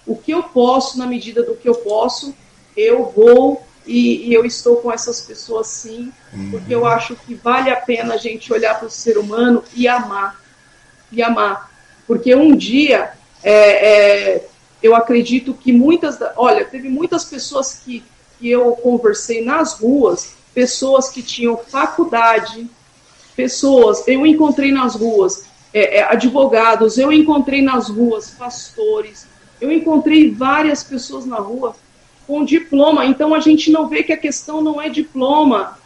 O 0.07 0.17
que 0.17 0.31
eu 0.31 0.43
posso, 0.43 0.99
na 0.99 1.07
medida 1.07 1.43
do 1.43 1.57
que 1.57 1.69
eu 1.69 1.75
posso, 1.75 2.35
eu 2.77 3.13
vou 3.15 3.67
e, 3.87 4.29
e 4.29 4.35
eu 4.35 4.45
estou 4.45 4.77
com 4.77 4.93
essas 4.93 5.21
pessoas 5.21 5.69
sim, 5.69 6.13
uhum. 6.33 6.51
porque 6.51 6.75
eu 6.75 6.85
acho 6.85 7.15
que 7.15 7.35
vale 7.35 7.71
a 7.71 7.77
pena 7.77 8.15
a 8.15 8.17
gente 8.17 8.53
olhar 8.53 8.79
para 8.79 8.89
o 8.89 8.91
ser 8.91 9.17
humano 9.17 9.63
e 9.75 9.87
amar. 9.87 10.43
E 11.13 11.23
amar. 11.23 11.71
Porque 12.07 12.35
um 12.35 12.57
dia, 12.57 13.13
é, 13.43 14.33
é, 14.33 14.49
eu 14.83 14.95
acredito 14.95 15.55
que 15.55 15.73
muitas. 15.73 16.19
Olha, 16.37 16.65
teve 16.65 16.89
muitas 16.89 17.25
pessoas 17.25 17.81
que, 17.85 18.03
que 18.39 18.51
eu 18.51 18.73
conversei 18.73 19.45
nas 19.45 19.75
ruas, 19.75 20.35
pessoas 20.53 21.09
que 21.09 21.23
tinham 21.23 21.57
faculdade, 21.57 22.69
pessoas, 23.37 24.07
eu 24.09 24.27
encontrei 24.27 24.73
nas 24.73 24.95
ruas 24.95 25.45
é, 25.73 25.99
é, 25.99 26.03
advogados, 26.03 26.97
eu 26.99 27.13
encontrei 27.13 27.63
nas 27.63 27.89
ruas 27.89 28.31
pastores, 28.31 29.27
eu 29.61 29.71
encontrei 29.71 30.31
várias 30.31 30.83
pessoas 30.83 31.25
na 31.25 31.37
rua 31.37 31.77
com 32.27 32.45
diploma. 32.45 33.07
Então 33.07 33.35
a 33.35 33.41
gente 33.41 33.71
não 33.71 33.89
vê 33.89 34.03
que 34.03 34.13
a 34.13 34.17
questão 34.17 34.61
não 34.61 34.81
é 34.81 34.89
diploma, 34.89 35.79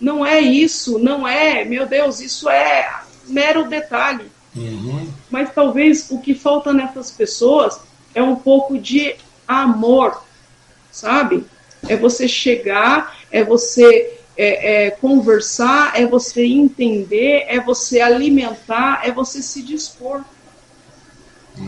não 0.00 0.24
é 0.24 0.40
isso, 0.40 0.98
não 0.98 1.26
é, 1.26 1.64
meu 1.64 1.86
Deus, 1.86 2.20
isso 2.20 2.48
é 2.48 3.00
mero 3.26 3.68
detalhe. 3.68 4.26
Uhum. 4.56 5.08
Mas 5.30 5.52
talvez 5.54 6.10
o 6.10 6.20
que 6.20 6.34
falta 6.34 6.72
nessas 6.72 7.10
pessoas 7.10 7.80
é 8.14 8.22
um 8.22 8.36
pouco 8.36 8.78
de 8.78 9.14
amor, 9.46 10.22
sabe? 10.90 11.44
É 11.88 11.96
você 11.96 12.26
chegar, 12.26 13.16
é 13.30 13.44
você 13.44 14.18
é, 14.36 14.86
é 14.86 14.90
conversar, 14.90 15.92
é 16.00 16.06
você 16.06 16.44
entender, 16.44 17.44
é 17.48 17.60
você 17.60 18.00
alimentar, 18.00 19.02
é 19.04 19.10
você 19.10 19.42
se 19.42 19.62
dispor. 19.62 20.22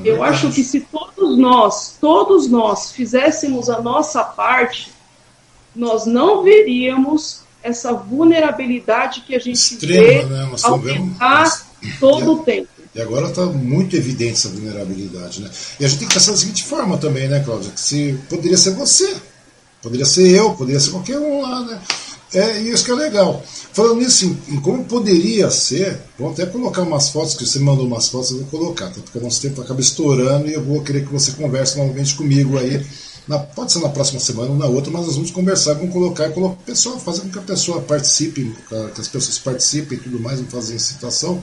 É 0.05 0.09
Eu 0.09 0.23
acho 0.23 0.51
que 0.51 0.63
se 0.63 0.81
todos 0.81 1.39
nós, 1.39 1.97
todos 2.01 2.49
nós 2.49 2.93
fizéssemos 2.93 3.69
a 3.69 3.81
nossa 3.81 4.23
parte, 4.23 4.93
nós 5.75 6.07
não 6.07 6.43
veríamos 6.43 7.41
essa 7.63 7.93
vulnerabilidade 7.93 9.23
que 9.23 9.35
a 9.35 9.39
gente 9.39 9.57
Extrema, 9.57 10.03
vê 10.03 10.25
né? 10.25 10.49
nós 10.51 10.63
vemos... 10.83 11.65
todo 11.99 12.33
o 12.33 12.39
tempo. 12.43 12.69
E 12.95 13.01
agora 13.01 13.29
está 13.29 13.47
muito 13.47 13.95
evidente 13.95 14.33
essa 14.33 14.49
vulnerabilidade, 14.49 15.43
né? 15.43 15.51
E 15.79 15.85
a 15.85 15.89
gente 15.89 16.01
tem 16.01 16.09
que 16.09 16.15
pensar 16.15 16.33
da 16.33 16.37
seguinte 16.37 16.65
forma 16.65 16.99
também, 16.99 17.29
né, 17.29 17.41
Cláudia? 17.41 17.71
Que 17.71 17.81
se 17.81 18.19
poderia 18.29 18.57
ser 18.57 18.75
você, 18.75 19.17
poderia 19.81 20.05
ser 20.05 20.29
eu, 20.29 20.55
poderia 20.55 20.81
ser 20.81 20.91
qualquer 20.91 21.19
um 21.19 21.41
lá, 21.41 21.61
né? 21.65 21.81
É, 22.33 22.61
isso 22.61 22.85
que 22.85 22.93
é 22.93 22.95
legal. 22.95 23.43
Falando 23.73 23.97
nisso, 23.97 24.37
como 24.63 24.85
poderia 24.85 25.51
ser, 25.51 26.01
vou 26.19 26.31
até 26.31 26.47
colocar 26.47 26.83
umas 26.83 27.09
fotos, 27.09 27.35
que 27.35 27.45
você 27.45 27.59
mandou 27.59 27.87
umas 27.87 28.09
fotos, 28.09 28.31
eu 28.31 28.39
vou 28.39 28.47
colocar, 28.47 28.87
tá? 28.87 29.01
porque 29.01 29.19
o 29.19 29.23
nosso 29.23 29.43
tempo 29.43 29.61
acaba 29.61 29.81
estourando 29.81 30.49
e 30.49 30.55
eu 30.55 30.63
vou 30.63 30.81
querer 30.83 31.05
que 31.05 31.13
você 31.13 31.33
converse 31.33 31.77
novamente 31.77 32.15
comigo 32.15 32.57
aí. 32.57 32.85
Na, 33.27 33.39
pode 33.39 33.73
ser 33.73 33.81
na 33.81 33.89
próxima 33.89 34.21
semana 34.21 34.51
ou 34.51 34.57
na 34.57 34.67
outra, 34.67 34.93
mas 34.93 35.07
nós 35.07 35.15
vamos 35.15 35.31
conversar, 35.31 35.75
vamos 35.75 35.93
colocar 35.93 36.29
e 36.29 36.33
colocar 36.33 36.57
pessoal, 36.65 36.99
fazer 36.99 37.23
com 37.23 37.31
que 37.31 37.39
a 37.39 37.43
pessoa 37.43 37.81
participe, 37.81 38.57
que 38.95 39.01
as 39.01 39.09
pessoas 39.09 39.39
participem 39.39 39.99
e 39.99 40.01
tudo 40.01 40.21
mais, 40.21 40.39
vamos 40.39 40.53
fazer 40.53 40.75
incitação. 40.75 41.43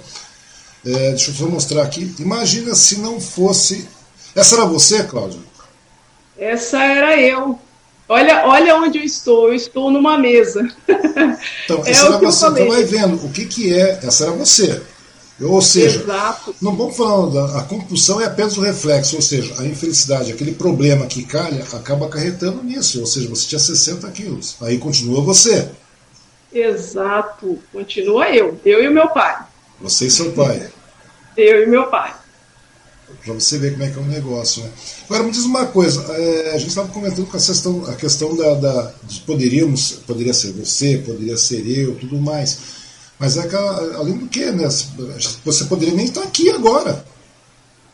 É, 0.85 1.09
deixa 1.09 1.31
eu 1.31 1.35
só 1.35 1.47
mostrar 1.47 1.83
aqui. 1.83 2.13
Imagina 2.19 2.73
se 2.75 2.99
não 2.99 3.19
fosse. 3.19 3.87
Essa 4.35 4.55
era 4.55 4.65
você, 4.65 5.03
Cláudia? 5.03 5.39
Essa 6.37 6.81
era 6.81 7.19
eu. 7.19 7.59
Olha, 8.09 8.47
olha 8.47 8.75
onde 8.77 8.99
eu 8.99 9.03
estou. 9.03 9.49
Eu 9.49 9.53
estou 9.53 9.91
numa 9.91 10.17
mesa. 10.17 10.67
Então, 11.65 11.83
é 11.85 11.91
essa 11.91 12.05
era 12.05 12.17
você. 12.17 12.45
Então 12.47 12.67
vai 12.67 12.83
vendo 12.83 13.25
o 13.25 13.29
que, 13.29 13.45
que 13.45 13.73
é. 13.73 13.99
Essa 14.03 14.25
era 14.25 14.33
você. 14.33 14.81
Ou 15.39 15.61
seja, 15.61 15.99
Exato. 15.99 16.55
não 16.59 16.75
vamos 16.75 16.97
falando 16.97 17.37
a 17.39 17.61
compulsão 17.63 18.19
é 18.19 18.25
apenas 18.25 18.57
o 18.57 18.61
reflexo, 18.61 19.15
ou 19.17 19.21
seja, 19.21 19.53
a 19.61 19.65
infelicidade, 19.65 20.31
aquele 20.31 20.51
problema 20.51 21.05
que 21.05 21.23
calha, 21.23 21.63
acaba 21.73 22.07
acarretando 22.07 22.63
nisso. 22.63 22.99
Ou 22.99 23.05
seja, 23.05 23.29
você 23.29 23.47
tinha 23.47 23.59
60 23.59 24.09
quilos. 24.11 24.55
Aí 24.61 24.79
continua 24.79 25.21
você. 25.21 25.69
Exato. 26.51 27.59
Continua 27.71 28.29
eu. 28.29 28.59
Eu 28.65 28.83
e 28.83 28.87
o 28.87 28.91
meu 28.91 29.09
pai. 29.09 29.45
Você 29.79 30.07
e 30.07 30.11
seu 30.11 30.31
pai. 30.31 30.69
eu 31.35 31.63
e 31.63 31.67
meu 31.67 31.85
pai. 31.87 32.13
Para 33.27 33.35
você 33.35 33.57
ver 33.57 33.71
como 33.73 33.83
é 33.83 33.89
que 33.89 33.97
é 33.97 34.01
o 34.01 34.05
um 34.05 34.07
negócio. 34.07 34.63
Né? 34.63 34.69
Agora 35.05 35.23
me 35.23 35.31
diz 35.31 35.43
uma 35.43 35.65
coisa, 35.65 36.01
é, 36.13 36.51
a 36.55 36.57
gente 36.57 36.69
estava 36.69 36.87
comentando 36.87 37.25
com 37.25 37.35
a 37.35 37.39
questão, 37.39 37.85
a 37.85 37.95
questão 37.95 38.35
da, 38.35 38.53
da, 38.53 38.93
de 39.03 39.19
poderíamos, 39.21 39.99
poderia 40.07 40.33
ser 40.33 40.53
você, 40.53 40.97
poderia 41.05 41.35
ser 41.37 41.67
eu, 41.67 41.95
tudo 41.95 42.17
mais. 42.17 42.57
Mas 43.19 43.35
é 43.35 43.41
aquela, 43.41 43.97
além 43.97 44.17
do 44.17 44.27
que, 44.27 44.45
né? 44.51 44.69
Você 45.43 45.65
poderia 45.65 45.93
nem 45.93 46.05
estar 46.05 46.21
aqui 46.21 46.49
agora. 46.51 47.05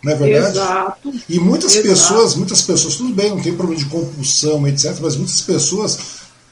Não 0.03 0.11
é 0.11 0.15
verdade? 0.15 0.57
Exato. 0.57 1.14
E 1.27 1.39
muitas 1.39 1.76
Exato. 1.76 1.88
pessoas, 1.88 2.35
muitas 2.35 2.61
pessoas, 2.61 2.95
tudo 2.95 3.14
bem, 3.15 3.30
não 3.30 3.41
tem 3.41 3.55
problema 3.55 3.81
de 3.81 3.89
compulsão, 3.89 4.68
etc., 4.68 4.97
mas 5.01 5.15
muitas 5.15 5.41
pessoas 5.41 5.97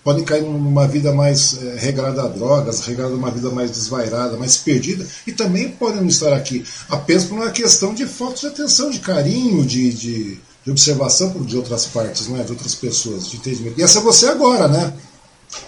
podem 0.03 0.23
cair 0.23 0.41
numa 0.41 0.87
vida 0.87 1.13
mais 1.13 1.61
é, 1.61 1.75
regrada 1.77 2.23
a 2.23 2.27
drogas, 2.27 2.85
regrada 2.85 3.13
uma 3.13 3.31
vida 3.31 3.49
mais 3.49 3.71
desvairada, 3.71 4.37
mais 4.37 4.57
perdida, 4.57 5.05
e 5.25 5.31
também 5.31 5.69
podem 5.69 6.05
estar 6.07 6.33
aqui 6.33 6.65
apenas 6.89 7.25
por 7.25 7.35
uma 7.35 7.51
questão 7.51 7.93
de 7.93 8.05
falta 8.05 8.41
de 8.41 8.47
atenção, 8.47 8.89
de 8.89 8.99
carinho, 8.99 9.63
de, 9.63 9.93
de, 9.93 10.39
de, 10.63 10.71
observação 10.71 11.31
de 11.43 11.55
outras 11.55 11.85
partes, 11.85 12.27
não 12.27 12.39
é? 12.39 12.43
de 12.43 12.51
outras 12.51 12.75
pessoas, 12.75 13.29
de 13.29 13.37
entendimento. 13.37 13.79
E 13.79 13.83
essa 13.83 13.99
é 13.99 14.01
você 14.01 14.27
agora, 14.27 14.67
né? 14.67 14.93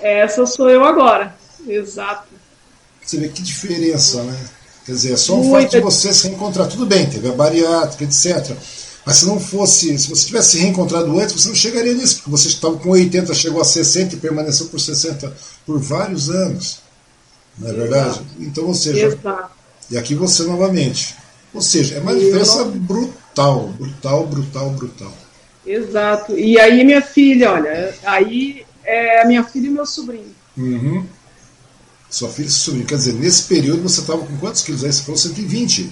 Essa 0.02 0.46
sou 0.46 0.70
eu 0.70 0.84
agora, 0.84 1.36
exato. 1.68 2.28
Você 3.04 3.18
vê 3.18 3.28
que 3.28 3.42
diferença, 3.42 4.24
né? 4.24 4.38
Quer 4.86 4.94
dizer, 4.94 5.14
é 5.14 5.18
só 5.18 5.40
o 5.40 5.52
fato 5.52 5.70
de 5.70 5.80
você 5.80 6.14
se 6.14 6.28
encontrar, 6.28 6.68
tudo 6.68 6.86
bem, 6.86 7.10
teve 7.10 7.30
a 7.30 7.32
bariátrica, 7.32 8.04
etc. 8.04 8.56
Mas 9.06 9.18
se 9.18 9.26
não 9.26 9.40
fosse, 9.40 9.98
se 9.98 10.10
você 10.10 10.26
tivesse 10.26 10.52
se 10.52 10.60
reencontrado 10.60 11.20
antes, 11.20 11.36
você 11.36 11.50
não 11.50 11.56
chegaria 11.56 11.94
nisso, 11.94 12.18
porque 12.18 12.30
você 12.32 12.48
estava 12.48 12.78
com 12.78 12.90
80, 12.90 13.34
chegou 13.34 13.62
a 13.62 13.66
60 13.66 14.16
e 14.16 14.20
permaneceu 14.20 14.68
por 14.68 14.80
60 14.80 15.36
por 15.66 15.80
vários 15.80 16.30
anos. 16.30 16.80
Não 17.58 17.70
é 17.70 17.74
verdade? 17.74 18.10
Exato. 18.10 18.26
Então, 18.40 18.66
ou 18.66 18.74
seja, 18.74 19.08
Exato. 19.08 19.52
e 19.92 19.98
aqui 19.98 20.16
você 20.16 20.44
novamente. 20.44 21.16
Ou 21.54 21.62
seja, 21.62 21.96
é 21.96 22.00
uma 22.00 22.16
diferença 22.16 22.64
brutal, 22.64 23.68
brutal, 23.78 24.26
brutal, 24.26 24.70
brutal. 24.72 25.14
Exato. 25.66 26.38
E 26.38 26.60
aí 26.60 26.84
minha 26.84 27.02
filha, 27.02 27.52
olha, 27.52 27.94
aí 28.04 28.66
é 28.84 29.22
a 29.22 29.26
minha 29.26 29.44
filha 29.44 29.68
e 29.68 29.70
meu 29.70 29.86
sobrinho. 29.86 30.34
Uhum. 30.58 31.06
Sua 32.10 32.30
filha 32.30 32.48
e 32.48 32.52
seu 32.52 32.60
sobrinho. 32.60 32.88
Quer 32.88 32.96
dizer, 32.96 33.14
nesse 33.14 33.44
período 33.44 33.84
você 33.84 34.02
estava 34.02 34.26
com 34.26 34.38
quantos 34.38 34.62
quilos? 34.62 34.84
Aí 34.84 34.92
você 34.92 35.04
falou 35.04 35.18
120. 35.18 35.92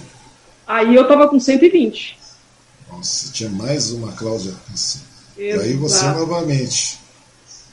Aí 0.65 0.95
eu 0.95 1.03
estava 1.03 1.27
com 1.27 1.39
120. 1.39 2.20
Nossa, 2.91 3.31
tinha 3.31 3.49
mais 3.49 3.91
uma 3.91 4.11
Cláudia. 4.11 4.53
E 5.38 5.51
aí 5.51 5.73
você 5.73 6.05
novamente. 6.05 6.99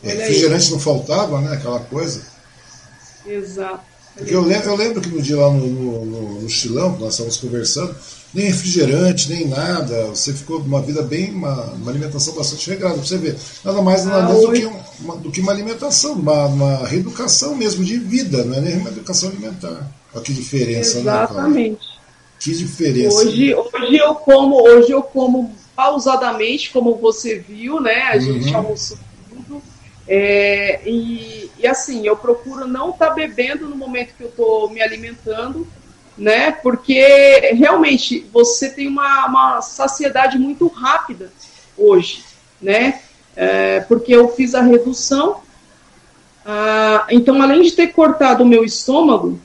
É, 0.03 0.13
refrigerante 0.13 0.67
aí. 0.67 0.71
não 0.73 0.79
faltava, 0.79 1.41
né? 1.41 1.55
Aquela 1.55 1.81
coisa. 1.81 2.23
Exato. 3.27 3.85
Porque 4.17 4.35
eu 4.35 4.43
lembro, 4.43 4.71
eu 4.71 4.77
lembro 4.77 5.01
que 5.01 5.09
no 5.09 5.23
dia 5.23 5.37
lá 5.37 5.53
no, 5.53 5.67
no, 5.67 6.41
no 6.43 6.49
Chilão, 6.49 6.95
que 6.95 7.01
nós 7.01 7.13
estávamos 7.13 7.37
conversando, 7.37 7.95
nem 8.35 8.47
refrigerante, 8.47 9.29
nem 9.29 9.47
nada. 9.47 10.07
Você 10.07 10.33
ficou 10.33 10.59
uma 10.59 10.83
vida 10.83 11.03
bem, 11.03 11.31
uma, 11.31 11.63
uma 11.73 11.91
alimentação 11.91 12.35
bastante 12.35 12.69
regrada. 12.69 12.97
Você 12.97 13.17
vê, 13.17 13.35
nada 13.65 13.81
mais 13.81 14.05
nada 14.05 14.25
ah, 14.25 14.29
menos 14.29 14.43
do 14.45 14.53
que, 14.53 15.03
uma, 15.03 15.17
do 15.17 15.31
que 15.31 15.41
uma 15.41 15.53
alimentação, 15.53 16.15
uma, 16.15 16.47
uma 16.47 16.87
reeducação 16.87 17.55
mesmo 17.55 17.85
de 17.85 17.97
vida, 17.99 18.45
não 18.45 18.57
é 18.57 18.61
nem 18.61 18.77
uma 18.79 18.91
educação 18.91 19.29
alimentar. 19.29 19.89
Olha 20.13 20.25
que 20.25 20.33
diferença, 20.33 20.99
Exatamente. 20.99 21.05
né? 21.05 21.25
Exatamente. 21.25 21.88
Que 22.39 22.53
diferença. 22.53 23.17
Hoje, 23.17 23.55
hoje 23.55 23.97
eu 23.97 24.15
como, 24.15 24.63
hoje 24.63 24.93
eu 24.93 25.03
como 25.03 25.55
pausadamente, 25.75 26.71
como 26.71 26.97
você 26.97 27.39
viu, 27.39 27.81
né? 27.81 28.11
A 28.13 28.17
uhum. 28.17 28.21
gente 28.21 28.55
almoçou 28.55 28.99
tudo. 29.29 29.63
É, 30.07 30.81
e, 30.87 31.51
e 31.59 31.67
assim, 31.67 32.07
eu 32.07 32.17
procuro 32.17 32.67
não 32.67 32.91
estar 32.91 33.09
tá 33.09 33.15
bebendo 33.15 33.69
no 33.69 33.77
momento 33.77 34.15
que 34.17 34.23
eu 34.23 34.29
estou 34.29 34.71
me 34.71 34.81
alimentando, 34.81 35.67
né? 36.17 36.53
Porque 36.53 37.53
realmente 37.55 38.27
você 38.33 38.71
tem 38.71 38.89
uma, 38.89 39.27
uma 39.27 39.63
saciedade 39.63 40.39
muito 40.39 40.67
rápida 40.69 41.33
hoje, 41.77 42.25
né? 42.61 43.01
É, 43.37 43.81
porque 43.81 44.13
eu 44.13 44.29
fiz 44.29 44.55
a 44.55 44.63
redução. 44.63 45.43
Ah, 46.45 47.07
então, 47.11 47.41
além 47.41 47.63
de 47.63 47.73
ter 47.73 47.89
cortado 47.89 48.43
o 48.43 48.47
meu 48.47 48.65
estômago, 48.65 49.39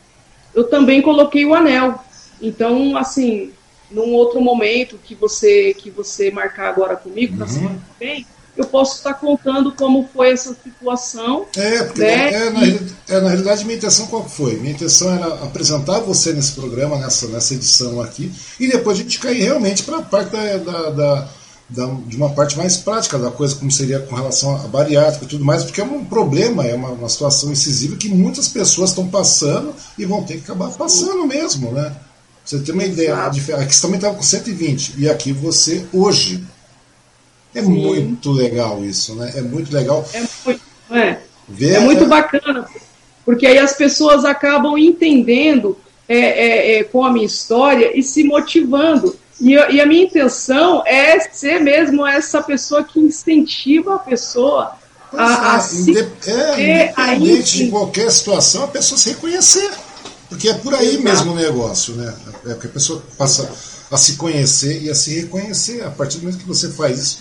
eu 0.56 0.64
também 0.64 1.02
coloquei 1.02 1.46
o 1.46 1.54
anel. 1.54 2.04
Então, 2.44 2.98
assim, 2.98 3.52
num 3.90 4.14
outro 4.14 4.42
momento 4.42 5.00
que 5.02 5.16
você 5.16 5.74
que 5.74 5.90
você 5.90 6.30
marcar 6.30 6.70
agora 6.70 6.96
comigo, 6.98 7.38
na 7.38 7.46
uhum. 7.46 7.52
semana 7.52 7.76
que 7.76 8.06
vem, 8.06 8.28
eu 8.56 8.66
posso 8.66 8.98
estar 8.98 9.14
contando 9.16 9.72
como 9.72 10.08
foi 10.14 10.32
essa 10.32 10.56
situação. 10.62 11.46
É, 11.56 11.84
porque 11.84 12.02
né? 12.02 12.34
é, 12.34 12.50
na, 12.50 12.62
é, 13.10 13.22
na 13.22 13.30
realidade 13.30 13.64
minha 13.64 13.78
intenção 13.78 14.08
qual 14.08 14.28
foi? 14.28 14.56
Minha 14.58 14.74
intenção 14.74 15.16
era 15.16 15.28
apresentar 15.44 16.00
você 16.02 16.34
nesse 16.34 16.52
programa, 16.52 16.98
nessa, 16.98 17.28
nessa 17.28 17.54
edição 17.54 18.02
aqui, 18.02 18.32
e 18.60 18.68
depois 18.68 19.00
a 19.00 19.02
gente 19.02 19.20
cair 19.20 19.42
realmente 19.42 19.84
para 19.84 20.00
a 20.00 20.02
parte 20.02 20.32
da, 20.32 20.58
da, 20.58 20.90
da 20.90 21.30
de 22.06 22.16
uma 22.16 22.30
parte 22.30 22.56
mais 22.56 22.78
prática 22.78 23.18
da 23.18 23.32
coisa, 23.32 23.56
como 23.56 23.72
seria 23.72 24.00
com 24.00 24.16
relação 24.16 24.56
à 24.58 24.68
bariátrica 24.68 25.26
e 25.26 25.28
tudo 25.28 25.46
mais, 25.46 25.64
porque 25.64 25.82
é 25.82 25.84
um 25.84 26.06
problema, 26.06 26.68
é 26.68 26.76
uma, 26.76 26.90
uma 26.90 27.10
situação 27.10 27.52
incisiva 27.52 27.96
que 27.96 28.10
muitas 28.10 28.48
pessoas 28.48 28.92
estão 28.92 29.08
passando 29.08 29.74
e 29.98 30.06
vão 30.06 30.24
ter 30.24 30.36
que 30.36 30.44
acabar 30.44 30.70
passando 30.72 31.26
mesmo, 31.26 31.72
né? 31.72 31.96
Você 32.44 32.60
tem 32.60 32.74
uma 32.74 32.84
ideia, 32.84 33.16
aqui 33.16 33.40
você 33.42 33.82
também 33.82 33.98
estava 33.98 34.16
com 34.16 34.22
120 34.22 34.96
e 34.98 35.10
aqui 35.10 35.32
você 35.32 35.86
hoje. 35.94 36.44
É 37.56 37.62
Sim. 37.62 37.70
muito 37.70 38.32
legal 38.32 38.84
isso, 38.84 39.16
né? 39.16 39.32
É 39.36 39.42
muito 39.42 39.72
legal. 39.72 40.06
É 40.14 40.24
muito, 40.46 40.62
é. 40.92 41.20
Ver, 41.48 41.74
é 41.76 41.80
muito 41.80 42.06
bacana, 42.06 42.68
porque 43.26 43.46
aí 43.46 43.58
as 43.58 43.74
pessoas 43.74 44.26
acabam 44.26 44.78
entendendo 44.78 45.78
é, 46.08 46.18
é, 46.18 46.80
é, 46.80 46.84
com 46.84 47.06
a 47.06 47.12
minha 47.12 47.26
história 47.26 47.98
e 47.98 48.02
se 48.02 48.24
motivando. 48.24 49.18
E, 49.40 49.52
e, 49.52 49.82
a 49.82 49.86
minha 49.86 50.04
intenção 50.04 50.84
é 50.86 51.20
ser 51.20 51.60
mesmo 51.60 52.06
essa 52.06 52.42
pessoa 52.42 52.84
que 52.84 53.00
incentiva 53.00 53.96
a 53.96 54.00
pessoa 54.00 54.78
a, 55.12 55.54
a 55.54 55.58
é, 55.58 55.60
se 55.60 55.98
é, 55.98 57.16
independente 57.16 57.58
de 57.58 57.70
qualquer 57.70 58.12
situação, 58.12 58.64
a 58.64 58.68
pessoa 58.68 58.98
se 58.98 59.10
reconhecer. 59.10 59.70
Porque 60.34 60.50
é 60.50 60.54
por 60.56 60.74
aí 60.74 60.96
Exato. 60.96 61.04
mesmo 61.04 61.32
o 61.34 61.36
negócio, 61.36 61.94
né? 61.94 62.12
É 62.48 62.56
que 62.56 62.66
a 62.66 62.70
pessoa 62.70 63.04
passa 63.16 63.48
a 63.92 63.98
se 63.98 64.14
conhecer 64.14 64.82
e 64.82 64.90
a 64.90 64.96
se 64.96 65.14
reconhecer. 65.14 65.84
A 65.84 65.92
partir 65.92 66.18
do 66.18 66.24
momento 66.24 66.40
que 66.40 66.48
você 66.48 66.70
faz 66.70 67.00
isso, 67.00 67.20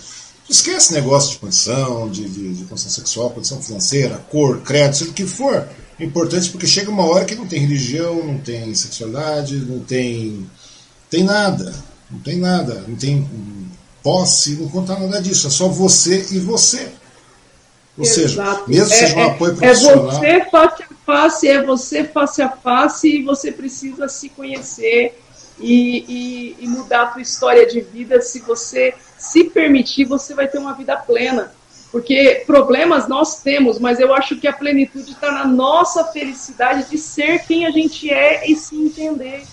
esquece 0.49 0.93
negócio 0.93 1.33
de 1.33 1.37
condição, 1.37 2.09
de, 2.09 2.27
de, 2.27 2.55
de 2.55 2.63
condição 2.63 2.89
sexual, 2.89 3.29
condição 3.29 3.61
financeira, 3.61 4.17
cor, 4.31 4.61
crédito, 4.61 4.97
seja 4.97 5.11
o 5.11 5.13
que 5.13 5.27
for. 5.27 5.67
É 5.99 6.03
importante 6.03 6.49
porque 6.49 6.65
chega 6.65 6.89
uma 6.89 7.05
hora 7.05 7.23
que 7.23 7.35
não 7.35 7.45
tem 7.45 7.59
religião, 7.59 8.15
não 8.25 8.39
tem 8.39 8.73
sexualidade, 8.73 9.57
não 9.57 9.81
tem, 9.81 10.49
tem 11.07 11.23
nada. 11.23 11.71
Não 12.09 12.19
tem 12.19 12.37
nada, 12.37 12.83
não 12.87 12.95
tem 12.95 13.27
posse, 14.01 14.55
não 14.55 14.67
conta 14.69 14.97
nada 14.97 15.21
disso. 15.21 15.45
É 15.45 15.49
só 15.51 15.67
você 15.67 16.25
e 16.31 16.39
você. 16.39 16.89
Ou 17.95 18.03
Exato. 18.03 18.21
seja, 18.21 18.63
mesmo 18.67 18.87
que 18.87 18.93
é, 18.93 18.97
seja 18.97 19.15
um 19.15 19.19
é, 19.19 19.25
apoio 19.25 19.55
profissional. 19.55 20.23
É 20.23 20.39
você 20.39 20.55
a 20.57 20.92
face, 21.13 21.47
é 21.47 21.61
você 21.61 22.03
face 22.03 22.41
a 22.41 22.49
face 22.49 23.19
e 23.19 23.23
você 23.23 23.51
precisa 23.51 24.07
se 24.07 24.29
conhecer 24.29 25.21
e, 25.59 26.05
e, 26.07 26.57
e 26.59 26.67
mudar 26.67 27.03
a 27.03 27.05
tua 27.07 27.21
história 27.21 27.67
de 27.67 27.81
vida. 27.81 28.19
Se 28.19 28.39
você 28.39 28.95
se 29.17 29.43
permitir, 29.43 30.05
você 30.05 30.33
vai 30.33 30.47
ter 30.47 30.57
uma 30.57 30.73
vida 30.73 30.97
plena. 30.97 31.53
Porque 31.91 32.43
problemas 32.47 33.07
nós 33.07 33.43
temos, 33.43 33.77
mas 33.77 33.99
eu 33.99 34.11
acho 34.15 34.37
que 34.37 34.47
a 34.47 34.53
plenitude 34.53 35.11
está 35.11 35.31
na 35.31 35.45
nossa 35.45 36.05
felicidade 36.05 36.89
de 36.89 36.97
ser 36.97 37.45
quem 37.45 37.67
a 37.67 37.69
gente 37.69 38.09
é 38.09 38.49
e 38.49 38.55
se 38.55 38.75
entender. 38.75 39.43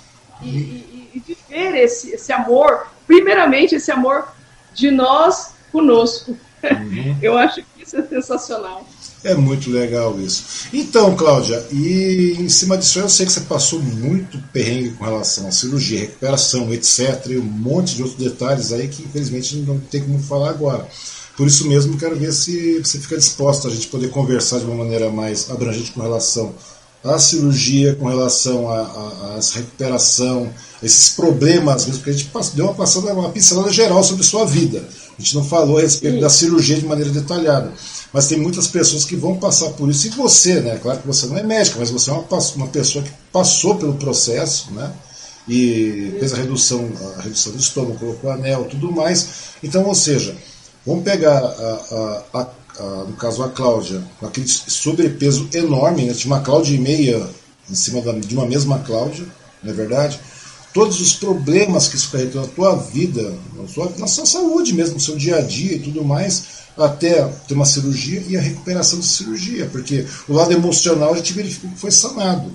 E, 0.43 0.49
e, 0.49 1.11
e 1.15 1.20
viver 1.20 1.77
esse, 1.77 2.12
esse 2.12 2.32
amor, 2.32 2.87
primeiramente 3.07 3.74
esse 3.74 3.93
amor 3.93 4.28
de 4.73 4.91
nós 4.91 5.53
conosco. 5.70 6.31
Uhum. 6.62 7.19
Eu 7.20 7.37
acho 7.37 7.62
que 7.62 7.82
isso 7.82 7.99
é 7.99 8.03
sensacional. 8.03 8.87
É 9.22 9.34
muito 9.34 9.70
legal 9.70 10.18
isso. 10.18 10.66
Então, 10.72 11.14
Cláudia, 11.14 11.66
e 11.70 12.36
em 12.38 12.48
cima 12.48 12.78
disso 12.78 12.98
eu 12.98 13.09
sei 13.09 13.26
que 13.26 13.32
você 13.32 13.40
passou 13.42 13.80
muito 13.80 14.38
perrengue 14.52 14.92
com 14.92 15.05
relação 15.05 15.47
à 15.47 15.52
cirurgia, 15.52 16.01
recuperação, 16.01 16.72
etc. 16.72 17.26
E 17.26 17.36
um 17.36 17.42
monte 17.42 17.97
de 17.97 18.02
outros 18.02 18.18
detalhes 18.18 18.72
aí 18.72 18.88
que 18.88 19.02
infelizmente 19.02 19.56
não 19.56 19.78
tem 19.78 20.01
como 20.01 20.18
falar 20.18 20.51
agora. 20.51 20.88
Por 21.36 21.47
isso 21.47 21.68
mesmo, 21.68 21.98
quero 21.98 22.16
ver 22.16 22.32
se 22.32 22.78
você 22.78 22.98
fica 22.98 23.16
disposto 23.16 23.66
a 23.66 23.70
gente 23.70 23.88
poder 23.88 24.10
conversar 24.10 24.59
de 24.59 24.64
uma 24.64 24.74
maneira 24.74 25.10
mais 25.10 25.51
abrangente 25.51 25.92
com 25.92 26.01
relação 26.01 26.55
à 27.02 27.18
cirurgia, 27.18 27.94
com 27.94 28.06
relação 28.06 28.70
à 28.70 29.39
recuperação, 29.55 30.52
esses 30.82 31.10
problemas 31.10 31.86
mesmo, 31.86 31.98
porque 31.98 32.10
a 32.10 32.12
gente 32.12 32.31
deu 32.55 32.66
uma 32.66 32.74
passada, 32.74 33.12
uma 33.12 33.31
pincelada 33.31 33.70
geral 33.70 34.02
sobre 34.02 34.22
sua 34.22 34.44
vida. 34.44 34.82
A 35.18 35.22
gente 35.22 35.35
não 35.35 35.44
falou 35.44 35.78
a 35.78 35.82
respeito 35.82 36.14
Sim. 36.14 36.20
da 36.20 36.31
cirurgia 36.31 36.77
de 36.78 36.86
maneira 36.86 37.10
detalhada. 37.10 37.72
Mas 38.12 38.27
tem 38.27 38.39
muitas 38.39 38.66
pessoas 38.66 39.05
que 39.05 39.14
vão 39.14 39.36
passar 39.36 39.70
por 39.70 39.89
isso. 39.89 40.06
E 40.06 40.10
você, 40.10 40.60
né? 40.60 40.78
Claro 40.82 41.01
que 41.01 41.06
você 41.06 41.27
não 41.27 41.36
é 41.36 41.43
médica, 41.43 41.78
mas 41.78 41.90
você 41.90 42.10
é 42.10 42.12
uma, 42.12 42.24
uma 42.56 42.66
pessoa 42.68 43.05
que 43.05 43.10
passou 43.32 43.77
pelo 43.77 43.94
processo, 43.94 44.72
né? 44.72 44.90
E 45.48 46.16
fez 46.18 46.32
a 46.32 46.36
redução, 46.36 46.89
a 47.18 47.22
redução 47.22 47.52
do 47.52 47.59
estômago, 47.59 47.98
colocou 47.98 48.31
anel, 48.31 48.64
tudo 48.64 48.90
mais. 48.90 49.28
Então, 49.62 49.85
ou 49.85 49.94
seja, 49.94 50.35
vamos 50.86 51.05
pegar 51.05 51.39
a, 51.39 52.22
a, 52.35 52.40
a, 52.40 52.48
no 53.09 53.14
caso 53.14 53.42
a 53.42 53.48
Cláudia, 53.48 54.02
com 54.18 54.26
aquele 54.26 54.47
sobrepeso 54.48 55.48
enorme, 55.52 56.05
né? 56.05 56.14
tinha 56.14 56.32
uma 56.32 56.42
Cláudia 56.42 56.74
e 56.74 56.78
meia 56.78 57.28
em 57.68 57.74
cima 57.74 58.01
da, 58.01 58.12
de 58.12 58.34
uma 58.34 58.47
mesma 58.47 58.78
Cláudia, 58.80 59.26
não 59.62 59.70
é 59.70 59.74
verdade? 59.74 60.20
todos 60.72 61.01
os 61.01 61.14
problemas 61.14 61.88
que 61.88 61.97
isso 61.97 62.10
carrega 62.10 62.40
na 62.40 62.47
tua 62.47 62.76
vida, 62.76 63.34
na 63.56 63.66
sua, 63.66 63.92
na 63.98 64.06
sua 64.06 64.26
saúde 64.26 64.72
mesmo, 64.72 64.94
no 64.94 65.01
seu 65.01 65.16
dia 65.16 65.36
a 65.36 65.42
dia 65.42 65.74
e 65.74 65.80
tudo 65.80 66.05
mais, 66.05 66.60
até 66.76 67.24
ter 67.47 67.55
uma 67.55 67.64
cirurgia 67.64 68.22
e 68.28 68.36
a 68.36 68.40
recuperação 68.40 68.98
da 68.98 69.05
cirurgia, 69.05 69.68
porque 69.70 70.06
o 70.28 70.32
lado 70.32 70.52
emocional 70.52 71.12
a 71.12 71.16
gente 71.16 71.32
verificou 71.32 71.70
que 71.70 71.78
foi 71.78 71.90
sanado. 71.90 72.51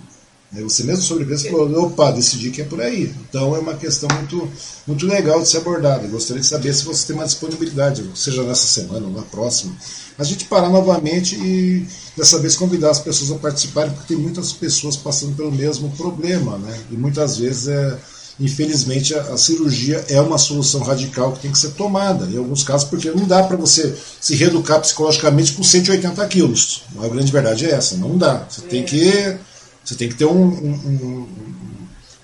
Você 0.51 0.83
mesmo 0.83 1.03
sobrepeso 1.03 1.49
falou, 1.49 1.85
opa, 1.85 2.11
decidi 2.11 2.49
que 2.49 2.61
é 2.61 2.65
por 2.65 2.79
aí. 2.79 3.13
Então 3.27 3.55
é 3.55 3.59
uma 3.59 3.75
questão 3.75 4.07
muito, 4.15 4.49
muito 4.87 5.05
legal 5.05 5.41
de 5.41 5.49
ser 5.49 5.57
abordada. 5.57 6.07
Gostaria 6.07 6.41
de 6.41 6.47
saber 6.47 6.73
se 6.73 6.85
você 6.85 7.07
tem 7.07 7.15
uma 7.15 7.25
disponibilidade, 7.25 8.09
seja 8.15 8.43
nessa 8.43 8.67
semana 8.67 9.05
ou 9.05 9.11
na 9.11 9.23
próxima, 9.23 9.75
a 10.17 10.23
gente 10.23 10.45
parar 10.45 10.69
novamente 10.69 11.35
e 11.35 11.85
dessa 12.15 12.39
vez 12.39 12.55
convidar 12.55 12.91
as 12.91 12.99
pessoas 12.99 13.31
a 13.31 13.35
participarem, 13.35 13.91
porque 13.91 14.13
tem 14.13 14.21
muitas 14.21 14.53
pessoas 14.53 14.95
passando 14.95 15.35
pelo 15.35 15.51
mesmo 15.51 15.89
problema, 15.91 16.57
né? 16.57 16.79
E 16.89 16.95
muitas 16.95 17.37
vezes 17.37 17.67
é 17.67 17.97
infelizmente 18.39 19.15
a, 19.15 19.21
a, 19.21 19.37
cirurgia 19.37 20.03
é 20.09 20.19
uma 20.19 20.37
solução 20.37 20.81
radical 20.81 21.31
que 21.31 21.39
tem 21.39 21.51
que 21.51 21.57
ser 21.57 21.71
tomada, 21.71 22.25
em 22.25 22.37
alguns 22.37 22.63
casos, 22.63 22.87
porque 22.87 23.09
não 23.11 23.25
dá 23.25 23.43
para 23.43 23.55
você 23.55 23.95
se 24.19 24.35
reeducar 24.35 24.81
psicologicamente 24.81 25.53
com 25.53 25.63
180 25.63 26.25
quilos. 26.27 26.83
A 27.01 27.07
grande 27.07 27.31
verdade 27.31 27.65
é 27.65 27.71
essa, 27.71 27.95
não 27.95 28.17
dá. 28.17 28.45
Você 28.49 28.61
é. 28.61 28.67
tem 28.67 28.83
que 28.83 29.37
você 29.85 29.95
tem 29.95 30.09
que 30.09 30.15
ter 30.15 30.25
um, 30.25 30.45
um, 30.45 30.71
um, 30.73 31.27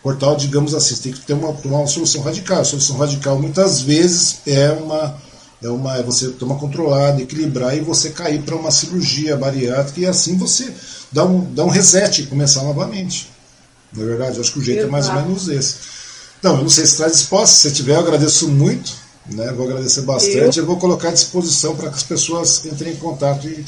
portal, 0.02 0.36
digamos 0.36 0.74
assim, 0.74 0.96
você 0.96 1.04
tem 1.04 1.12
que 1.12 1.22
ter 1.22 1.34
uma, 1.34 1.50
uma 1.50 1.86
solução 1.86 2.22
radical. 2.22 2.62
A 2.62 2.66
solução 2.66 2.98
radical 2.98 3.40
muitas 3.40 3.82
vezes 3.82 4.40
é 4.48 4.72
uma 4.72 5.16
é 5.64 5.70
uma 5.70 5.98
é 5.98 6.02
você 6.02 6.30
tomar 6.30 6.56
controlada, 6.56 7.22
equilibrar 7.22 7.78
e 7.78 7.82
você 7.82 8.10
cair 8.10 8.42
para 8.42 8.56
uma 8.56 8.72
cirurgia 8.72 9.38
bariátrica 9.38 10.00
e 10.00 10.06
assim 10.08 10.36
você 10.36 10.74
dá 11.12 11.24
um, 11.24 11.54
dá 11.54 11.64
um 11.64 11.70
reset 11.70 12.24
e 12.24 12.26
começar 12.26 12.64
novamente. 12.64 13.30
Não 13.94 14.04
é 14.04 14.08
verdade? 14.08 14.38
Eu 14.38 14.42
acho 14.42 14.54
que 14.54 14.60
o 14.60 14.64
jeito 14.64 14.80
Exato. 14.80 14.90
é 14.90 14.92
mais 14.92 15.08
ou 15.08 15.16
menos 15.16 15.48
esse. 15.50 15.76
Não, 16.42 16.56
eu 16.56 16.64
não 16.64 16.70
sei 16.70 16.86
se 16.86 16.94
está 16.94 17.08
disposto. 17.08 17.54
Se 17.54 17.72
tiver, 17.72 17.94
eu 17.94 18.00
agradeço 18.00 18.48
muito. 18.48 18.92
Né? 19.30 19.52
Vou 19.52 19.68
agradecer 19.68 20.02
bastante. 20.02 20.58
Eu, 20.58 20.64
eu 20.64 20.66
vou 20.66 20.78
colocar 20.78 21.10
à 21.10 21.12
disposição 21.12 21.76
para 21.76 21.90
que 21.90 21.96
as 21.96 22.04
pessoas 22.04 22.66
entrem 22.66 22.94
em 22.94 22.96
contato 22.96 23.48
e, 23.48 23.64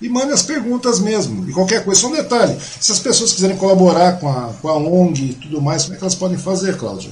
e 0.00 0.08
mandem 0.08 0.32
as 0.32 0.42
perguntas 0.42 1.00
mesmo. 1.00 1.48
E 1.48 1.52
qualquer 1.52 1.84
coisa, 1.84 2.00
só 2.00 2.08
um 2.08 2.12
detalhe. 2.12 2.56
Se 2.80 2.92
as 2.92 2.98
pessoas 2.98 3.32
quiserem 3.32 3.56
colaborar 3.56 4.18
com 4.18 4.28
a, 4.28 4.52
com 4.60 4.68
a 4.68 4.76
ONG 4.76 5.30
e 5.30 5.34
tudo 5.34 5.60
mais, 5.60 5.84
como 5.84 5.94
é 5.94 5.98
que 5.98 6.04
elas 6.04 6.14
podem 6.14 6.38
fazer, 6.38 6.76
Cláudia? 6.76 7.10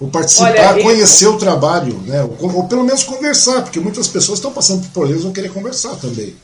Ou 0.00 0.08
participar, 0.08 0.74
Olha, 0.74 0.82
conhecer 0.82 1.26
eu... 1.26 1.34
o 1.34 1.38
trabalho, 1.38 1.94
né? 2.06 2.22
Ou, 2.40 2.56
ou, 2.56 2.68
pelo 2.68 2.84
menos 2.84 3.04
conversar, 3.04 3.62
porque 3.62 3.78
muitas 3.80 4.08
pessoas 4.08 4.38
estão 4.38 4.52
passando 4.52 4.82
por 4.82 4.90
problemas 4.90 5.20
e 5.20 5.24
vão 5.24 5.32
querer 5.32 5.52
conversar 5.52 5.96
também. 5.96 6.34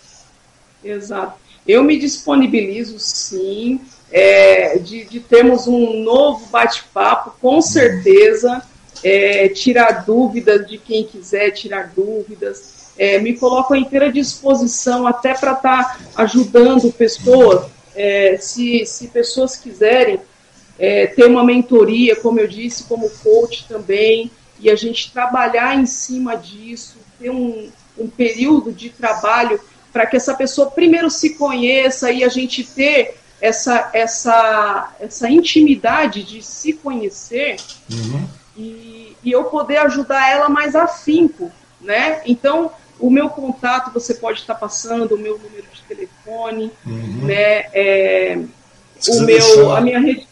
Exato. 0.82 1.34
Eu 1.66 1.82
me 1.82 1.98
disponibilizo 1.98 2.98
sim 2.98 3.80
é, 4.10 4.78
de, 4.78 5.04
de, 5.04 5.20
termos 5.20 5.66
um 5.66 6.02
novo 6.02 6.46
bate-papo, 6.46 7.34
com 7.40 7.60
certeza, 7.60 8.62
é, 9.02 9.48
tirar 9.48 10.04
dúvidas 10.06 10.66
de 10.66 10.78
quem 10.78 11.04
quiser 11.04 11.50
tirar 11.50 11.92
dúvidas. 11.94 12.77
É, 12.98 13.18
me 13.18 13.34
coloco 13.36 13.74
à 13.74 13.78
inteira 13.78 14.10
disposição 14.10 15.06
até 15.06 15.32
para 15.34 15.52
estar 15.52 15.96
tá 15.96 15.98
ajudando 16.16 16.92
pessoas, 16.92 17.70
é, 17.94 18.36
se, 18.38 18.84
se 18.84 19.08
pessoas 19.08 19.56
quiserem 19.56 20.20
é, 20.78 21.06
ter 21.06 21.24
uma 21.24 21.44
mentoria, 21.44 22.16
como 22.16 22.40
eu 22.40 22.46
disse, 22.46 22.84
como 22.84 23.10
coach 23.22 23.66
também, 23.68 24.30
e 24.60 24.70
a 24.70 24.76
gente 24.76 25.12
trabalhar 25.12 25.76
em 25.76 25.86
cima 25.86 26.36
disso, 26.36 26.96
ter 27.18 27.30
um, 27.30 27.70
um 27.96 28.08
período 28.08 28.72
de 28.72 28.90
trabalho 28.90 29.60
para 29.92 30.06
que 30.06 30.16
essa 30.16 30.34
pessoa 30.34 30.70
primeiro 30.70 31.10
se 31.10 31.30
conheça 31.34 32.10
e 32.10 32.22
a 32.22 32.28
gente 32.28 32.64
ter 32.64 33.16
essa, 33.40 33.90
essa, 33.92 34.94
essa 35.00 35.30
intimidade 35.30 36.22
de 36.22 36.42
se 36.42 36.72
conhecer 36.72 37.56
uhum. 37.90 38.28
e, 38.56 39.16
e 39.22 39.32
eu 39.32 39.44
poder 39.44 39.78
ajudar 39.78 40.30
ela 40.30 40.48
mais 40.48 40.74
afinco, 40.74 41.50
né? 41.80 42.20
Então, 42.26 42.72
o 42.98 43.10
meu 43.10 43.28
contato 43.28 43.92
você 43.92 44.14
pode 44.14 44.40
estar 44.40 44.54
passando, 44.54 45.14
o 45.14 45.18
meu 45.18 45.38
número 45.38 45.66
de 45.72 45.82
telefone, 45.82 46.72
uhum. 46.86 47.26
né? 47.26 47.66
É, 47.72 48.38
o 49.08 49.20
meu, 49.22 49.72
a 49.72 49.80
minha 49.80 50.00
rede, 50.00 50.26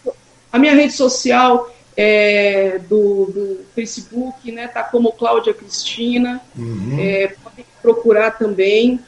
a 0.52 0.59
minha 0.59 0.74
rede 0.74 0.93
social 0.93 1.70
é, 1.97 2.78
do, 2.88 3.26
do, 3.26 3.66
Facebook, 3.74 4.51
né? 4.51 4.68
Tá 4.68 4.82
como 4.82 5.12
Cláudia 5.12 5.55
Cristina. 5.55 6.40
Uhum. 6.56 6.97
É, 6.98 7.28
pode 7.43 7.64
procurar 7.80 8.32
também 8.32 9.01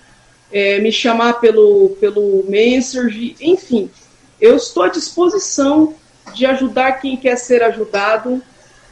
é, 0.52 0.78
me 0.78 0.90
chamar 0.90 1.35
pelo, 1.35 1.97
pelo 2.01 2.44
Messenger, 2.48 3.35
enfim, 3.40 3.90
eu 4.40 4.56
estou 4.56 4.85
à 4.85 4.89
disposição 4.89 5.94
de 6.35 6.47
ajudar 6.47 6.93
quem 6.93 7.16
quer 7.16 7.36
ser 7.36 7.62
ajudado, 7.62 8.43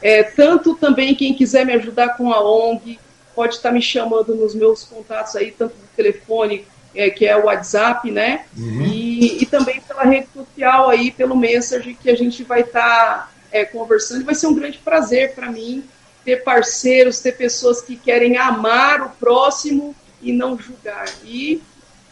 é, 0.01 0.23
tanto 0.23 0.75
também 0.75 1.15
quem 1.15 1.33
quiser 1.33 1.65
me 1.65 1.73
ajudar 1.73 2.17
com 2.17 2.31
a 2.31 2.41
ONG, 2.41 2.99
pode 3.37 3.53
estar 3.53 3.71
me 3.71 3.83
chamando 3.83 4.33
nos 4.33 4.55
meus 4.55 4.83
contatos 4.83 5.35
aí, 5.35 5.51
tanto 5.51 5.75
do 5.75 5.87
telefone, 5.95 6.65
é, 6.95 7.07
que 7.11 7.23
é 7.23 7.37
o 7.37 7.45
WhatsApp, 7.45 8.09
né? 8.09 8.45
Uhum. 8.57 8.81
E, 8.81 9.43
e, 9.43 9.45
também 9.45 9.79
pela 9.79 10.03
rede 10.03 10.27
social 10.33 10.89
aí, 10.89 11.11
pelo 11.11 11.37
Messenger, 11.37 11.95
que 12.01 12.09
a 12.09 12.15
gente 12.15 12.43
vai 12.43 12.61
estar 12.61 13.31
é, 13.51 13.63
conversando. 13.63 14.25
Vai 14.25 14.33
ser 14.33 14.47
um 14.47 14.55
grande 14.55 14.79
prazer 14.79 15.35
para 15.35 15.51
mim 15.51 15.83
ter 16.25 16.43
parceiros, 16.43 17.19
ter 17.19 17.33
pessoas 17.33 17.79
que 17.79 17.95
querem 17.95 18.37
amar 18.37 19.03
o 19.03 19.09
próximo 19.11 19.95
e 20.19 20.33
não 20.33 20.57
julgar. 20.57 21.05
E 21.23 21.61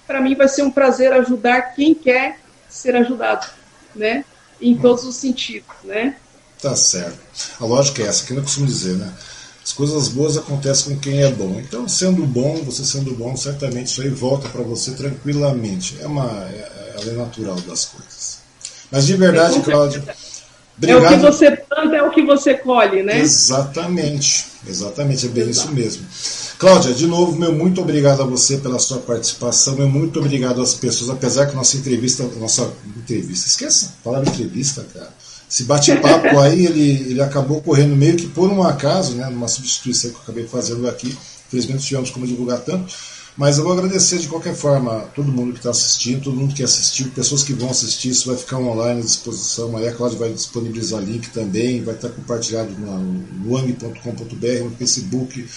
para 0.06 0.22
mim 0.22 0.35
vai 0.35 0.47
ser 0.47 0.61
um 0.61 0.69
prazer 0.69 1.11
ajudar 1.11 1.73
quem 1.73 1.95
quer 1.95 2.39
ser 2.69 2.95
ajudado, 2.95 3.47
né? 3.95 4.23
Em 4.61 4.77
todos 4.77 5.03
os 5.06 5.15
sentidos, 5.15 5.76
né? 5.84 6.18
Tá 6.61 6.76
certo. 6.76 7.18
A 7.60 7.65
lógica 7.65 8.03
é 8.03 8.06
essa, 8.06 8.23
que 8.27 8.31
eu 8.31 8.43
costumo 8.43 8.68
dizer, 8.68 8.95
né? 8.95 9.11
As 9.65 9.73
coisas 9.73 10.09
boas 10.09 10.37
acontecem 10.37 10.93
com 10.93 10.99
quem 11.01 11.23
é 11.23 11.31
bom. 11.31 11.59
Então, 11.59 11.87
sendo 11.87 12.23
bom, 12.23 12.61
você 12.63 12.85
sendo 12.85 13.15
bom, 13.15 13.35
certamente 13.35 13.87
isso 13.87 13.99
aí 14.03 14.09
volta 14.09 14.47
para 14.47 14.61
você 14.61 14.91
tranquilamente. 14.91 15.97
É 15.99 16.05
uma 16.05 16.25
é, 16.47 16.93
é 16.93 17.01
a 17.01 17.03
lei 17.03 17.15
natural 17.15 17.55
das 17.61 17.85
coisas. 17.85 18.37
Mas 18.91 19.07
de 19.07 19.15
verdade, 19.15 19.59
Cláudio, 19.61 20.03
obrigado. 20.77 21.03
É 21.03 21.07
o 21.07 21.09
que 21.09 21.25
você 21.25 21.51
planta, 21.51 21.95
é 21.95 22.03
o 22.03 22.11
que 22.11 22.23
você 22.23 22.53
colhe, 22.53 23.01
né? 23.01 23.19
Exatamente. 23.19 24.45
Exatamente, 24.67 25.25
é 25.25 25.29
bem 25.29 25.49
Exato. 25.49 25.67
isso 25.67 25.75
mesmo. 25.75 26.05
Cláudia, 26.59 26.93
de 26.93 27.07
novo, 27.07 27.35
meu 27.35 27.51
muito 27.51 27.81
obrigado 27.81 28.21
a 28.21 28.25
você 28.25 28.57
pela 28.57 28.77
sua 28.77 28.99
participação, 28.99 29.75
meu 29.75 29.89
muito 29.89 30.19
obrigado 30.19 30.61
às 30.61 30.75
pessoas, 30.75 31.09
apesar 31.09 31.47
que 31.47 31.55
nossa 31.55 31.75
entrevista, 31.75 32.23
nossa 32.39 32.71
entrevista, 32.95 33.47
esqueça 33.47 33.95
a 33.99 34.03
palavra 34.03 34.29
entrevista, 34.29 34.85
cara. 34.93 35.11
Esse 35.56 35.64
bate-papo 35.64 36.38
aí, 36.38 36.65
ele, 36.65 37.11
ele 37.11 37.22
acabou 37.22 37.61
correndo 37.61 37.95
meio 37.95 38.18
que 38.18 38.27
por 38.27 38.52
um 38.52 38.61
acaso, 38.61 39.15
né, 39.15 39.26
numa 39.30 39.48
substituição 39.48 40.11
que 40.11 40.18
eu 40.18 40.22
acabei 40.22 40.45
fazendo 40.45 40.86
aqui. 40.86 41.18
Infelizmente 41.48 41.77
não 41.77 41.82
tivemos 41.88 42.10
como 42.10 42.27
divulgar 42.27 42.60
tanto. 42.60 42.94
Mas 43.38 43.57
eu 43.57 43.64
vou 43.64 43.72
agradecer 43.72 44.19
de 44.19 44.27
qualquer 44.27 44.53
forma 44.53 45.06
todo 45.15 45.32
mundo 45.32 45.53
que 45.53 45.60
está 45.60 45.69
assistindo, 45.69 46.26
todo 46.26 46.36
mundo 46.36 46.53
que 46.53 46.61
assistiu, 46.61 47.07
pessoas 47.11 47.41
que 47.41 47.53
vão 47.53 47.69
assistir, 47.69 48.10
isso 48.10 48.27
vai 48.27 48.36
ficar 48.36 48.57
online 48.57 48.99
à 48.99 49.03
disposição. 49.06 49.77
Aí 49.77 49.88
a 49.88 49.94
Cláudia 49.94 50.19
vai 50.19 50.34
disponibilizar 50.34 51.02
link 51.02 51.30
também, 51.30 51.82
vai 51.82 51.95
estar 51.95 52.10
compartilhado 52.10 52.72
no 52.72 53.49
wang.com.br, 53.49 54.64
no 54.65 54.72
Facebook, 54.72 55.48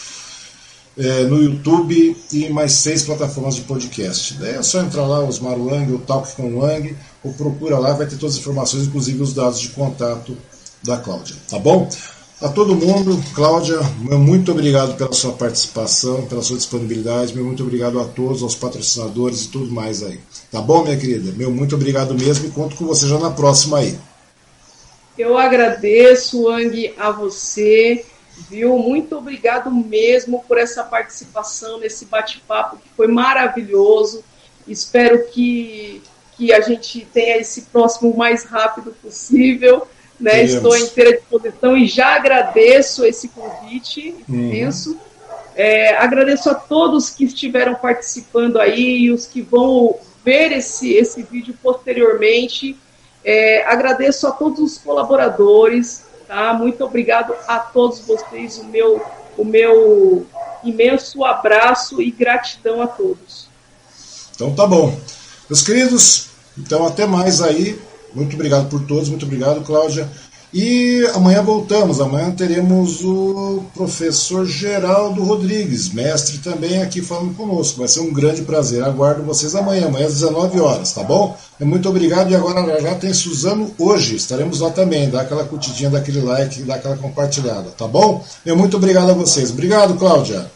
é, 0.98 1.22
no 1.22 1.40
YouTube 1.40 2.16
e 2.32 2.48
mais 2.48 2.72
seis 2.72 3.04
plataformas 3.04 3.54
de 3.54 3.62
podcast. 3.62 4.34
Daí 4.34 4.54
é 4.54 4.62
só 4.62 4.80
entrar 4.80 5.06
lá, 5.06 5.20
Osmar 5.20 5.58
Wang, 5.58 5.92
o 5.92 5.98
Talk 5.98 6.34
com 6.34 6.50
o 6.50 6.58
Wang, 6.58 6.96
ou 7.22 7.32
procura 7.32 7.78
lá, 7.78 7.92
vai 7.92 8.06
ter 8.06 8.16
todas 8.16 8.34
as 8.34 8.40
informações, 8.40 8.86
inclusive 8.86 9.22
os 9.22 9.32
dados 9.32 9.60
de 9.60 9.68
contato 9.68 10.36
da 10.82 10.96
Cláudia. 10.96 11.36
Tá 11.48 11.58
bom? 11.58 11.88
A 12.40 12.48
todo 12.48 12.76
mundo, 12.76 13.20
Cláudia, 13.34 13.78
muito 13.98 14.52
obrigado 14.52 14.96
pela 14.96 15.12
sua 15.12 15.32
participação, 15.32 16.26
pela 16.26 16.42
sua 16.42 16.56
disponibilidade, 16.56 17.34
meu 17.34 17.44
muito 17.44 17.64
obrigado 17.64 17.98
a 17.98 18.04
todos, 18.04 18.44
aos 18.44 18.54
patrocinadores 18.54 19.44
e 19.44 19.48
tudo 19.48 19.72
mais 19.72 20.04
aí. 20.04 20.20
Tá 20.50 20.60
bom, 20.60 20.84
minha 20.84 20.96
querida? 20.96 21.32
Meu 21.36 21.50
muito 21.50 21.74
obrigado 21.74 22.14
mesmo 22.14 22.46
e 22.46 22.50
conto 22.50 22.76
com 22.76 22.86
você 22.86 23.08
já 23.08 23.18
na 23.18 23.30
próxima 23.30 23.78
aí. 23.78 23.98
Eu 25.18 25.36
agradeço, 25.36 26.44
Wang, 26.44 26.94
a 26.96 27.10
você, 27.10 28.04
viu? 28.48 28.78
Muito 28.78 29.16
obrigado 29.16 29.70
mesmo 29.70 30.44
por 30.46 30.58
essa 30.58 30.84
participação 30.84 31.78
nesse 31.78 32.04
bate-papo 32.04 32.76
que 32.76 32.88
foi 32.96 33.06
maravilhoso. 33.06 34.24
Espero 34.66 35.26
que, 35.28 36.02
que 36.36 36.52
a 36.52 36.60
gente 36.60 37.06
tenha 37.12 37.38
esse 37.38 37.62
próximo 37.62 38.10
o 38.10 38.16
mais 38.16 38.44
rápido 38.44 38.94
possível 39.02 39.86
né? 40.20 40.42
Estou 40.42 40.76
inteira 40.76 41.16
disposição 41.16 41.76
e 41.76 41.86
já 41.86 42.16
agradeço 42.16 43.04
esse 43.04 43.28
convite 43.28 44.14
imenso. 44.28 44.92
Uhum. 44.92 44.98
É, 45.54 45.96
agradeço 45.96 46.50
a 46.50 46.54
todos 46.54 47.10
que 47.10 47.24
estiveram 47.24 47.74
participando 47.74 48.60
aí 48.60 48.98
e 48.98 49.10
os 49.10 49.26
que 49.26 49.42
vão 49.42 49.96
ver 50.24 50.52
esse, 50.52 50.92
esse 50.92 51.22
vídeo 51.22 51.54
posteriormente. 51.62 52.76
É, 53.24 53.64
agradeço 53.64 54.26
a 54.26 54.30
todos 54.30 54.60
os 54.60 54.78
colaboradores, 54.78 56.04
tá? 56.28 56.52
Muito 56.52 56.84
obrigado 56.84 57.34
a 57.48 57.58
todos 57.58 58.00
vocês, 58.00 58.58
o 58.58 58.64
meu, 58.64 59.02
o 59.36 59.44
meu 59.44 60.26
imenso 60.62 61.24
abraço 61.24 62.00
e 62.00 62.10
gratidão 62.10 62.82
a 62.82 62.86
todos. 62.86 63.48
Então 64.34 64.54
tá 64.54 64.66
bom. 64.66 64.96
Meus 65.48 65.62
queridos, 65.62 66.28
então 66.56 66.86
até 66.86 67.06
mais 67.06 67.40
aí. 67.40 67.80
Muito 68.14 68.34
obrigado 68.34 68.68
por 68.68 68.84
todos, 68.86 69.08
muito 69.08 69.24
obrigado, 69.24 69.62
Cláudia. 69.62 70.08
E 70.52 71.06
amanhã 71.14 71.42
voltamos. 71.42 72.00
Amanhã 72.00 72.30
teremos 72.30 73.04
o 73.04 73.62
professor 73.74 74.46
Geraldo 74.46 75.22
Rodrigues, 75.22 75.92
mestre 75.92 76.38
também 76.38 76.82
aqui 76.82 77.02
falando 77.02 77.34
conosco. 77.34 77.80
Vai 77.80 77.88
ser 77.88 78.00
um 78.00 78.12
grande 78.12 78.42
prazer. 78.42 78.82
Aguardo 78.82 79.22
vocês 79.22 79.54
amanhã, 79.54 79.86
amanhã 79.86 80.06
às 80.06 80.14
19 80.14 80.58
horas, 80.60 80.92
tá 80.92 81.02
bom? 81.02 81.36
Muito 81.60 81.88
obrigado. 81.88 82.30
E 82.30 82.36
agora 82.36 82.80
já 82.80 82.94
tem 82.94 83.12
Suzano 83.12 83.74
hoje. 83.78 84.16
Estaremos 84.16 84.60
lá 84.60 84.70
também. 84.70 85.10
Dá 85.10 85.20
aquela 85.20 85.44
curtidinha, 85.44 85.90
daquele 85.90 86.20
like, 86.20 86.62
dá 86.62 86.76
aquela 86.76 86.96
compartilhada, 86.96 87.70
tá 87.76 87.86
bom? 87.86 88.24
Muito 88.46 88.76
obrigado 88.76 89.10
a 89.10 89.14
vocês. 89.14 89.50
Obrigado, 89.50 89.98
Cláudia. 89.98 90.50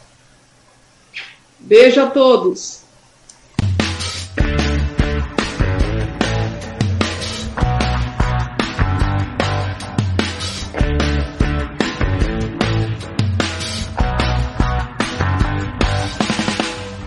Beijo 1.60 2.00
a 2.00 2.06
todos. 2.06 2.81